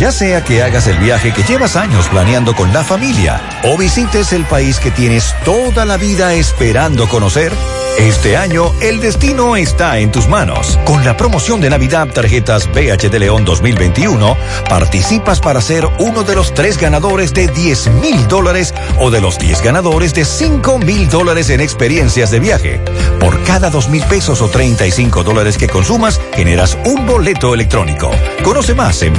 Ya 0.00 0.12
sea 0.12 0.42
que 0.42 0.62
hagas 0.62 0.86
el 0.86 0.96
viaje 0.96 1.30
que 1.30 1.42
llevas 1.42 1.76
años 1.76 2.08
planeando 2.08 2.54
con 2.54 2.72
la 2.72 2.82
familia 2.82 3.38
o 3.64 3.76
visites 3.76 4.32
el 4.32 4.46
país 4.46 4.80
que 4.80 4.90
tienes 4.90 5.34
toda 5.44 5.84
la 5.84 5.98
vida 5.98 6.32
esperando 6.32 7.06
conocer, 7.06 7.52
este 7.98 8.34
año 8.38 8.72
el 8.80 8.98
destino 9.00 9.56
está 9.56 9.98
en 9.98 10.10
tus 10.10 10.26
manos. 10.26 10.78
Con 10.86 11.04
la 11.04 11.18
promoción 11.18 11.60
de 11.60 11.68
Navidad 11.68 12.08
Tarjetas 12.08 12.66
BH 12.72 13.10
de 13.10 13.18
León 13.18 13.44
2021, 13.44 14.38
participas 14.70 15.38
para 15.38 15.60
ser 15.60 15.86
uno 15.98 16.22
de 16.22 16.34
los 16.34 16.54
tres 16.54 16.78
ganadores 16.78 17.34
de 17.34 17.48
10 17.48 17.90
mil 18.00 18.26
dólares 18.26 18.72
o 18.98 19.10
de 19.10 19.20
los 19.20 19.38
10 19.38 19.60
ganadores 19.60 20.14
de 20.14 20.24
5 20.24 20.78
mil 20.78 21.10
dólares 21.10 21.50
en 21.50 21.60
experiencias 21.60 22.30
de 22.30 22.40
viaje. 22.40 22.80
Por 23.18 23.42
cada 23.42 23.68
2 23.68 23.90
mil 23.90 24.02
pesos 24.04 24.40
o 24.40 24.48
35 24.48 25.22
dólares 25.22 25.58
que 25.58 25.68
consumas, 25.68 26.18
generas 26.32 26.78
un 26.86 27.06
boleto 27.06 27.52
electrónico. 27.52 28.10
Conoce 28.42 28.74
más 28.74 29.02
en 29.02 29.12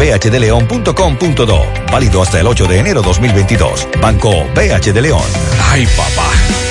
bhdleon.com.do. 0.71 1.91
Válido 1.91 2.21
hasta 2.21 2.39
el 2.39 2.47
8 2.47 2.65
de 2.65 2.79
enero 2.79 3.01
2022. 3.01 3.87
Banco 4.01 4.31
BH 4.55 4.93
de 4.93 5.01
León. 5.01 5.23
Ay, 5.69 5.85
papá. 5.97 6.60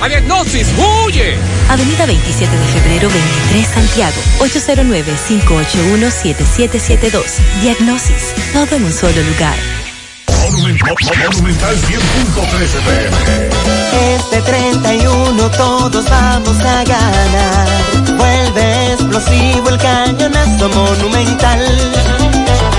¡A 0.00 0.08
Diagnosis, 0.08 0.68
huye! 0.76 1.36
Avenida 1.68 2.06
27 2.06 2.56
de 2.56 2.64
febrero 2.66 3.08
23 3.10 3.66
Santiago, 3.66 4.14
809-581-7772. 4.38 7.24
Diagnosis, 7.62 8.32
todo 8.52 8.76
en 8.76 8.84
un 8.84 8.92
solo 8.92 9.20
lugar. 9.22 9.56
Monumental 10.50 10.94
100.13 10.94 12.80
pm. 12.84 13.16
Este 14.14 14.40
31 14.42 15.50
todos 15.50 16.08
vamos 16.08 16.60
a 16.60 16.84
ganar. 16.84 17.66
Vuelve 18.16 18.92
explosivo 18.92 19.68
el 19.68 19.78
cañonazo 19.78 20.68
monumental. 20.68 21.60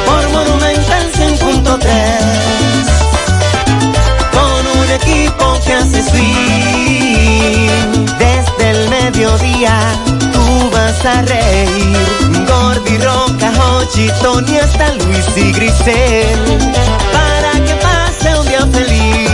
Por 0.05 0.29
Monumental 0.29 1.11
100.3. 1.11 1.83
Con 4.31 4.67
un 4.79 4.89
equipo 4.91 5.59
que 5.65 5.73
hace 5.73 6.01
swing. 6.01 6.68
Mediodía 9.11 9.75
tú 10.31 10.69
vas 10.71 11.03
a 11.03 11.23
reír. 11.23 11.97
Gordi, 12.47 12.97
Roca, 12.99 13.51
Hochi, 13.59 14.07
Tony, 14.21 14.57
hasta 14.57 14.93
Luis 14.93 15.25
y 15.35 15.51
Grisel. 15.51 16.39
Para 17.11 17.53
que 17.65 17.73
pase 17.81 18.37
un 18.37 18.47
día 18.47 18.67
feliz. 18.67 19.31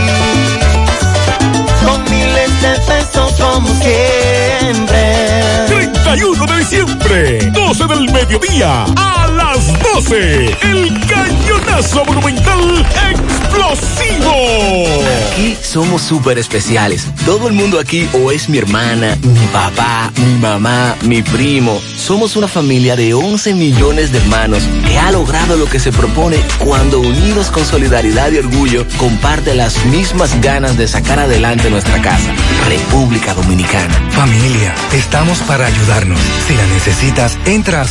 Con 1.84 2.02
miles 2.04 2.62
de 2.62 2.72
pesos 2.88 3.32
como 3.38 3.68
siempre. 3.82 5.66
31 5.68 6.46
de 6.46 6.58
diciembre, 6.58 7.50
12 7.52 7.84
del 7.86 8.12
mediodía, 8.12 8.84
a 8.96 9.26
las 9.28 9.65
12, 9.82 10.44
el 10.62 11.06
cañonazo 11.06 12.04
monumental 12.04 12.86
explosivo. 13.10 14.86
Aquí 15.30 15.56
somos 15.62 16.02
súper 16.02 16.38
especiales. 16.38 17.06
Todo 17.24 17.48
el 17.48 17.54
mundo 17.54 17.78
aquí 17.78 18.08
o 18.12 18.30
es 18.30 18.48
mi 18.48 18.58
hermana, 18.58 19.16
mi 19.22 19.46
papá, 19.48 20.12
mi 20.16 20.34
mamá, 20.34 20.94
mi 21.02 21.22
primo. 21.22 21.80
Somos 21.96 22.36
una 22.36 22.48
familia 22.48 22.96
de 22.96 23.14
11 23.14 23.54
millones 23.54 24.12
de 24.12 24.18
hermanos 24.18 24.62
que 24.86 24.98
ha 24.98 25.10
logrado 25.10 25.56
lo 25.56 25.66
que 25.66 25.80
se 25.80 25.92
propone 25.92 26.38
cuando 26.64 27.00
unidos 27.00 27.50
con 27.50 27.64
solidaridad 27.64 28.30
y 28.30 28.38
orgullo 28.38 28.86
comparte 28.96 29.54
las 29.54 29.84
mismas 29.86 30.40
ganas 30.40 30.76
de 30.76 30.86
sacar 30.86 31.18
adelante 31.18 31.70
nuestra 31.70 32.00
casa. 32.00 32.32
República 32.68 33.34
Dominicana. 33.34 33.94
Familia, 34.10 34.74
estamos 34.92 35.38
para 35.40 35.66
ayudarnos. 35.66 36.20
Si 36.46 36.54
la 36.54 36.66
necesitas, 36.66 37.38
entra 37.44 37.82
a 37.82 37.88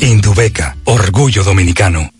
Indubeca, 0.00 0.76
orgullo 0.84 1.42
dominicano. 1.42 2.19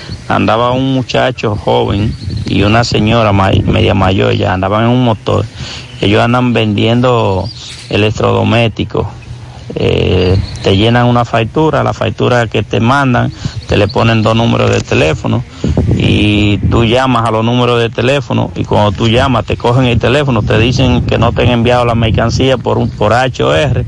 Andaba 0.27 0.71
un 0.71 0.93
muchacho 0.93 1.55
joven 1.55 2.13
y 2.45 2.63
una 2.63 2.83
señora 2.83 3.31
media 3.33 3.93
mayor, 3.93 4.33
ya 4.33 4.53
andaban 4.53 4.83
en 4.85 4.89
un 4.89 5.03
motor. 5.03 5.45
Ellos 6.01 6.21
andan 6.21 6.53
vendiendo 6.53 7.47
electrodomésticos. 7.89 9.07
Eh, 9.75 10.37
te 10.63 10.75
llenan 10.75 11.05
una 11.05 11.23
factura, 11.23 11.83
la 11.83 11.93
factura 11.93 12.47
que 12.47 12.61
te 12.61 12.81
mandan, 12.81 13.31
te 13.67 13.77
le 13.77 13.87
ponen 13.87 14.21
dos 14.21 14.35
números 14.35 14.69
de 14.69 14.81
teléfono 14.81 15.43
y 15.95 16.57
tú 16.57 16.83
llamas 16.83 17.25
a 17.25 17.31
los 17.31 17.45
números 17.45 17.79
de 17.79 17.89
teléfono 17.89 18.51
y 18.55 18.65
cuando 18.65 18.91
tú 18.91 19.07
llamas 19.07 19.45
te 19.45 19.55
cogen 19.55 19.85
el 19.85 19.97
teléfono, 19.97 20.41
te 20.41 20.57
dicen 20.59 21.03
que 21.05 21.17
no 21.17 21.31
te 21.31 21.43
han 21.43 21.49
enviado 21.49 21.85
la 21.85 21.95
mercancía 21.95 22.57
por, 22.57 22.77
un, 22.77 22.89
por 22.89 23.13
HR 23.13 23.85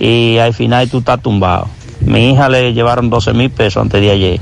y 0.00 0.38
al 0.38 0.54
final 0.54 0.88
tú 0.88 0.98
estás 0.98 1.20
tumbado. 1.20 1.68
Mi 2.00 2.30
hija 2.30 2.48
le 2.48 2.72
llevaron 2.72 3.10
12 3.10 3.34
mil 3.34 3.50
pesos 3.50 3.82
antes 3.82 4.00
de 4.00 4.10
ayer 4.10 4.40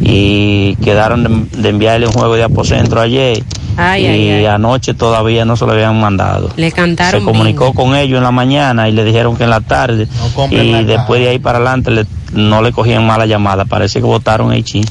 y 0.00 0.76
quedaron 0.76 1.48
de, 1.50 1.60
de 1.62 1.68
enviarle 1.68 2.06
un 2.06 2.12
juego 2.12 2.34
de 2.34 2.42
apocentro 2.44 3.00
ayer 3.00 3.42
Ay, 3.76 4.04
y 4.04 4.06
ay, 4.06 4.30
ay. 4.30 4.46
anoche 4.46 4.94
todavía 4.94 5.44
no 5.44 5.56
se 5.56 5.66
lo 5.66 5.72
habían 5.72 5.98
mandado. 5.98 6.50
Le 6.56 6.70
cantaron. 6.70 7.20
Se 7.20 7.24
comunicó 7.24 7.72
con 7.74 7.96
ellos 7.96 8.18
en 8.18 8.22
la 8.24 8.30
mañana 8.30 8.88
y 8.88 8.92
le 8.92 9.02
dijeron 9.04 9.36
que 9.36 9.44
en 9.44 9.50
la 9.50 9.60
tarde 9.60 10.06
compren 10.34 10.64
y 10.66 10.72
la 10.72 10.82
después 10.84 11.20
de 11.20 11.28
ahí 11.30 11.38
para 11.40 11.58
adelante 11.58 11.90
le- 11.90 12.06
no 12.32 12.62
le 12.62 12.70
cogían 12.72 13.04
mala 13.06 13.26
llamada, 13.26 13.64
parece 13.64 13.98
que 14.00 14.06
votaron 14.06 14.52
el 14.52 14.62
chi. 14.64 14.82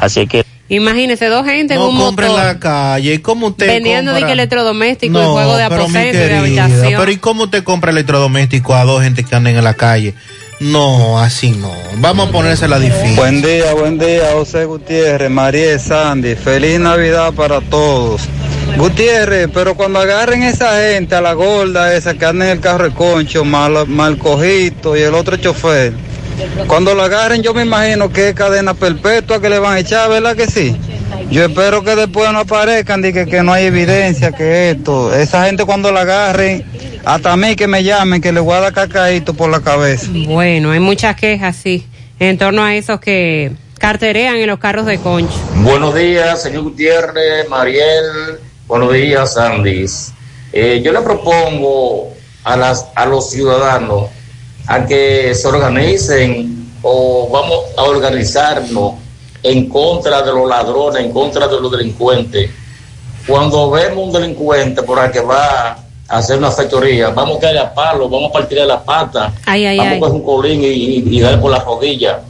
Así 0.00 0.26
que 0.26 0.44
Imagínese 0.68 1.26
dos 1.28 1.44
gente 1.44 1.74
en 1.74 1.80
No 1.80 1.88
un 1.90 1.96
compre 1.98 2.24
en 2.26 2.32
motor 2.32 2.46
la 2.46 2.58
calle. 2.58 3.14
¿Y 3.14 3.18
cómo 3.18 3.48
usted 3.48 3.66
vendiendo 3.66 4.12
de 4.12 4.16
compra? 4.20 4.26
que 4.28 4.32
electrodoméstico 4.32 5.18
y 5.18 5.22
No, 5.22 5.32
juego 5.32 5.56
de 5.56 5.64
y 5.66 6.12
de 6.12 6.34
habitación. 6.36 6.94
Pero 6.98 7.10
¿y 7.10 7.16
cómo 7.18 7.44
usted 7.44 7.62
compra 7.64 7.90
electrodoméstico 7.90 8.74
a 8.74 8.84
dos 8.84 9.02
gente 9.02 9.24
que 9.24 9.34
anden 9.34 9.56
en 9.56 9.64
la 9.64 9.74
calle? 9.74 10.14
No, 10.60 11.18
así 11.18 11.50
no. 11.50 11.72
Vamos 11.96 12.28
a 12.28 12.32
ponérsela 12.32 12.78
difícil. 12.78 13.16
Buen 13.16 13.42
día, 13.42 13.74
buen 13.74 13.98
día, 13.98 14.32
José 14.32 14.64
Gutiérrez, 14.64 15.30
María 15.30 15.78
Sandy. 15.78 16.36
Feliz 16.36 16.78
Navidad 16.78 17.32
para 17.32 17.60
todos. 17.60 18.22
Gutiérrez, 18.76 19.48
pero 19.52 19.74
cuando 19.74 19.98
agarren 19.98 20.42
esa 20.42 20.80
gente, 20.80 21.14
a 21.14 21.20
la 21.20 21.34
gorda 21.34 21.94
esa 21.94 22.14
que 22.14 22.24
anda 22.24 22.46
en 22.46 22.52
el 22.52 22.60
carro 22.60 22.84
de 22.84 22.94
concho, 22.94 23.44
mal, 23.44 23.86
mal 23.86 24.18
cojito 24.18 24.96
y 24.96 25.02
el 25.02 25.14
otro 25.14 25.36
chofer, 25.36 25.92
cuando 26.66 26.94
lo 26.94 27.02
agarren 27.02 27.42
yo 27.42 27.54
me 27.54 27.62
imagino 27.62 28.10
que 28.10 28.30
es 28.30 28.34
cadena 28.34 28.74
perpetua 28.74 29.40
que 29.40 29.48
le 29.48 29.58
van 29.58 29.74
a 29.74 29.78
echar, 29.80 30.08
¿verdad 30.08 30.34
que 30.34 30.46
sí? 30.46 30.76
Yo 31.30 31.44
espero 31.44 31.84
que 31.84 31.94
después 31.94 32.32
no 32.32 32.40
aparezcan, 32.40 33.00
de 33.00 33.12
que 33.12 33.42
no 33.42 33.52
hay 33.52 33.66
evidencia, 33.66 34.32
que 34.32 34.70
esto, 34.70 35.14
esa 35.14 35.46
gente 35.46 35.64
cuando 35.64 35.92
la 35.92 36.00
agarren, 36.00 36.64
hasta 37.04 37.32
a 37.32 37.36
mí 37.36 37.56
que 37.56 37.66
me 37.66 37.82
llamen, 37.82 38.20
que 38.20 38.32
le 38.32 38.40
voy 38.40 38.54
a 38.54 38.60
dar 38.60 38.72
cacaíto 38.72 39.34
por 39.34 39.50
la 39.50 39.60
cabeza. 39.60 40.06
Bueno, 40.10 40.70
hay 40.70 40.80
muchas 40.80 41.16
quejas, 41.16 41.56
sí, 41.56 41.86
en 42.18 42.38
torno 42.38 42.62
a 42.62 42.74
esos 42.74 43.00
que 43.00 43.52
carterean 43.78 44.36
en 44.36 44.46
los 44.46 44.58
carros 44.58 44.86
de 44.86 44.98
concho. 44.98 45.34
Buenos 45.56 45.94
días, 45.94 46.42
señor 46.42 46.62
Gutiérrez, 46.62 47.48
Mariel. 47.48 48.38
Buenos 48.66 48.92
días, 48.92 49.34
Sandis. 49.34 50.12
Eh, 50.52 50.80
yo 50.84 50.92
le 50.92 51.00
propongo 51.00 52.14
a, 52.44 52.56
las, 52.56 52.86
a 52.94 53.04
los 53.06 53.30
ciudadanos 53.30 54.08
a 54.66 54.86
que 54.86 55.34
se 55.34 55.46
organicen 55.48 56.70
o 56.82 57.28
vamos 57.30 57.60
a 57.76 57.82
organizarnos 57.82 58.94
en 59.42 59.68
contra 59.68 60.22
de 60.22 60.32
los 60.32 60.48
ladrones, 60.48 61.04
en 61.04 61.12
contra 61.12 61.46
de 61.46 61.60
los 61.60 61.70
delincuentes. 61.70 62.50
Cuando 63.26 63.70
vemos 63.70 64.06
un 64.06 64.12
delincuente 64.12 64.82
por 64.82 64.98
ahí 64.98 65.10
que 65.10 65.20
va 65.20 65.83
hacer 66.18 66.38
una 66.38 66.50
factoría, 66.50 67.10
vamos 67.10 67.38
a 67.38 67.40
caerle 67.40 67.60
a 67.60 67.74
palo, 67.74 68.08
vamos 68.08 68.30
a 68.30 68.32
partirle 68.32 68.66
la 68.66 68.82
pata, 68.82 69.32
Ay, 69.46 69.66
ay, 69.66 69.76
vamos 69.78 69.92
ay. 69.92 69.96
a 69.96 70.00
coger 70.00 70.14
un 70.14 70.22
colín 70.24 70.62
y, 70.62 70.66
y, 70.66 71.04
y 71.16 71.20
darle 71.20 71.38
por 71.38 71.50
la 71.50 71.58
rodilla 71.60 72.20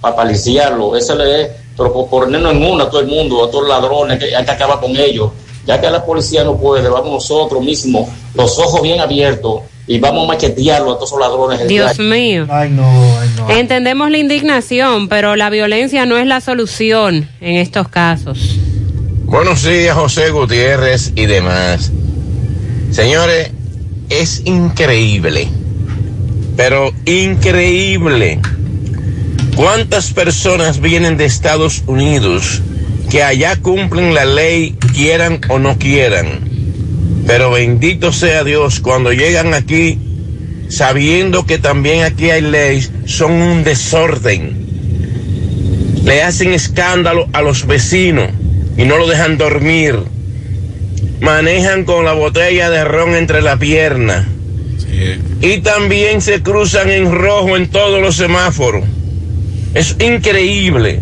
para 0.00 0.16
paliciarlo. 0.16 0.96
Eso 0.96 1.14
le 1.14 1.42
es, 1.42 1.50
pero 1.76 1.92
por 1.92 2.08
ponernos 2.08 2.52
en 2.52 2.64
una 2.64 2.84
a 2.84 2.90
todo 2.90 3.00
el 3.00 3.06
mundo, 3.06 3.44
a 3.44 3.50
todos 3.50 3.66
los 3.66 3.80
ladrones, 3.80 4.18
que 4.18 4.34
hay 4.34 4.44
que 4.44 4.50
acabar 4.50 4.80
con 4.80 4.96
ellos. 4.96 5.30
Ya 5.66 5.80
que 5.80 5.90
la 5.90 6.04
policía 6.04 6.42
no 6.42 6.56
puede, 6.56 6.88
vamos 6.88 7.12
nosotros 7.12 7.62
mismos, 7.62 8.08
los 8.34 8.58
ojos 8.58 8.80
bien 8.80 8.98
abiertos, 8.98 9.60
y 9.86 9.98
vamos 9.98 10.24
a 10.24 10.28
machetearlo 10.28 10.92
a 10.92 10.94
todos 10.94 11.10
esos 11.10 11.20
ladrones. 11.20 11.68
Dios 11.68 11.98
mío. 11.98 12.46
Ay, 12.50 12.70
no, 12.70 12.88
ay, 13.20 13.28
no. 13.36 13.50
Entendemos 13.50 14.10
la 14.10 14.18
indignación, 14.18 15.08
pero 15.08 15.36
la 15.36 15.50
violencia 15.50 16.06
no 16.06 16.16
es 16.16 16.26
la 16.26 16.40
solución 16.40 17.28
en 17.40 17.56
estos 17.56 17.88
casos. 17.88 18.38
Buenos 19.24 19.62
días, 19.62 19.94
José 19.96 20.30
Gutiérrez 20.30 21.12
y 21.14 21.26
demás. 21.26 21.92
Señores, 22.90 23.50
es 24.08 24.42
increíble, 24.46 25.46
pero 26.56 26.92
increíble. 27.04 28.40
¿Cuántas 29.54 30.12
personas 30.12 30.80
vienen 30.80 31.16
de 31.16 31.24
Estados 31.24 31.84
Unidos 31.86 32.62
que 33.08 33.22
allá 33.22 33.56
cumplen 33.60 34.12
la 34.12 34.24
ley, 34.24 34.76
quieran 34.92 35.40
o 35.48 35.60
no 35.60 35.78
quieran? 35.78 36.50
Pero 37.28 37.52
bendito 37.52 38.12
sea 38.12 38.42
Dios, 38.42 38.80
cuando 38.80 39.12
llegan 39.12 39.54
aquí, 39.54 39.98
sabiendo 40.68 41.46
que 41.46 41.58
también 41.58 42.02
aquí 42.02 42.30
hay 42.30 42.42
leyes, 42.42 42.90
son 43.04 43.32
un 43.32 43.62
desorden. 43.62 44.66
Le 46.04 46.22
hacen 46.22 46.52
escándalo 46.52 47.28
a 47.32 47.40
los 47.40 47.68
vecinos 47.68 48.30
y 48.76 48.84
no 48.84 48.98
lo 48.98 49.06
dejan 49.06 49.38
dormir. 49.38 49.96
Manejan 51.20 51.84
con 51.84 52.04
la 52.04 52.12
botella 52.12 52.70
de 52.70 52.84
ron 52.84 53.14
entre 53.14 53.42
la 53.42 53.56
pierna. 53.56 54.26
Y 55.40 55.58
también 55.58 56.20
se 56.20 56.42
cruzan 56.42 56.90
en 56.90 57.12
rojo 57.12 57.56
en 57.56 57.68
todos 57.68 58.00
los 58.00 58.16
semáforos. 58.16 58.84
Es 59.74 59.96
increíble. 60.00 61.00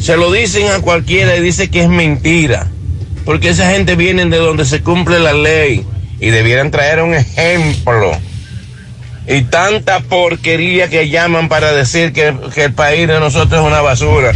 Se 0.00 0.16
lo 0.16 0.32
dicen 0.32 0.68
a 0.68 0.80
cualquiera 0.80 1.36
y 1.36 1.42
dice 1.42 1.70
que 1.70 1.82
es 1.82 1.88
mentira. 1.88 2.66
Porque 3.24 3.50
esa 3.50 3.70
gente 3.70 3.96
viene 3.96 4.24
de 4.26 4.38
donde 4.38 4.64
se 4.64 4.82
cumple 4.82 5.18
la 5.18 5.32
ley 5.32 5.84
y 6.20 6.30
debieran 6.30 6.70
traer 6.70 7.02
un 7.02 7.14
ejemplo. 7.14 8.12
Y 9.26 9.42
tanta 9.42 10.00
porquería 10.00 10.88
que 10.88 11.08
llaman 11.08 11.48
para 11.48 11.72
decir 11.72 12.12
que, 12.12 12.34
que 12.54 12.64
el 12.64 12.72
país 12.72 13.06
de 13.06 13.20
nosotros 13.20 13.60
es 13.60 13.66
una 13.66 13.80
basura. 13.80 14.32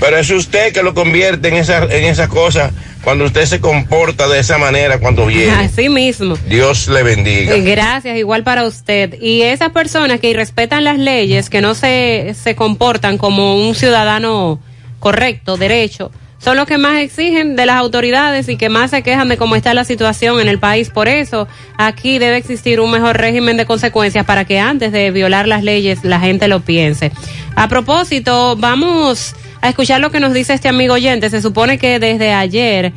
Pero 0.00 0.18
es 0.18 0.30
usted 0.30 0.72
que 0.72 0.82
lo 0.82 0.94
convierte 0.94 1.48
en 1.48 1.54
esa, 1.54 1.84
en 1.84 2.04
esa 2.04 2.28
cosa 2.28 2.70
cuando 3.06 3.24
usted 3.26 3.44
se 3.44 3.60
comporta 3.60 4.26
de 4.26 4.40
esa 4.40 4.58
manera 4.58 4.98
cuando 4.98 5.26
viene. 5.26 5.52
Así 5.52 5.88
mismo. 5.88 6.36
Dios 6.48 6.88
le 6.88 7.04
bendiga. 7.04 7.54
Eh, 7.54 7.60
Gracias, 7.60 8.18
igual 8.18 8.42
para 8.42 8.64
usted. 8.64 9.14
Y 9.22 9.42
esas 9.42 9.70
personas 9.70 10.18
que 10.18 10.28
irrespetan 10.28 10.82
las 10.82 10.98
leyes, 10.98 11.48
que 11.48 11.60
no 11.60 11.76
se, 11.76 12.34
se 12.34 12.56
comportan 12.56 13.16
como 13.16 13.64
un 13.64 13.76
ciudadano 13.76 14.58
correcto, 14.98 15.56
derecho, 15.56 16.10
son 16.38 16.56
los 16.56 16.66
que 16.66 16.78
más 16.78 16.98
exigen 16.98 17.54
de 17.54 17.66
las 17.66 17.76
autoridades 17.76 18.48
y 18.48 18.56
que 18.56 18.68
más 18.70 18.90
se 18.90 19.04
quejan 19.04 19.28
de 19.28 19.36
cómo 19.36 19.54
está 19.54 19.72
la 19.72 19.84
situación 19.84 20.40
en 20.40 20.48
el 20.48 20.58
país. 20.58 20.90
Por 20.90 21.06
eso, 21.06 21.46
aquí 21.78 22.18
debe 22.18 22.38
existir 22.38 22.80
un 22.80 22.90
mejor 22.90 23.18
régimen 23.18 23.56
de 23.56 23.66
consecuencias 23.66 24.26
para 24.26 24.46
que 24.46 24.58
antes 24.58 24.90
de 24.90 25.12
violar 25.12 25.46
las 25.46 25.62
leyes 25.62 26.02
la 26.02 26.18
gente 26.18 26.48
lo 26.48 26.58
piense. 26.58 27.12
A 27.54 27.68
propósito, 27.68 28.56
vamos 28.56 29.36
a 29.60 29.68
escuchar 29.68 30.00
lo 30.00 30.10
que 30.10 30.20
nos 30.20 30.32
dice 30.32 30.54
este 30.54 30.68
amigo 30.68 30.94
oyente. 30.94 31.30
Se 31.30 31.42
supone 31.42 31.78
que 31.78 31.98
desde 31.98 32.32
ayer 32.32 32.92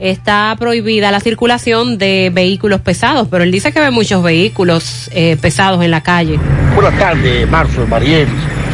está 0.00 0.56
prohibida 0.58 1.10
la 1.10 1.20
circulación 1.20 1.98
de 1.98 2.30
vehículos 2.32 2.80
pesados, 2.80 3.28
pero 3.30 3.44
él 3.44 3.52
dice 3.52 3.70
que 3.70 3.80
ve 3.80 3.90
muchos 3.90 4.22
vehículos 4.22 5.10
eh, 5.12 5.36
pesados 5.40 5.84
en 5.84 5.90
la 5.90 6.02
calle. 6.02 6.38
Buenas 6.74 6.98
tardes, 6.98 7.48
Marzo, 7.48 7.86
Mariel, 7.86 8.28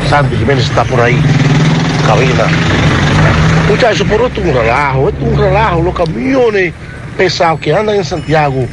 Sandy 0.09 0.37
Jiménez 0.37 0.65
está 0.65 0.85
por 0.85 1.01
ahí, 1.01 1.21
cabina. 2.07 2.47
Muchachos, 3.69 4.07
pero 4.09 4.29
esto 4.29 4.41
es 4.41 4.47
un 4.47 4.55
relajo, 4.55 5.09
esto 5.09 5.25
es 5.27 5.33
un 5.33 5.39
relajo, 5.39 5.83
los 5.83 5.95
camiones 5.95 6.73
pesados 7.17 7.61
que 7.61 7.75
andan 7.75 7.97
en 7.97 8.05
Santiago. 8.05 8.67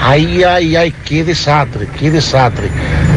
Ay, 0.00 0.44
ay, 0.44 0.76
ay, 0.76 0.94
qué 1.04 1.24
desastre, 1.24 1.88
qué 1.98 2.10
desastre. 2.10 2.68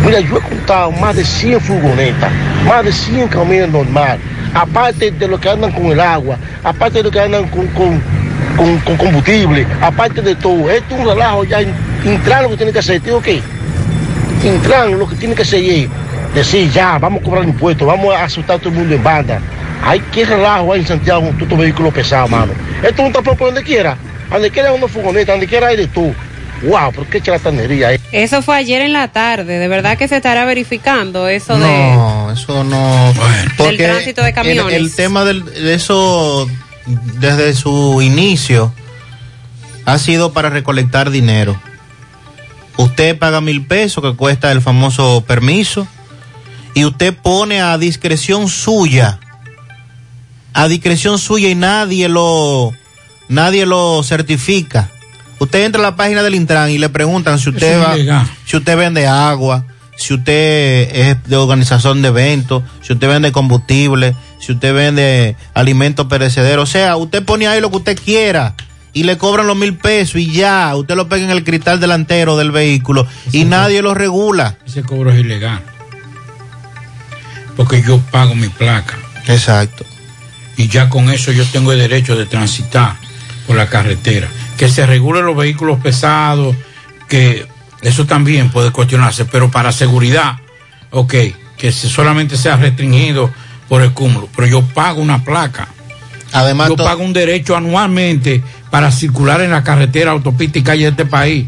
Mira, 0.03 0.22
yo 0.22 0.38
he 0.38 0.41
contado 0.41 0.91
más 0.91 1.16
de 1.16 1.24
100 1.24 1.60
furgonetas, 1.60 2.32
más 2.66 2.86
de 2.86 2.91
100 2.91 3.28
camiones 3.28 3.70
normales, 3.70 4.22
aparte 4.54 5.12
de 5.12 5.28
los 5.28 5.40
que 5.40 5.50
andan 5.50 5.72
con 5.72 5.86
el 5.88 6.00
agua, 6.00 6.38
aparte 6.64 7.00
de 7.00 7.04
los 7.04 7.12
que 7.12 7.20
andan 7.20 7.48
con, 7.50 7.68
con, 7.68 8.02
con- 8.58 8.98
combustible, 8.98 9.66
aparte 9.82 10.22
de 10.22 10.36
todo. 10.36 10.70
Esto 10.70 10.96
es 10.96 11.02
un 11.02 11.08
relajo 11.08 11.44
ya 11.44 11.62
en 11.62 11.74
Intran 12.06 12.44
lo 12.44 12.50
que 12.50 12.58
tiene 12.58 12.72
que 12.72 12.80
hacer, 12.80 13.02
digo 13.02 13.22
que 13.22 13.42
Intran 14.44 14.98
lo 14.98 15.08
que 15.08 15.16
tiene 15.16 15.36
que 15.36 15.42
hacer 15.42 15.62
es 15.64 15.90
decir, 16.36 16.70
ya, 16.72 16.98
vamos 17.00 17.22
a 17.22 17.26
cobrar 17.26 17.44
impuestos, 17.44 17.88
vamos 17.88 18.14
a 18.16 18.24
asustar 18.24 18.58
a 18.58 18.60
todo 18.60 18.70
el 18.70 18.76
mundo 18.76 18.96
en 18.96 19.04
banda. 19.04 19.40
Hay 19.84 20.00
que 20.00 20.26
relajo 20.26 20.74
ahí 20.74 20.82
en 20.82 20.88
Santiago 20.88 21.22
con 21.22 21.32
todos 21.32 21.44
estos 21.44 21.58
vehículos 21.60 21.94
pesados, 21.94 22.30
mano. 22.30 22.52
Esto 22.84 23.02
es 23.02 23.08
un 23.08 23.12
tapón 23.14 23.36
por 23.36 23.48
donde 23.48 23.64
quiera. 23.64 23.98
Donde 24.30 24.52
quiera 24.52 24.72
una 24.72 24.88
furgoneta, 24.88 25.32
donde 25.32 25.48
quiera 25.48 25.68
hay 25.68 25.78
de 25.78 25.88
tú. 25.88 26.14
Wow, 26.64 26.91
pero 26.91 27.10
qué 27.10 27.22
charlatanería. 27.22 27.91
Eso 28.11 28.41
fue 28.41 28.57
ayer 28.57 28.81
en 28.81 28.94
la 28.94 29.10
tarde. 29.10 29.60
De 29.60 29.68
verdad 29.68 29.98
que 29.98 30.07
se 30.07 30.18
estará 30.18 30.45
verificando 30.45 31.27
eso 31.27 31.53
de 31.53 31.60
No, 31.60 32.31
eso 32.31 32.64
no. 32.64 33.14
del 33.57 33.77
tránsito 33.77 34.23
de 34.23 34.34
camiones. 34.34 34.73
El, 34.76 34.86
el 34.86 34.95
tema 34.95 35.23
del, 35.26 35.45
de 35.45 35.73
eso, 35.73 36.49
desde 37.19 37.53
su 37.53 38.02
inicio, 38.02 38.73
ha 39.86 39.98
sido 39.98 40.34
para 40.34 40.49
recolectar 40.49 41.10
dinero. 41.11 41.60
Usted 42.77 43.18
paga 43.18 43.41
mil 43.41 43.65
pesos 43.65 44.03
que 44.03 44.15
cuesta 44.15 44.52
el 44.52 44.61
famoso 44.61 45.23
permiso 45.27 45.88
y 46.73 46.86
usted 46.86 47.14
pone 47.15 47.61
a 47.61 47.77
discreción 47.77 48.48
suya, 48.48 49.19
a 50.53 50.68
discreción 50.68 51.19
suya 51.19 51.49
y 51.49 51.56
nadie 51.56 52.07
lo, 52.10 52.72
nadie 53.27 53.65
lo 53.65 54.02
certifica. 54.03 54.90
Usted 55.40 55.66
entra 55.66 55.82
a 55.82 55.84
la 55.84 55.95
página 55.95 56.22
del 56.22 56.36
Intran 56.36 56.70
y 56.70 56.78
le 56.78 56.90
preguntan 56.90 57.40
si 57.40 57.49
usted 57.49 57.80
Eso 57.80 58.07
va, 58.11 58.28
si 58.45 58.57
usted 58.57 58.78
vende 58.78 59.07
agua, 59.07 59.66
si 59.98 60.14
usted 60.14 60.95
es 60.95 61.18
de 61.26 61.36
organización 61.36 62.02
de 62.02 62.07
eventos, 62.10 62.64
si 62.82 62.94
usted 62.94 63.07
vende 63.07 63.32
combustible, 63.32 64.16
si 64.40 64.53
usted 64.53 64.74
vende 64.74 65.36
alimentos 65.53 66.07
perecederos, 66.07 66.70
o 66.70 66.72
sea, 66.72 66.95
usted 66.98 67.24
pone 67.24 67.48
ahí 67.48 67.61
lo 67.61 67.70
que 67.70 67.78
usted 67.78 67.99
quiera 67.99 68.56
y 68.94 69.03
le 69.03 69.18
cobran 69.18 69.48
los 69.48 69.57
mil 69.57 69.76
pesos 69.76 70.16
y 70.16 70.32
ya, 70.32 70.76
usted 70.76 70.95
lo 70.95 71.10
pega 71.10 71.26
en 71.26 71.32
el 71.32 71.44
cristal 71.44 71.80
delantero 71.80 72.38
del 72.38 72.52
vehículo 72.52 73.07
y 73.32 73.45
nadie 73.45 73.82
lo 73.82 73.94
regula. 73.94 74.57
Ese 74.66 74.84
cobro 74.84 75.11
es 75.11 75.20
ilegal. 75.20 75.61
Porque 77.56 77.82
yo 77.82 77.99
pago 78.11 78.36
mi 78.36 78.48
placa. 78.48 78.98
Exacto. 79.28 79.86
Y 80.56 80.70
ya 80.70 80.90
con 80.90 81.10
eso 81.10 81.32
yo 81.32 81.45
tengo 81.45 81.74
el 81.74 81.80
derecho 81.80 82.16
de 82.16 82.26
transitar 82.26 82.95
por 83.45 83.57
la 83.57 83.68
carretera. 83.68 84.30
Que 84.60 84.68
se 84.69 84.86
regulen 84.86 85.26
los 85.26 85.36
vehículos 85.38 85.80
pesados, 85.80 86.56
que 87.07 87.48
eso 87.81 88.06
también 88.06 88.49
puede 88.49 88.72
cuestionarse, 88.72 89.23
pero 89.26 89.49
para 89.49 89.72
seguridad, 89.72 90.36
ok, 90.91 91.14
que 91.57 91.72
se- 91.72 91.90
solamente 91.90 92.36
sea 92.38 92.57
restringido 92.57 93.31
por 93.69 93.81
el 93.81 93.94
cúmulo. 93.94 94.27
Pero 94.36 94.48
yo 94.48 94.61
pago 94.61 95.02
una 95.02 95.23
placa. 95.23 95.69
Además, 96.34 96.68
yo 96.69 96.76
pago 96.76 97.03
un 97.03 97.14
derecho 97.14 97.56
anualmente 97.56 98.44
para 98.69 98.91
circular 98.91 99.41
en 99.41 99.52
la 99.52 99.64
carretera, 99.64 100.11
autopista 100.11 100.60
y 100.60 100.64
calle 100.64 100.84
de 100.84 100.90
este 100.90 101.06
país. 101.06 101.48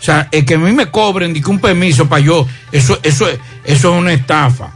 O 0.00 0.02
sea, 0.02 0.28
el 0.30 0.44
que 0.44 0.54
a 0.54 0.58
mí 0.58 0.70
me 0.72 0.86
cobren 0.86 1.34
de 1.34 1.40
que 1.42 1.50
un 1.50 1.58
permiso 1.58 2.08
para 2.08 2.20
yo, 2.24 2.46
eso, 2.70 2.98
eso, 3.02 3.28
es- 3.28 3.38
eso 3.64 3.92
es 3.92 4.00
una 4.00 4.12
estafa. 4.12 4.70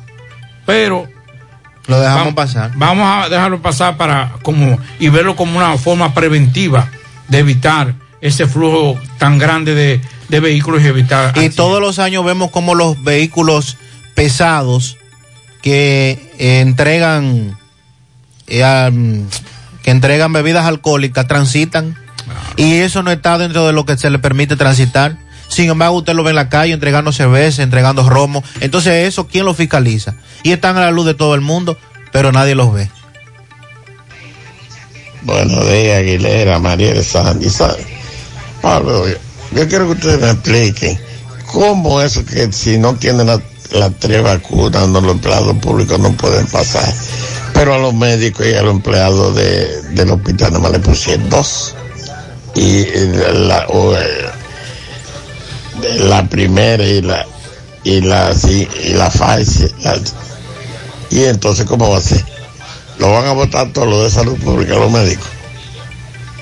Pero 0.66 1.08
lo 1.86 2.00
dejamos 2.00 2.20
vamos, 2.20 2.34
pasar. 2.34 2.72
Vamos 2.74 3.06
a 3.24 3.28
dejarlo 3.28 3.62
pasar 3.62 3.96
para 3.96 4.32
como 4.42 4.78
y 4.98 5.08
verlo 5.08 5.36
como 5.36 5.56
una 5.56 5.78
forma 5.78 6.12
preventiva 6.12 6.90
de 7.30 7.38
evitar 7.38 7.94
ese 8.20 8.46
flujo 8.46 8.98
tan 9.18 9.38
grande 9.38 9.74
de, 9.74 10.00
de 10.28 10.40
vehículos 10.40 10.82
y 10.82 10.86
evitar. 10.86 11.36
Y 11.38 11.48
todos 11.50 11.80
los 11.80 11.98
años 11.98 12.24
vemos 12.24 12.50
como 12.50 12.74
los 12.74 13.02
vehículos 13.02 13.76
pesados 14.14 14.98
que 15.62 16.30
eh, 16.38 16.60
entregan 16.60 17.56
eh, 18.46 19.26
que 19.82 19.90
entregan 19.90 20.32
bebidas 20.32 20.66
alcohólicas 20.66 21.26
transitan 21.26 21.96
y 22.56 22.74
eso 22.78 23.02
no 23.02 23.10
está 23.10 23.38
dentro 23.38 23.66
de 23.66 23.72
lo 23.72 23.84
que 23.86 23.96
se 23.96 24.10
le 24.10 24.18
permite 24.18 24.56
transitar. 24.56 25.16
Sin 25.48 25.68
embargo, 25.68 25.96
usted 25.96 26.14
lo 26.14 26.22
ve 26.22 26.30
en 26.30 26.36
la 26.36 26.48
calle 26.48 26.72
entregando 26.72 27.12
cerveza, 27.12 27.62
entregando 27.62 28.08
romo. 28.08 28.44
Entonces, 28.60 29.08
eso, 29.08 29.26
¿quién 29.26 29.44
lo 29.44 29.54
fiscaliza? 29.54 30.14
Y 30.42 30.52
están 30.52 30.76
a 30.76 30.80
la 30.80 30.90
luz 30.90 31.06
de 31.06 31.14
todo 31.14 31.34
el 31.34 31.40
mundo, 31.40 31.76
pero 32.12 32.30
nadie 32.30 32.54
los 32.54 32.72
ve. 32.72 32.88
Buenos 35.22 35.66
días, 35.70 35.98
Aguilera, 35.98 36.58
María 36.58 36.94
de 36.94 37.04
Sandy. 37.04 37.50
Sa- 37.50 37.76
Pablo, 38.62 39.06
yo, 39.52 39.68
quiero 39.68 39.86
que 39.86 39.92
ustedes 39.92 40.20
me 40.20 40.30
expliquen 40.30 40.98
cómo 41.46 42.00
eso 42.00 42.24
que 42.24 42.52
si 42.52 42.78
no 42.78 42.94
tienen 42.94 43.26
la- 43.26 43.42
las 43.72 43.92
tres 43.98 44.22
vacunas, 44.22 44.88
los 44.88 45.04
empleados 45.04 45.56
públicos 45.58 45.98
no 45.98 46.12
pueden 46.12 46.46
pasar. 46.46 46.92
Pero 47.52 47.74
a 47.74 47.78
los 47.78 47.92
médicos 47.94 48.46
y 48.46 48.54
a 48.54 48.62
los 48.62 48.74
empleados 48.74 49.34
de, 49.36 49.82
del 49.92 50.10
hospital 50.10 50.52
nada 50.52 50.60
más 50.62 50.72
le 50.72 50.78
pusieron 50.80 51.28
dos. 51.28 51.74
Y 52.54 52.84
la, 53.32 53.66
eh, 53.70 54.30
la 56.00 56.28
primera 56.28 56.82
y 56.84 57.00
la 57.02 57.26
y 57.84 58.00
la 58.00 58.32
y 58.48 58.92
la 58.94 59.10
la- 59.82 60.00
y 61.10 61.24
entonces 61.24 61.64
cómo 61.66 61.90
va 61.90 61.98
a 61.98 62.00
ser 62.00 62.24
lo 63.00 63.12
van 63.12 63.26
a 63.26 63.32
votar 63.32 63.72
todos 63.72 63.88
los 63.88 64.04
de 64.04 64.10
salud 64.10 64.38
pública 64.38 64.74
los 64.74 64.90
médicos 64.90 65.26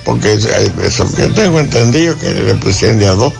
porque 0.04 0.32
eso, 0.32 0.48
eso 0.82 1.14
que 1.14 1.26
tengo 1.28 1.60
entendido 1.60 2.18
que 2.18 2.32
le 2.32 2.54
pusieron 2.54 2.98
de 2.98 3.06
a 3.06 3.12
dos 3.12 3.32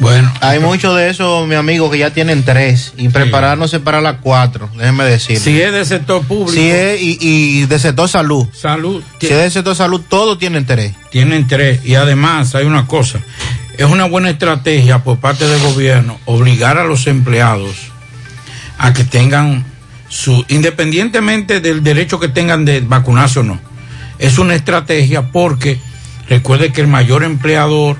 Bueno. 0.00 0.30
Hay 0.40 0.58
muchos 0.58 0.94
de 0.96 1.08
esos, 1.08 1.46
mi 1.48 1.54
amigo, 1.54 1.90
que 1.90 1.98
ya 1.98 2.10
tienen 2.10 2.44
tres 2.44 2.92
y 2.98 3.08
preparándose 3.08 3.80
para 3.80 4.02
las 4.02 4.16
cuatro, 4.20 4.68
déjeme 4.76 5.04
decir. 5.04 5.38
Si 5.38 5.60
es 5.60 5.72
del 5.72 5.86
sector 5.86 6.22
público. 6.26 6.52
Si 6.52 6.68
es, 6.68 7.00
y, 7.00 7.16
y 7.20 7.66
de 7.66 7.78
sector 7.78 8.08
salud. 8.08 8.46
Salud. 8.52 9.02
Si 9.18 9.28
es 9.28 9.36
del 9.36 9.50
sector 9.50 9.74
salud, 9.74 10.02
todos 10.06 10.38
tienen 10.38 10.66
tres. 10.66 10.92
Tienen 11.10 11.46
tres. 11.46 11.80
Y 11.84 11.94
además 11.94 12.54
hay 12.54 12.66
una 12.66 12.86
cosa. 12.86 13.20
Es 13.78 13.86
una 13.86 14.04
buena 14.04 14.28
estrategia 14.28 15.02
por 15.02 15.18
parte 15.18 15.46
del 15.46 15.60
gobierno 15.62 16.18
obligar 16.26 16.76
a 16.76 16.84
los 16.84 17.06
empleados 17.06 17.74
a 18.76 18.92
que 18.92 19.04
tengan 19.04 19.64
su, 20.14 20.44
independientemente 20.48 21.60
del 21.60 21.82
derecho 21.82 22.20
que 22.20 22.28
tengan 22.28 22.64
de 22.64 22.80
vacunarse 22.80 23.40
o 23.40 23.42
no. 23.42 23.58
Es 24.20 24.38
una 24.38 24.54
estrategia 24.54 25.32
porque 25.32 25.80
recuerde 26.28 26.70
que 26.72 26.80
el 26.82 26.86
mayor 26.86 27.24
empleador 27.24 27.96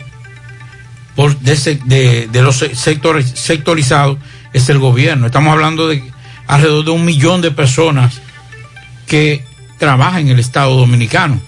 por, 1.17 1.37
de, 1.41 1.55
ese- 1.55 1.81
de- 1.87 2.29
de 2.31 2.43
los 2.43 2.57
se- 2.59 2.77
sectores 2.77 3.31
sectorizados 3.35 4.19
es 4.53 4.69
el 4.69 4.79
gobierno. 4.79 5.27
Estamos 5.27 5.53
hablando 5.53 5.89
de 5.89 6.05
alrededor 6.47 6.85
de 6.85 6.91
un 6.93 7.05
millón 7.05 7.41
de 7.43 7.51
personas 7.51 8.21
que 9.09 9.45
trabajan 9.79 10.21
en 10.21 10.29
el 10.29 10.39
Estado 10.39 10.77
Dominicano. 10.77 11.41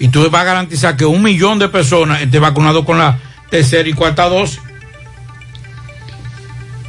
Y 0.00 0.08
tú 0.08 0.28
vas 0.28 0.42
a 0.42 0.44
garantizar 0.44 0.96
que 0.96 1.04
un 1.04 1.22
millón 1.22 1.60
de 1.60 1.68
personas 1.68 2.20
esté 2.20 2.40
vacunado 2.40 2.84
con 2.84 2.98
la 2.98 3.20
tercera 3.48 3.88
y 3.88 3.92
cuarta 3.92 4.28
dosis. 4.28 4.58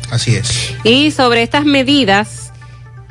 Así 0.10 0.36
es. 0.36 0.74
Y 0.84 1.12
sobre 1.12 1.44
estas 1.44 1.66
medidas, 1.66 2.51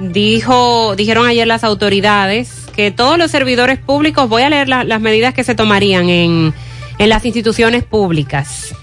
dijo, 0.01 0.97
dijeron 0.97 1.27
ayer 1.27 1.47
las 1.47 1.62
autoridades 1.62 2.66
que 2.74 2.90
todos 2.90 3.18
los 3.18 3.31
servidores 3.31 3.78
públicos, 3.78 4.28
voy 4.28 4.43
a 4.43 4.48
leer 4.51 4.68
la- 4.68 4.85
las 4.85 5.01
medidas 5.01 5.35
que 5.35 5.44
se 5.44 5.55
tomarían 5.55 6.09
en, 6.09 6.55
en 6.98 7.09
las 7.09 7.24
instituciones 7.24 7.85
públicas. 7.85 8.74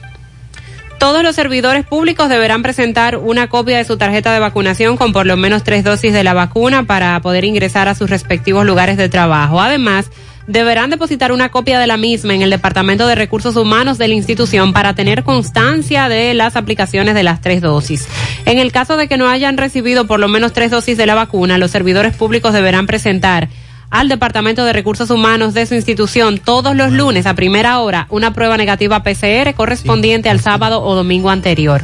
Todos 0.99 1.21
los 1.23 1.35
servidores 1.35 1.85
públicos 1.85 2.27
deberán 2.29 2.63
presentar 2.63 3.17
una 3.17 3.49
copia 3.49 3.77
de 3.77 3.85
su 3.85 3.97
tarjeta 3.97 4.33
de 4.33 4.39
vacunación 4.39 4.97
con 4.97 5.13
por 5.13 5.25
lo 5.27 5.37
menos 5.37 5.63
tres 5.63 5.83
dosis 5.83 6.11
de 6.13 6.23
la 6.23 6.33
vacuna 6.33 6.83
para 6.83 7.19
poder 7.21 7.45
ingresar 7.45 7.87
a 7.87 7.93
sus 7.95 8.09
respectivos 8.09 8.65
lugares 8.65 8.97
de 8.97 9.07
trabajo. 9.09 9.61
Además, 9.61 10.09
deberán 10.47 10.89
depositar 10.89 11.31
una 11.31 11.49
copia 11.49 11.77
de 11.79 11.87
la 11.87 11.97
misma 11.97 12.33
en 12.33 12.41
el 12.41 12.49
Departamento 12.49 13.05
de 13.05 13.15
Recursos 13.15 13.55
Humanos 13.55 13.97
de 13.97 14.07
la 14.07 14.13
institución 14.13 14.73
para 14.73 14.95
tener 14.95 15.23
constancia 15.23 16.09
de 16.09 16.33
las 16.33 16.55
aplicaciones 16.55 17.13
de 17.15 17.23
las 17.23 17.41
tres 17.41 17.61
dosis. 17.61 18.07
En 18.45 18.57
el 18.57 18.71
caso 18.71 18.97
de 18.97 19.07
que 19.07 19.17
no 19.17 19.27
hayan 19.27 19.57
recibido 19.57 20.07
por 20.07 20.19
lo 20.19 20.29
menos 20.29 20.53
tres 20.53 20.71
dosis 20.71 20.97
de 20.97 21.05
la 21.05 21.15
vacuna, 21.15 21.57
los 21.57 21.71
servidores 21.71 22.15
públicos 22.15 22.53
deberán 22.53 22.87
presentar 22.87 23.49
al 23.89 24.09
Departamento 24.09 24.65
de 24.65 24.73
Recursos 24.73 25.09
Humanos 25.09 25.53
de 25.53 25.65
su 25.65 25.75
institución 25.75 26.39
todos 26.39 26.75
los 26.75 26.91
lunes 26.91 27.25
a 27.25 27.35
primera 27.35 27.79
hora 27.79 28.07
una 28.09 28.33
prueba 28.33 28.57
negativa 28.57 29.03
PCR 29.03 29.53
correspondiente 29.55 30.29
al 30.29 30.39
sábado 30.39 30.83
o 30.83 30.95
domingo 30.95 31.29
anterior. 31.29 31.83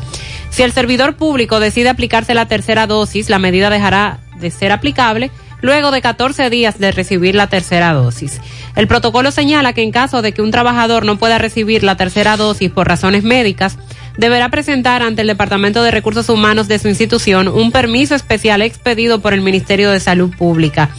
Si 0.49 0.63
el 0.63 0.71
servidor 0.71 1.15
público 1.15 1.59
decide 1.59 1.89
aplicarse 1.89 2.33
la 2.33 2.47
tercera 2.47 2.87
dosis, 2.87 3.29
la 3.29 3.39
medida 3.39 3.69
dejará 3.69 4.19
de 4.39 4.51
ser 4.51 4.71
aplicable 4.71 5.31
luego 5.63 5.91
de 5.91 6.01
14 6.01 6.49
días 6.49 6.77
de 6.77 6.91
recibir 6.91 7.35
la 7.35 7.47
tercera 7.47 7.93
dosis. 7.93 8.39
El 8.75 8.87
protocolo 8.87 9.31
señala 9.31 9.71
que 9.71 9.81
en 9.81 9.91
caso 9.91 10.21
de 10.21 10.33
que 10.33 10.41
un 10.41 10.51
trabajador 10.51 11.05
no 11.05 11.17
pueda 11.17 11.37
recibir 11.39 11.83
la 11.83 11.95
tercera 11.95 12.35
dosis 12.35 12.69
por 12.69 12.87
razones 12.87 13.23
médicas, 13.23 13.77
deberá 14.17 14.49
presentar 14.49 15.01
ante 15.01 15.21
el 15.21 15.27
Departamento 15.27 15.81
de 15.81 15.89
Recursos 15.89 16.27
Humanos 16.27 16.67
de 16.67 16.79
su 16.79 16.89
institución 16.89 17.47
un 17.47 17.71
permiso 17.71 18.13
especial 18.13 18.61
expedido 18.61 19.21
por 19.21 19.33
el 19.33 19.39
Ministerio 19.39 19.89
de 19.89 20.01
Salud 20.01 20.35
Pública, 20.35 20.89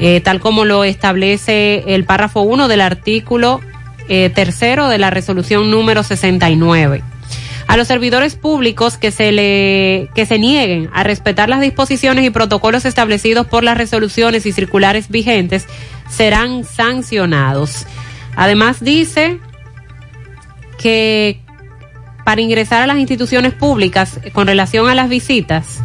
eh, 0.00 0.20
tal 0.20 0.40
como 0.40 0.64
lo 0.64 0.82
establece 0.82 1.84
el 1.94 2.04
párrafo 2.04 2.42
1 2.42 2.66
del 2.66 2.80
artículo 2.80 3.60
eh, 4.08 4.30
tercero 4.34 4.88
de 4.88 4.98
la 4.98 5.10
resolución 5.10 5.70
número 5.70 6.02
69 6.02 7.04
a 7.66 7.76
los 7.76 7.88
servidores 7.88 8.36
públicos 8.36 8.96
que 8.96 9.10
se 9.10 9.32
le 9.32 10.08
que 10.14 10.26
se 10.26 10.38
nieguen 10.38 10.90
a 10.92 11.02
respetar 11.02 11.48
las 11.48 11.60
disposiciones 11.60 12.24
y 12.24 12.30
protocolos 12.30 12.84
establecidos 12.84 13.46
por 13.46 13.64
las 13.64 13.76
resoluciones 13.76 14.46
y 14.46 14.52
circulares 14.52 15.08
vigentes 15.08 15.66
serán 16.08 16.64
sancionados. 16.64 17.86
Además 18.36 18.82
dice 18.82 19.38
que 20.78 21.40
para 22.24 22.40
ingresar 22.40 22.82
a 22.82 22.86
las 22.86 22.98
instituciones 22.98 23.52
públicas, 23.52 24.20
con 24.32 24.46
relación 24.46 24.88
a 24.88 24.94
las 24.94 25.08
visitas, 25.08 25.80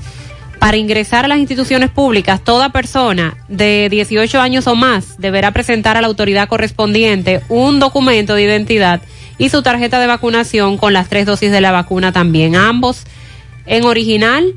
para 0.60 0.78
ingresar 0.78 1.26
a 1.26 1.28
las 1.28 1.38
instituciones 1.38 1.90
públicas, 1.90 2.44
toda 2.44 2.72
persona 2.72 3.38
de 3.48 3.88
18 3.90 4.40
años 4.40 4.68
o 4.68 4.76
más 4.76 5.20
deberá 5.20 5.52
presentar 5.52 5.98
a 5.98 6.02
la 6.02 6.08
autoridad 6.08 6.48
correspondiente 6.48 7.42
un 7.48 7.80
documento 7.80 8.34
de 8.34 8.44
identidad 8.44 9.02
y 9.38 9.50
su 9.50 9.62
tarjeta 9.62 10.00
de 10.00 10.08
vacunación 10.08 10.78
con 10.78 10.94
las 10.94 11.10
tres 11.10 11.26
dosis 11.26 11.52
de 11.52 11.62
la 11.62 11.72
vacuna 11.72 12.12
también, 12.12 12.56
ambos 12.56 13.04
en 13.66 13.86
original 13.86 14.54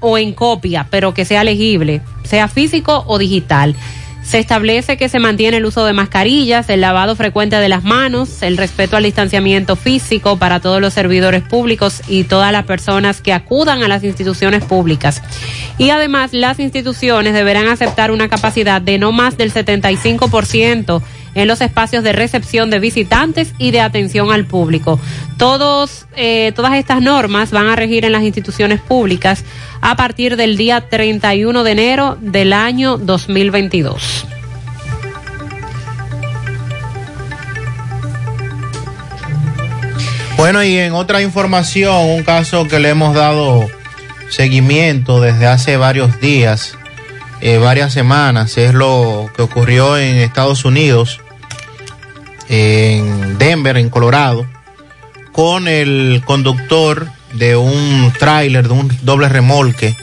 o 0.00 0.18
en 0.18 0.32
copia, 0.32 0.86
pero 0.90 1.14
que 1.14 1.24
sea 1.24 1.44
legible, 1.44 2.00
sea 2.24 2.48
físico 2.48 3.04
o 3.06 3.18
digital. 3.18 3.76
Se 4.22 4.38
establece 4.38 4.96
que 4.96 5.08
se 5.08 5.18
mantiene 5.18 5.56
el 5.56 5.64
uso 5.64 5.84
de 5.84 5.92
mascarillas, 5.92 6.68
el 6.68 6.82
lavado 6.82 7.16
frecuente 7.16 7.56
de 7.56 7.68
las 7.68 7.82
manos, 7.82 8.42
el 8.42 8.58
respeto 8.58 8.96
al 8.96 9.02
distanciamiento 9.02 9.76
físico 9.76 10.36
para 10.36 10.60
todos 10.60 10.80
los 10.80 10.94
servidores 10.94 11.42
públicos 11.42 12.02
y 12.06 12.24
todas 12.24 12.52
las 12.52 12.64
personas 12.64 13.22
que 13.22 13.32
acudan 13.32 13.82
a 13.82 13.88
las 13.88 14.04
instituciones 14.04 14.64
públicas. 14.64 15.22
Y 15.78 15.90
además 15.90 16.32
las 16.32 16.60
instituciones 16.60 17.34
deberán 17.34 17.68
aceptar 17.68 18.10
una 18.10 18.28
capacidad 18.28 18.80
de 18.80 18.98
no 18.98 19.10
más 19.10 19.36
del 19.36 19.52
75% 19.52 21.02
en 21.34 21.48
los 21.48 21.60
espacios 21.60 22.04
de 22.04 22.12
recepción 22.12 22.70
de 22.70 22.80
visitantes 22.80 23.52
y 23.58 23.70
de 23.70 23.80
atención 23.80 24.32
al 24.32 24.44
público. 24.44 24.98
Todos, 25.38 26.06
eh, 26.16 26.52
todas 26.54 26.74
estas 26.74 27.00
normas 27.00 27.50
van 27.50 27.68
a 27.68 27.76
regir 27.76 28.04
en 28.04 28.12
las 28.12 28.22
instituciones 28.22 28.80
públicas 28.80 29.44
a 29.80 29.96
partir 29.96 30.36
del 30.36 30.56
día 30.56 30.88
31 30.88 31.64
de 31.64 31.72
enero 31.72 32.18
del 32.20 32.52
año 32.52 32.98
2022. 32.98 34.26
Bueno, 40.40 40.64
y 40.64 40.78
en 40.78 40.94
otra 40.94 41.20
información, 41.20 41.94
un 41.96 42.22
caso 42.22 42.66
que 42.66 42.80
le 42.80 42.88
hemos 42.88 43.14
dado 43.14 43.68
seguimiento 44.30 45.20
desde 45.20 45.46
hace 45.46 45.76
varios 45.76 46.18
días, 46.18 46.78
eh, 47.40 47.58
varias 47.58 47.92
semanas, 47.92 48.56
es 48.58 48.74
lo 48.74 49.30
que 49.34 49.42
ocurrió 49.42 49.96
en 49.96 50.16
Estados 50.16 50.64
Unidos, 50.64 51.20
en 52.48 53.38
Denver, 53.38 53.76
en 53.76 53.90
Colorado, 53.90 54.46
con 55.32 55.68
el 55.68 56.22
conductor 56.24 57.08
de 57.32 57.56
un 57.56 58.12
tráiler, 58.18 58.68
de 58.68 58.74
un 58.74 58.98
doble 59.02 59.28
remolque, 59.28 59.96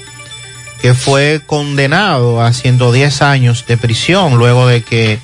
que 0.81 0.93
fue 0.93 1.41
condenado 1.45 2.41
a 2.41 2.53
110 2.53 3.21
años 3.21 3.65
de 3.67 3.77
prisión 3.77 4.37
luego 4.37 4.67
de 4.67 4.83
que 4.83 5.19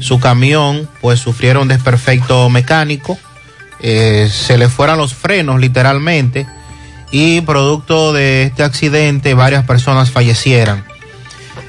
su 0.00 0.20
camión 0.20 0.88
pues 1.00 1.20
sufriera 1.20 1.60
un 1.60 1.68
desperfecto 1.68 2.48
mecánico, 2.50 3.18
eh, 3.80 4.28
se 4.32 4.58
le 4.58 4.68
fueran 4.68 4.98
los 4.98 5.14
frenos 5.14 5.60
literalmente 5.60 6.46
y 7.10 7.40
producto 7.42 8.12
de 8.12 8.44
este 8.44 8.62
accidente 8.62 9.34
varias 9.34 9.64
personas 9.64 10.10
fallecieran. 10.10 10.85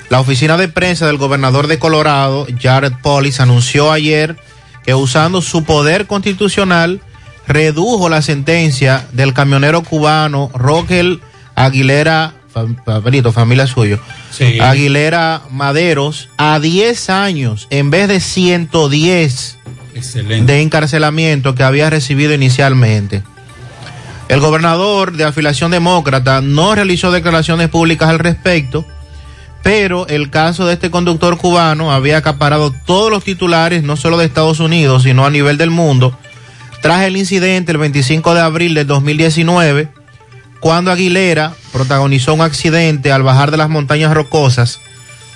La 0.09 0.19
oficina 0.21 0.57
de 0.57 0.67
prensa 0.69 1.05
del 1.05 1.17
gobernador 1.17 1.67
de 1.67 1.79
Colorado, 1.79 2.47
Jared 2.61 2.93
Polis, 3.01 3.39
anunció 3.39 3.91
ayer 3.91 4.37
que 4.85 4.93
usando 4.93 5.41
su 5.41 5.63
poder 5.65 6.07
constitucional 6.07 7.01
redujo 7.45 8.07
la 8.09 8.21
sentencia 8.21 9.05
del 9.11 9.33
camionero 9.33 9.83
cubano 9.83 10.49
Roquel 10.53 11.21
Aguilera, 11.55 12.33
familia 13.33 13.67
suyo, 13.67 13.99
Sí. 14.31 14.59
Aguilera 14.59 15.41
Maderos, 15.51 16.29
a 16.37 16.59
10 16.59 17.09
años 17.09 17.67
en 17.69 17.89
vez 17.89 18.07
de 18.07 18.19
110 18.19 19.57
Excelente. 19.93 20.53
de 20.53 20.61
encarcelamiento 20.61 21.53
que 21.55 21.63
había 21.63 21.89
recibido 21.89 22.33
inicialmente. 22.33 23.23
El 24.29 24.39
gobernador 24.39 25.13
de 25.13 25.23
afiliación 25.25 25.71
demócrata 25.71 26.41
no 26.41 26.75
realizó 26.75 27.11
declaraciones 27.11 27.69
públicas 27.69 28.09
al 28.09 28.19
respecto, 28.19 28.85
pero 29.63 30.07
el 30.07 30.29
caso 30.29 30.65
de 30.65 30.73
este 30.73 30.91
conductor 30.91 31.37
cubano 31.37 31.91
había 31.91 32.17
acaparado 32.17 32.73
todos 32.85 33.11
los 33.11 33.23
titulares, 33.23 33.83
no 33.83 33.97
solo 33.97 34.17
de 34.17 34.25
Estados 34.25 34.59
Unidos, 34.59 35.03
sino 35.03 35.25
a 35.25 35.29
nivel 35.29 35.57
del 35.57 35.71
mundo, 35.71 36.17
tras 36.81 37.03
el 37.03 37.17
incidente 37.17 37.71
el 37.71 37.77
25 37.77 38.33
de 38.33 38.41
abril 38.41 38.73
del 38.73 38.87
2019, 38.87 39.89
cuando 40.59 40.91
Aguilera 40.91 41.53
protagonizó 41.71 42.33
un 42.33 42.41
accidente 42.41 43.11
al 43.11 43.23
bajar 43.23 43.51
de 43.51 43.57
las 43.57 43.69
montañas 43.69 44.13
rocosas 44.13 44.79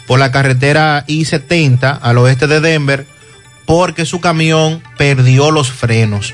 por 0.07 0.19
la 0.19 0.31
carretera 0.31 1.03
I-70 1.07 1.99
al 2.01 2.17
oeste 2.17 2.47
de 2.47 2.59
Denver, 2.59 3.05
porque 3.65 4.05
su 4.05 4.19
camión 4.19 4.81
perdió 4.97 5.51
los 5.51 5.71
frenos. 5.71 6.33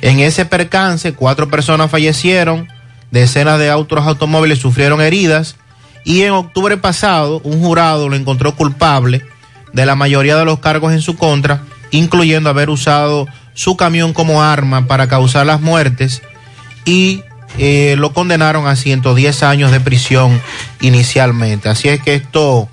En 0.00 0.20
ese 0.20 0.44
percance, 0.44 1.12
cuatro 1.12 1.48
personas 1.48 1.90
fallecieron, 1.90 2.68
decenas 3.10 3.58
de 3.58 3.70
otros 3.72 4.06
automóviles 4.06 4.58
sufrieron 4.58 5.00
heridas 5.00 5.56
y 6.04 6.22
en 6.22 6.32
octubre 6.32 6.76
pasado 6.76 7.40
un 7.44 7.60
jurado 7.60 8.08
lo 8.08 8.16
encontró 8.16 8.54
culpable 8.54 9.24
de 9.72 9.86
la 9.86 9.96
mayoría 9.96 10.36
de 10.36 10.44
los 10.44 10.60
cargos 10.60 10.92
en 10.92 11.00
su 11.00 11.16
contra, 11.16 11.64
incluyendo 11.90 12.50
haber 12.50 12.70
usado 12.70 13.26
su 13.54 13.76
camión 13.76 14.12
como 14.12 14.42
arma 14.42 14.86
para 14.86 15.08
causar 15.08 15.46
las 15.46 15.60
muertes 15.60 16.22
y 16.84 17.22
eh, 17.58 17.96
lo 17.98 18.12
condenaron 18.12 18.66
a 18.66 18.76
110 18.76 19.42
años 19.42 19.70
de 19.70 19.80
prisión 19.80 20.40
inicialmente. 20.80 21.68
Así 21.68 21.88
es 21.88 22.00
que 22.00 22.14
esto 22.14 22.68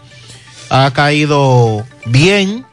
ha 0.69 0.91
caído 0.91 1.85
bien, 2.05 2.65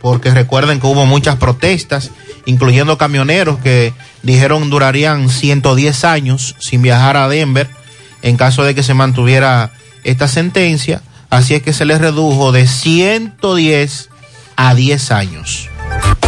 porque 0.00 0.30
recuerden 0.30 0.80
que 0.80 0.86
hubo 0.86 1.06
muchas 1.06 1.36
protestas, 1.36 2.10
incluyendo 2.46 2.98
camioneros 2.98 3.58
que 3.58 3.92
dijeron 4.22 4.70
durarían 4.70 5.28
110 5.28 6.04
años 6.04 6.56
sin 6.58 6.82
viajar 6.82 7.16
a 7.16 7.28
Denver 7.28 7.68
en 8.22 8.36
caso 8.36 8.64
de 8.64 8.74
que 8.74 8.82
se 8.82 8.94
mantuviera 8.94 9.72
esta 10.04 10.28
sentencia. 10.28 11.02
Así 11.30 11.54
es 11.54 11.62
que 11.62 11.72
se 11.72 11.84
les 11.84 12.00
redujo 12.00 12.52
de 12.52 12.66
110 12.66 14.08
a 14.56 14.74
10 14.74 15.10
años. 15.12 15.68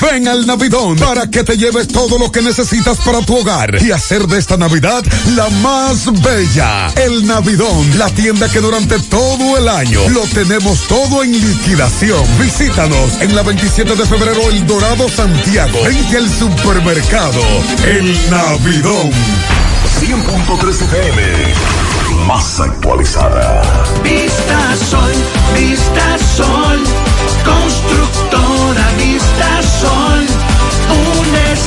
Ven 0.00 0.28
al 0.28 0.46
Navidón 0.46 0.96
para 0.96 1.28
que 1.28 1.42
te 1.44 1.56
lleves 1.56 1.88
todo 1.88 2.18
lo 2.18 2.30
que 2.30 2.42
necesitas 2.42 2.98
para 2.98 3.20
tu 3.22 3.36
hogar 3.36 3.82
y 3.82 3.90
hacer 3.90 4.26
de 4.26 4.38
esta 4.38 4.56
Navidad 4.56 5.04
la 5.34 5.48
más 5.62 6.06
bella. 6.22 6.88
El 6.96 7.26
Navidón, 7.26 7.98
la 7.98 8.08
tienda 8.10 8.48
que 8.48 8.60
durante 8.60 8.98
todo 9.00 9.58
el 9.58 9.68
año 9.68 10.00
lo 10.10 10.22
tenemos 10.22 10.86
todo 10.88 11.22
en 11.22 11.32
liquidación. 11.32 12.22
Visítanos 12.38 13.20
en 13.20 13.34
la 13.34 13.42
27 13.42 13.96
de 13.96 14.06
febrero 14.06 14.40
El 14.50 14.66
Dorado 14.66 15.08
Santiago, 15.08 15.78
frente 15.82 16.16
al 16.16 16.28
supermercado 16.28 17.40
El 17.84 18.30
Navidón. 18.30 19.10
100.3 20.00 20.82
FM. 20.82 21.22
Más 22.26 22.60
actualizada. 22.60 23.62
Vista 24.02 24.76
Sol, 24.90 25.12
Vista 25.54 26.18
Sol. 26.36 26.82
Constructora 27.44 28.25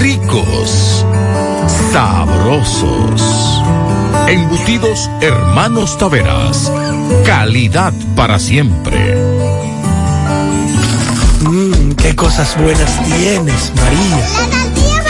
ricos, 0.00 1.04
sabrosos. 1.92 3.62
Embutidos 4.28 5.10
Hermanos 5.20 5.98
Taveras. 5.98 6.70
Calidad 7.24 7.92
para 8.16 8.38
siempre. 8.38 9.16
Mmm, 11.40 11.92
qué 11.92 12.14
cosas 12.14 12.56
buenas 12.56 13.02
tienes, 13.04 13.72
María. 13.74 14.16
La 14.16 14.64
tortilla 14.64 15.02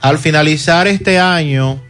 al 0.00 0.18
finalizar 0.18 0.86
este 0.86 1.18
año, 1.18 1.82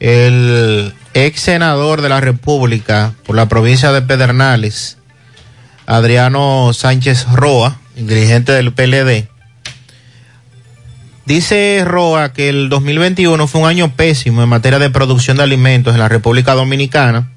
el 0.00 0.92
ex 1.14 1.40
senador 1.40 2.02
de 2.02 2.08
la 2.08 2.20
República 2.20 3.14
por 3.24 3.36
la 3.36 3.48
provincia 3.48 3.92
de 3.92 4.02
Pedernales, 4.02 4.98
Adriano 5.86 6.72
Sánchez 6.72 7.26
Roa, 7.32 7.78
dirigente 7.94 8.50
del 8.52 8.72
PLD, 8.72 9.28
dice 11.26 11.82
Roa 11.84 12.32
que 12.32 12.48
el 12.48 12.68
2021 12.68 13.46
fue 13.46 13.60
un 13.60 13.68
año 13.68 13.92
pésimo 13.94 14.42
en 14.42 14.48
materia 14.48 14.78
de 14.78 14.90
producción 14.90 15.36
de 15.36 15.42
alimentos 15.42 15.92
en 15.92 16.00
la 16.00 16.08
República 16.08 16.54
Dominicana, 16.54 17.30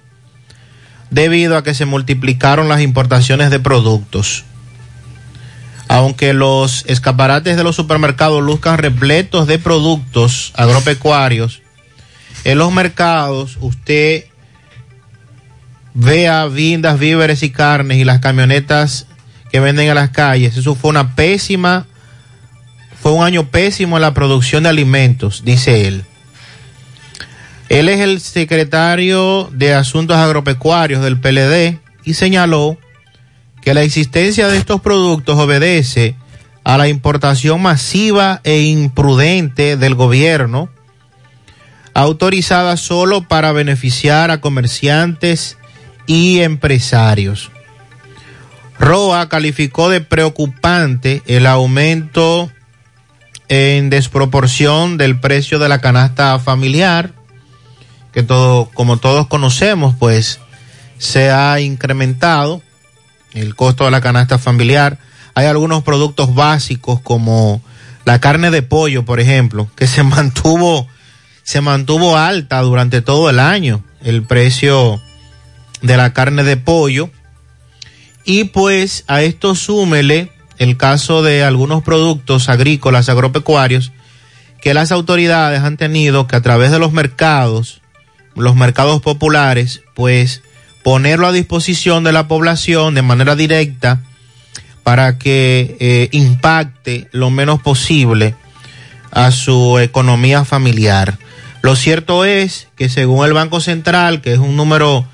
debido 1.10 1.58
a 1.58 1.64
que 1.64 1.74
se 1.74 1.86
multiplicaron 1.86 2.70
las 2.70 2.82
importaciones 2.82 3.50
de 3.50 3.60
productos. 3.60 4.46
Aunque 5.88 6.34
los 6.34 6.86
escaparates 6.86 7.58
de 7.58 7.64
los 7.64 7.76
supermercados 7.76 8.44
luzcan 8.44 8.78
repletos 8.78 9.48
de 9.48 9.58
productos 9.58 10.54
agropecuarios, 10.56 11.62
en 12.44 12.60
los 12.60 12.72
mercados 12.72 13.58
usted 13.60 14.26
vea 15.94 16.46
vindas, 16.46 17.00
víveres 17.00 17.44
y 17.44 17.50
carnes 17.50 17.98
y 17.98 18.06
las 18.06 18.20
camionetas 18.20 19.08
que 19.52 19.60
venden 19.60 19.90
a 19.90 19.94
las 19.94 20.10
calles. 20.12 20.56
Eso 20.56 20.76
fue 20.76 20.90
una 20.90 21.16
pésima, 21.16 21.88
fue 23.02 23.14
un 23.14 23.24
año 23.24 23.48
pésimo 23.48 23.98
en 23.98 24.02
la 24.02 24.14
producción 24.14 24.64
de 24.64 24.70
alimentos, 24.70 25.44
dice 25.46 25.88
él. 25.88 26.04
Él 27.70 27.88
es 27.88 28.02
el 28.02 28.20
secretario 28.20 29.50
de 29.54 29.74
Asuntos 29.74 30.18
Agropecuarios 30.18 31.04
del 31.04 31.20
PLD 31.20 31.80
y 32.04 32.16
señaló 32.16 32.78
que 33.62 33.74
la 33.74 33.84
existencia 33.84 34.48
de 34.48 34.58
estos 34.58 34.82
productos 34.82 35.38
obedece 35.38 36.16
a 36.64 36.78
la 36.78 36.88
importación 36.88 37.62
masiva 37.62 38.42
e 38.44 38.62
imprudente 38.62 39.78
del 39.78 39.96
gobierno, 39.96 40.70
autorizada 41.94 42.76
solo 42.76 43.28
para 43.28 43.52
beneficiar 43.52 44.32
a 44.32 44.42
comerciantes 44.42 45.58
y 46.08 46.40
empresarios. 46.40 47.52
ROA 48.80 49.30
calificó 49.30 49.90
de 49.90 50.02
preocupante 50.02 51.22
el 51.28 51.46
aumento 51.46 52.52
en 53.50 53.90
desproporción 53.90 54.98
del 54.98 55.20
precio 55.20 55.60
de 55.60 55.70
la 55.70 55.82
canasta 55.82 56.38
familiar, 56.40 57.12
que 58.14 58.24
todo, 58.24 58.70
como 58.74 58.98
todos 58.98 59.28
conocemos, 59.28 59.96
pues 59.98 60.40
se 60.98 61.32
ha 61.32 61.60
incrementado 61.60 62.62
el 63.34 63.56
costo 63.56 63.86
de 63.86 63.92
la 63.92 64.02
canasta 64.02 64.38
familiar. 64.38 65.00
Hay 65.34 65.48
algunos 65.48 65.84
productos 65.84 66.34
básicos 66.34 67.02
como 67.02 67.62
la 68.06 68.20
carne 68.20 68.52
de 68.52 68.62
pollo, 68.62 69.04
por 69.04 69.20
ejemplo, 69.20 69.70
que 69.76 69.88
se 69.88 70.04
mantuvo 70.04 70.88
se 71.50 71.62
mantuvo 71.62 72.16
alta 72.16 72.62
durante 72.62 73.02
todo 73.02 73.28
el 73.28 73.40
año 73.40 73.84
el 74.04 74.22
precio 74.22 75.02
de 75.82 75.98
la 75.98 76.14
carne 76.14 76.44
de 76.44 76.58
pollo. 76.58 77.10
Y 78.24 78.44
pues 78.44 79.04
a 79.08 79.24
esto 79.24 79.56
súmele 79.56 80.32
el 80.60 80.78
caso 80.78 81.24
de 81.24 81.44
algunos 81.44 81.82
productos 81.82 82.50
agrícolas, 82.50 83.10
agropecuarios, 83.10 83.92
que 84.62 84.74
las 84.74 84.92
autoridades 84.92 85.62
han 85.62 85.78
tenido 85.78 86.28
que 86.28 86.36
a 86.36 86.42
través 86.42 86.70
de 86.70 86.80
los 86.80 86.92
mercados, 86.92 87.82
los 88.36 88.56
mercados 88.56 89.02
populares, 89.02 89.82
pues 89.96 90.44
ponerlo 90.84 91.28
a 91.28 91.32
disposición 91.32 92.04
de 92.04 92.12
la 92.12 92.28
población 92.28 92.94
de 92.94 93.02
manera 93.02 93.36
directa 93.36 94.02
para 94.84 95.18
que 95.18 95.78
eh, 95.80 96.10
impacte 96.12 97.08
lo 97.12 97.30
menos 97.30 97.62
posible 97.62 98.36
a 99.12 99.32
su 99.32 99.80
economía 99.80 100.46
familiar. 100.46 101.18
Lo 101.62 101.76
cierto 101.76 102.26
es 102.26 102.68
que 102.76 102.90
según 102.90 103.26
el 103.26 103.34
Banco 103.34 103.60
Central, 103.62 104.22
que 104.22 104.34
es 104.34 104.40
un 104.40 104.56
número 104.56 105.06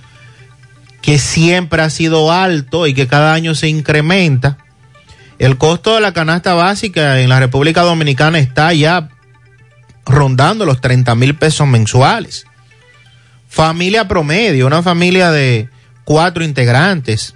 que 1.01 1.19
siempre 1.19 1.83
ha 1.83 1.89
sido 1.89 2.31
alto 2.31 2.87
y 2.87 2.93
que 2.93 3.07
cada 3.07 3.33
año 3.33 3.53
se 3.53 3.67
incrementa, 3.67 4.57
el 5.39 5.57
costo 5.57 5.95
de 5.95 6.01
la 6.01 6.13
canasta 6.13 6.53
básica 6.53 7.19
en 7.19 7.29
la 7.29 7.39
República 7.39 7.81
Dominicana 7.81 8.39
está 8.39 8.73
ya 8.73 9.09
rondando 10.05 10.65
los 10.65 10.81
30 10.81 11.15
mil 11.15 11.35
pesos 11.35 11.67
mensuales. 11.67 12.45
Familia 13.49 14.07
promedio, 14.07 14.67
una 14.67 14.83
familia 14.83 15.31
de 15.31 15.69
cuatro 16.03 16.43
integrantes. 16.43 17.35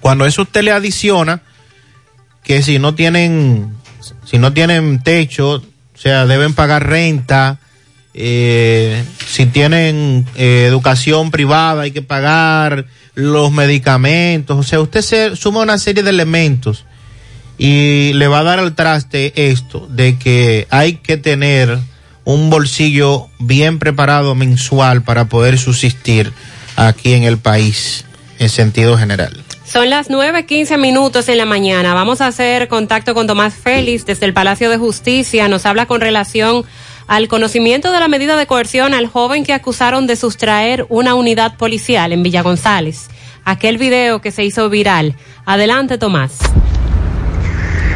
Cuando 0.00 0.26
eso 0.26 0.42
usted 0.42 0.62
le 0.62 0.72
adiciona 0.72 1.42
que 2.42 2.62
si 2.62 2.78
no 2.78 2.94
tienen, 2.94 3.74
si 4.24 4.38
no 4.38 4.52
tienen 4.52 5.02
techo, 5.02 5.56
o 5.56 5.98
sea, 5.98 6.26
deben 6.26 6.54
pagar 6.54 6.86
renta, 6.86 7.58
eh, 8.14 9.04
si 9.26 9.46
tienen 9.46 10.26
eh, 10.36 10.64
educación 10.66 11.30
privada 11.30 11.82
hay 11.82 11.90
que 11.90 12.02
pagar 12.02 12.86
los 13.16 13.50
medicamentos, 13.50 14.58
o 14.58 14.62
sea, 14.62 14.78
usted 14.78 15.00
se 15.00 15.36
suma 15.36 15.62
una 15.62 15.78
serie 15.78 16.02
de 16.02 16.10
elementos 16.10 16.84
y 17.58 18.12
le 18.12 18.28
va 18.28 18.40
a 18.40 18.42
dar 18.44 18.58
al 18.58 18.74
traste 18.74 19.32
esto 19.50 19.88
de 19.90 20.18
que 20.18 20.68
hay 20.70 20.96
que 20.96 21.16
tener 21.16 21.78
un 22.24 22.50
bolsillo 22.50 23.28
bien 23.38 23.78
preparado 23.78 24.34
mensual 24.34 25.02
para 25.02 25.24
poder 25.24 25.58
subsistir 25.58 26.30
aquí 26.76 27.14
en 27.14 27.22
el 27.22 27.38
país 27.38 28.04
en 28.38 28.50
sentido 28.50 28.98
general. 28.98 29.42
Son 29.64 29.88
las 29.88 30.10
9.15 30.10 30.78
minutos 30.78 31.28
en 31.28 31.38
la 31.38 31.46
mañana. 31.46 31.94
Vamos 31.94 32.20
a 32.20 32.26
hacer 32.26 32.68
contacto 32.68 33.14
con 33.14 33.26
Tomás 33.26 33.54
Félix 33.54 34.04
desde 34.04 34.26
el 34.26 34.34
Palacio 34.34 34.68
de 34.68 34.76
Justicia. 34.76 35.48
Nos 35.48 35.64
habla 35.66 35.86
con 35.86 36.00
relación 36.00 36.64
al 37.06 37.28
conocimiento 37.28 37.92
de 37.92 38.00
la 38.00 38.08
medida 38.08 38.36
de 38.36 38.46
coerción 38.46 38.94
al 38.94 39.06
joven 39.06 39.44
que 39.44 39.52
acusaron 39.52 40.06
de 40.06 40.16
sustraer 40.16 40.86
una 40.88 41.14
unidad 41.14 41.56
policial 41.56 42.12
en 42.12 42.22
Villa 42.22 42.42
González. 42.42 43.08
Aquel 43.44 43.78
video 43.78 44.20
que 44.20 44.32
se 44.32 44.44
hizo 44.44 44.68
viral. 44.68 45.14
Adelante, 45.44 45.98
Tomás. 45.98 46.38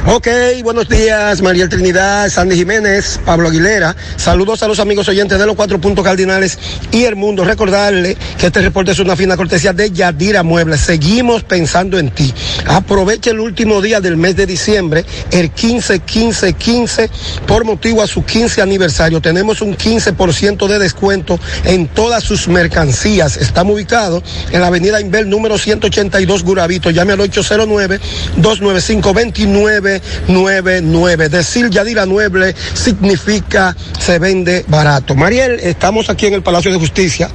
Ok, 0.07 0.29
buenos 0.63 0.89
días, 0.89 1.43
María 1.43 1.69
Trinidad, 1.69 2.31
Sandy 2.31 2.57
Jiménez, 2.57 3.21
Pablo 3.23 3.49
Aguilera. 3.49 3.95
Saludos 4.17 4.63
a 4.63 4.67
los 4.67 4.81
amigos 4.81 5.07
oyentes 5.09 5.39
de 5.39 5.45
los 5.45 5.55
cuatro 5.55 5.79
puntos 5.79 6.03
cardinales 6.03 6.59
y 6.91 7.05
el 7.05 7.17
mundo. 7.17 7.45
Recordarle 7.45 8.17
que 8.39 8.47
este 8.47 8.63
reporte 8.63 8.93
es 8.93 8.99
una 8.99 9.15
fina 9.15 9.37
cortesía 9.37 9.75
de 9.75 9.91
Yadira 9.91 10.43
Muebles. 10.43 10.81
Seguimos 10.81 11.45
pensando 11.45 11.99
en 11.99 12.11
ti. 12.13 12.33
Aproveche 12.67 13.31
el 13.31 13.41
último 13.41 13.83
día 13.83 14.01
del 14.01 14.17
mes 14.17 14.37
de 14.37 14.47
diciembre, 14.47 15.05
el 15.33 15.51
15, 15.51 15.99
15, 16.01 16.55
15, 16.55 17.11
por 17.47 17.65
motivo 17.65 18.03
a 18.03 18.07
su 18.07 18.25
15 18.25 18.63
aniversario. 18.63 19.21
Tenemos 19.21 19.61
un 19.61 19.77
15% 19.77 20.67
de 20.67 20.79
descuento 20.79 21.39
en 21.65 21.89
todas 21.89 22.25
sus 22.25 22.49
mercancías. 22.49 23.37
Estamos 23.37 23.75
ubicados 23.75 24.23
en 24.51 24.63
la 24.63 24.69
avenida 24.69 24.99
Inver 24.99 25.27
número 25.27 25.59
182 25.59 26.43
Guravito. 26.43 26.91
Llame 26.91 27.13
al 27.13 27.21
809 27.21 28.01
295 28.37 29.13
29 29.13 29.90
99. 30.29 31.29
Decir 31.29 31.71
Yadira 31.71 32.07
Mueble 32.07 32.55
significa 32.75 33.77
se 33.99 34.19
vende 34.19 34.65
barato. 34.69 35.15
Mariel, 35.15 35.59
estamos 35.61 36.11
aquí 36.11 36.27
en 36.27 36.35
el 36.35 36.43
Palacio 36.43 36.71
de 36.71 36.79
Justicia 36.79 37.29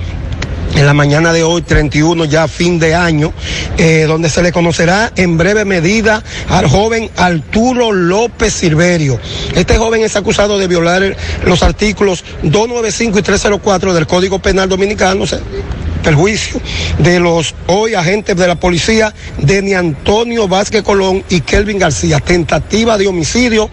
en 0.75 0.85
la 0.85 0.93
mañana 0.93 1.31
de 1.31 1.43
hoy, 1.43 1.61
31, 1.61 2.25
ya 2.25 2.47
fin 2.47 2.79
de 2.79 2.95
año, 2.95 3.33
eh, 3.77 4.05
donde 4.07 4.29
se 4.29 4.41
le 4.41 4.51
conocerá 4.51 5.11
en 5.15 5.37
breve 5.37 5.63
medida 5.63 6.21
al 6.49 6.67
joven 6.67 7.09
Arturo 7.15 7.91
López 7.91 8.53
Silverio. 8.53 9.19
Este 9.55 9.77
joven 9.77 10.03
es 10.03 10.15
acusado 10.15 10.59
de 10.59 10.67
violar 10.67 11.15
los 11.45 11.63
artículos 11.63 12.23
295 12.43 13.19
y 13.19 13.21
304 13.21 13.93
del 13.93 14.05
Código 14.05 14.39
Penal 14.39 14.67
Dominicano. 14.67 15.25
Perjuicio 16.05 16.61
de 16.99 17.19
los 17.19 17.55
hoy 17.65 17.95
agentes 17.95 18.37
de 18.37 18.47
la 18.47 18.55
policía, 18.55 19.11
Deni 19.39 19.73
Antonio 19.73 20.47
Vázquez 20.47 20.83
Colón 20.83 21.23
y 21.29 21.41
Kelvin 21.41 21.79
García, 21.79 22.19
tentativa 22.19 22.97
de 22.99 23.07
homicidio 23.07 23.71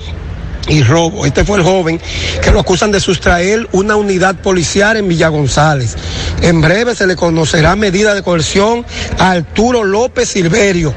y 0.66 0.82
robo. 0.82 1.26
Este 1.26 1.44
fue 1.44 1.58
el 1.58 1.62
joven 1.62 2.00
que 2.42 2.50
lo 2.50 2.60
acusan 2.60 2.90
de 2.90 3.00
sustraer 3.00 3.68
una 3.72 3.96
unidad 3.96 4.36
policial 4.36 4.96
en 4.96 5.08
Villa 5.08 5.28
González. 5.28 5.94
En 6.40 6.62
breve 6.62 6.94
se 6.94 7.06
le 7.06 7.16
conocerá 7.16 7.76
medida 7.76 8.14
de 8.14 8.22
coerción 8.22 8.86
a 9.18 9.32
Arturo 9.32 9.84
López 9.84 10.30
Silverio. 10.30 10.94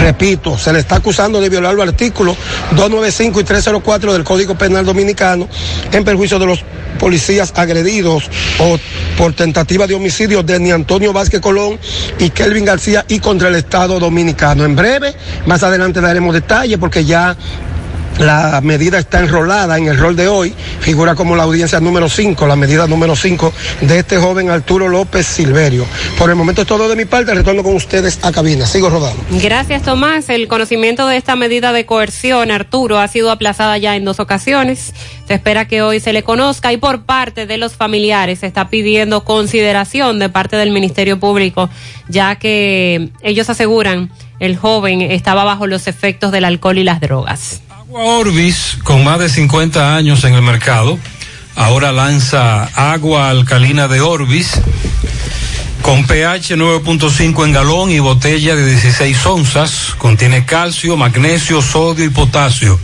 Repito, 0.00 0.58
se 0.58 0.72
le 0.72 0.80
está 0.80 0.96
acusando 0.96 1.40
de 1.40 1.48
violar 1.48 1.74
los 1.74 1.86
artículos 1.86 2.36
295 2.70 3.40
y 3.40 3.44
304 3.44 4.12
del 4.12 4.24
Código 4.24 4.56
Penal 4.56 4.84
Dominicano 4.84 5.48
en 5.92 6.04
perjuicio 6.04 6.38
de 6.38 6.46
los 6.46 6.64
policías 6.98 7.52
agredidos 7.56 8.30
o 8.58 8.78
por 9.16 9.34
tentativa 9.34 9.86
de 9.86 9.94
homicidio 9.94 10.42
de 10.42 10.58
Ni 10.58 10.70
Antonio 10.70 11.12
Vázquez 11.12 11.40
Colón 11.40 11.78
y 12.18 12.30
Kelvin 12.30 12.64
García 12.64 13.04
y 13.08 13.18
contra 13.18 13.48
el 13.48 13.56
Estado 13.56 13.98
Dominicano. 13.98 14.64
En 14.64 14.76
breve, 14.76 15.14
más 15.46 15.62
adelante 15.62 16.00
daremos 16.00 16.34
detalles 16.34 16.78
porque 16.78 17.04
ya 17.04 17.36
la 18.18 18.60
medida 18.62 18.98
está 18.98 19.20
enrolada 19.20 19.76
en 19.78 19.88
el 19.88 19.98
rol 19.98 20.16
de 20.16 20.28
hoy, 20.28 20.54
figura 20.80 21.14
como 21.14 21.36
la 21.36 21.42
audiencia 21.42 21.80
número 21.80 22.08
5, 22.08 22.46
la 22.46 22.56
medida 22.56 22.86
número 22.86 23.16
5 23.16 23.52
de 23.82 23.98
este 23.98 24.18
joven 24.18 24.50
Arturo 24.50 24.88
López 24.88 25.26
Silverio. 25.26 25.84
Por 26.18 26.30
el 26.30 26.36
momento 26.36 26.62
es 26.62 26.68
todo 26.68 26.88
de 26.88 26.96
mi 26.96 27.04
parte, 27.04 27.34
retorno 27.34 27.62
con 27.62 27.74
ustedes 27.74 28.20
a 28.22 28.32
cabina. 28.32 28.66
Sigo 28.66 28.88
rodando. 28.90 29.22
Gracias, 29.30 29.82
Tomás. 29.82 30.28
El 30.28 30.48
conocimiento 30.48 31.06
de 31.06 31.16
esta 31.16 31.36
medida 31.36 31.72
de 31.72 31.86
coerción, 31.86 32.50
Arturo, 32.50 32.98
ha 32.98 33.08
sido 33.08 33.30
aplazada 33.30 33.78
ya 33.78 33.96
en 33.96 34.04
dos 34.04 34.20
ocasiones. 34.20 34.94
Se 35.26 35.34
espera 35.34 35.66
que 35.66 35.82
hoy 35.82 36.00
se 36.00 36.12
le 36.12 36.22
conozca 36.22 36.72
y 36.72 36.76
por 36.76 37.02
parte 37.02 37.46
de 37.46 37.58
los 37.58 37.74
familiares 37.74 38.40
se 38.40 38.46
está 38.46 38.68
pidiendo 38.68 39.24
consideración 39.24 40.18
de 40.18 40.28
parte 40.28 40.56
del 40.56 40.70
Ministerio 40.70 41.18
Público, 41.18 41.68
ya 42.08 42.36
que 42.36 43.10
ellos 43.22 43.50
aseguran 43.50 44.10
el 44.40 44.56
joven 44.56 45.00
estaba 45.00 45.44
bajo 45.44 45.66
los 45.66 45.86
efectos 45.86 46.32
del 46.32 46.44
alcohol 46.44 46.78
y 46.78 46.84
las 46.84 47.00
drogas. 47.00 47.62
Orbis, 47.96 48.76
con 48.82 49.04
más 49.04 49.20
de 49.20 49.28
50 49.28 49.94
años 49.94 50.24
en 50.24 50.34
el 50.34 50.42
mercado, 50.42 50.98
ahora 51.54 51.92
lanza 51.92 52.64
agua 52.74 53.30
alcalina 53.30 53.86
de 53.86 54.00
Orbis 54.00 54.60
con 55.80 56.04
pH 56.04 56.56
9.5 56.56 57.44
en 57.44 57.52
galón 57.52 57.90
y 57.92 58.00
botella 58.00 58.56
de 58.56 58.66
16 58.66 59.26
onzas. 59.26 59.94
Contiene 59.96 60.44
calcio, 60.44 60.96
magnesio, 60.96 61.62
sodio 61.62 62.04
y 62.04 62.08
potasio. 62.08 62.80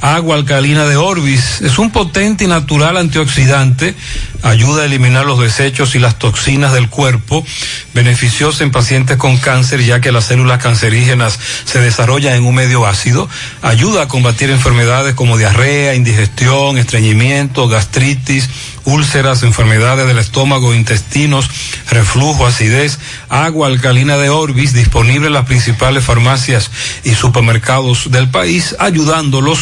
Agua 0.00 0.36
alcalina 0.36 0.86
de 0.86 0.96
Orbis 0.96 1.60
es 1.60 1.78
un 1.78 1.90
potente 1.90 2.44
y 2.44 2.46
natural 2.46 2.96
antioxidante, 2.96 3.94
ayuda 4.42 4.82
a 4.82 4.84
eliminar 4.86 5.26
los 5.26 5.38
desechos 5.38 5.94
y 5.94 5.98
las 5.98 6.18
toxinas 6.18 6.72
del 6.72 6.88
cuerpo, 6.88 7.44
beneficiosa 7.92 8.64
en 8.64 8.70
pacientes 8.70 9.18
con 9.18 9.36
cáncer 9.36 9.84
ya 9.84 10.00
que 10.00 10.10
las 10.10 10.24
células 10.24 10.62
cancerígenas 10.62 11.38
se 11.66 11.80
desarrollan 11.80 12.34
en 12.34 12.46
un 12.46 12.54
medio 12.54 12.86
ácido, 12.86 13.28
ayuda 13.60 14.04
a 14.04 14.08
combatir 14.08 14.48
enfermedades 14.48 15.14
como 15.14 15.36
diarrea, 15.36 15.94
indigestión, 15.94 16.78
estreñimiento, 16.78 17.68
gastritis, 17.68 18.48
úlceras, 18.84 19.42
enfermedades 19.42 20.06
del 20.06 20.18
estómago, 20.18 20.74
intestinos, 20.74 21.50
reflujo, 21.90 22.46
acidez, 22.46 22.98
agua 23.28 23.68
alcalina 23.68 24.16
de 24.16 24.30
Orbis, 24.30 24.72
disponible 24.72 25.26
en 25.26 25.34
las 25.34 25.44
principales 25.44 26.04
farmacias 26.04 26.70
y 27.04 27.14
supermercados 27.14 28.10
del 28.10 28.30
país, 28.30 28.74
ayudándolos 28.78 29.58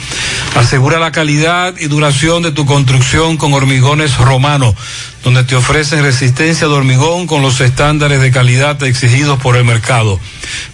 Asegura 0.56 1.00
la 1.00 1.12
calidad 1.12 1.76
y 1.80 1.88
duración 1.88 2.42
de 2.42 2.52
tu 2.52 2.66
construcción 2.66 3.38
con 3.38 3.54
hormigones 3.54 4.18
romano, 4.18 4.74
donde 5.24 5.44
te 5.44 5.56
ofrecen 5.56 6.04
resistencia 6.04 6.68
de 6.68 6.74
hormigón 6.74 7.28
con 7.28 7.42
los 7.42 7.62
estándares 7.62 8.22
de 8.22 8.32
calidad 8.32 8.82
exigidos 8.84 9.40
por 9.40 9.56
el 9.56 9.66
mercado. 9.66 10.20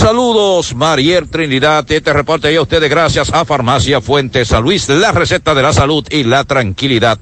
Saludos, 0.00 0.74
Mariel 0.74 1.28
Trinidad. 1.28 1.84
Este 1.92 2.14
reporte 2.14 2.50
ya 2.50 2.60
a 2.60 2.62
ustedes 2.62 2.88
gracias 2.88 3.30
a 3.34 3.44
Farmacia 3.44 4.00
Fuente 4.00 4.46
San 4.46 4.62
Luis, 4.62 4.88
la 4.88 5.12
receta 5.12 5.54
de 5.54 5.62
la 5.62 5.74
salud 5.74 6.06
y 6.10 6.24
la 6.24 6.44
tranquilidad. 6.44 7.18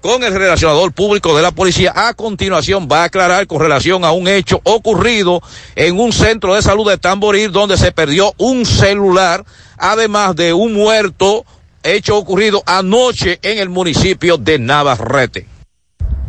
con 0.01 0.23
el 0.23 0.33
relacionador 0.33 0.91
público 0.91 1.35
de 1.35 1.41
la 1.41 1.51
policía. 1.51 1.93
A 1.95 2.13
continuación 2.13 2.87
va 2.91 3.01
a 3.01 3.05
aclarar 3.05 3.47
con 3.47 3.59
relación 3.59 4.03
a 4.03 4.11
un 4.11 4.27
hecho 4.27 4.61
ocurrido 4.63 5.41
en 5.75 5.99
un 5.99 6.13
centro 6.13 6.55
de 6.55 6.61
salud 6.61 6.89
de 6.89 6.97
Tamboril 6.97 7.51
donde 7.51 7.77
se 7.77 7.91
perdió 7.91 8.33
un 8.37 8.65
celular, 8.65 9.43
además 9.77 10.35
de 10.35 10.53
un 10.53 10.73
muerto, 10.73 11.45
hecho 11.83 12.17
ocurrido 12.17 12.63
anoche 12.65 13.39
en 13.41 13.57
el 13.59 13.69
municipio 13.69 14.37
de 14.37 14.59
Navarrete. 14.59 15.47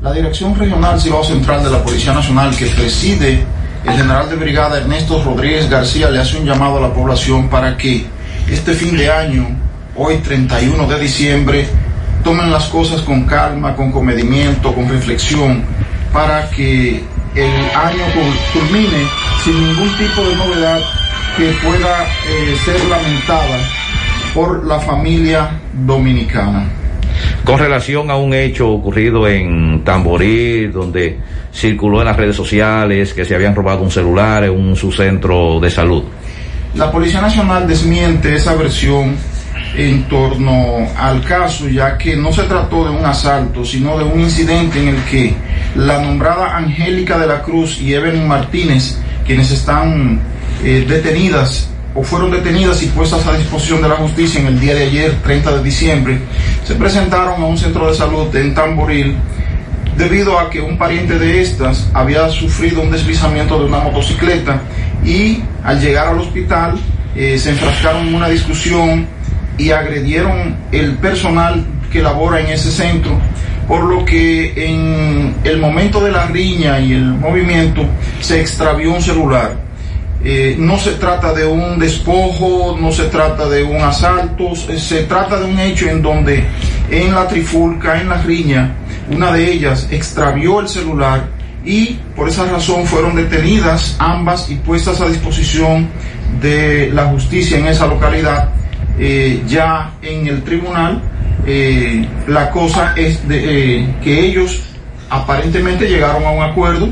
La 0.03 0.13
Dirección 0.13 0.59
Regional 0.59 1.01
Cibao 1.01 1.23
Central 1.23 1.63
de 1.63 1.71
la 1.71 1.83
Policía 1.83 2.15
Nacional 2.15 2.57
que 2.57 2.67
preside 2.67 3.45
el 3.85 3.93
general 3.93 4.29
de 4.29 4.37
brigada 4.37 4.79
Ernesto 4.79 5.23
Rodríguez 5.23 5.69
García 5.69 6.11
le 6.11 6.19
hace 6.19 6.39
un 6.39 6.45
llamado 6.45 6.79
a 6.79 6.81
la 6.81 6.93
población 6.93 7.49
para 7.49 7.77
que 7.77 8.07
este 8.51 8.75
fin 8.75 8.97
de 8.97 9.11
año, 9.11 9.47
hoy 9.97 10.19
31 10.19 10.87
de 10.87 10.99
diciembre, 10.99 11.69
tomen 12.25 12.51
las 12.51 12.65
cosas 12.69 13.01
con 13.03 13.25
calma, 13.25 13.75
con 13.75 13.91
comedimiento, 13.93 14.73
con 14.75 14.89
reflexión, 14.89 15.63
para 16.13 16.49
que 16.51 17.03
el 17.35 17.53
año 17.75 18.05
cul- 18.15 18.53
culmine 18.61 19.05
sin 19.45 19.55
ningún 19.55 19.89
tipo 19.97 20.23
de 20.29 20.37
novedad 20.37 20.81
que 21.37 21.51
pueda 21.65 22.05
eh, 22.05 22.57
ser 22.65 22.77
lamentada 22.89 23.59
por 24.35 24.67
la 24.67 24.79
familia 24.81 25.51
dominicana. 25.73 26.65
Con 27.45 27.59
relación 27.59 28.11
a 28.11 28.17
un 28.17 28.35
hecho 28.35 28.69
ocurrido 28.69 29.27
en 29.29 29.83
Tamborí, 29.85 30.67
donde 30.69 31.19
circuló 31.53 32.01
en 32.01 32.07
las 32.07 32.17
redes 32.17 32.37
sociales 32.37 33.13
que 33.15 33.25
se 33.25 33.35
habían 33.35 33.55
robado 33.55 33.83
un 33.83 33.91
celular 33.91 34.45
en 34.45 34.51
un 34.53 34.77
su 34.77 34.93
centro 34.93 35.59
de 35.61 35.71
salud. 35.71 36.05
La 36.75 36.91
Policía 36.93 37.21
Nacional 37.21 37.67
desmiente 37.67 38.35
esa 38.37 38.55
versión 38.55 39.17
en 39.77 40.05
torno 40.05 40.89
al 40.97 41.23
caso, 41.23 41.69
ya 41.69 41.97
que 41.97 42.17
no 42.17 42.33
se 42.33 42.43
trató 42.43 42.85
de 42.85 42.91
un 42.91 43.05
asalto, 43.05 43.65
sino 43.65 43.97
de 43.99 44.05
un 44.05 44.21
incidente 44.21 44.81
en 44.81 44.89
el 44.89 45.05
que 45.05 45.35
la 45.77 46.01
nombrada 46.01 46.57
Angélica 46.57 47.19
de 47.19 47.27
la 47.27 47.43
Cruz 47.43 47.81
y 47.81 47.95
Evelyn 47.95 48.27
Martínez, 48.27 48.99
quienes 49.25 49.51
están 49.51 50.21
eh, 50.65 50.85
detenidas 50.89 51.69
o 51.95 52.03
fueron 52.03 52.31
detenidas 52.31 52.83
y 52.83 52.87
puestas 52.87 53.27
a 53.27 53.37
disposición 53.37 53.83
de 53.83 53.89
la 53.89 53.97
justicia 53.97 54.41
en 54.41 54.47
el 54.47 54.61
día 54.61 54.75
de 54.75 54.85
ayer, 54.85 55.15
30 55.23 55.57
de 55.57 55.63
diciembre, 55.63 56.19
se 56.65 56.75
presentaron 56.75 57.43
a 57.43 57.47
un 57.47 57.59
centro 57.59 57.89
de 57.89 57.95
salud 57.95 58.35
en 58.35 58.55
Tamboril 58.55 59.17
debido 59.97 60.39
a 60.39 60.49
que 60.49 60.61
un 60.61 60.79
pariente 60.79 61.19
de 61.19 61.41
estas 61.41 61.91
había 61.93 62.29
sufrido 62.29 62.81
un 62.83 62.91
deslizamiento 62.91 63.59
de 63.59 63.67
una 63.67 63.81
motocicleta 63.81 64.63
y 65.05 65.43
al 65.65 65.81
llegar 65.81 66.09
al 66.09 66.19
hospital 66.19 66.79
eh, 67.15 67.39
se 67.39 67.51
enfrascaron 67.51 68.09
en 68.09 68.15
una 68.15 68.29
discusión 68.29 69.07
y 69.61 69.73
agredieron 69.73 70.57
el 70.73 70.97
personal 70.97 71.63
que 71.93 72.01
labora 72.01 72.41
en 72.41 72.47
ese 72.47 72.71
centro, 72.71 73.13
por 73.69 73.85
lo 73.85 74.07
que 74.07 74.53
en 74.57 75.35
el 75.45 75.59
momento 75.59 76.01
de 76.03 76.11
la 76.11 76.27
riña 76.27 76.81
y 76.81 76.95
el 76.95 77.05
movimiento 77.05 77.85
se 78.21 78.41
extravió 78.41 78.95
un 78.95 79.03
celular. 79.03 79.59
Eh, 80.25 80.57
no 80.59 80.79
se 80.79 80.93
trata 80.93 81.35
de 81.35 81.47
un 81.47 81.79
despojo, 81.79 82.77
no 82.81 82.91
se 82.91 83.05
trata 83.05 83.49
de 83.49 83.63
un 83.63 83.83
asalto, 83.83 84.55
se, 84.55 84.79
se 84.79 85.03
trata 85.05 85.39
de 85.39 85.45
un 85.45 85.59
hecho 85.59 85.89
en 85.89 86.01
donde 86.01 86.43
en 86.91 87.15
la 87.15 87.29
trifulca, 87.29 88.01
en 88.01 88.09
la 88.09 88.23
riña, 88.23 88.75
una 89.11 89.31
de 89.33 89.53
ellas 89.53 89.89
extravió 89.91 90.61
el 90.61 90.69
celular 90.69 91.29
y 91.65 91.99
por 92.17 92.29
esa 92.29 92.47
razón 92.47 92.87
fueron 92.87 93.15
detenidas 93.15 93.97
ambas 93.99 94.51
y 94.51 94.55
puestas 94.55 95.01
a 95.03 95.09
disposición 95.09 95.89
de 96.41 96.91
la 96.95 97.07
justicia 97.07 97.59
en 97.59 97.67
esa 97.67 97.87
localidad. 97.87 98.51
Eh, 99.03 99.43
ya 99.47 99.93
en 100.03 100.27
el 100.27 100.43
tribunal 100.43 101.01
eh, 101.47 102.07
la 102.27 102.51
cosa 102.51 102.93
es 102.97 103.27
de, 103.27 103.79
eh, 103.79 103.87
que 104.05 104.20
ellos 104.27 104.61
aparentemente 105.09 105.89
llegaron 105.89 106.23
a 106.25 106.31
un 106.31 106.43
acuerdo, 106.43 106.91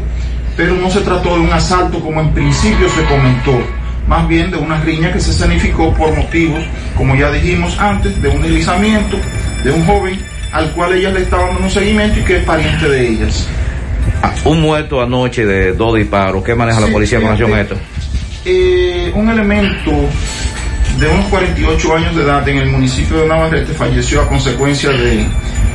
pero 0.57 0.75
no 0.75 0.89
se 0.91 1.03
trató 1.03 1.35
de 1.35 1.41
un 1.41 1.53
asalto 1.53 2.01
como 2.01 2.23
en 2.23 2.33
principio 2.33 2.89
se 2.89 3.05
comentó, 3.05 3.61
más 4.07 4.27
bien 4.27 4.51
de 4.51 4.57
una 4.57 4.81
riña 4.81 5.13
que 5.13 5.21
se 5.21 5.33
escenificó 5.33 5.93
por 5.93 6.17
motivos, 6.17 6.65
como 6.97 7.15
ya 7.15 7.31
dijimos 7.31 7.79
antes, 7.79 8.21
de 8.23 8.29
un 8.31 8.41
deslizamiento 8.41 9.19
de 9.63 9.71
un 9.71 9.85
joven 9.85 10.19
al 10.53 10.71
cual 10.73 10.95
ellas 10.95 11.13
le 11.13 11.21
estaban 11.21 11.49
dando 11.49 11.65
un 11.65 11.71
seguimiento 11.71 12.19
y 12.21 12.23
que 12.23 12.37
es 12.39 12.45
pariente 12.45 12.89
de 12.89 13.07
ellas. 13.07 13.47
Un 14.45 14.63
muerto 14.63 15.03
anoche 15.03 15.45
de 15.45 15.75
dos 15.75 15.95
disparos. 15.95 16.43
¿Qué 16.43 16.55
maneja 16.55 16.81
la 16.81 16.87
policía 16.87 17.19
con 17.19 17.27
relación 17.29 17.53
a 17.53 17.61
esto? 17.61 17.77
Eh, 18.47 19.13
un 19.15 19.29
elemento 19.29 19.93
de 20.99 21.07
unos 21.09 21.27
48 21.27 21.97
años 21.97 22.17
de 22.17 22.23
edad 22.23 22.49
en 22.49 22.59
el 22.59 22.69
municipio 22.71 23.19
de 23.19 23.29
Navarrete 23.29 23.73
falleció 23.73 24.23
a 24.23 24.29
consecuencia 24.29 24.91
de 24.91 25.27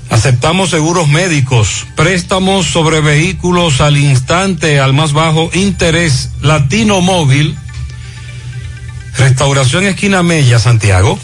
Aceptamos 0.10 0.70
seguros 0.70 1.08
médicos, 1.08 1.88
préstamos 1.95 2.66
sobre 2.68 3.00
vehículos 3.02 3.82
al 3.82 3.98
instante, 3.98 4.80
al 4.80 4.94
más 4.94 5.12
bajo 5.14 5.50
interés, 5.53 6.30
Latino 6.42 7.02
Móvil, 7.02 7.58
Restauración 9.18 9.86
Esquina 9.86 10.22
Mella, 10.24 10.60
Santiago, 10.60 11.20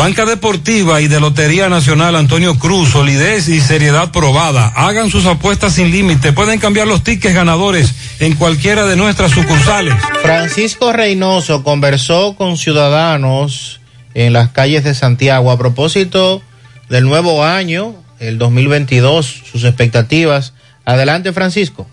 Banca 0.00 0.24
Deportiva 0.24 1.02
y 1.02 1.08
de 1.08 1.20
Lotería 1.20 1.68
Nacional 1.68 2.16
Antonio 2.16 2.58
Cruz, 2.58 2.88
solidez 2.88 3.48
y 3.48 3.60
seriedad 3.60 4.10
probada. 4.10 4.68
Hagan 4.68 5.10
sus 5.10 5.26
apuestas 5.26 5.74
sin 5.74 5.90
límite, 5.90 6.32
pueden 6.32 6.58
cambiar 6.58 6.86
los 6.86 7.04
tickets 7.04 7.34
ganadores 7.34 7.92
en 8.18 8.34
cualquiera 8.34 8.86
de 8.86 8.96
nuestras 8.96 9.32
sucursales. 9.32 9.92
Francisco 10.22 10.94
Reynoso 10.94 11.62
conversó 11.62 12.34
con 12.34 12.56
ciudadanos 12.56 13.82
en 14.14 14.32
las 14.32 14.48
calles 14.52 14.84
de 14.84 14.94
Santiago 14.94 15.50
a 15.50 15.58
propósito 15.58 16.40
del 16.88 17.04
nuevo 17.04 17.44
año, 17.44 17.94
el 18.20 18.38
2022, 18.38 19.42
sus 19.52 19.64
expectativas. 19.64 20.54
Adelante, 20.86 21.34
Francisco. 21.34 21.86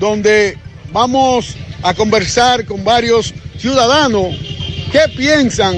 donde 0.00 0.58
vamos 0.92 1.54
a 1.82 1.94
conversar 1.94 2.64
con 2.64 2.82
varios 2.82 3.32
ciudadanos 3.58 4.34
qué 4.90 5.00
piensan 5.16 5.76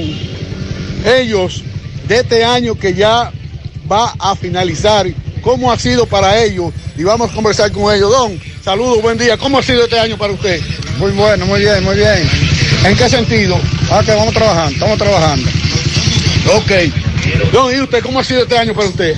ellos 1.05 1.63
de 2.07 2.21
este 2.21 2.45
año 2.45 2.77
que 2.77 2.95
ya 2.95 3.31
va 3.91 4.15
a 4.19 4.35
finalizar, 4.37 5.07
cómo 5.43 5.71
ha 5.71 5.79
sido 5.79 6.07
para 6.07 6.43
ellos 6.43 6.73
y 6.97 7.03
vamos 7.03 7.31
a 7.31 7.35
conversar 7.35 7.73
con 7.73 7.95
ellos. 7.95 8.11
Don, 8.11 8.41
saludos, 8.65 9.03
buen 9.03 9.19
día. 9.19 9.37
¿Cómo 9.37 9.59
ha 9.59 9.63
sido 9.63 9.85
este 9.85 9.99
año 9.99 10.17
para 10.17 10.33
usted? 10.33 10.63
Muy 10.99 11.11
bueno, 11.11 11.45
muy 11.45 11.61
bien, 11.61 11.83
muy 11.83 11.97
bien. 11.97 12.29
¿En 12.85 12.97
qué 12.97 13.09
sentido? 13.09 13.59
Ah, 13.91 14.03
que 14.05 14.15
vamos 14.15 14.33
trabajando, 14.33 14.73
estamos 14.73 14.99
trabajando. 14.99 15.49
Ok. 16.57 17.53
Don, 17.53 17.75
¿y 17.75 17.81
usted 17.81 18.03
cómo 18.03 18.21
ha 18.21 18.25
sido 18.25 18.43
este 18.43 18.57
año 18.57 18.73
para 18.73 18.89
usted? 18.89 19.17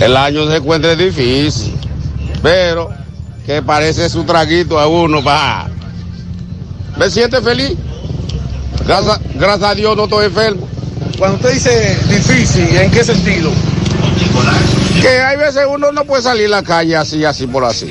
El 0.00 0.16
año 0.16 0.50
se 0.50 0.56
encuentra 0.56 0.96
difícil, 0.96 1.74
pero 2.42 2.99
que 3.50 3.62
parece 3.62 4.08
su 4.08 4.22
traguito 4.22 4.78
a 4.78 4.86
uno 4.86 5.24
para... 5.24 5.68
¿Me 6.96 7.10
siente 7.10 7.40
feliz? 7.40 7.72
Gracias, 8.86 9.18
gracias 9.34 9.70
a 9.70 9.74
Dios 9.74 9.96
no 9.96 10.04
estoy 10.04 10.26
enfermo. 10.26 10.68
Cuando 11.18 11.36
usted 11.36 11.54
dice 11.54 11.98
difícil, 12.08 12.68
¿en 12.76 12.92
qué 12.92 13.02
sentido? 13.02 13.50
Que 15.02 15.08
hay 15.20 15.36
veces 15.36 15.62
uno 15.68 15.90
no 15.90 16.04
puede 16.04 16.22
salir 16.22 16.46
a 16.46 16.48
la 16.50 16.62
calle 16.62 16.94
así, 16.94 17.24
así 17.24 17.48
por 17.48 17.64
así. 17.64 17.90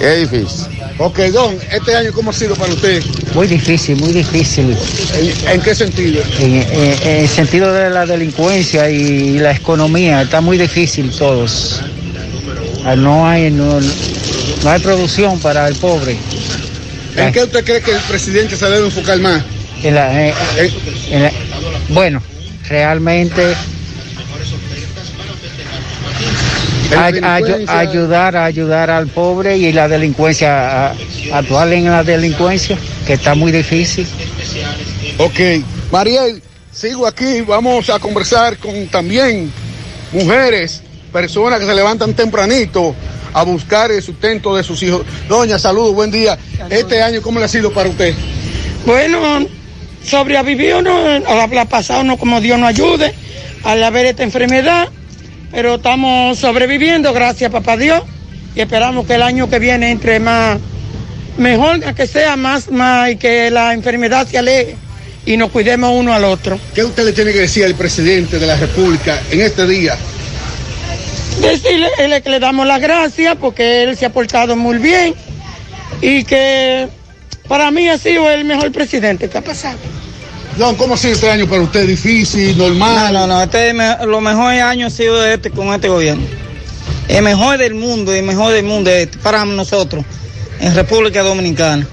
Es 0.00 0.30
difícil. 0.30 0.68
Ok, 0.96 1.18
Don, 1.34 1.54
este 1.70 1.94
año, 1.94 2.10
¿cómo 2.14 2.30
ha 2.30 2.32
sido 2.32 2.54
para 2.56 2.72
usted? 2.72 3.04
Muy 3.34 3.46
difícil, 3.48 3.96
muy 3.96 4.12
difícil. 4.14 4.74
¿En, 5.14 5.50
en 5.50 5.60
qué 5.60 5.74
sentido? 5.74 6.22
En, 6.38 6.54
en- 6.54 7.02
en 7.02 7.16
el 7.24 7.28
sentido 7.28 7.70
de 7.74 7.90
la 7.90 8.06
delincuencia 8.06 8.88
y 8.88 9.38
la 9.38 9.50
economía, 9.52 10.22
está 10.22 10.40
muy 10.40 10.56
difícil 10.56 11.10
todos. 11.10 11.82
Ah, 12.86 12.96
No 12.96 13.26
hay, 13.28 13.50
no, 13.50 13.80
no 14.62 14.70
hay 14.70 14.80
producción 14.80 15.38
para 15.40 15.68
el 15.68 15.74
pobre. 15.76 16.16
¿En 17.16 17.32
qué 17.32 17.44
usted 17.44 17.64
cree 17.64 17.80
que 17.80 17.92
el 17.92 18.00
presidente 18.00 18.56
se 18.56 18.66
debe 18.66 18.86
enfocar 18.86 19.18
más? 19.20 19.42
En 19.82 19.94
la- 19.94 20.26
eh, 20.28 20.34
en 21.10 21.22
la- 21.22 21.32
bueno, 21.90 22.22
realmente 22.68 23.54
ay- 26.96 27.12
delincuencia. 27.12 27.78
ayudar, 27.78 28.36
ayudar 28.36 28.90
al 28.90 29.06
pobre 29.08 29.56
y 29.56 29.72
la 29.72 29.88
delincuencia, 29.88 30.88
a- 30.88 30.94
actuar 31.32 31.72
en 31.72 31.86
la 31.86 32.02
delincuencia, 32.04 32.78
que 33.06 33.14
está 33.14 33.34
muy 33.34 33.52
difícil. 33.52 34.06
Ok, 35.18 35.40
Mariel, 35.90 36.42
sigo 36.72 37.06
aquí, 37.06 37.40
vamos 37.42 37.88
a 37.90 37.98
conversar 37.98 38.56
con 38.58 38.86
también 38.88 39.50
mujeres, 40.12 40.82
personas 41.12 41.60
que 41.60 41.66
se 41.66 41.74
levantan 41.74 42.14
tempranito 42.14 42.94
a 43.36 43.42
buscar 43.42 43.92
el 43.92 44.02
sustento 44.02 44.56
de 44.56 44.64
sus 44.64 44.82
hijos. 44.82 45.02
Doña, 45.28 45.58
saludos, 45.58 45.94
buen 45.94 46.10
día. 46.10 46.38
Este 46.70 47.02
año, 47.02 47.20
¿cómo 47.20 47.38
le 47.38 47.44
ha 47.44 47.48
sido 47.48 47.70
para 47.70 47.86
usted? 47.86 48.14
Bueno, 48.86 49.46
sobrevivió, 50.02 50.80
¿no? 50.80 50.96
A 50.96 51.34
la 51.34 51.64
pasado, 51.66 52.02
no 52.02 52.16
como 52.16 52.40
Dios 52.40 52.58
nos 52.58 52.70
ayude 52.70 53.12
al 53.62 53.84
haber 53.84 54.06
esta 54.06 54.22
enfermedad, 54.22 54.88
pero 55.52 55.74
estamos 55.74 56.38
sobreviviendo, 56.38 57.12
gracias 57.12 57.52
papá 57.52 57.76
Dios, 57.76 58.02
y 58.54 58.62
esperamos 58.62 59.06
que 59.06 59.16
el 59.16 59.22
año 59.22 59.50
que 59.50 59.58
viene 59.58 59.90
entre 59.90 60.18
más, 60.18 60.56
mejor 61.36 61.80
que 61.94 62.06
sea 62.06 62.36
más, 62.36 62.70
más, 62.70 63.10
y 63.10 63.16
que 63.16 63.50
la 63.50 63.74
enfermedad 63.74 64.26
se 64.26 64.38
aleje 64.38 64.76
y 65.26 65.36
nos 65.36 65.50
cuidemos 65.50 65.90
uno 65.92 66.14
al 66.14 66.24
otro. 66.24 66.58
¿Qué 66.74 66.82
usted 66.82 67.04
le 67.04 67.12
tiene 67.12 67.34
que 67.34 67.40
decir 67.40 67.66
al 67.66 67.74
presidente 67.74 68.38
de 68.38 68.46
la 68.46 68.56
República 68.56 69.20
en 69.30 69.42
este 69.42 69.66
día? 69.66 69.98
Decirle 71.40 71.88
él, 71.98 72.22
que 72.22 72.30
le 72.30 72.40
damos 72.40 72.66
las 72.66 72.80
gracias 72.80 73.36
porque 73.40 73.82
él 73.84 73.96
se 73.96 74.06
ha 74.06 74.10
portado 74.12 74.56
muy 74.56 74.78
bien 74.78 75.14
y 76.00 76.24
que 76.24 76.88
para 77.48 77.70
mí 77.70 77.88
ha 77.88 77.98
sido 77.98 78.28
el 78.30 78.44
mejor 78.44 78.72
presidente 78.72 79.28
que 79.28 79.38
ha 79.38 79.42
pasado. 79.42 79.78
Don, 80.56 80.74
¿cómo 80.76 80.94
ha 80.94 80.96
sido 80.96 81.12
este 81.14 81.30
año 81.30 81.46
para 81.46 81.62
usted? 81.62 81.86
¿Difícil, 81.86 82.56
normal? 82.56 83.12
No, 83.12 83.20
no, 83.20 83.34
no, 83.34 83.42
este 83.42 83.68
es 83.68 83.74
me- 83.74 83.96
lo 84.06 84.20
mejor 84.20 84.52
año 84.52 84.86
ha 84.86 84.90
sido 84.90 85.24
este 85.26 85.50
con 85.50 85.68
este 85.74 85.88
gobierno. 85.88 86.24
El 87.08 87.22
mejor 87.22 87.58
del 87.58 87.74
mundo, 87.74 88.12
el 88.14 88.24
mejor 88.24 88.52
del 88.52 88.64
mundo 88.64 88.90
es 88.90 89.04
este, 89.04 89.18
para 89.18 89.44
nosotros, 89.44 90.04
en 90.60 90.74
República 90.74 91.22
Dominicana. 91.22 91.86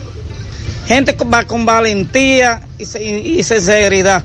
Gente 0.87 1.15
con- 1.15 1.31
va 1.31 1.43
con 1.45 1.65
valentía 1.65 2.61
y, 2.79 2.85
se- 2.85 3.03
y- 3.03 3.39
y 3.39 3.43
sinceridad. 3.43 4.23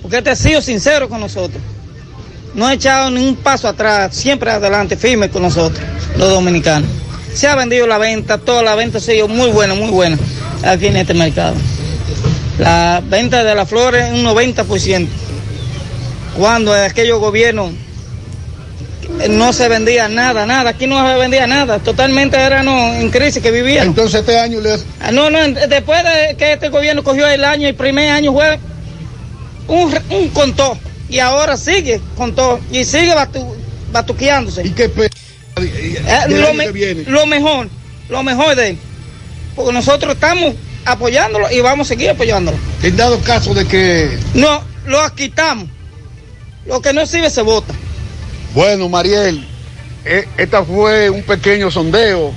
Porque 0.00 0.18
este 0.18 0.30
ha 0.30 0.36
sido 0.36 0.62
sincero 0.62 1.08
con 1.08 1.20
nosotros. 1.20 1.62
No 2.56 2.66
ha 2.66 2.72
echado 2.72 3.10
ni 3.10 3.28
un 3.28 3.36
paso 3.36 3.68
atrás, 3.68 4.16
siempre 4.16 4.50
adelante, 4.50 4.96
firme 4.96 5.28
con 5.28 5.42
nosotros, 5.42 5.84
los 6.16 6.30
dominicanos. 6.30 6.88
Se 7.34 7.46
ha 7.46 7.54
vendido 7.54 7.86
la 7.86 7.98
venta, 7.98 8.38
toda 8.38 8.62
la 8.62 8.74
venta 8.74 8.96
ha 8.96 9.00
sido 9.02 9.28
muy 9.28 9.50
buena, 9.50 9.74
muy 9.74 9.90
buena 9.90 10.16
aquí 10.64 10.86
en 10.86 10.96
este 10.96 11.12
mercado. 11.12 11.54
La 12.58 13.02
venta 13.04 13.44
de 13.44 13.54
las 13.54 13.68
flores 13.68 14.10
un 14.10 14.24
90%. 14.24 15.06
Cuando 16.38 16.74
en 16.74 16.84
aquellos 16.84 17.20
gobiernos 17.20 17.72
no 19.28 19.52
se 19.52 19.68
vendía 19.68 20.08
nada, 20.08 20.46
nada, 20.46 20.70
aquí 20.70 20.86
no 20.86 21.06
se 21.06 21.18
vendía 21.18 21.46
nada, 21.46 21.78
totalmente 21.80 22.38
era 22.38 22.62
no, 22.62 22.94
en 22.94 23.10
crisis 23.10 23.42
que 23.42 23.50
vivían. 23.50 23.88
Entonces 23.88 24.20
este 24.20 24.38
año 24.38 24.60
le... 24.62 24.78
No, 25.12 25.28
no, 25.28 25.40
después 25.68 26.02
de 26.04 26.36
que 26.36 26.54
este 26.54 26.70
gobierno 26.70 27.04
cogió 27.04 27.26
el 27.28 27.44
año, 27.44 27.68
el 27.68 27.74
primer 27.74 28.08
año 28.08 28.32
fue 28.32 28.58
un, 29.68 29.94
un 30.08 30.28
contó 30.30 30.78
y 31.08 31.18
ahora 31.18 31.56
sigue 31.56 32.00
con 32.16 32.34
todo 32.34 32.60
y 32.70 32.84
sigue 32.84 33.14
batu- 33.14 33.54
batuqueándose. 33.92 34.66
¿Y 34.66 34.70
qué 34.70 34.90
Eh, 35.56 36.24
lo, 36.28 36.52
me- 36.54 36.66
que 36.66 36.72
viene? 36.72 37.04
lo 37.06 37.26
mejor, 37.26 37.68
lo 38.08 38.22
mejor 38.22 38.54
de 38.56 38.70
él. 38.70 38.78
Porque 39.54 39.72
nosotros 39.72 40.14
estamos 40.14 40.54
apoyándolo 40.84 41.50
y 41.50 41.60
vamos 41.60 41.86
a 41.86 41.88
seguir 41.88 42.10
apoyándolo. 42.10 42.58
En 42.82 42.96
dado 42.96 43.18
caso 43.20 43.54
de 43.54 43.66
que... 43.66 44.18
No, 44.34 44.62
lo 44.86 45.14
quitamos. 45.14 45.68
Lo 46.66 46.80
que 46.82 46.92
no 46.92 47.06
sirve 47.06 47.30
se 47.30 47.42
vota. 47.42 47.72
Bueno, 48.54 48.88
Mariel, 48.88 49.46
eh, 50.04 50.26
esta 50.36 50.62
fue 50.64 51.08
un 51.10 51.22
pequeño 51.22 51.70
sondeo 51.70 52.32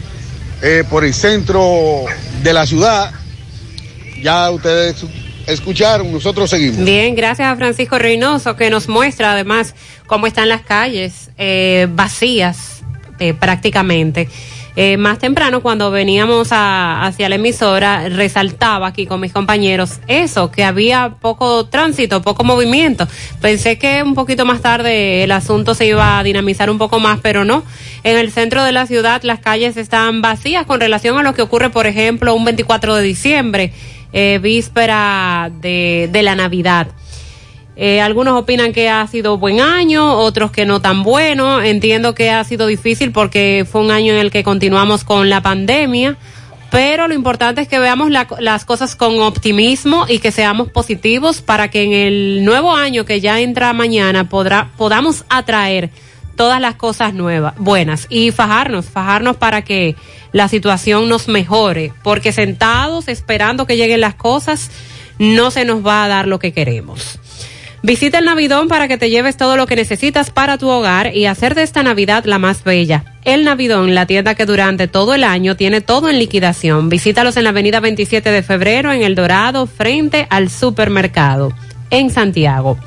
eh, 0.62 0.84
por 0.90 1.04
el 1.04 1.14
centro 1.14 2.06
de 2.44 2.54
la 2.54 2.66
ciudad. 2.66 3.12
Ya 4.22 4.50
ustedes 4.52 4.96
escucharon, 5.50 6.12
nosotros 6.12 6.50
seguimos. 6.50 6.84
Bien, 6.86 7.16
gracias 7.16 7.48
a 7.52 7.56
Francisco 7.56 7.98
Reynoso 8.00 8.56
que 8.56 8.70
nos 8.70 8.88
muestra 8.88 9.34
además 9.34 9.76
cómo 10.08 10.28
están 10.28 10.50
las 10.50 10.62
calles 10.62 11.32
eh, 11.38 11.88
vacías 11.92 12.82
eh, 13.20 13.34
prácticamente. 13.34 14.30
Eh, 14.76 14.96
más 14.96 15.20
temprano, 15.20 15.62
cuando 15.62 15.92
veníamos 15.92 16.50
a- 16.54 17.06
hacia 17.06 17.28
la 17.28 17.36
emisora, 17.36 18.08
resaltaba 18.08 18.88
aquí 18.88 19.06
con 19.08 19.20
mis 19.20 19.34
compañeros 19.34 20.00
eso, 20.08 20.52
que 20.52 20.64
había 20.64 21.16
poco 21.20 21.66
tránsito, 21.66 22.22
poco 22.22 22.46
movimiento. 22.46 23.06
Pensé 23.42 23.78
que 23.78 24.04
un 24.04 24.14
poquito 24.16 24.46
más 24.46 24.62
tarde 24.62 25.24
el 25.24 25.32
asunto 25.34 25.74
se 25.76 25.88
iba 25.88 26.18
a 26.20 26.24
dinamizar 26.24 26.70
un 26.70 26.78
poco 26.78 27.00
más, 27.00 27.20
pero 27.22 27.44
no. 27.44 27.64
En 28.04 28.18
el 28.18 28.32
centro 28.32 28.64
de 28.64 28.72
la 28.72 28.86
ciudad 28.88 29.22
las 29.24 29.40
calles 29.40 29.76
están 29.76 30.22
vacías 30.22 30.66
con 30.66 30.80
relación 30.80 31.18
a 31.18 31.24
lo 31.24 31.34
que 31.34 31.42
ocurre, 31.42 31.70
por 31.72 31.86
ejemplo, 31.86 32.34
un 32.34 32.46
24 32.46 32.96
de 32.96 33.04
diciembre, 33.04 33.74
eh, 34.14 34.40
víspera 34.42 35.52
de, 35.62 36.10
de 36.12 36.24
la 36.24 36.36
Navidad. 36.36 36.88
Eh, 37.76 38.02
algunos 38.02 38.34
opinan 38.38 38.74
que 38.74 38.90
ha 38.90 39.08
sido 39.08 39.38
buen 39.38 39.62
año, 39.62 40.14
otros 40.18 40.52
que 40.52 40.66
no 40.66 40.82
tan 40.82 41.04
bueno. 41.04 41.62
Entiendo 41.62 42.14
que 42.14 42.30
ha 42.30 42.44
sido 42.44 42.68
difícil 42.68 43.12
porque 43.14 43.66
fue 43.70 43.82
un 43.82 43.92
año 43.92 44.14
en 44.14 44.20
el 44.20 44.32
que 44.32 44.44
continuamos 44.44 45.06
con 45.06 45.30
la 45.30 45.42
pandemia, 45.42 46.18
pero 46.72 47.08
lo 47.08 47.14
importante 47.14 47.62
es 47.62 47.68
que 47.70 47.80
veamos 47.80 48.10
la- 48.12 48.28
las 48.40 48.66
cosas 48.66 48.98
con 48.98 49.22
optimismo 49.22 50.06
y 50.10 50.20
que 50.20 50.32
seamos 50.32 50.70
positivos 50.70 51.42
para 51.42 51.70
que 51.70 51.84
en 51.84 51.94
el 51.94 52.44
nuevo 52.44 52.76
año 52.76 53.06
que 53.06 53.22
ya 53.22 53.40
entra 53.40 53.72
mañana 53.72 54.28
podrá, 54.28 54.72
podamos 54.78 55.24
atraer 55.30 55.90
todas 56.40 56.62
las 56.62 56.76
cosas 56.76 57.14
nuevas, 57.14 57.54
buenas 57.58 58.08
y 58.10 58.32
fajarnos, 58.32 58.86
fajarnos 58.86 59.36
para 59.36 59.62
que 59.62 59.98
la 60.32 60.48
situación 60.48 61.10
nos 61.10 61.28
mejore, 61.28 61.92
porque 62.02 62.32
sentados 62.32 63.10
esperando 63.10 63.66
que 63.66 63.76
lleguen 63.76 64.00
las 64.00 64.16
cosas 64.16 64.72
no 65.18 65.52
se 65.52 65.66
nos 65.66 65.86
va 65.86 66.06
a 66.06 66.08
dar 66.08 66.28
lo 66.28 66.40
que 66.40 66.54
queremos. 66.54 67.20
Visita 67.84 68.20
el 68.20 68.26
Navidón 68.26 68.70
para 68.70 68.88
que 68.88 68.98
te 68.98 69.10
lleves 69.10 69.36
todo 69.36 69.58
lo 69.58 69.68
que 69.68 69.76
necesitas 69.76 70.32
para 70.32 70.58
tu 70.58 70.70
hogar 70.70 71.14
y 71.14 71.26
hacer 71.26 71.56
de 71.56 71.64
esta 71.64 71.84
Navidad 71.84 72.24
la 72.24 72.40
más 72.40 72.64
bella. 72.64 73.04
El 73.26 73.44
Navidón, 73.44 73.94
la 73.94 74.06
tienda 74.06 74.36
que 74.36 74.46
durante 74.46 74.88
todo 74.88 75.14
el 75.16 75.26
año 75.26 75.58
tiene 75.58 75.82
todo 75.82 76.08
en 76.08 76.20
liquidación. 76.20 76.88
Visítalos 76.88 77.36
en 77.36 77.44
la 77.44 77.50
avenida 77.50 77.82
27 77.82 78.32
de 78.32 78.44
febrero 78.44 78.94
en 78.94 79.04
El 79.04 79.16
Dorado, 79.16 79.68
frente 79.68 80.26
al 80.30 80.50
supermercado, 80.50 81.52
en 81.90 82.10
Santiago. 82.10 82.78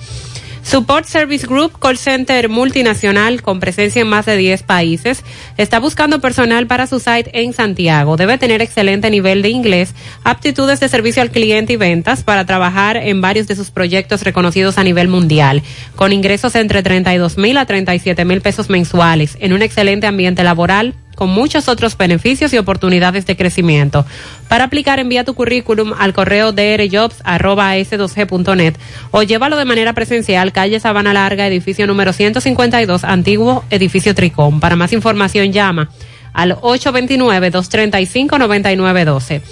Support 0.63 1.07
Service 1.07 1.47
Group, 1.47 1.79
call 1.81 1.99
center 1.99 2.49
multinacional 2.49 3.43
con 3.43 3.61
presencia 3.61 4.01
en 4.01 4.09
más 4.09 4.27
de 4.27 4.37
10 4.37 4.63
países, 4.63 5.25
está 5.57 5.81
buscando 5.81 6.21
personal 6.21 6.67
para 6.67 6.87
su 6.87 7.01
site 7.01 7.31
en 7.43 7.53
Santiago. 7.53 8.17
Debe 8.17 8.39
tener 8.39 8.63
excelente 8.63 9.11
nivel 9.11 9.43
de 9.43 9.49
inglés, 9.49 9.95
aptitudes 10.25 10.81
de 10.81 10.89
servicio 10.89 11.21
al 11.21 11.31
cliente 11.31 11.75
y 11.75 11.77
ventas 11.77 12.23
para 12.23 12.47
trabajar 12.47 12.97
en 12.97 13.21
varios 13.21 13.49
de 13.49 13.57
sus 13.57 13.71
proyectos 13.71 14.23
reconocidos 14.23 14.79
a 14.79 14.85
nivel 14.85 15.09
mundial, 15.09 15.63
con 15.97 16.13
ingresos 16.13 16.55
entre 16.55 16.83
32 16.83 17.39
mil 17.39 17.59
a 17.59 17.67
37 17.67 18.25
mil 18.25 18.41
pesos 18.41 18.71
mensuales, 18.71 19.37
en 19.41 19.53
un 19.53 19.63
excelente 19.63 20.07
ambiente 20.07 20.45
laboral, 20.45 20.95
con 21.23 21.31
muchos 21.31 21.69
otros 21.69 21.97
beneficios 21.97 22.53
y 22.53 22.59
oportunidades 22.59 23.25
de 23.27 23.37
crecimiento. 23.37 24.05
Para 24.49 24.65
aplicar, 24.65 24.99
envía 24.99 25.23
tu 25.23 25.35
currículum 25.35 25.93
al 25.97 26.13
correo 26.13 26.51
drjobs.s2g.net 26.51 28.75
o 29.13 29.23
llévalo 29.23 29.57
de 29.57 29.65
manera 29.65 29.93
presencial, 29.93 30.51
calle 30.51 30.81
Sabana 30.81 31.13
Larga, 31.13 31.47
edificio 31.47 31.87
número 31.87 32.13
152, 32.13 33.05
antiguo 33.05 33.63
edificio 33.71 34.17
Tricón. 34.17 34.59
Para 34.59 34.75
más 34.75 34.93
información, 34.93 35.53
llama 35.53 35.91
al 36.33 36.57
829-235-9912. 36.57 39.43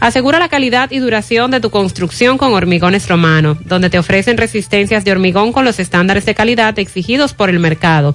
Asegura 0.00 0.38
la 0.38 0.48
calidad 0.48 0.92
y 0.92 1.00
duración 1.00 1.50
de 1.50 1.60
tu 1.60 1.70
construcción 1.70 2.38
con 2.38 2.54
Hormigones 2.54 3.08
Romano, 3.08 3.58
donde 3.64 3.90
te 3.90 3.98
ofrecen 3.98 4.38
resistencias 4.38 5.04
de 5.04 5.10
hormigón 5.10 5.52
con 5.52 5.64
los 5.64 5.80
estándares 5.80 6.24
de 6.24 6.36
calidad 6.36 6.78
exigidos 6.78 7.34
por 7.34 7.50
el 7.50 7.58
mercado. 7.58 8.14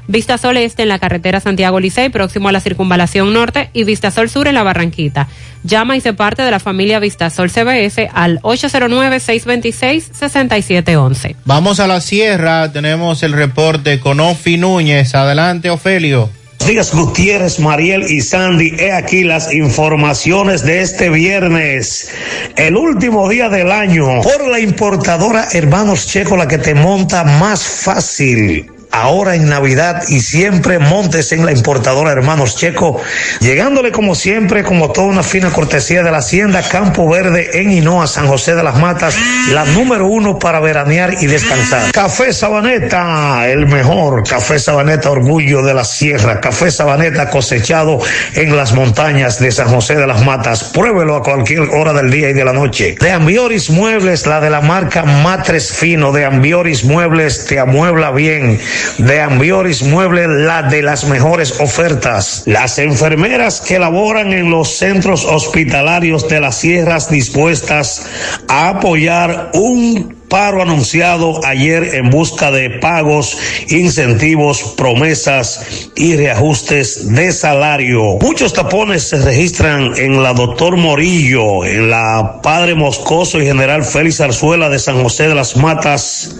Vistasol 0.11 0.57
Este 0.57 0.83
en 0.83 0.89
la 0.89 0.99
carretera 0.99 1.39
Santiago 1.39 1.79
Licey, 1.79 2.09
próximo 2.09 2.49
a 2.49 2.51
la 2.51 2.59
circunvalación 2.59 3.33
norte, 3.33 3.69
y 3.71 3.85
Vistasol 3.85 4.29
Sur 4.29 4.49
en 4.49 4.55
la 4.55 4.63
Barranquita. 4.63 5.29
Llama 5.63 5.95
y 5.95 6.01
se 6.01 6.11
parte 6.11 6.41
de 6.41 6.51
la 6.51 6.59
familia 6.59 6.99
Vistasol 6.99 7.49
CBS 7.49 8.09
al 8.13 8.41
809-626-6711. 8.41 11.37
Vamos 11.45 11.79
a 11.79 11.87
la 11.87 12.01
sierra, 12.01 12.69
tenemos 12.73 13.23
el 13.23 13.31
reporte 13.31 14.01
con 14.01 14.19
Ofi 14.19 14.57
Núñez. 14.57 15.15
Adelante, 15.15 15.69
Ofelio. 15.69 16.29
Díaz 16.67 16.93
Gutiérrez, 16.93 17.59
Mariel 17.59 18.03
y 18.03 18.21
Sandy, 18.21 18.75
he 18.77 18.91
aquí 18.91 19.23
las 19.23 19.51
informaciones 19.53 20.63
de 20.63 20.81
este 20.81 21.09
viernes, 21.09 22.11
el 22.55 22.75
último 22.75 23.27
día 23.29 23.49
del 23.49 23.71
año, 23.71 24.21
por 24.21 24.47
la 24.47 24.59
importadora 24.59 25.47
Hermanos 25.53 26.05
Checo, 26.07 26.37
la 26.37 26.47
que 26.47 26.59
te 26.59 26.75
monta 26.75 27.23
más 27.23 27.63
fácil 27.63 28.70
ahora 28.91 29.35
en 29.35 29.47
Navidad 29.47 30.03
y 30.07 30.19
siempre 30.19 30.79
montes 30.79 31.31
en 31.31 31.45
la 31.45 31.51
importadora 31.51 32.11
Hermanos 32.11 32.55
Checo, 32.55 33.01
llegándole 33.39 33.91
como 33.91 34.15
siempre, 34.15 34.63
como 34.63 34.91
toda 34.91 35.07
una 35.07 35.23
fina 35.23 35.51
cortesía 35.51 36.03
de 36.03 36.11
la 36.11 36.17
Hacienda 36.17 36.61
Campo 36.61 37.09
Verde 37.09 37.61
en 37.61 37.71
Hinoa, 37.71 38.07
San 38.07 38.27
José 38.27 38.55
de 38.55 38.63
las 38.63 38.77
Matas, 38.77 39.15
la 39.51 39.65
número 39.65 40.07
uno 40.07 40.39
para 40.39 40.59
veranear 40.59 41.15
y 41.21 41.27
descansar. 41.27 41.91
Café 41.91 42.33
Sabaneta, 42.33 43.47
el 43.47 43.67
mejor 43.67 44.27
café 44.27 44.59
Sabaneta, 44.59 45.09
orgullo 45.09 45.63
de 45.63 45.73
la 45.73 45.83
sierra, 45.83 46.39
café 46.41 46.71
Sabaneta 46.71 47.29
cosechado 47.29 47.99
en 48.35 48.55
las 48.55 48.73
montañas 48.73 49.39
de 49.39 49.51
San 49.51 49.67
José 49.67 49.95
de 49.95 50.07
las 50.07 50.23
Matas. 50.25 50.65
Pruébelo 50.65 51.15
a 51.15 51.23
cualquier 51.23 51.61
hora 51.61 51.93
del 51.93 52.11
día 52.11 52.29
y 52.29 52.33
de 52.33 52.45
la 52.45 52.53
noche. 52.53 52.95
De 52.99 53.11
Ambioris 53.11 53.69
Muebles, 53.69 54.27
la 54.27 54.41
de 54.41 54.49
la 54.49 54.61
marca 54.61 55.03
Matres 55.03 55.71
Fino, 55.71 56.11
de 56.11 56.25
Ambioris 56.25 56.83
Muebles 56.83 57.45
te 57.45 57.59
amuebla 57.59 58.11
bien 58.11 58.59
de 58.97 59.21
Ambioris 59.21 59.83
Mueble, 59.83 60.27
la 60.27 60.63
de 60.63 60.81
las 60.81 61.05
mejores 61.05 61.59
ofertas. 61.59 62.43
Las 62.45 62.79
enfermeras 62.79 63.61
que 63.61 63.79
laboran 63.79 64.33
en 64.33 64.49
los 64.49 64.69
centros 64.69 65.25
hospitalarios 65.25 66.27
de 66.27 66.39
las 66.39 66.57
sierras 66.57 67.09
dispuestas 67.09 68.05
a 68.47 68.69
apoyar 68.69 69.51
un 69.53 70.21
paro 70.31 70.61
anunciado 70.61 71.45
ayer 71.45 71.95
en 71.95 72.09
busca 72.09 72.51
de 72.51 72.69
pagos, 72.69 73.37
incentivos, 73.67 74.75
promesas 74.77 75.89
y 75.97 76.15
reajustes 76.15 77.13
de 77.13 77.33
salario. 77.33 78.17
Muchos 78.21 78.53
tapones 78.53 79.03
se 79.03 79.17
registran 79.17 79.91
en 79.97 80.23
la 80.23 80.33
Doctor 80.33 80.77
Morillo, 80.77 81.65
en 81.65 81.89
la 81.89 82.39
Padre 82.41 82.75
Moscoso 82.75 83.41
y 83.41 83.45
General 83.45 83.83
Félix 83.83 84.21
Arzuela 84.21 84.69
de 84.69 84.79
San 84.79 85.03
José 85.03 85.27
de 85.27 85.35
las 85.35 85.57
Matas 85.57 86.33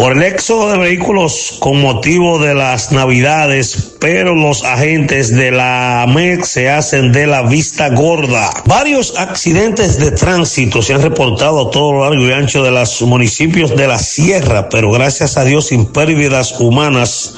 por 0.00 0.16
el 0.16 0.22
éxodo 0.22 0.70
de 0.72 0.78
vehículos 0.78 1.58
con 1.58 1.82
motivo 1.82 2.38
de 2.38 2.54
las 2.54 2.90
navidades, 2.90 3.96
pero 4.00 4.34
los 4.34 4.64
agentes 4.64 5.30
de 5.30 5.50
la 5.50 6.04
AMEC 6.04 6.42
se 6.42 6.70
hacen 6.70 7.12
de 7.12 7.26
la 7.26 7.42
vista 7.42 7.90
gorda. 7.90 8.48
Varios 8.64 9.18
accidentes 9.18 9.98
de 9.98 10.10
tránsito 10.12 10.80
se 10.80 10.94
han 10.94 11.02
reportado 11.02 11.68
a 11.68 11.70
todo 11.70 11.92
lo 11.92 12.08
largo 12.08 12.26
y 12.26 12.32
ancho 12.32 12.62
de 12.62 12.70
los 12.70 13.02
municipios 13.02 13.76
de 13.76 13.88
la 13.88 13.98
sierra, 13.98 14.70
pero 14.70 14.90
gracias 14.90 15.36
a 15.36 15.44
Dios 15.44 15.66
sin 15.66 15.84
pérdidas 15.84 16.58
humanas, 16.58 17.34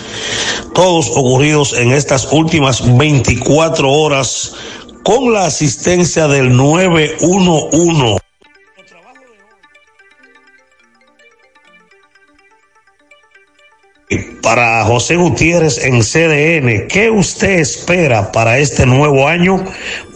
todos 0.72 1.10
ocurridos 1.16 1.72
en 1.72 1.90
estas 1.90 2.32
últimas 2.32 2.96
24 2.96 3.90
horas 3.90 4.52
con 5.02 5.32
la 5.32 5.46
asistencia 5.46 6.28
del 6.28 6.56
911. 6.56 8.21
Para 14.42 14.84
José 14.84 15.16
Gutiérrez 15.16 15.78
en 15.84 16.00
CDN. 16.00 16.88
¿Qué 16.88 17.10
usted 17.10 17.60
espera 17.60 18.32
para 18.32 18.58
este 18.58 18.84
nuevo 18.84 19.26
año? 19.26 19.64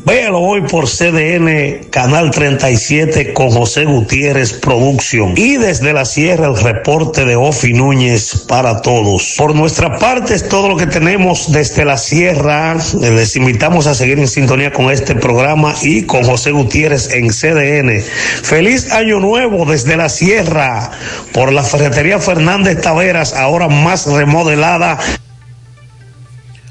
Véalo 0.06 0.38
hoy 0.38 0.60
por 0.60 0.86
CDN, 0.88 1.88
Canal 1.90 2.30
37 2.30 3.32
con 3.32 3.50
José 3.50 3.86
Gutiérrez 3.86 4.52
Producción. 4.52 5.34
Y 5.34 5.56
desde 5.56 5.92
la 5.92 6.04
Sierra 6.04 6.46
el 6.46 6.56
reporte 6.56 7.24
de 7.24 7.34
Ofi 7.34 7.72
Núñez 7.72 8.44
para 8.46 8.82
todos. 8.82 9.34
Por 9.36 9.56
nuestra 9.56 9.98
parte 9.98 10.34
es 10.34 10.48
todo 10.48 10.68
lo 10.68 10.76
que 10.76 10.86
tenemos 10.86 11.50
desde 11.50 11.84
la 11.84 11.98
Sierra. 11.98 12.76
Les 13.00 13.34
invitamos 13.34 13.88
a 13.88 13.96
seguir 13.96 14.20
en 14.20 14.28
sintonía 14.28 14.72
con 14.72 14.92
este 14.92 15.16
programa 15.16 15.74
y 15.82 16.02
con 16.02 16.22
José 16.22 16.52
Gutiérrez 16.52 17.12
en 17.12 17.30
CDN. 17.30 18.00
Feliz 18.44 18.92
año 18.92 19.18
nuevo 19.18 19.64
desde 19.64 19.96
la 19.96 20.08
Sierra 20.08 20.88
por 21.32 21.52
la 21.52 21.64
Ferretería 21.64 22.20
Fernández 22.20 22.80
Taveras, 22.80 23.34
ahora 23.34 23.66
más 23.66 24.06
remodelada. 24.06 25.00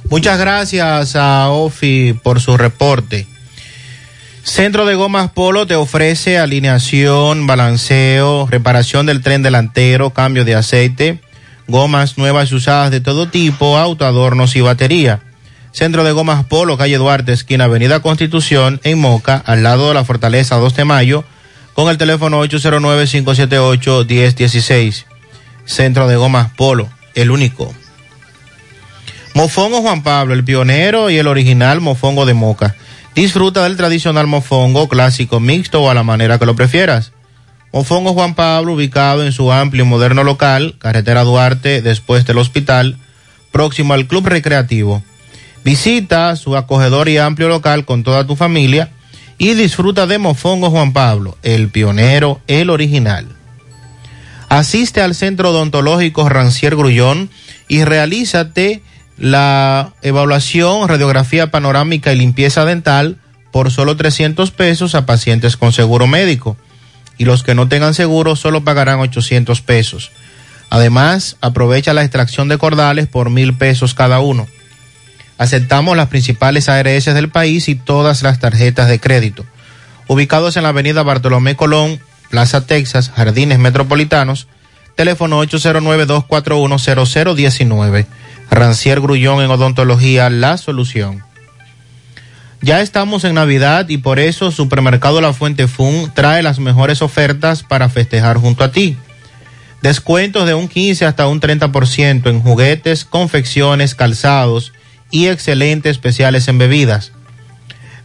Muchas 0.10 0.40
gracias 0.40 1.16
a 1.16 1.50
Ofi 1.50 2.14
por 2.22 2.40
su 2.40 2.58
reporte. 2.58 3.26
Centro 4.44 4.86
de 4.86 4.94
Gomas 4.94 5.32
Polo 5.32 5.66
te 5.66 5.74
ofrece 5.76 6.38
alineación, 6.38 7.48
balanceo, 7.48 8.46
reparación 8.50 9.08
del 9.08 9.24
tren 9.24 9.42
delantero, 9.42 10.12
cambio 10.12 10.46
de 10.46 10.54
aceite, 10.54 11.20
gomas 11.68 12.20
nuevas 12.20 12.52
y 12.52 12.56
usadas 12.56 12.92
de 12.92 13.02
todo 13.02 13.28
tipo, 13.28 13.80
auto, 13.80 14.06
adornos 14.06 14.56
y 14.56 14.62
batería. 14.62 15.22
Centro 15.72 16.04
de 16.04 16.12
Gomas 16.12 16.46
Polo, 16.46 16.78
calle 16.78 16.98
Duarte, 16.98 17.34
esquina 17.34 17.64
Avenida 17.66 18.02
Constitución, 18.02 18.80
en 18.84 19.00
Moca, 19.00 19.42
al 19.46 19.64
lado 19.64 19.88
de 19.88 19.96
la 19.96 20.06
Fortaleza 20.06 20.58
2 20.58 20.76
de 20.76 20.86
Mayo, 20.86 21.24
con 21.74 21.90
el 21.90 21.98
teléfono 21.98 22.46
809-578-1016. 22.46 25.06
Centro 25.66 26.08
de 26.08 26.16
Gomas 26.16 26.52
Polo, 26.56 26.88
el 27.16 27.32
único. 27.32 27.74
Mofongo 29.36 29.82
Juan 29.82 30.02
Pablo, 30.02 30.34
el 30.34 30.46
pionero 30.46 31.10
y 31.10 31.18
el 31.18 31.28
original 31.28 31.82
mofongo 31.82 32.26
de 32.26 32.34
Moca. 32.34 32.74
Disfruta 33.16 33.64
del 33.64 33.76
tradicional 33.76 34.28
mofongo 34.28 34.88
clásico 34.88 35.42
mixto 35.42 35.82
o 35.82 35.90
a 35.90 35.94
la 35.94 36.04
manera 36.04 36.40
que 36.40 36.46
lo 36.46 36.56
prefieras. 36.56 37.12
Mofongo 37.74 38.14
Juan 38.14 38.34
Pablo, 38.34 38.76
ubicado 38.76 39.26
en 39.26 39.34
su 39.34 39.52
amplio 39.52 39.84
y 39.84 39.88
moderno 39.88 40.24
local, 40.24 40.76
carretera 40.80 41.26
Duarte, 41.26 41.82
después 41.82 42.26
del 42.26 42.38
hospital, 42.38 42.98
próximo 43.52 43.94
al 43.94 44.08
Club 44.08 44.26
Recreativo. 44.26 45.04
Visita 45.66 46.34
su 46.38 46.56
acogedor 46.56 47.10
y 47.10 47.18
amplio 47.18 47.50
local 47.50 47.84
con 47.84 48.04
toda 48.04 48.26
tu 48.26 48.38
familia 48.38 48.92
y 49.38 49.54
disfruta 49.54 50.08
de 50.08 50.18
Mofongo 50.18 50.70
Juan 50.70 50.94
Pablo, 50.94 51.38
el 51.44 51.68
pionero, 51.68 52.40
el 52.48 52.70
original. 52.70 53.28
Asiste 54.48 55.02
al 55.02 55.14
Centro 55.14 55.50
Odontológico 55.50 56.30
Rancier 56.30 56.78
Grullón 56.78 57.30
y 57.68 57.84
realízate 57.84 58.82
la 59.18 59.94
evaluación, 60.02 60.88
radiografía 60.88 61.52
panorámica 61.52 62.14
y 62.14 62.18
limpieza 62.18 62.66
dental 62.66 63.18
por 63.52 63.70
solo 63.72 63.96
300 63.96 64.52
pesos 64.52 64.96
a 64.96 65.06
pacientes 65.06 65.56
con 65.58 65.72
seguro 65.72 66.08
médico. 66.08 66.58
Y 67.18 67.24
los 67.24 67.44
que 67.44 67.56
no 67.56 67.70
tengan 67.70 67.94
seguro 67.94 68.36
solo 68.36 68.66
pagarán 68.66 69.00
800 69.00 69.62
pesos. 69.62 70.12
Además, 70.70 71.38
aprovecha 71.40 71.94
la 71.94 72.02
extracción 72.02 72.50
de 72.50 72.58
cordales 72.58 73.08
por 73.08 73.30
mil 73.30 73.56
pesos 73.56 73.94
cada 73.94 74.20
uno. 74.20 74.48
Aceptamos 75.38 75.96
las 75.96 76.10
principales 76.10 76.68
ARS 76.70 77.06
del 77.06 77.30
país 77.30 77.70
y 77.70 77.76
todas 77.76 78.24
las 78.24 78.40
tarjetas 78.40 78.90
de 78.90 79.00
crédito. 79.00 79.46
Ubicados 80.08 80.58
en 80.58 80.64
la 80.64 80.70
avenida 80.70 81.04
Bartolomé 81.04 81.56
Colón, 81.56 82.00
Plaza 82.30 82.66
Texas, 82.66 83.12
Jardines 83.16 83.60
Metropolitanos, 83.60 84.48
teléfono 84.96 85.44
809-241-0019. 85.44 88.08
Rancier 88.50 89.02
Grullón 89.02 89.44
en 89.44 89.52
Odontología, 89.52 90.30
la 90.30 90.58
solución. 90.58 91.24
Ya 92.62 92.82
estamos 92.82 93.24
en 93.24 93.36
Navidad 93.36 93.90
y 93.90 93.98
por 93.98 94.18
eso 94.18 94.52
Supermercado 94.52 95.22
La 95.22 95.34
Fuente 95.34 95.68
Fun 95.68 96.12
trae 96.16 96.42
las 96.42 96.60
mejores 96.60 97.02
ofertas 97.02 97.64
para 97.64 97.90
festejar 97.90 98.38
junto 98.38 98.64
a 98.64 98.72
ti. 98.72 98.98
Descuentos 99.82 100.48
de 100.48 100.56
un 100.56 100.68
15 100.68 101.06
hasta 101.06 101.28
un 101.28 101.40
30% 101.40 102.28
en 102.28 102.42
juguetes, 102.42 103.06
confecciones, 103.06 103.94
calzados 103.94 104.74
y 105.12 105.28
excelentes 105.28 105.92
especiales 105.92 106.48
en 106.48 106.58
bebidas. 106.58 107.12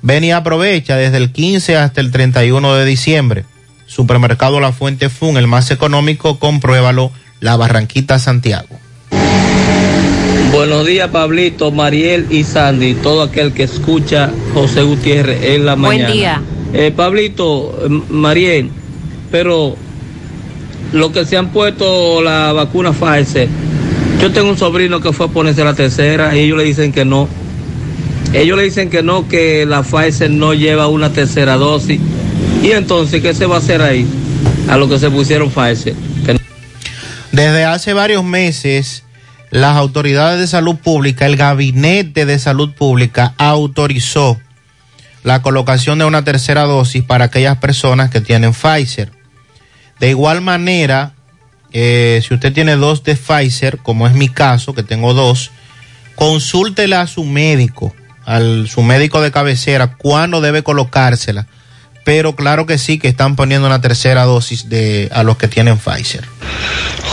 Ven 0.03 0.25
y 0.25 0.33
aprovecha 0.33 0.97
desde 0.97 1.17
el 1.17 1.33
15 1.33 1.79
hasta 1.79 2.01
el 2.01 2.11
31 2.11 2.75
de 2.75 2.85
diciembre. 2.85 3.45
Supermercado 3.87 4.61
La 4.61 4.73
Fuente 4.73 5.09
Fun, 5.09 5.37
el 5.37 5.47
más 5.47 5.71
económico, 5.71 6.39
compruébalo, 6.39 7.13
La 7.41 7.57
Barranquita, 7.57 8.19
Santiago. 8.19 8.79
Buenos 10.53 10.85
días, 10.85 11.09
Pablito, 11.11 11.71
Mariel 11.71 12.27
y 12.31 12.43
Sandy, 12.43 12.95
todo 12.95 13.23
aquel 13.23 13.53
que 13.53 13.63
escucha 13.63 14.31
José 14.53 14.83
Gutiérrez 14.83 15.43
en 15.45 15.65
la 15.65 15.75
Buen 15.77 16.03
mañana. 16.03 16.13
día. 16.13 16.43
Eh, 16.75 16.93
Pablito, 16.95 17.79
eh, 17.85 17.89
Mariel, 18.11 18.71
pero 19.31 19.77
lo 20.93 21.13
que 21.13 21.25
se 21.25 21.37
han 21.37 21.51
puesto 21.51 22.21
la 22.21 22.53
vacuna 22.53 22.93
Pfizer, 22.93 23.49
yo 24.21 24.33
tengo 24.33 24.51
un 24.51 24.59
sobrino 24.59 25.01
que 25.01 25.13
fue 25.13 25.27
a 25.27 25.29
ponerse 25.29 25.63
la 25.65 25.75
tercera 25.75 26.37
y 26.37 26.41
ellos 26.41 26.59
le 26.59 26.65
dicen 26.65 26.93
que 26.93 27.05
no. 27.05 27.29
Ellos 28.33 28.57
le 28.59 28.65
dicen 28.65 28.91
que 28.91 29.03
no, 29.03 29.29
que 29.29 29.65
la 29.67 29.83
Pfizer 29.83 30.31
no 30.31 30.53
lleva 30.53 30.89
una 30.89 31.13
tercera 31.13 31.57
dosis. 31.57 32.01
Y 32.63 32.73
entonces, 32.73 33.23
¿qué 33.23 33.35
se 33.35 33.47
va 33.47 33.57
a 33.57 33.59
hacer 33.59 33.83
ahí? 33.83 34.05
A 34.69 34.77
lo 34.77 34.89
que 34.89 34.99
se 34.99 35.11
pusieron 35.11 35.49
Pfizer. 35.51 35.95
Que 36.27 36.35
no- 36.35 36.41
Desde 37.33 37.65
hace 37.65 37.93
varios 37.93 38.23
meses, 38.25 39.05
las 39.51 39.77
autoridades 39.77 40.39
de 40.39 40.47
salud 40.47 40.77
pública, 40.77 41.27
el 41.27 41.37
gabinete 41.37 42.27
de 42.27 42.39
salud 42.39 42.73
pública 42.73 43.35
autorizó 43.37 44.39
la 45.23 45.43
colocación 45.43 45.99
de 45.99 46.05
una 46.05 46.25
tercera 46.25 46.63
dosis 46.63 47.03
para 47.03 47.27
aquellas 47.27 47.59
personas 47.59 48.11
que 48.11 48.21
tienen 48.21 48.53
Pfizer. 48.53 49.11
De 49.99 50.09
igual 50.09 50.41
manera, 50.41 51.13
eh, 51.73 52.23
si 52.27 52.35
usted 52.35 52.53
tiene 52.53 52.77
dos 52.77 53.03
de 53.05 53.17
Pfizer, 53.17 53.79
como 53.79 54.07
es 54.07 54.15
mi 54.15 54.29
caso, 54.29 54.75
que 54.75 54.83
tengo 54.83 55.15
dos, 55.15 55.51
consúltela 56.15 57.03
a 57.03 57.07
su 57.07 57.25
médico, 57.25 57.95
al 58.25 58.69
su 58.69 58.83
médico 58.83 59.21
de 59.21 59.31
cabecera, 59.31 59.97
cuándo 59.97 60.41
debe 60.41 60.63
colocársela. 60.63 61.47
Pero 62.05 62.35
claro 62.35 62.65
que 62.65 62.79
sí, 62.79 62.99
que 62.99 63.09
están 63.09 63.37
poniendo 63.37 63.67
una 63.67 63.81
tercera 63.81 64.25
dosis 64.25 64.69
de, 64.69 65.11
a 65.13 65.23
los 65.23 65.37
que 65.37 65.49
tienen 65.49 65.77
Pfizer. 65.77 66.25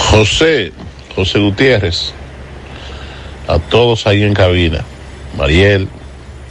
José, 0.09 0.71
José 1.13 1.39
Gutiérrez, 1.39 2.13
a 3.47 3.59
todos 3.59 4.05
ahí 4.07 4.23
en 4.23 4.33
cabina, 4.33 4.83
Mariel 5.37 5.87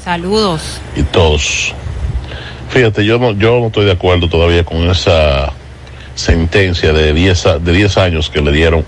Saludos. 0.02 0.80
y 0.96 1.02
todos. 1.02 1.74
Fíjate, 2.70 3.04
yo 3.04 3.18
no, 3.18 3.32
yo 3.32 3.60
no 3.60 3.66
estoy 3.68 3.84
de 3.86 3.92
acuerdo 3.92 4.28
todavía 4.28 4.64
con 4.64 4.88
esa 4.90 5.52
sentencia 6.14 6.92
de 6.92 7.12
10 7.12 7.46
a- 7.46 7.58
de 7.58 7.72
10 7.72 7.96
años 7.98 8.30
que 8.30 8.40
le 8.40 8.52
dieron 8.52 8.84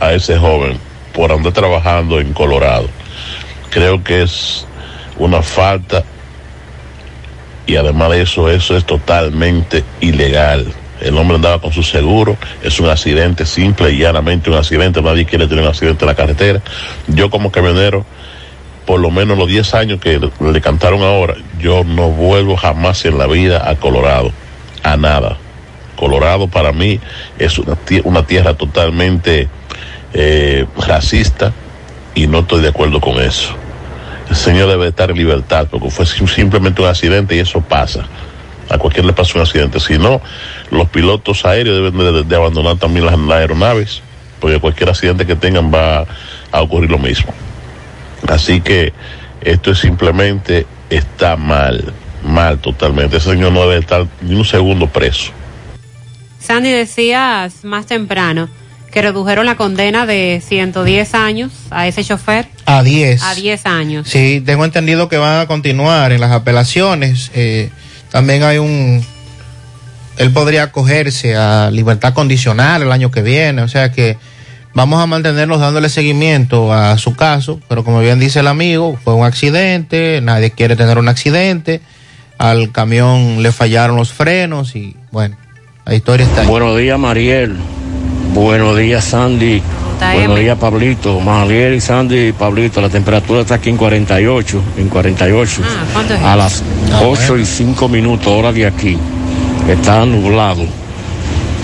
a 0.00 0.12
ese 0.12 0.38
joven 0.38 0.78
por 1.12 1.32
andar 1.32 1.52
trabajando 1.52 2.20
en 2.20 2.32
Colorado. 2.32 2.88
Creo 3.70 4.02
que 4.02 4.22
es 4.22 4.66
una 5.18 5.42
falta 5.42 6.04
y 7.66 7.76
además 7.76 8.10
de 8.10 8.22
eso, 8.22 8.50
eso 8.50 8.76
es 8.76 8.84
totalmente 8.84 9.84
ilegal. 10.00 10.66
El 11.02 11.16
hombre 11.18 11.36
andaba 11.36 11.60
con 11.60 11.72
su 11.72 11.82
seguro, 11.82 12.36
es 12.62 12.78
un 12.80 12.88
accidente 12.88 13.44
simple 13.46 13.90
y 13.92 13.98
llanamente 13.98 14.50
un 14.50 14.56
accidente, 14.56 15.02
nadie 15.02 15.24
quiere 15.26 15.46
tener 15.48 15.64
un 15.64 15.70
accidente 15.70 16.04
en 16.04 16.08
la 16.08 16.14
carretera. 16.14 16.60
Yo 17.08 17.28
como 17.30 17.50
camionero, 17.50 18.04
por 18.86 19.00
lo 19.00 19.10
menos 19.10 19.36
los 19.38 19.48
10 19.48 19.74
años 19.74 20.00
que 20.00 20.20
le, 20.40 20.60
cantaron 20.60 21.02
ahora, 21.02 21.34
yo 21.58 21.84
no 21.84 22.08
vuelvo 22.10 22.56
jamás 22.56 23.04
en 23.04 23.18
la 23.18 23.26
vida 23.26 23.68
a 23.68 23.76
Colorado, 23.76 24.32
a 24.82 24.96
nada. 24.96 25.36
Colorado 25.96 26.48
para 26.48 26.72
mí 26.72 26.98
es 27.38 27.58
una, 27.58 27.74
tie- 27.76 28.02
una 28.04 28.26
tierra 28.26 28.54
totalmente 28.54 29.48
eh, 30.14 30.66
racista 30.86 31.52
y 32.14 32.26
no 32.26 32.40
estoy 32.40 32.60
de 32.62 32.68
acuerdo 32.68 33.00
con 33.00 33.20
eso. 33.20 33.54
El 34.28 34.36
señor 34.36 34.68
debe 34.68 34.88
estar 34.88 35.10
en 35.10 35.16
libertad 35.18 35.66
porque 35.70 35.90
fue 35.90 36.06
sim- 36.06 36.26
simplemente 36.26 36.82
un 36.82 36.88
accidente 36.88 37.36
y 37.36 37.40
eso 37.40 37.60
pasa. 37.60 38.04
A 38.72 38.78
cualquiera 38.78 39.06
le 39.06 39.12
pasa 39.12 39.32
un 39.36 39.42
accidente. 39.42 39.78
Si 39.80 39.98
no, 39.98 40.20
los 40.70 40.88
pilotos 40.88 41.44
aéreos 41.44 41.76
deben 41.76 42.14
de, 42.14 42.24
de 42.24 42.36
abandonar 42.36 42.76
también 42.76 43.04
las, 43.06 43.18
las 43.18 43.38
aeronaves 43.38 44.02
porque 44.42 44.58
cualquier 44.58 44.90
accidente 44.90 45.24
que 45.24 45.36
tengan 45.36 45.72
va 45.72 46.04
a 46.50 46.62
ocurrir 46.62 46.90
lo 46.90 46.98
mismo. 46.98 47.32
Así 48.28 48.60
que 48.60 48.92
esto 49.40 49.70
es 49.70 49.78
simplemente 49.78 50.66
está 50.90 51.36
mal, 51.36 51.94
mal 52.24 52.58
totalmente. 52.58 53.18
Ese 53.18 53.30
señor 53.30 53.52
no 53.52 53.62
debe 53.62 53.78
estar 53.78 54.04
ni 54.20 54.34
un 54.34 54.44
segundo 54.44 54.88
preso. 54.88 55.30
Sandy, 56.40 56.70
decías 56.72 57.64
más 57.64 57.86
temprano 57.86 58.48
que 58.90 59.00
redujeron 59.00 59.46
la 59.46 59.54
condena 59.54 60.06
de 60.06 60.42
110 60.44 61.14
años 61.14 61.52
a 61.70 61.86
ese 61.86 62.02
chofer 62.04 62.48
A 62.66 62.82
10. 62.82 63.22
a 63.22 63.34
10 63.36 63.66
años. 63.66 64.08
Sí, 64.08 64.42
tengo 64.44 64.64
entendido 64.64 65.08
que 65.08 65.18
van 65.18 65.40
a 65.40 65.46
continuar 65.46 66.10
en 66.10 66.20
las 66.20 66.32
apelaciones. 66.32 67.30
Eh, 67.34 67.70
también 68.12 68.42
hay 68.42 68.58
un... 68.58 69.04
Él 70.18 70.30
podría 70.30 70.64
acogerse 70.64 71.34
a 71.34 71.70
libertad 71.70 72.12
condicional 72.12 72.82
el 72.82 72.92
año 72.92 73.10
que 73.10 73.22
viene, 73.22 73.62
o 73.62 73.68
sea 73.68 73.90
que 73.90 74.18
vamos 74.74 75.02
a 75.02 75.06
mantenernos 75.06 75.58
dándole 75.58 75.88
seguimiento 75.88 76.72
a 76.72 76.98
su 76.98 77.16
caso, 77.16 77.58
pero 77.68 77.82
como 77.82 78.00
bien 78.00 78.20
dice 78.20 78.40
el 78.40 78.46
amigo, 78.46 78.98
fue 79.02 79.14
un 79.14 79.24
accidente, 79.24 80.20
nadie 80.22 80.50
quiere 80.50 80.76
tener 80.76 80.98
un 80.98 81.08
accidente, 81.08 81.80
al 82.36 82.70
camión 82.70 83.42
le 83.42 83.50
fallaron 83.50 83.96
los 83.96 84.12
frenos 84.12 84.76
y 84.76 84.94
bueno, 85.10 85.36
la 85.86 85.94
historia 85.94 86.26
está 86.26 86.42
ahí. 86.42 86.46
Buenos 86.46 86.76
días, 86.76 86.98
Mariel. 86.98 87.56
Buenos 88.34 88.76
días, 88.76 89.04
Sandy. 89.04 89.62
Buenos 90.10 90.38
días, 90.40 90.58
Pablito. 90.58 91.20
Mariel 91.20 91.74
y 91.74 91.80
Sandy, 91.80 92.32
Pablito, 92.32 92.80
la 92.80 92.88
temperatura 92.88 93.42
está 93.42 93.54
aquí 93.54 93.70
en 93.70 93.76
48, 93.76 94.62
en 94.76 94.88
48. 94.88 95.62
¿cuánto 95.92 96.14
es 96.14 96.20
a 96.20 96.36
las 96.36 96.62
8 97.02 97.38
y 97.38 97.46
5 97.46 97.88
minutos, 97.88 98.26
hora 98.26 98.52
de 98.52 98.66
aquí. 98.66 98.98
Está 99.68 100.04
nublado. 100.04 100.64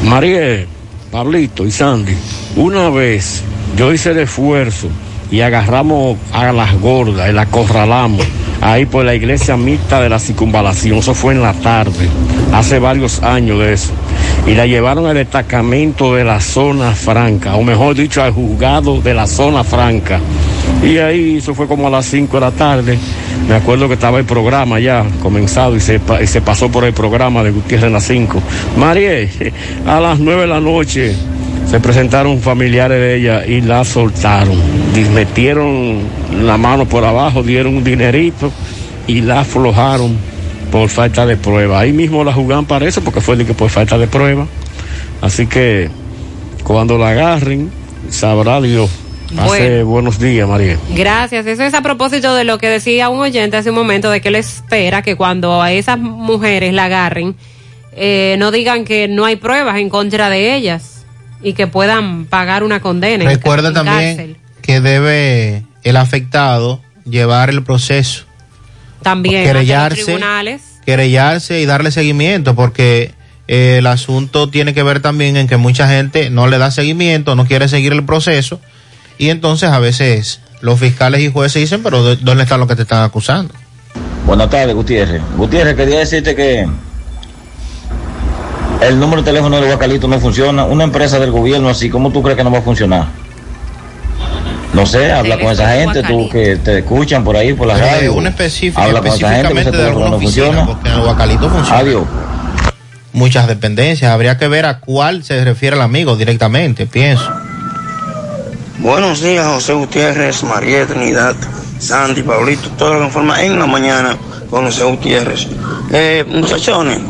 Mariel, 0.05 0.69
Pablito 1.11 1.67
y 1.67 1.73
Sandy, 1.73 2.15
una 2.57 2.91
vez 2.91 3.43
yo 3.77 3.93
hice 3.93 4.11
el 4.11 4.19
esfuerzo 4.19 4.89
y 5.31 5.41
agarramos 5.41 6.17
a 6.33 6.53
las 6.53 6.79
gordas 6.81 7.29
y 7.31 7.33
las 7.33 7.47
acorralamos 7.47 8.27
ahí 8.61 8.87
por 8.87 9.05
la 9.05 9.15
iglesia 9.15 9.57
mixta 9.57 10.01
de 10.01 10.09
la 10.09 10.19
circunvalación. 10.19 10.99
Eso 10.99 11.15
fue 11.15 11.35
en 11.35 11.43
la 11.43 11.53
tarde, 11.55 12.09
hace 12.53 12.79
varios 12.79 13.23
años 13.23 13.59
de 13.61 13.73
eso. 13.73 13.93
Y 14.47 14.55
la 14.55 14.67
llevaron 14.67 15.07
al 15.07 15.15
destacamento 15.15 16.15
de 16.15 16.25
la 16.25 16.41
zona 16.41 16.93
franca, 16.93 17.57
o 17.57 17.63
mejor 17.63 17.95
dicho, 17.95 18.23
al 18.23 18.33
juzgado 18.33 19.01
de 19.01 19.15
la 19.15 19.27
zona 19.27 19.65
franca. 19.65 20.21
Y 20.83 20.99
ahí 20.99 21.37
eso 21.39 21.55
fue 21.55 21.67
como 21.67 21.87
a 21.89 21.91
las 21.91 22.07
5 22.07 22.37
de 22.37 22.41
la 22.41 22.51
tarde. 22.51 22.99
Me 23.49 23.55
acuerdo 23.55 23.89
que 23.89 23.95
estaba 23.95 24.19
el 24.19 24.25
programa 24.25 24.79
ya 24.79 25.05
comenzado 25.23 25.75
y 25.75 25.81
se, 25.81 26.01
y 26.23 26.27
se 26.27 26.41
pasó 26.41 26.71
por 26.71 26.85
el 26.85 26.93
programa 26.93 27.43
de 27.43 27.51
Gutiérrez 27.51 27.87
en 27.87 27.93
las 27.95 28.05
5. 28.05 28.41
María, 28.77 29.29
a 29.87 30.01
las 30.01 30.19
9 30.19 30.43
de 30.43 30.47
la 30.47 30.61
noche 30.61 31.17
se 31.69 31.81
presentaron 31.81 32.41
familiares 32.41 32.99
de 32.99 33.17
ella 33.17 33.47
y 33.47 33.61
la 33.61 33.85
soltaron. 33.85 34.57
Metieron 35.15 35.99
la 36.43 36.57
mano 36.57 36.87
por 36.89 37.05
abajo, 37.05 37.43
dieron 37.43 37.77
un 37.77 37.85
dinerito 37.85 38.51
y 39.07 39.21
la 39.21 39.41
aflojaron 39.41 40.17
por 40.73 40.89
falta 40.89 41.27
de 41.27 41.37
prueba. 41.37 41.81
Ahí 41.81 41.93
mismo 41.93 42.25
la 42.25 42.33
jugan 42.33 42.65
para 42.65 42.87
eso 42.87 43.03
porque 43.03 43.21
fue 43.21 43.37
de 43.37 43.45
que 43.45 43.55
por 43.55 43.71
falta 43.71 43.99
de 43.99 44.07
prueba. 44.07 44.47
Así 45.21 45.47
que 45.47 45.91
cuando 46.65 46.97
la 46.97 47.11
agarren, 47.11 47.71
sabrá 48.09 48.61
Dios. 48.61 48.91
Hace 49.37 49.83
Bueno. 49.83 49.87
buenos 49.87 50.19
días, 50.19 50.49
María. 50.49 50.79
Gracias. 50.97 51.47
Eso 51.47 51.63
es 51.65 51.75
a 51.75 51.83
propósito 51.83 52.35
de 52.35 52.45
lo 52.45 52.57
que 52.57 52.69
decía 52.69 53.11
un 53.11 53.21
oyente 53.21 53.59
hace 53.59 53.71
un 53.71 53.77
momento, 53.77 54.11
de 54.11 54.23
que 54.23 54.29
él 54.29 54.37
espera 54.37 55.03
que 55.03 55.17
cuando 55.17 55.61
a 55.61 55.71
esas 55.71 55.99
mujeres 55.99 56.73
la 56.73 56.85
agarren, 56.85 57.37
eh, 57.93 58.37
no 58.39 58.51
digan 58.51 58.85
que 58.87 59.07
no 59.07 59.27
hay 59.27 59.37
pruebas 59.37 59.77
en 59.79 59.91
contra 59.91 60.31
de 60.31 60.55
ellas 60.55 60.98
y 61.43 61.53
que 61.53 61.67
puedan 61.67 62.25
pagar 62.27 62.63
una 62.65 62.81
condena. 62.81 63.25
en 63.25 63.31
Recuerda 63.31 63.69
en 63.69 63.75
también 63.75 64.17
cárcel. 64.17 64.37
que 64.63 64.81
debe 64.81 65.65
el 65.85 65.97
afectado 65.97 66.81
llevar 67.05 67.51
el 67.51 67.63
proceso, 67.63 68.25
También 69.03 69.45
querellarse, 69.45 70.03
tribunales. 70.05 70.63
querellarse 70.85 71.61
y 71.61 71.67
darle 71.67 71.91
seguimiento, 71.91 72.55
porque 72.55 73.13
eh, 73.47 73.77
el 73.79 73.87
asunto 73.87 74.51
tiene 74.51 74.75
que 74.75 74.83
ver 74.83 75.01
también 75.01 75.37
en 75.37 75.47
que 75.49 75.57
mucha 75.57 75.89
gente 75.89 76.29
no 76.31 76.49
le 76.49 76.59
da 76.59 76.71
seguimiento, 76.71 77.35
no 77.35 77.47
quiere 77.47 77.69
seguir 77.69 77.93
el 77.93 78.05
proceso, 78.05 78.61
y 79.17 79.31
entonces 79.31 79.71
a 79.71 79.79
veces 79.79 80.41
los 80.61 80.79
fiscales 80.81 81.21
y 81.23 81.31
jueces 81.31 81.63
dicen, 81.63 81.83
pero 81.83 82.03
¿dó- 82.03 82.17
¿dónde 82.17 82.43
está 82.43 82.59
lo 82.59 82.67
que 82.67 82.77
te 82.77 82.83
están 82.83 83.05
acusando? 83.05 83.55
Buenas 84.27 84.51
tardes, 84.51 84.75
Gutiérrez. 84.75 85.23
Gutiérrez, 85.37 85.75
quería 85.77 86.01
decirte 86.01 86.35
que 86.35 86.69
el 88.81 88.99
número 88.99 89.23
de 89.23 89.27
teléfono 89.27 89.57
del 89.57 89.67
Guacalito 89.67 90.09
no 90.09 90.19
funciona. 90.21 90.65
Una 90.65 90.85
empresa 90.85 91.19
del 91.19 91.31
gobierno 91.31 91.69
así, 91.69 91.89
¿cómo 91.91 92.11
tú 92.11 92.23
crees 92.23 92.37
que 92.37 92.45
no 92.45 92.51
va 92.51 92.59
a 92.59 92.63
funcionar? 92.63 93.07
No 94.73 94.85
sé, 94.87 95.11
habla 95.13 95.39
con 95.39 95.51
esa 95.53 95.71
gente, 95.75 96.03
tú 96.03 96.29
que 96.29 96.57
te 96.57 96.79
escuchan 96.79 97.25
por 97.25 97.37
ahí, 97.37 97.55
por 97.55 97.67
la 97.67 97.79
Eh, 97.79 97.81
radio. 97.81 98.15
un 98.15 98.27
específico, 98.27 98.81
habla 98.81 99.01
con 99.01 99.09
esa 99.09 99.31
gente 99.35 99.49
específicamente 99.49 99.77
de 99.79 99.91
no 100.11 100.17
oficina, 100.17 100.47
funciona. 100.47 100.67
porque 100.67 100.89
en 100.89 100.95
el 100.95 101.01
Guacalito 101.03 101.49
funciona. 101.51 101.79
Adiós. 101.79 102.05
Muchas 103.13 103.47
dependencias, 103.49 104.13
habría 104.13 104.37
que 104.37 104.47
ver 104.47 104.67
a 104.67 104.79
cuál 104.81 105.25
se 105.25 105.43
refiere 105.43 105.75
el 105.77 105.83
amigo 105.83 106.17
directamente, 106.17 106.87
pienso. 106.87 107.29
Buenos 108.79 109.21
días, 109.23 109.45
José 109.47 109.73
Gutiérrez, 109.73 110.45
María 110.45 110.87
Trinidad, 110.87 111.35
Sandy, 111.81 112.23
Pablito, 112.23 112.69
todo 112.77 112.95
lo 112.95 113.07
que 113.07 113.13
forma 113.13 113.43
en 113.43 113.59
la 113.59 113.67
mañana 113.67 114.17
con 114.51 114.67
José 114.67 114.85
Gutiérrez. 114.85 115.49
Eh, 115.91 116.25
muchachones, 116.29 117.01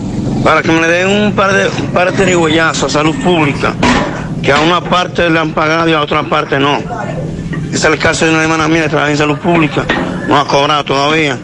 para 0.45 0.63
que 0.63 0.71
me 0.71 0.81
le 0.81 0.89
den 0.89 1.09
un 1.09 1.33
par 1.33 1.53
de, 1.53 1.69
un 1.69 1.89
par 1.89 2.13
de 2.13 2.25
rigüeyazos 2.25 2.85
a 2.85 2.99
salud 2.99 3.15
pública, 3.23 3.75
que 4.43 4.53
a 4.53 4.61
una 4.61 4.81
parte 4.81 5.29
le 5.29 5.39
han 5.39 5.53
pagado 5.53 5.89
y 5.89 5.93
a 5.93 6.01
otra 6.01 6.23
parte 6.23 6.59
no. 6.59 6.79
Ese 7.69 7.77
es 7.77 7.85
el 7.85 7.99
caso 7.99 8.25
de 8.25 8.33
una 8.33 8.43
hermana 8.43 8.67
mía 8.69 8.85
que 8.85 8.89
trabaja 8.89 9.11
en 9.11 9.19
salud 9.19 9.39
pública. 9.39 9.85
No 10.27 10.39
ha 10.39 10.47
cobrado 10.47 10.85
todavía. 10.85 11.39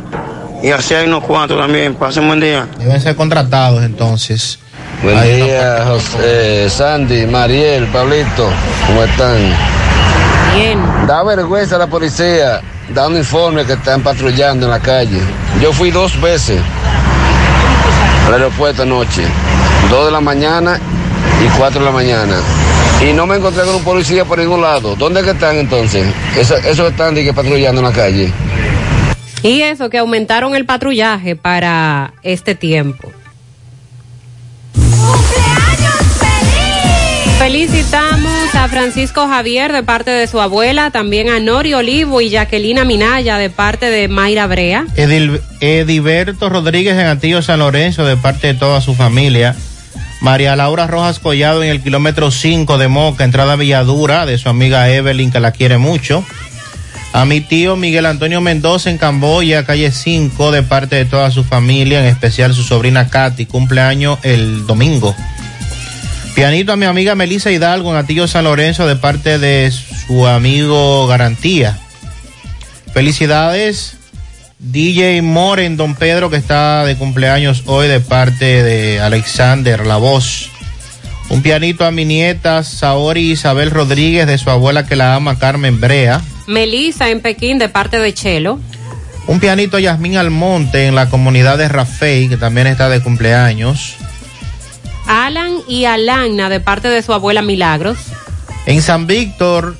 Y 0.63 0.71
así 0.71 0.95
hay 0.95 1.07
unos 1.07 1.23
cuantos 1.25 1.59
también. 1.59 1.95
Pasen 1.95 2.27
buen 2.27 2.41
día. 2.41 2.67
Deben 2.79 3.01
ser 3.01 3.15
contratados 3.15 3.85
entonces. 3.85 4.59
Buen 5.03 5.19
Hay 5.19 5.43
día, 5.43 5.85
José, 5.87 6.65
eh, 6.65 6.71
Sandy, 6.71 7.27
Mariel, 7.27 7.87
Pablito, 7.89 8.49
¿cómo 8.87 9.03
están? 9.03 9.37
Bien. 10.57 10.79
Da 11.07 11.23
vergüenza 11.23 11.77
a 11.77 11.81
la 11.81 11.87
policía 11.89 12.63
dando 12.89 13.19
informes 13.19 13.67
que 13.67 13.75
están 13.75 14.03
patrullando 14.03 14.67
en 14.67 14.73
la 14.73 14.81
calle. 14.81 15.21
Yo 15.61 15.73
fui 15.73 15.91
dos 15.91 16.19
veces 16.21 16.61
al 18.27 18.35
aeropuerto 18.35 18.83
anoche, 18.83 19.23
dos 19.91 20.07
de 20.07 20.13
la 20.13 20.21
mañana 20.21 20.79
y 21.45 21.49
cuatro 21.59 21.81
de 21.81 21.87
la 21.87 21.93
mañana. 21.93 22.37
Y 23.03 23.13
no 23.13 23.27
me 23.27 23.37
encontré 23.37 23.65
con 23.65 23.75
un 23.75 23.83
policía 23.85 24.25
por 24.25 24.39
ningún 24.39 24.63
lado. 24.63 24.97
¿Dónde 24.97 25.23
que 25.23 25.31
están 25.31 25.57
entonces? 25.57 26.07
Eso- 26.37 26.57
están 26.87 27.15
patrullando 27.35 27.81
en 27.81 27.87
la 27.87 27.93
calle. 27.93 28.33
Y 29.43 29.61
eso, 29.61 29.91
que 29.91 29.99
aumentaron 29.99 30.55
el 30.55 30.65
patrullaje 30.65 31.37
para 31.37 32.15
este 32.23 32.55
tiempo. 32.55 33.13
Felicitamos 37.45 38.55
a 38.55 38.69
Francisco 38.69 39.29
Javier 39.29 39.71
de 39.71 39.83
parte 39.83 40.11
de 40.11 40.27
su 40.27 40.41
abuela, 40.41 40.91
también 40.91 41.29
a 41.29 41.41
Nori 41.41 41.75
Olivo 41.75 42.23
y 42.23 42.31
Jacquelina 42.31 42.87
Minaya 42.87 43.37
de 43.37 43.51
parte 43.51 43.91
de 43.91 44.09
Mayra 44.09 44.47
Brea. 44.47 44.87
Edil- 44.97 45.43
Ediberto 45.61 46.49
Rodríguez 46.49 46.95
en 46.95 47.05
Antillo 47.05 47.43
San 47.43 47.59
Lorenzo 47.59 48.07
de 48.07 48.17
parte 48.17 48.47
de 48.47 48.55
toda 48.55 48.81
su 48.81 48.95
familia. 48.95 49.55
María 50.23 50.57
Laura 50.57 50.87
Rojas 50.87 51.19
Collado 51.19 51.63
en 51.63 51.69
el 51.69 51.83
kilómetro 51.83 52.31
5 52.31 52.79
de 52.79 52.89
Moca, 52.89 53.25
entrada 53.25 53.57
Villadura, 53.57 54.25
de 54.25 54.39
su 54.39 54.49
amiga 54.49 54.89
Evelyn, 54.89 55.31
que 55.31 55.39
la 55.39 55.53
quiere 55.53 55.77
mucho. 55.77 56.25
A 57.13 57.27
mi 57.27 57.43
tío 57.43 57.77
Miguel 57.77 58.07
Antonio 58.07 58.41
Mendoza 58.41 58.89
en 58.89 58.97
Camboya, 58.97 59.67
calle 59.67 59.93
5, 59.93 60.51
de 60.51 60.63
parte 60.63 60.97
de 60.97 61.05
toda 61.05 61.31
su 61.31 61.45
familia, 61.45 62.01
en 62.01 62.07
especial 62.07 62.55
su 62.55 62.63
sobrina 62.63 63.09
Katy, 63.11 63.45
cumpleaños 63.45 64.19
el 64.23 64.67
domingo. 64.67 65.15
Pianito 66.35 66.73
a 66.73 66.77
mi 66.77 66.85
amiga 66.85 67.15
Melissa 67.15 67.53
Hidalgo 67.53 67.93
en 67.93 67.97
Atillo 67.97 68.27
San 68.27 68.43
Lorenzo 68.43 68.89
de 68.89 68.97
parte 68.97 69.39
de 69.39 69.71
su 69.71 70.27
amigo 70.27 71.07
Garantía. 71.07 71.79
Felicidades 72.93 73.97
DJ 74.59 75.23
More 75.23 75.65
en 75.65 75.77
Don 75.77 75.95
Pedro 75.95 76.31
que 76.31 76.37
está 76.37 76.85
de 76.85 76.97
cumpleaños 76.97 77.63
hoy 77.67 77.87
de 77.87 78.01
parte 78.01 78.65
de 78.65 79.01
Alexander 79.01 79.87
La 79.87 79.97
Voz. 79.97 80.51
Un 81.29 81.41
pianito 81.41 81.85
a 81.85 81.93
mi 81.93 82.05
nieta 82.05 82.65
Saori 82.65 83.31
Isabel 83.31 83.71
Rodríguez 83.71 84.27
de 84.27 84.37
su 84.37 84.51
abuela 84.51 84.87
que 84.87 84.97
la 84.97 85.15
ama 85.15 85.39
Carmen 85.39 85.81
Brea. 85.81 86.21
Melissa 86.49 87.11
en 87.11 87.21
Pekín 87.21 87.61
de 87.61 87.69
parte 87.69 88.01
de 88.01 88.13
Chelo. 88.13 88.59
Un 89.29 89.39
pianito 89.39 89.77
a 89.77 89.81
Yasmín 89.81 90.17
Almonte 90.17 90.87
en 90.87 90.97
la 90.97 91.09
comunidad 91.09 91.59
de 91.59 91.69
Rafey 91.69 92.29
que 92.29 92.37
también 92.37 92.67
está 92.67 92.89
de 92.89 93.01
cumpleaños. 93.01 93.97
Alan 95.07 95.59
y 95.69 95.85
Alana 95.85 96.49
de 96.49 96.61
parte 96.61 96.89
de 96.89 97.03
su 97.03 97.13
abuela 97.13 97.43
Milagros. 97.43 97.99
En 98.67 98.83
San 98.83 99.07
Víctor, 99.07 99.77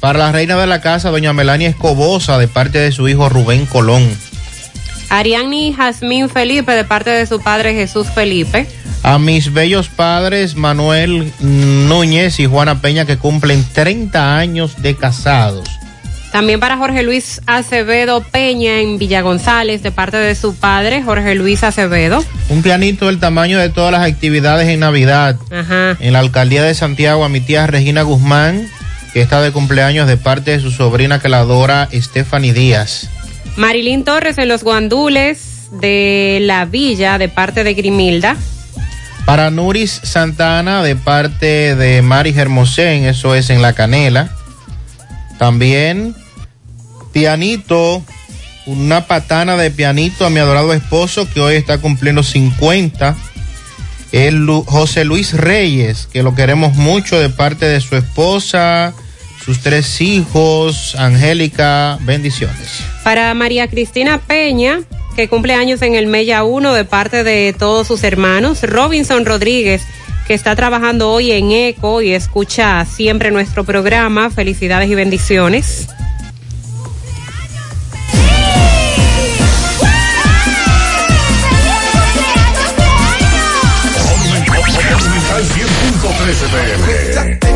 para 0.00 0.18
la 0.18 0.32
reina 0.32 0.56
de 0.56 0.66
la 0.66 0.80
casa, 0.80 1.10
doña 1.10 1.32
Melania 1.32 1.68
Escobosa, 1.68 2.38
de 2.38 2.48
parte 2.48 2.78
de 2.78 2.92
su 2.92 3.08
hijo 3.08 3.28
Rubén 3.28 3.66
Colón. 3.66 4.06
Ariadne 5.08 5.68
y 5.68 5.72
Jazmín 5.72 6.28
Felipe 6.28 6.72
de 6.72 6.84
parte 6.84 7.10
de 7.10 7.26
su 7.26 7.40
padre 7.40 7.74
Jesús 7.74 8.08
Felipe. 8.08 8.66
A 9.02 9.18
mis 9.18 9.52
bellos 9.52 9.88
padres, 9.88 10.56
Manuel 10.56 11.32
Núñez 11.40 12.40
y 12.40 12.46
Juana 12.46 12.80
Peña, 12.80 13.04
que 13.04 13.18
cumplen 13.18 13.64
30 13.72 14.36
años 14.36 14.82
de 14.82 14.96
casados. 14.96 15.68
También 16.36 16.60
para 16.60 16.76
Jorge 16.76 17.02
Luis 17.02 17.40
Acevedo 17.46 18.20
Peña 18.20 18.80
en 18.80 18.98
Villa 18.98 19.22
González 19.22 19.82
de 19.82 19.90
parte 19.90 20.18
de 20.18 20.34
su 20.34 20.54
padre 20.54 21.02
Jorge 21.02 21.34
Luis 21.34 21.64
Acevedo. 21.64 22.22
Un 22.50 22.60
pianito 22.60 23.06
del 23.06 23.18
tamaño 23.18 23.58
de 23.58 23.70
todas 23.70 23.90
las 23.90 24.02
actividades 24.02 24.68
en 24.68 24.80
Navidad. 24.80 25.36
Ajá. 25.50 25.96
En 25.98 26.12
la 26.12 26.18
alcaldía 26.18 26.62
de 26.62 26.74
Santiago, 26.74 27.24
a 27.24 27.30
mi 27.30 27.40
tía 27.40 27.66
Regina 27.66 28.02
Guzmán, 28.02 28.68
que 29.14 29.22
está 29.22 29.40
de 29.40 29.50
cumpleaños 29.50 30.06
de 30.06 30.18
parte 30.18 30.50
de 30.50 30.60
su 30.60 30.72
sobrina 30.72 31.20
que 31.20 31.30
la 31.30 31.38
adora, 31.38 31.88
Stephanie 31.90 32.52
Díaz. 32.52 33.08
Marilyn 33.56 34.04
Torres 34.04 34.36
en 34.36 34.48
los 34.48 34.62
Guandules 34.62 35.70
de 35.80 36.40
la 36.42 36.66
Villa 36.66 37.16
de 37.16 37.30
parte 37.30 37.64
de 37.64 37.72
Grimilda. 37.72 38.36
Para 39.24 39.50
Nuris 39.50 40.02
Santana, 40.02 40.82
de 40.82 40.96
parte 40.96 41.74
de 41.74 42.02
Mari 42.02 42.34
Hermosén, 42.36 43.04
eso 43.04 43.34
es 43.34 43.48
en 43.48 43.62
La 43.62 43.72
Canela. 43.72 44.36
También, 45.38 46.14
pianito, 47.20 48.04
una 48.66 49.06
patana 49.06 49.56
de 49.56 49.70
pianito 49.70 50.26
a 50.26 50.30
mi 50.30 50.38
adorado 50.38 50.74
esposo 50.74 51.26
que 51.32 51.40
hoy 51.40 51.54
está 51.56 51.78
cumpliendo 51.78 52.22
50. 52.22 53.16
El 54.12 54.44
Lu- 54.44 54.64
José 54.66 55.06
Luis 55.06 55.32
Reyes, 55.32 56.10
que 56.12 56.22
lo 56.22 56.34
queremos 56.34 56.74
mucho 56.74 57.18
de 57.18 57.30
parte 57.30 57.64
de 57.64 57.80
su 57.80 57.96
esposa, 57.96 58.92
sus 59.42 59.60
tres 59.60 59.98
hijos, 60.02 60.94
Angélica, 60.98 61.96
bendiciones. 62.02 62.80
Para 63.02 63.32
María 63.32 63.66
Cristina 63.68 64.18
Peña, 64.18 64.80
que 65.16 65.26
cumple 65.26 65.54
años 65.54 65.80
en 65.80 65.94
el 65.94 66.08
Mella 66.08 66.44
1 66.44 66.74
de 66.74 66.84
parte 66.84 67.24
de 67.24 67.54
todos 67.58 67.86
sus 67.86 68.04
hermanos. 68.04 68.60
Robinson 68.62 69.24
Rodríguez, 69.24 69.80
que 70.26 70.34
está 70.34 70.54
trabajando 70.54 71.10
hoy 71.10 71.32
en 71.32 71.50
ECO 71.50 72.02
y 72.02 72.10
escucha 72.12 72.84
siempre 72.84 73.30
nuestro 73.30 73.64
programa. 73.64 74.28
Felicidades 74.28 74.90
y 74.90 74.94
bendiciones. 74.94 75.88
Aprovechate 86.26 87.50
en 87.50 87.55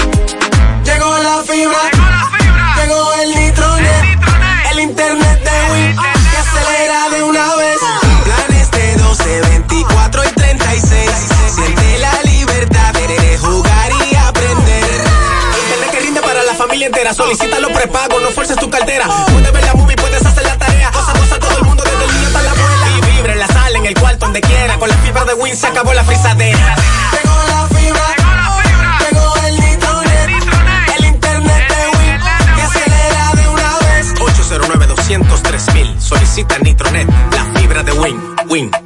Llegó 0.84 1.18
la 1.18 1.42
fibra, 1.42 1.80
llegó 2.76 3.14
el 3.14 3.34
nitronet, 3.34 4.04
el 4.70 4.80
internet 4.80 5.40
de 5.42 5.72
Win 5.72 5.96
que 5.96 6.36
acelera 6.36 7.08
de 7.10 7.22
una 7.24 7.56
vez. 7.56 7.78
Planes 8.24 8.70
de 8.70 8.96
12, 9.02 9.40
24 9.40 10.24
y 10.24 10.28
36. 10.28 11.10
Siente 11.56 11.98
la 11.98 12.22
libertad 12.22 12.92
de 12.92 13.38
jugar 13.38 13.90
y 14.08 14.14
aprender. 14.14 14.84
Internet 15.64 15.90
que 15.90 16.00
rinde 16.00 16.20
para 16.22 16.44
la 16.44 16.54
familia 16.54 16.86
entera. 16.86 17.12
Solicita 17.12 17.58
los 17.58 17.72
prepagos, 17.72 18.22
no 18.22 18.30
fuerces 18.30 18.56
tu 18.56 18.70
cartera. 18.70 19.08
Puedes 19.32 19.52
ver 19.52 19.64
la 19.64 19.75
Con 24.86 24.96
la 24.96 25.02
fibra 25.02 25.24
de 25.24 25.34
Win 25.34 25.56
se 25.56 25.66
acabó 25.66 25.92
la 25.94 26.04
frisadera. 26.04 26.76
Llegó 27.10 27.34
la 27.48 27.66
fibra. 27.76 28.04
Llegó 29.00 29.34
el 29.44 29.58
nitronet. 29.58 30.30
El 30.96 31.04
internet 31.06 31.68
de 31.68 31.98
Win 31.98 32.54
que 32.54 32.62
acelera 32.62 33.32
de 33.34 33.48
una 33.48 33.78
vez. 33.78 34.14
809 34.20 34.86
203 34.86 35.66
Solicita 35.98 36.58
Nitronet, 36.58 37.08
la 37.32 37.58
fibra 37.58 37.82
de 37.82 37.92
Win. 37.94 38.20
Win. 38.48 38.85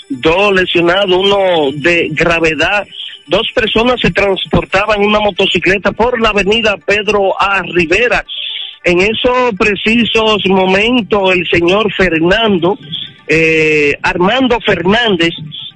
dos 0.07 0.53
lesionados, 0.53 1.11
uno 1.11 1.71
de 1.73 2.07
gravedad. 2.11 2.88
Dos 3.27 3.45
personas 3.53 3.99
se 3.99 4.09
transportaban 4.11 5.01
en 5.01 5.09
una 5.09 5.19
motocicleta 5.19 5.91
por 5.91 6.19
la 6.21 6.29
avenida 6.29 6.77
Pedro 6.77 7.39
A. 7.39 7.61
Rivera. 7.61 8.25
En 8.85 9.01
esos 9.01 9.53
precisos 9.59 10.41
momentos, 10.47 11.35
el 11.35 11.45
señor 11.47 11.93
Fernando, 11.93 12.79
eh, 13.27 13.97
Armando 14.01 14.57
Fernández, 14.65 15.31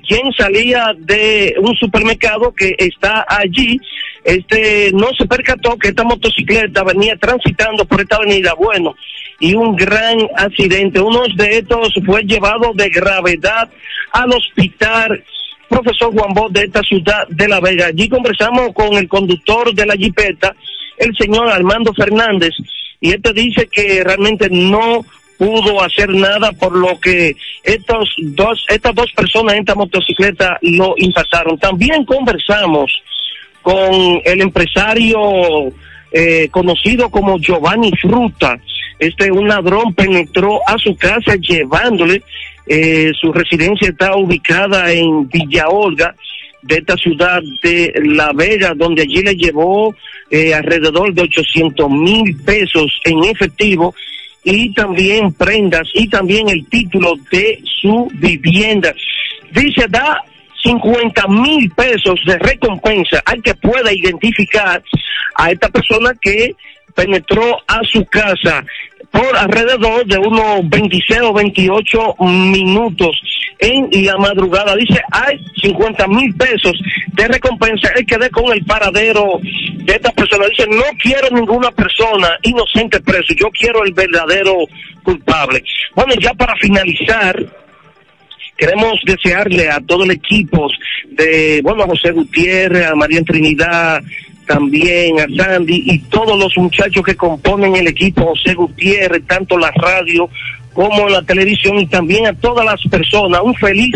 quien 0.07 0.31
salía 0.37 0.93
de 0.97 1.55
un 1.59 1.75
supermercado 1.75 2.53
que 2.53 2.75
está 2.77 3.25
allí, 3.27 3.79
este 4.23 4.91
no 4.93 5.07
se 5.17 5.25
percató 5.25 5.77
que 5.77 5.89
esta 5.89 6.03
motocicleta 6.03 6.83
venía 6.83 7.15
transitando 7.17 7.85
por 7.85 8.01
esta 8.01 8.17
avenida. 8.17 8.53
Bueno, 8.53 8.95
y 9.39 9.55
un 9.55 9.75
gran 9.75 10.17
accidente. 10.37 10.99
Uno 10.99 11.23
de 11.35 11.57
estos 11.57 11.93
fue 12.05 12.23
llevado 12.23 12.71
de 12.73 12.89
gravedad 12.89 13.69
al 14.11 14.31
hospital 14.31 15.23
profesor 15.67 16.13
Juan 16.13 16.33
Bosch 16.33 16.51
de 16.51 16.63
esta 16.63 16.81
ciudad 16.81 17.27
de 17.29 17.47
La 17.47 17.59
Vega. 17.59 17.87
Allí 17.87 18.07
conversamos 18.07 18.69
con 18.73 18.93
el 18.93 19.07
conductor 19.07 19.73
de 19.73 19.85
la 19.85 19.95
jipeta, 19.95 20.55
el 20.97 21.15
señor 21.17 21.49
Armando 21.49 21.93
Fernández, 21.93 22.53
y 23.01 23.09
este 23.09 23.33
dice 23.33 23.67
que 23.71 24.03
realmente 24.03 24.47
no 24.49 25.03
pudo 25.43 25.83
hacer 25.83 26.09
nada 26.09 26.53
por 26.53 26.73
lo 26.73 26.97
que 27.01 27.35
estos 27.63 28.13
dos, 28.17 28.65
estas 28.69 28.95
dos 28.95 29.11
personas 29.11 29.55
en 29.55 29.59
esta 29.59 29.75
motocicleta 29.75 30.57
lo 30.61 30.95
impactaron. 30.97 31.57
También 31.57 32.05
conversamos 32.05 33.03
con 33.61 34.21
el 34.23 34.41
empresario 34.41 35.19
eh, 36.13 36.47
conocido 36.49 37.09
como 37.09 37.39
Giovanni 37.39 37.91
Fruta. 38.01 38.57
Este 38.97 39.29
un 39.31 39.49
ladrón 39.49 39.93
penetró 39.93 40.61
a 40.65 40.77
su 40.77 40.95
casa 40.95 41.35
llevándole, 41.35 42.23
eh, 42.65 43.11
su 43.19 43.33
residencia 43.33 43.89
está 43.89 44.15
ubicada 44.15 44.93
en 44.93 45.27
Villa 45.27 45.67
Olga, 45.67 46.15
de 46.61 46.75
esta 46.75 46.95
ciudad 46.95 47.41
de 47.61 47.91
La 48.05 48.31
Vega, 48.33 48.73
donde 48.73 49.01
allí 49.01 49.21
le 49.21 49.35
llevó 49.35 49.93
eh, 50.31 50.53
alrededor 50.53 51.13
de 51.13 51.23
800 51.23 51.89
mil 51.89 52.37
pesos 52.45 53.01
en 53.03 53.25
efectivo 53.25 53.93
y 54.43 54.73
también 54.73 55.33
prendas 55.33 55.87
y 55.93 56.07
también 56.07 56.49
el 56.49 56.65
título 56.67 57.13
de 57.31 57.61
su 57.81 58.09
vivienda. 58.15 58.93
Dice, 59.51 59.85
da 59.89 60.23
50 60.63 61.27
mil 61.27 61.69
pesos 61.71 62.19
de 62.25 62.37
recompensa 62.39 63.21
al 63.25 63.41
que 63.41 63.55
pueda 63.55 63.91
identificar 63.93 64.81
a 65.35 65.51
esta 65.51 65.69
persona 65.69 66.13
que 66.21 66.55
penetró 66.95 67.57
a 67.67 67.81
su 67.83 68.05
casa 68.05 68.63
por 69.11 69.35
alrededor 69.37 70.05
de 70.05 70.17
unos 70.17 70.69
26 70.69 71.21
o 71.21 71.33
28 71.33 72.15
minutos 72.19 73.21
en 73.59 74.05
la 74.05 74.17
madrugada. 74.17 74.75
Dice, 74.75 74.99
hay 75.11 75.39
50 75.61 76.07
mil 76.07 76.33
pesos 76.35 76.73
de 77.13 77.27
recompensa. 77.27 77.89
Él 77.95 78.05
quedé 78.05 78.29
con 78.29 78.51
el 78.51 78.63
paradero 78.65 79.39
de 79.41 79.93
esta 79.93 80.11
persona. 80.11 80.45
Dice, 80.49 80.67
no 80.67 80.83
quiero 81.01 81.29
ninguna 81.31 81.71
persona 81.71 82.37
inocente 82.41 82.99
preso. 83.01 83.33
Yo 83.35 83.49
quiero 83.51 83.83
el 83.83 83.93
verdadero 83.93 84.55
culpable. 85.03 85.63
Bueno, 85.95 86.13
ya 86.19 86.33
para 86.33 86.55
finalizar, 86.55 87.35
queremos 88.57 88.99
desearle 89.05 89.69
a 89.69 89.79
todo 89.79 90.03
el 90.03 90.11
equipo 90.11 90.67
de, 91.09 91.61
bueno, 91.63 91.83
a 91.83 91.87
José 91.87 92.11
Gutiérrez, 92.11 92.87
a 92.87 92.95
María 92.95 93.21
Trinidad, 93.23 94.01
también 94.47 95.19
a 95.19 95.43
Sandy 95.43 95.83
y 95.85 95.99
todos 96.09 96.37
los 96.37 96.57
muchachos 96.57 97.03
que 97.03 97.15
componen 97.15 97.75
el 97.75 97.87
equipo, 97.87 98.25
José 98.25 98.53
Gutiérrez, 98.53 99.25
tanto 99.25 99.57
la 99.57 99.71
radio 99.71 100.29
como 100.73 101.07
la 101.07 101.21
televisión 101.21 101.79
y 101.79 101.87
también 101.87 102.27
a 102.27 102.33
todas 102.33 102.65
las 102.65 102.81
personas, 102.89 103.41
un 103.43 103.55
feliz 103.55 103.93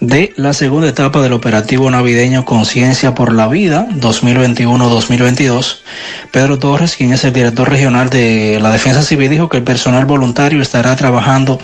de 0.00 0.32
la 0.36 0.52
segunda 0.52 0.88
etapa 0.88 1.20
del 1.20 1.32
operativo 1.32 1.90
navideño 1.90 2.44
Conciencia 2.44 3.16
por 3.16 3.34
la 3.34 3.48
Vida 3.48 3.88
2021-2022. 3.96 5.80
Pedro 6.30 6.60
Torres, 6.60 6.94
quien 6.94 7.12
es 7.12 7.24
el 7.24 7.32
director 7.32 7.68
regional 7.68 8.08
de 8.10 8.60
la 8.62 8.70
Defensa 8.70 9.02
Civil, 9.02 9.28
dijo 9.28 9.48
que 9.48 9.56
el 9.56 9.64
personal 9.64 10.04
voluntario 10.04 10.62
estará 10.62 10.94
trabajando 10.94 11.58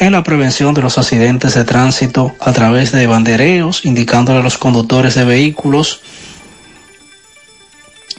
en 0.00 0.10
la 0.10 0.24
prevención 0.24 0.74
de 0.74 0.82
los 0.82 0.98
accidentes 0.98 1.54
de 1.54 1.64
tránsito 1.64 2.34
a 2.40 2.52
través 2.52 2.90
de 2.90 3.06
bandereos, 3.06 3.84
indicándole 3.84 4.40
a 4.40 4.42
los 4.42 4.58
conductores 4.58 5.14
de 5.14 5.24
vehículos 5.24 6.00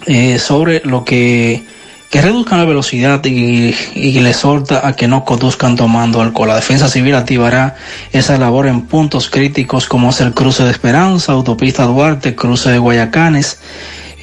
eh, 0.06 0.40
sobre 0.40 0.82
lo 0.85 1.03
que 1.03 1.66
que 2.10 2.22
reduzcan 2.22 2.58
la 2.58 2.66
velocidad 2.66 3.24
y, 3.24 3.76
y 3.94 4.20
les 4.20 4.38
exhorta 4.38 4.88
a 4.88 4.94
que 4.94 5.08
no 5.08 5.26
conduzcan 5.26 5.76
tomando 5.76 6.22
alcohol. 6.22 6.48
La 6.48 6.56
Defensa 6.56 6.90
Civil 6.90 7.14
activará 7.16 7.76
esa 8.12 8.38
labor 8.38 8.68
en 8.68 8.82
puntos 8.82 9.30
críticos 9.30 9.86
como 9.86 10.10
es 10.10 10.20
el 10.22 10.34
cruce 10.34 10.64
de 10.64 10.72
Esperanza, 10.72 11.34
autopista 11.34 11.84
Duarte, 11.84 12.36
cruce 12.36 12.72
de 12.72 12.80
Guayacanes, 12.80 13.60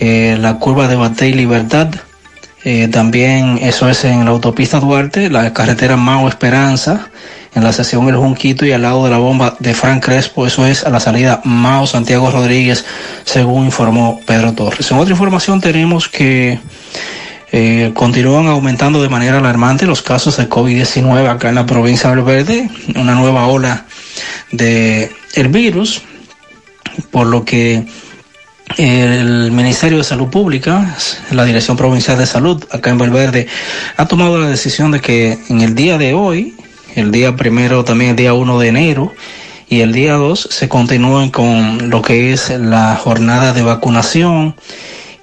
eh, 0.00 0.36
la 0.40 0.58
curva 0.58 0.88
de 0.88 0.96
Batey 0.96 1.32
Libertad. 1.32 1.88
Eh, 2.64 2.88
también 2.88 3.58
eso 3.62 3.88
es 3.88 4.04
en 4.04 4.24
la 4.24 4.32
autopista 4.32 4.80
Duarte, 4.80 5.30
la 5.30 5.52
carretera 5.52 5.96
Mao 5.96 6.28
Esperanza, 6.28 7.08
en 7.54 7.62
la 7.62 7.72
sección 7.72 8.08
El 8.08 8.16
Junquito 8.16 8.66
y 8.66 8.72
al 8.72 8.82
lado 8.82 9.04
de 9.04 9.10
la 9.10 9.18
bomba 9.18 9.54
de 9.60 9.72
Frank 9.72 10.04
Crespo, 10.04 10.48
eso 10.48 10.66
es 10.66 10.84
a 10.84 10.90
la 10.90 10.98
salida 10.98 11.40
Mao 11.44 11.86
Santiago 11.86 12.32
Rodríguez, 12.32 12.84
según 13.24 13.66
informó 13.66 14.20
Pedro 14.26 14.52
Torres. 14.52 14.90
En 14.90 14.98
otra 14.98 15.12
información 15.12 15.60
tenemos 15.60 16.08
que 16.08 16.58
eh, 17.52 17.92
continúan 17.94 18.46
aumentando 18.46 19.00
de 19.00 19.08
manera 19.08 19.38
alarmante 19.38 19.86
los 19.86 20.02
casos 20.02 20.36
de 20.36 20.48
COVID-19 20.48 21.28
acá 21.28 21.48
en 21.48 21.54
la 21.54 21.66
provincia 21.66 22.10
del 22.10 22.22
Verde, 22.22 22.68
una 22.96 23.14
nueva 23.14 23.46
ola 23.46 23.86
de 24.50 25.10
el 25.34 25.48
virus, 25.48 26.02
por 27.10 27.26
lo 27.26 27.44
que 27.44 27.86
el 28.76 29.52
Ministerio 29.52 29.98
de 29.98 30.04
Salud 30.04 30.28
Pública, 30.28 30.96
la 31.30 31.44
Dirección 31.44 31.76
Provincial 31.76 32.18
de 32.18 32.26
Salud 32.26 32.64
acá 32.70 32.90
en 32.90 32.98
Valverde, 32.98 33.46
ha 33.96 34.06
tomado 34.06 34.38
la 34.38 34.48
decisión 34.48 34.90
de 34.90 35.00
que 35.00 35.38
en 35.48 35.60
el 35.60 35.74
día 35.74 35.98
de 35.98 36.14
hoy, 36.14 36.54
el 36.94 37.12
día 37.12 37.36
primero, 37.36 37.84
también 37.84 38.10
el 38.10 38.16
día 38.16 38.34
1 38.34 38.58
de 38.58 38.68
enero, 38.68 39.14
y 39.68 39.80
el 39.80 39.92
día 39.92 40.14
2 40.14 40.48
se 40.50 40.68
continúen 40.68 41.30
con 41.30 41.90
lo 41.90 42.02
que 42.02 42.32
es 42.32 42.50
la 42.50 42.96
jornada 42.96 43.52
de 43.52 43.62
vacunación 43.62 44.56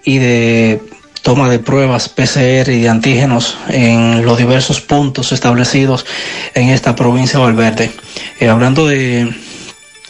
y 0.03 0.17
de 0.17 0.81
toma 1.23 1.49
de 1.49 1.57
pruebas 1.57 2.09
PCR 2.09 2.69
y 2.69 2.81
de 2.81 2.89
antígenos 2.89 3.57
en 3.69 4.25
los 4.25 4.37
diversos 4.37 4.81
puntos 4.81 5.31
establecidos 5.31 6.05
en 6.53 6.69
esta 6.69 6.95
provincia 6.95 7.39
de 7.39 7.45
Valverde. 7.45 7.91
Eh, 8.39 8.49
hablando 8.49 8.85
de, 8.85 9.33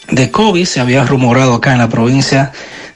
de 0.09 0.31
COVID, 0.31 0.65
se 0.65 0.81
había 0.81 1.05
rumorado 1.05 1.53
acá 1.53 1.71
en 1.71 1.77
la 1.77 1.87
provincia 1.87 2.51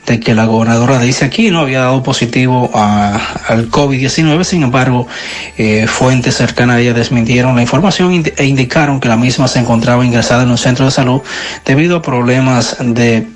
de 0.08 0.20
que 0.20 0.34
la 0.34 0.46
gobernadora 0.46 1.00
dice 1.00 1.26
aquí 1.26 1.52
no 1.52 1.60
había 1.60 1.82
dado 1.82 2.02
positivo 2.02 2.72
al 2.74 3.70
COVID-19, 3.70 4.44
sin 4.46 4.64
embargo, 4.64 5.06
eh, 5.58 5.86
fuentes 5.86 6.36
cercanas 6.36 6.78
a 6.78 6.80
ella 6.80 6.94
desmintieron 6.94 7.56
la 7.56 7.62
información 7.62 8.24
e 8.36 8.46
indicaron 8.46 9.00
que 9.00 9.10
la 9.10 9.18
misma 9.18 9.48
se 9.48 9.60
encontraba 9.60 10.06
ingresada 10.06 10.44
en 10.44 10.50
un 10.50 10.58
centro 10.58 10.86
de 10.86 10.92
salud 10.92 11.22
debido 11.66 11.98
a 11.98 12.02
problemas 12.02 12.78
de 12.80 13.28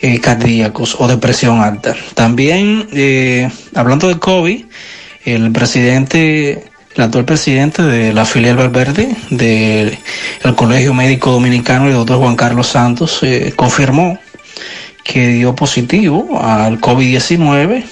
eh, 0.00 0.20
cardíacos 0.20 0.96
o 0.98 1.08
de 1.08 1.16
presión 1.16 1.60
alta. 1.60 1.94
También, 2.14 2.88
eh, 2.92 3.50
hablando 3.74 4.08
de 4.08 4.18
COVID, 4.18 4.64
el 5.24 5.52
presidente, 5.52 6.64
el 6.94 7.02
actual 7.02 7.24
presidente 7.24 7.82
de 7.82 8.12
la 8.12 8.24
filial 8.24 8.56
Valverde 8.56 9.08
del 9.30 9.98
Colegio 10.56 10.94
Médico 10.94 11.32
Dominicano, 11.32 11.86
el 11.86 11.94
doctor 11.94 12.18
Juan 12.18 12.36
Carlos 12.36 12.68
Santos, 12.68 13.18
eh, 13.22 13.52
confirmó 13.56 14.18
que 15.04 15.28
dio 15.28 15.54
positivo 15.54 16.40
al 16.40 16.80
COVID-19 16.80 17.84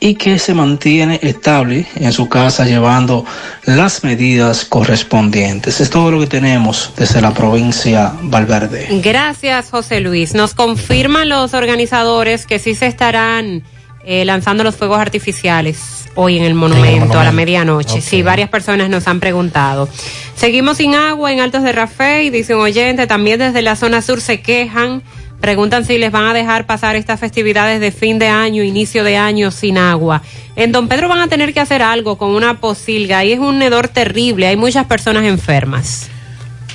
y 0.00 0.14
que 0.14 0.38
se 0.38 0.54
mantiene 0.54 1.20
estable 1.22 1.86
en 1.96 2.12
su 2.12 2.28
casa 2.28 2.64
llevando 2.64 3.24
las 3.64 4.04
medidas 4.04 4.64
correspondientes. 4.64 5.80
Es 5.80 5.90
todo 5.90 6.10
lo 6.10 6.20
que 6.20 6.26
tenemos 6.26 6.92
desde 6.96 7.20
la 7.20 7.32
provincia 7.32 8.12
Valverde. 8.22 8.88
Gracias, 9.02 9.70
José 9.70 10.00
Luis. 10.00 10.34
Nos 10.34 10.54
confirman 10.54 11.28
los 11.28 11.54
organizadores 11.54 12.46
que 12.46 12.58
sí 12.58 12.74
se 12.74 12.86
estarán 12.86 13.62
eh, 14.04 14.24
lanzando 14.24 14.64
los 14.64 14.74
fuegos 14.74 14.98
artificiales 14.98 16.08
hoy 16.14 16.36
en 16.38 16.44
el 16.44 16.54
monumento, 16.54 16.86
en 16.86 16.92
el 16.94 17.00
monumento. 17.00 17.20
a 17.20 17.24
la 17.24 17.32
medianoche. 17.32 17.90
Okay. 17.90 18.02
Sí, 18.02 18.22
varias 18.22 18.48
personas 18.48 18.88
nos 18.88 19.06
han 19.06 19.20
preguntado. 19.20 19.88
Seguimos 20.34 20.78
sin 20.78 20.94
agua 20.94 21.32
en 21.32 21.40
Altos 21.40 21.62
de 21.62 21.72
Rafey, 21.72 22.30
dice 22.30 22.54
un 22.54 22.62
oyente, 22.62 23.06
también 23.06 23.38
desde 23.38 23.62
la 23.62 23.76
zona 23.76 24.02
sur 24.02 24.20
se 24.20 24.40
quejan 24.40 25.02
Preguntan 25.42 25.84
si 25.84 25.98
les 25.98 26.12
van 26.12 26.26
a 26.26 26.34
dejar 26.34 26.66
pasar 26.66 26.94
estas 26.94 27.18
festividades 27.18 27.80
de 27.80 27.90
fin 27.90 28.20
de 28.20 28.28
año, 28.28 28.62
inicio 28.62 29.02
de 29.02 29.16
año 29.16 29.50
sin 29.50 29.76
agua. 29.76 30.22
En 30.54 30.70
Don 30.70 30.86
Pedro 30.86 31.08
van 31.08 31.18
a 31.18 31.26
tener 31.26 31.52
que 31.52 31.58
hacer 31.58 31.82
algo 31.82 32.16
con 32.16 32.30
una 32.30 32.60
posilga 32.60 33.24
y 33.24 33.32
es 33.32 33.40
un 33.40 33.60
hedor 33.60 33.88
terrible, 33.88 34.46
hay 34.46 34.56
muchas 34.56 34.86
personas 34.86 35.24
enfermas. 35.24 36.08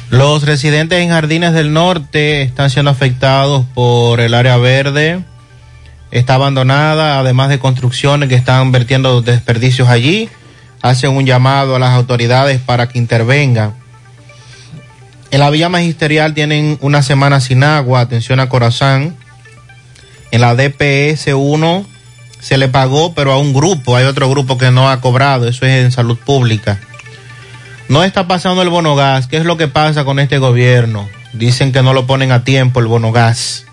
Los 0.10 0.46
residentes 0.46 1.00
en 1.00 1.12
Jardines 1.12 1.54
del 1.54 1.72
Norte 1.72 2.42
están 2.42 2.70
siendo 2.70 2.92
afectados 2.92 3.66
por 3.74 4.20
el 4.20 4.34
área 4.34 4.58
verde. 4.58 5.24
Está 6.12 6.34
abandonada, 6.34 7.20
además 7.20 7.48
de 7.48 7.60
construcciones 7.60 8.28
que 8.28 8.36
están 8.36 8.74
vertiendo 8.74 9.22
desperdicios 9.22 9.88
allí. 9.88 10.28
Hacen 10.82 11.12
un 11.12 11.26
llamado 11.26 11.78
a 11.78 11.80
las 11.80 11.92
autoridades 11.92 12.60
para 12.60 12.90
que 12.90 13.00
intervengan. 13.00 13.76
En 15.30 15.40
la 15.42 15.50
Villa 15.50 15.68
Magisterial 15.68 16.34
tienen 16.34 16.78
una 16.82 17.04
semana 17.04 17.42
sin 17.42 17.64
agua, 17.64 18.00
atención 18.00 18.40
a 18.40 18.48
Corazán. 18.48 19.16
En 20.32 20.42
la 20.42 20.56
DPS 20.56 21.34
1 21.34 21.86
se 22.40 22.58
le 22.58 22.70
pagó, 22.70 23.14
pero 23.14 23.34
a 23.34 23.38
un 23.38 23.54
grupo, 23.54 23.96
hay 23.96 24.06
otro 24.06 24.30
grupo 24.30 24.58
que 24.58 24.72
no 24.72 24.90
ha 24.90 25.02
cobrado, 25.02 25.48
eso 25.48 25.66
es 25.66 25.84
en 25.84 25.92
salud 25.92 26.18
pública. 26.18 26.80
No 27.90 28.04
está 28.04 28.28
pasando 28.28 28.62
el 28.62 28.70
bono 28.70 28.96
gas, 28.96 29.28
¿qué 29.28 29.38
es 29.38 29.46
lo 29.46 29.58
que 29.58 29.68
pasa 29.68 30.06
con 30.06 30.20
este 30.20 30.38
gobierno? 30.38 31.10
Dicen 31.34 31.72
que 31.72 31.84
no 31.84 31.94
lo 31.94 32.08
ponen 32.08 32.32
a 32.32 32.44
tiempo 32.44 32.80
el 32.80 32.88
bono 32.88 33.12
gas. 33.12 33.66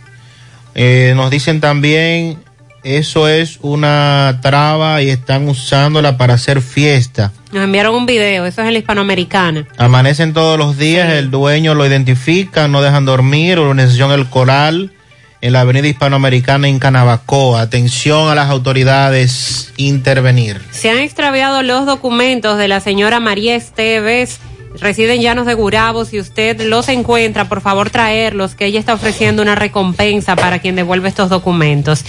Eh, 0.74 1.12
nos 1.16 1.30
dicen 1.30 1.60
también, 1.60 2.38
eso 2.84 3.28
es 3.28 3.58
una 3.62 4.38
traba 4.42 5.02
y 5.02 5.08
están 5.08 5.48
usándola 5.48 6.16
para 6.18 6.34
hacer 6.34 6.60
fiesta. 6.60 7.32
Nos 7.50 7.64
enviaron 7.64 7.94
un 7.94 8.06
video, 8.06 8.44
eso 8.44 8.60
es 8.60 8.66
en 8.66 8.74
la 8.74 8.78
hispanoamericana. 8.78 9.66
Amanecen 9.78 10.34
todos 10.34 10.58
los 10.58 10.76
días, 10.76 11.10
sí. 11.10 11.16
el 11.16 11.30
dueño 11.30 11.74
lo 11.74 11.86
identifica, 11.86 12.68
no 12.68 12.82
dejan 12.82 13.06
dormir, 13.06 13.58
organización 13.58 14.12
El 14.12 14.26
Coral, 14.26 14.92
en 15.40 15.52
la 15.52 15.62
avenida 15.62 15.88
hispanoamericana 15.88 16.68
en 16.68 16.78
Canabacoa. 16.78 17.62
Atención 17.62 18.28
a 18.28 18.34
las 18.34 18.50
autoridades, 18.50 19.72
intervenir. 19.76 20.60
Se 20.70 20.90
han 20.90 20.98
extraviado 20.98 21.62
los 21.62 21.86
documentos 21.86 22.58
de 22.58 22.68
la 22.68 22.80
señora 22.80 23.18
María 23.18 23.54
Esteves, 23.56 24.40
reside 24.80 25.14
en 25.14 25.22
Llanos 25.22 25.46
de 25.46 25.54
Gurabo. 25.54 26.04
Si 26.04 26.18
usted 26.18 26.60
los 26.62 26.88
encuentra, 26.88 27.48
por 27.48 27.60
favor 27.60 27.90
traerlos, 27.90 28.54
que 28.54 28.66
ella 28.66 28.80
está 28.80 28.94
ofreciendo 28.94 29.42
una 29.42 29.54
recompensa 29.54 30.36
para 30.36 30.58
quien 30.58 30.76
devuelve 30.76 31.08
estos 31.08 31.28
documentos. 31.28 32.04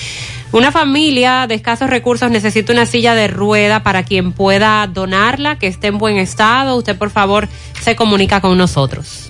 Una 0.52 0.72
familia 0.72 1.48
de 1.48 1.56
escasos 1.56 1.90
recursos 1.90 2.32
necesita 2.32 2.72
una 2.72 2.86
silla 2.86 3.14
de 3.16 3.28
rueda 3.28 3.84
para 3.84 4.04
quien 4.04 4.32
pueda 4.32 4.88
donarla, 4.88 5.58
que 5.60 5.68
esté 5.68 5.88
en 5.88 5.98
buen 5.98 6.18
estado. 6.18 6.78
Usted, 6.78 6.98
por 6.98 7.10
favor, 7.10 7.50
se 7.82 7.96
comunica 7.96 8.42
con 8.42 8.58
nosotros. 8.58 9.30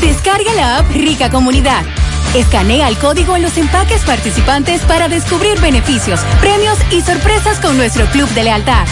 Descarga 0.01 0.53
la 0.53 0.77
app 0.77 0.89
Rica 0.91 1.29
Comunidad. 1.29 1.83
Escanea 2.35 2.87
el 2.87 2.97
código 2.97 3.35
en 3.35 3.43
los 3.43 3.57
empaques 3.57 4.01
participantes 4.01 4.81
para 4.81 5.07
descubrir 5.07 5.59
beneficios, 5.59 6.19
premios 6.41 6.77
y 6.91 7.01
sorpresas 7.01 7.59
con 7.59 7.77
nuestro 7.77 8.05
club 8.07 8.27
de 8.29 8.43
lealtad. 8.43 8.85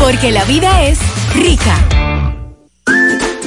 Porque 0.00 0.32
la 0.32 0.44
vida 0.44 0.84
es 0.84 0.98
rica. 1.34 1.76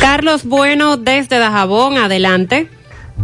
Carlos 0.00 0.44
Bueno 0.44 0.96
desde 0.96 1.38
Dajabón, 1.38 1.98
adelante. 1.98 2.68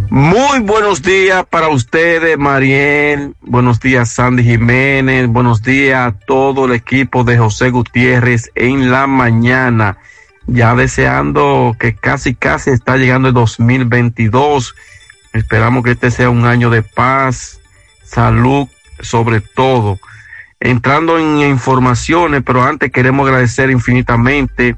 Muy 0.08 0.60
buenos 0.60 1.02
días 1.02 1.44
para 1.48 1.68
ustedes, 1.68 2.38
Mariel. 2.38 3.34
Buenos 3.40 3.80
días, 3.80 4.10
Sandy 4.12 4.42
Jiménez. 4.42 5.26
Buenos 5.28 5.62
días 5.62 6.06
a 6.06 6.12
todo 6.12 6.66
el 6.66 6.72
equipo 6.72 7.24
de 7.24 7.38
José 7.38 7.70
Gutiérrez 7.70 8.50
en 8.54 8.90
la 8.90 9.06
mañana. 9.06 9.98
Ya 10.46 10.74
deseando 10.74 11.76
que 11.78 11.94
casi, 11.94 12.34
casi 12.34 12.70
está 12.70 12.96
llegando 12.96 13.28
el 13.28 13.34
2022. 13.34 14.74
Esperamos 15.32 15.84
que 15.84 15.92
este 15.92 16.10
sea 16.10 16.30
un 16.30 16.44
año 16.44 16.68
de 16.68 16.82
paz, 16.82 17.60
salud, 18.04 18.68
sobre 19.00 19.40
todo. 19.40 19.98
Entrando 20.60 21.18
en 21.18 21.38
informaciones, 21.40 22.42
pero 22.44 22.62
antes 22.62 22.92
queremos 22.92 23.26
agradecer 23.26 23.70
infinitamente 23.70 24.76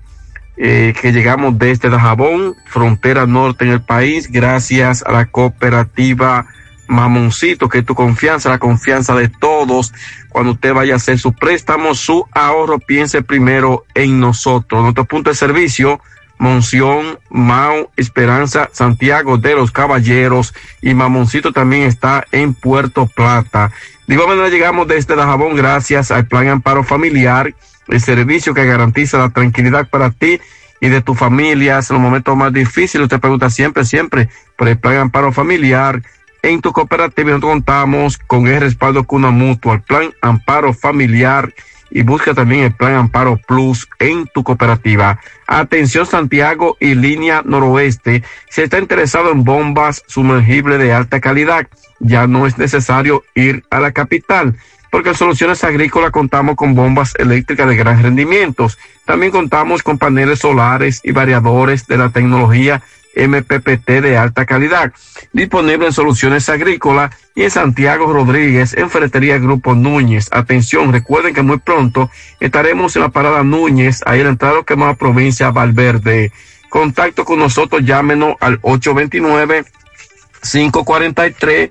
eh, 0.56 0.94
que 1.00 1.12
llegamos 1.12 1.58
desde 1.58 1.90
Dajabón, 1.90 2.54
frontera 2.66 3.26
norte 3.26 3.64
en 3.64 3.72
el 3.72 3.82
país, 3.82 4.30
gracias 4.30 5.02
a 5.02 5.12
la 5.12 5.26
cooperativa 5.26 6.46
Mamoncito, 6.86 7.68
que 7.68 7.78
es 7.78 7.84
tu 7.84 7.94
confianza, 7.94 8.50
la 8.50 8.58
confianza 8.58 9.14
de 9.14 9.28
todos. 9.28 9.92
Cuando 10.28 10.52
usted 10.52 10.74
vaya 10.74 10.94
a 10.94 10.96
hacer 10.96 11.18
su 11.18 11.32
préstamo, 11.32 11.94
su 11.94 12.26
ahorro, 12.32 12.78
piense 12.78 13.22
primero 13.22 13.84
en 13.94 14.20
nosotros. 14.20 14.82
Nuestro 14.82 15.04
punto 15.04 15.30
de 15.30 15.36
servicio, 15.36 16.00
Monción, 16.38 17.18
Mao, 17.30 17.90
Esperanza, 17.96 18.68
Santiago 18.72 19.38
de 19.38 19.54
los 19.54 19.70
Caballeros 19.72 20.54
y 20.82 20.94
Mamoncito 20.94 21.52
también 21.52 21.82
está 21.82 22.26
en 22.32 22.54
Puerto 22.54 23.06
Plata. 23.06 23.70
De 24.06 24.14
igual 24.14 24.28
manera 24.28 24.50
llegamos 24.50 24.86
desde 24.86 25.16
Dajabón 25.16 25.56
gracias 25.56 26.10
al 26.10 26.26
Plan 26.26 26.48
Amparo 26.48 26.84
Familiar 26.84 27.54
el 27.88 28.00
servicio 28.00 28.54
que 28.54 28.64
garantiza 28.64 29.18
la 29.18 29.30
tranquilidad 29.30 29.88
para 29.88 30.10
ti 30.10 30.40
y 30.80 30.88
de 30.88 31.00
tu 31.00 31.14
familia 31.14 31.74
en 31.74 31.84
los 31.88 32.00
momentos 32.00 32.36
más 32.36 32.52
difíciles. 32.52 33.04
Usted 33.04 33.20
pregunta 33.20 33.50
siempre, 33.50 33.84
siempre 33.84 34.28
por 34.56 34.68
el 34.68 34.78
plan 34.78 34.96
amparo 34.96 35.32
familiar. 35.32 36.02
En 36.42 36.60
tu 36.60 36.72
cooperativa 36.72 37.30
nosotros 37.30 37.52
contamos 37.52 38.18
con 38.18 38.46
el 38.46 38.60
respaldo 38.60 39.04
Cuna 39.04 39.30
Mutua, 39.30 39.78
plan 39.78 40.12
amparo 40.20 40.74
familiar 40.74 41.54
y 41.90 42.02
busca 42.02 42.34
también 42.34 42.64
el 42.64 42.74
plan 42.74 42.96
amparo 42.96 43.38
plus 43.48 43.88
en 43.98 44.26
tu 44.26 44.42
cooperativa. 44.42 45.20
Atención 45.46 46.04
Santiago 46.04 46.76
y 46.80 46.94
línea 46.94 47.42
noroeste. 47.44 48.22
Si 48.50 48.60
está 48.60 48.78
interesado 48.78 49.30
en 49.30 49.44
bombas 49.44 50.02
sumergibles 50.06 50.80
de 50.80 50.92
alta 50.92 51.20
calidad, 51.20 51.66
ya 52.00 52.26
no 52.26 52.46
es 52.46 52.58
necesario 52.58 53.22
ir 53.34 53.64
a 53.70 53.80
la 53.80 53.92
capital 53.92 54.56
porque 54.94 55.08
en 55.08 55.16
Soluciones 55.16 55.64
Agrícolas 55.64 56.12
contamos 56.12 56.54
con 56.54 56.76
bombas 56.76 57.14
eléctricas 57.18 57.66
de 57.66 57.74
gran 57.74 58.00
rendimiento. 58.00 58.68
También 59.04 59.32
contamos 59.32 59.82
con 59.82 59.98
paneles 59.98 60.38
solares 60.38 61.00
y 61.02 61.10
variadores 61.10 61.88
de 61.88 61.98
la 61.98 62.10
tecnología 62.10 62.80
MPPT 63.16 63.88
de 63.88 64.16
alta 64.16 64.46
calidad, 64.46 64.92
disponible 65.32 65.86
en 65.86 65.92
Soluciones 65.92 66.48
Agrícolas 66.48 67.12
y 67.34 67.42
en 67.42 67.50
Santiago 67.50 68.12
Rodríguez, 68.12 68.72
en 68.74 68.88
Ferretería 68.88 69.36
Grupo 69.38 69.74
Núñez. 69.74 70.28
Atención, 70.30 70.92
recuerden 70.92 71.34
que 71.34 71.42
muy 71.42 71.58
pronto 71.58 72.08
estaremos 72.38 72.94
en 72.94 73.02
la 73.02 73.08
parada 73.08 73.42
Núñez, 73.42 74.00
ahí 74.06 74.20
en 74.20 74.26
la 74.26 74.30
entrada 74.30 74.62
que 74.64 74.76
más 74.76 74.96
provincia 74.96 75.50
Valverde. 75.50 76.30
Contacto 76.68 77.24
con 77.24 77.40
nosotros, 77.40 77.82
llámenos 77.84 78.36
al 78.38 78.60
829 78.62 79.64
543 80.52 81.70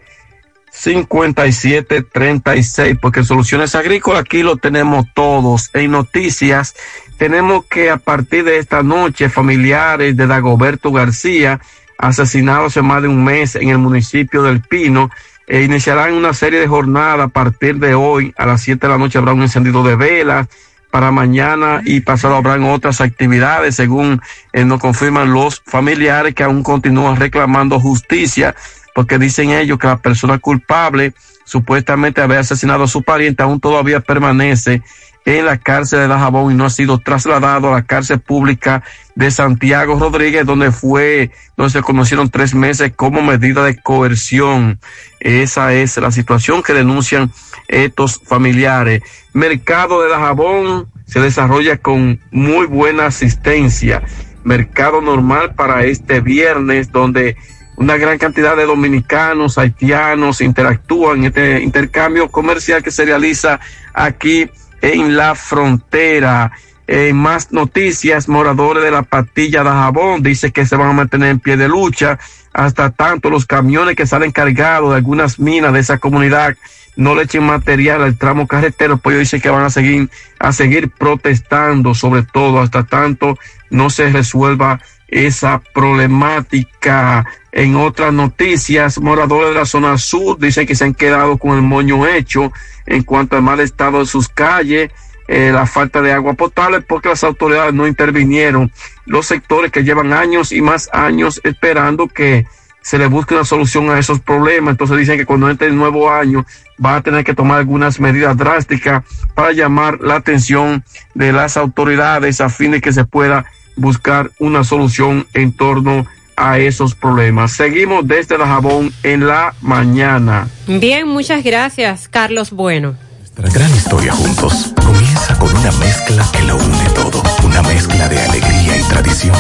5736, 0.74 2.98
porque 3.00 3.24
Soluciones 3.24 3.76
Agrícolas 3.76 4.22
aquí 4.22 4.42
lo 4.42 4.58
tenemos 4.58 5.06
todos. 5.14 5.70
En 5.74 5.92
noticias, 5.92 6.74
tenemos 7.18 7.66
que 7.66 7.92
a 7.92 7.98
partir 7.98 8.44
de 8.44 8.58
esta 8.58 8.82
noche, 8.82 9.30
familiares 9.30 10.18
de 10.18 10.26
Dagoberto 10.26 10.92
García, 10.92 11.62
asesinados 12.00 12.74
hace 12.74 12.82
más 12.82 13.04
de 13.04 13.08
un 13.08 13.24
mes 13.24 13.54
en 13.56 13.70
el 13.70 13.78
municipio 13.78 14.42
del 14.42 14.62
Pino, 14.62 15.12
e 15.46 15.62
iniciarán 15.62 16.14
una 16.14 16.34
serie 16.34 16.60
de 16.60 16.68
jornadas 16.68 17.28
a 17.28 17.30
partir 17.30 17.78
de 17.78 17.94
hoy. 17.94 18.34
A 18.36 18.48
las 18.48 18.62
7 18.62 18.88
de 18.88 18.92
la 18.92 18.98
noche 18.98 19.20
habrá 19.20 19.34
un 19.34 19.44
encendido 19.44 19.84
de 19.84 19.96
velas. 19.96 20.48
Para 20.90 21.12
mañana 21.12 21.84
y 21.86 22.00
pasado 22.02 22.36
habrán 22.36 22.64
otras 22.64 23.00
actividades, 23.02 23.76
según 23.76 24.22
eh, 24.54 24.66
nos 24.66 24.80
confirman 24.80 25.34
los 25.34 25.62
familiares 25.66 26.34
que 26.34 26.44
aún 26.44 26.64
continúan 26.64 27.16
reclamando 27.16 27.80
justicia 27.80 28.56
porque 28.94 29.18
dicen 29.18 29.52
ellos 29.52 29.80
que 29.80 29.88
la 29.88 29.98
persona 29.98 30.38
culpable 30.40 31.14
supuestamente 31.46 32.22
haber 32.22 32.40
asesinado 32.40 32.84
a 32.84 32.88
su 32.88 33.04
pariente 33.04 33.44
aún 33.44 33.60
todavía 33.60 34.00
permanece 34.00 34.82
en 35.26 35.46
la 35.46 35.58
cárcel 35.58 36.00
de 36.00 36.08
Dajabón 36.08 36.52
y 36.52 36.56
no 36.56 36.66
ha 36.66 36.70
sido 36.70 36.98
trasladado 36.98 37.70
a 37.70 37.78
la 37.78 37.84
cárcel 37.84 38.20
pública 38.20 38.84
de 39.16 39.32
Santiago 39.32 39.98
Rodríguez, 39.98 40.46
donde 40.46 40.72
fue, 40.72 41.32
donde 41.56 41.72
se 41.72 41.82
conocieron 41.82 42.30
tres 42.30 42.54
meses 42.54 42.92
como 42.96 43.22
medida 43.22 43.64
de 43.64 43.78
coerción. 43.78 44.80
Esa 45.20 45.74
es 45.74 45.98
la 45.98 46.12
situación 46.12 46.62
que 46.62 46.74
denuncian 46.74 47.32
estos 47.68 48.20
familiares. 48.26 49.02
Mercado 49.34 50.02
de 50.02 50.10
Dajabón 50.10 50.88
se 51.06 51.20
desarrolla 51.20 51.78
con 51.78 52.20
muy 52.32 52.66
buena 52.66 53.06
asistencia. 53.06 54.04
Mercado 54.44 55.00
normal 55.00 55.56
para 55.56 55.86
este 55.86 56.20
viernes, 56.20 56.92
donde 56.92 57.38
una 57.76 57.98
gran 57.98 58.18
cantidad 58.18 58.56
de 58.56 58.66
dominicanos, 58.66 59.58
haitianos 59.58 60.42
interactúan 60.42 61.20
en 61.20 61.26
este 61.26 61.62
intercambio 61.62 62.30
comercial 62.30 62.84
que 62.84 62.92
se 62.92 63.06
realiza 63.06 63.60
aquí 63.94 64.50
en 64.82 65.16
la 65.16 65.36
frontera. 65.36 66.52
En 66.86 67.16
más 67.16 67.52
noticias, 67.52 68.28
moradores 68.28 68.84
de 68.84 68.92
la 68.92 69.04
patilla 69.04 69.64
de 69.64 69.70
Jabón 69.70 70.22
dice 70.22 70.52
que 70.52 70.66
se 70.66 70.76
van 70.76 70.90
a 70.90 70.94
mantener 70.94 71.30
en 71.30 71.40
pie 71.40 71.56
de 71.58 71.68
lucha 71.68 72.20
hasta 72.52 72.92
tanto 72.92 73.30
los 73.30 73.46
camiones 73.46 73.96
que 73.96 74.06
salen 74.06 74.32
cargados 74.32 74.92
de 74.92 74.98
algunas 74.98 75.40
minas 75.40 75.74
de 75.74 75.80
esa 75.80 75.98
comunidad 75.98 76.56
no 76.96 77.16
le 77.16 77.24
echen 77.24 77.44
material 77.44 78.04
al 78.04 78.18
tramo 78.18 78.48
carretero, 78.48 78.98
pues 78.98 79.16
ellos 79.16 79.28
dicen 79.28 79.42
que 79.42 79.50
van 79.50 79.64
a 79.64 79.70
seguir, 79.70 80.10
a 80.40 80.52
seguir 80.52 80.92
protestando, 80.92 81.96
sobre 81.96 82.24
todo 82.24 82.60
hasta 82.60 82.84
tanto 82.84 83.38
no 83.70 83.90
se 83.90 84.10
resuelva 84.12 84.80
esa 85.08 85.62
problemática. 85.74 87.26
En 87.56 87.76
otras 87.76 88.12
noticias, 88.12 89.00
moradores 89.00 89.50
de 89.50 89.60
la 89.60 89.68
zona 89.68 90.00
sur 90.00 90.40
dicen 90.40 90.66
que 90.66 90.74
se 90.74 90.86
han 90.86 90.96
quedado 90.96 91.38
con 91.38 91.56
el 91.56 91.62
moño 91.62 92.08
hecho 92.08 92.52
en 92.88 93.04
cuanto 93.04 93.36
al 93.36 93.44
mal 93.44 93.60
estado 93.60 94.00
de 94.00 94.08
sus 94.08 94.28
calles, 94.28 94.90
eh, 95.28 95.52
la 95.54 95.68
falta 95.68 96.02
de 96.02 96.12
agua 96.12 96.34
potable, 96.34 96.82
porque 96.82 97.10
las 97.10 97.24
autoridades 97.24 97.72
no 97.72 97.86
intervinieron. 97.86 98.72
Los 99.06 99.28
sectores 99.28 99.72
que 99.72 99.84
llevan 99.84 100.14
años 100.14 100.52
y 100.52 100.62
más 100.64 100.90
años 100.94 101.40
esperando 101.44 102.08
que 102.08 102.48
se 102.82 102.98
le 102.98 103.06
busque 103.06 103.36
una 103.36 103.46
solución 103.46 103.88
a 103.92 104.00
esos 104.00 104.20
problemas. 104.20 104.72
Entonces 104.72 104.98
dicen 104.98 105.20
que 105.20 105.28
cuando 105.28 105.48
entre 105.48 105.68
el 105.68 105.76
nuevo 105.76 106.10
año 106.10 106.48
va 106.84 106.96
a 106.96 107.02
tener 107.02 107.24
que 107.24 107.36
tomar 107.36 107.60
algunas 107.60 108.00
medidas 108.00 108.36
drásticas 108.36 109.04
para 109.36 109.52
llamar 109.52 110.00
la 110.02 110.16
atención 110.16 110.84
de 111.14 111.32
las 111.32 111.56
autoridades 111.56 112.42
a 112.42 112.50
fin 112.50 112.72
de 112.72 112.82
que 112.82 112.92
se 112.92 113.06
pueda 113.06 113.46
buscar 113.76 114.32
una 114.40 114.64
solución 114.64 115.28
en 115.36 115.54
torno 115.54 116.00
a 116.00 116.23
esos 116.58 116.96
problemas. 116.96 117.54
Seguimos 117.54 118.08
desde 118.08 118.38
la 118.38 118.48
jabón 118.48 118.94
en 119.04 119.28
la 119.28 119.54
mañana. 119.62 120.48
Bien, 120.68 121.08
muchas 121.08 121.44
gracias, 121.44 122.08
Carlos 122.08 122.52
Bueno. 122.52 122.96
Nuestra 123.20 123.50
gran 123.50 123.76
historia 123.76 124.14
juntos 124.14 124.74
comienza 124.86 125.38
con 125.40 125.50
una 125.56 125.72
mezcla 125.72 126.24
que 126.32 126.44
lo 126.44 126.56
une 126.56 126.90
todo. 126.94 127.24
Una 127.44 127.64
mezcla 127.64 128.08
de 128.08 128.20
alegría 128.20 128.78
y 128.78 128.84
tradición, 128.84 129.36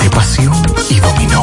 de 0.00 0.10
pasión 0.10 0.54
y 0.88 1.00
dominó, 1.00 1.42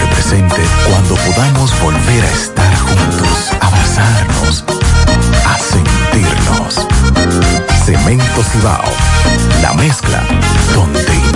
presente 0.07 0.61
cuando 0.89 1.15
podamos 1.15 1.79
volver 1.79 2.23
a 2.23 2.31
estar 2.31 2.75
juntos, 2.77 3.51
abrazarnos, 3.59 4.63
a 5.45 5.57
sentirnos. 5.59 6.87
Cemento 7.85 8.43
Cibao, 8.43 8.83
la 9.61 9.73
mezcla 9.73 10.23
donde 10.73 11.20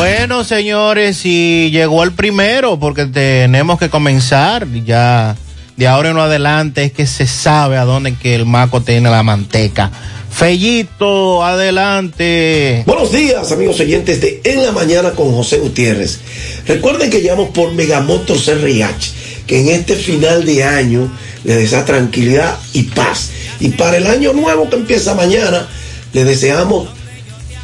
Bueno, 0.00 0.44
señores, 0.44 1.26
y 1.26 1.70
llegó 1.70 2.02
el 2.04 2.12
primero 2.12 2.80
porque 2.80 3.04
tenemos 3.04 3.78
que 3.78 3.90
comenzar 3.90 4.66
ya 4.82 5.36
de 5.76 5.86
ahora 5.86 6.08
en 6.08 6.16
adelante 6.16 6.84
es 6.84 6.92
que 6.92 7.06
se 7.06 7.26
sabe 7.26 7.76
a 7.76 7.84
dónde 7.84 8.14
que 8.14 8.34
el 8.34 8.46
maco 8.46 8.80
tiene 8.80 9.10
la 9.10 9.22
manteca. 9.22 9.90
Fellito, 10.30 11.44
adelante. 11.44 12.82
Buenos 12.86 13.12
días, 13.12 13.52
amigos 13.52 13.78
oyentes 13.80 14.22
de 14.22 14.40
En 14.42 14.62
la 14.62 14.72
Mañana 14.72 15.10
con 15.10 15.34
José 15.34 15.58
Gutiérrez. 15.58 16.18
Recuerden 16.66 17.10
que 17.10 17.20
llamamos 17.20 17.50
por 17.50 17.72
Megamotor 17.72 18.38
CRIH, 18.42 19.12
que 19.46 19.60
en 19.60 19.68
este 19.68 19.96
final 19.96 20.46
de 20.46 20.64
año 20.64 21.12
les 21.44 21.58
desea 21.58 21.84
tranquilidad 21.84 22.58
y 22.72 22.84
paz. 22.84 23.32
Y 23.60 23.68
para 23.68 23.98
el 23.98 24.06
año 24.06 24.32
nuevo 24.32 24.70
que 24.70 24.76
empieza 24.76 25.12
mañana, 25.12 25.68
les 26.14 26.24
deseamos 26.24 26.88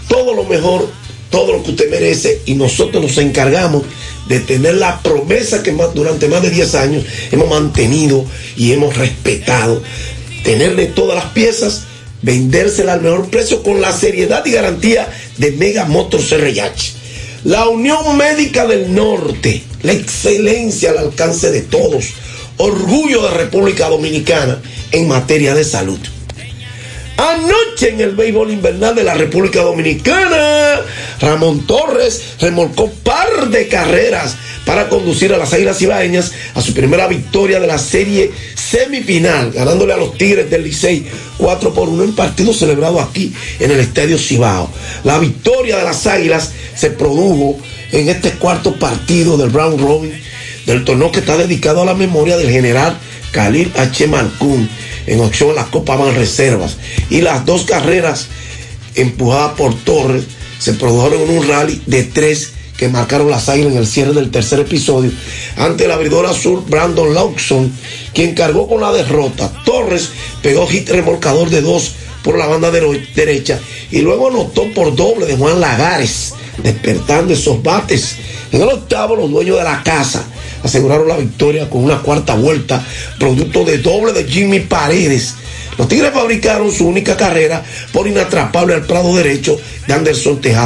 todo 0.06 0.34
lo 0.34 0.44
mejor 0.44 0.86
todo 1.36 1.52
lo 1.52 1.62
que 1.62 1.72
usted 1.72 1.90
merece 1.90 2.40
y 2.46 2.54
nosotros 2.54 3.02
nos 3.02 3.18
encargamos 3.18 3.82
de 4.26 4.40
tener 4.40 4.76
la 4.76 5.02
promesa 5.02 5.62
que 5.62 5.70
más, 5.70 5.92
durante 5.92 6.28
más 6.28 6.40
de 6.40 6.48
10 6.48 6.74
años 6.76 7.04
hemos 7.30 7.50
mantenido 7.50 8.24
y 8.56 8.72
hemos 8.72 8.96
respetado. 8.96 9.82
Tenerle 10.42 10.86
todas 10.86 11.14
las 11.14 11.32
piezas, 11.34 11.82
vendérsela 12.22 12.94
al 12.94 13.02
mejor 13.02 13.28
precio 13.28 13.62
con 13.62 13.82
la 13.82 13.92
seriedad 13.92 14.46
y 14.46 14.52
garantía 14.52 15.12
de 15.36 15.52
Mega 15.52 15.84
Motors 15.84 16.32
RH. 16.32 16.94
La 17.44 17.68
Unión 17.68 18.16
Médica 18.16 18.66
del 18.66 18.94
Norte, 18.94 19.62
la 19.82 19.92
excelencia 19.92 20.92
al 20.92 20.98
alcance 20.98 21.50
de 21.50 21.60
todos, 21.60 22.14
orgullo 22.56 23.20
de 23.24 23.30
República 23.32 23.90
Dominicana 23.90 24.62
en 24.90 25.06
materia 25.06 25.54
de 25.54 25.64
salud. 25.64 26.00
Anoche 27.16 27.90
en 27.90 28.00
el 28.00 28.14
béisbol 28.14 28.50
invernal 28.50 28.94
de 28.94 29.02
la 29.02 29.14
República 29.14 29.62
Dominicana, 29.62 30.80
Ramón 31.20 31.66
Torres 31.66 32.36
remolcó 32.40 32.90
par 32.90 33.48
de 33.48 33.68
carreras 33.68 34.36
para 34.66 34.88
conducir 34.88 35.32
a 35.32 35.38
las 35.38 35.52
Águilas 35.54 35.80
Ibaeñas 35.80 36.32
a 36.54 36.60
su 36.60 36.74
primera 36.74 37.06
victoria 37.06 37.58
de 37.58 37.66
la 37.66 37.78
serie 37.78 38.32
semifinal, 38.54 39.52
ganándole 39.52 39.94
a 39.94 39.96
los 39.96 40.18
Tigres 40.18 40.50
del 40.50 40.64
Licey 40.64 41.06
4 41.38 41.72
por 41.72 41.88
1 41.88 42.04
en 42.04 42.14
partido 42.14 42.52
celebrado 42.52 43.00
aquí 43.00 43.32
en 43.60 43.70
el 43.70 43.80
Estadio 43.80 44.18
Cibao. 44.18 44.70
La 45.04 45.18
victoria 45.18 45.78
de 45.78 45.84
las 45.84 46.06
Águilas 46.06 46.52
se 46.74 46.90
produjo 46.90 47.58
en 47.92 48.08
este 48.08 48.32
cuarto 48.32 48.74
partido 48.74 49.38
del 49.38 49.50
Brown 49.50 49.78
Robin 49.78 50.12
del 50.66 50.84
torneo 50.84 51.12
que 51.12 51.20
está 51.20 51.36
dedicado 51.36 51.80
a 51.80 51.86
la 51.86 51.94
memoria 51.94 52.36
del 52.36 52.50
general 52.50 52.98
Khalil 53.36 53.70
H. 53.76 54.06
Malcún 54.06 54.66
en 55.06 55.20
opción 55.20 55.54
la 55.54 55.66
Copa 55.66 55.94
Van 55.96 56.14
Reservas. 56.14 56.78
Y 57.10 57.20
las 57.20 57.44
dos 57.44 57.64
carreras 57.64 58.28
empujadas 58.94 59.52
por 59.52 59.74
Torres 59.84 60.24
se 60.58 60.72
produjeron 60.72 61.20
en 61.20 61.38
un 61.38 61.46
rally 61.46 61.82
de 61.84 62.04
tres 62.04 62.52
que 62.78 62.88
marcaron 62.88 63.30
las 63.30 63.50
águilas 63.50 63.72
en 63.72 63.78
el 63.78 63.86
cierre 63.86 64.12
del 64.14 64.30
tercer 64.30 64.60
episodio 64.60 65.10
ante 65.56 65.84
el 65.84 65.92
abridor 65.92 66.26
azul 66.26 66.64
Brandon 66.66 67.14
Lawson, 67.14 67.70
quien 68.14 68.34
cargó 68.34 68.66
con 68.68 68.80
la 68.80 68.92
derrota. 68.92 69.52
Torres 69.66 70.10
pegó 70.42 70.66
hit 70.66 70.88
remolcador 70.88 71.50
de 71.50 71.60
dos 71.60 71.92
por 72.22 72.38
la 72.38 72.46
banda 72.46 72.70
derecha 72.70 73.60
y 73.90 74.00
luego 74.00 74.28
anotó 74.28 74.64
por 74.74 74.96
doble 74.96 75.26
de 75.26 75.36
Juan 75.36 75.60
Lagares, 75.60 76.32
despertando 76.62 77.34
esos 77.34 77.62
bates. 77.62 78.16
En 78.50 78.62
el 78.62 78.68
octavo, 78.68 79.14
los 79.14 79.30
dueños 79.30 79.58
de 79.58 79.64
la 79.64 79.82
casa 79.82 80.24
aseguraron 80.66 81.08
la 81.08 81.16
victoria 81.16 81.68
con 81.70 81.82
una 81.82 82.02
cuarta 82.02 82.34
vuelta, 82.34 82.84
producto 83.18 83.64
de 83.64 83.78
doble 83.78 84.12
de 84.12 84.24
Jimmy 84.24 84.60
Paredes. 84.60 85.34
Los 85.78 85.88
Tigres 85.88 86.12
fabricaron 86.12 86.72
su 86.72 86.86
única 86.86 87.16
carrera 87.16 87.62
por 87.92 88.06
inatrapable 88.06 88.74
al 88.74 88.86
prado 88.86 89.14
derecho 89.14 89.60
de 89.86 89.94
Anderson 89.94 90.40
Tejada. 90.40 90.64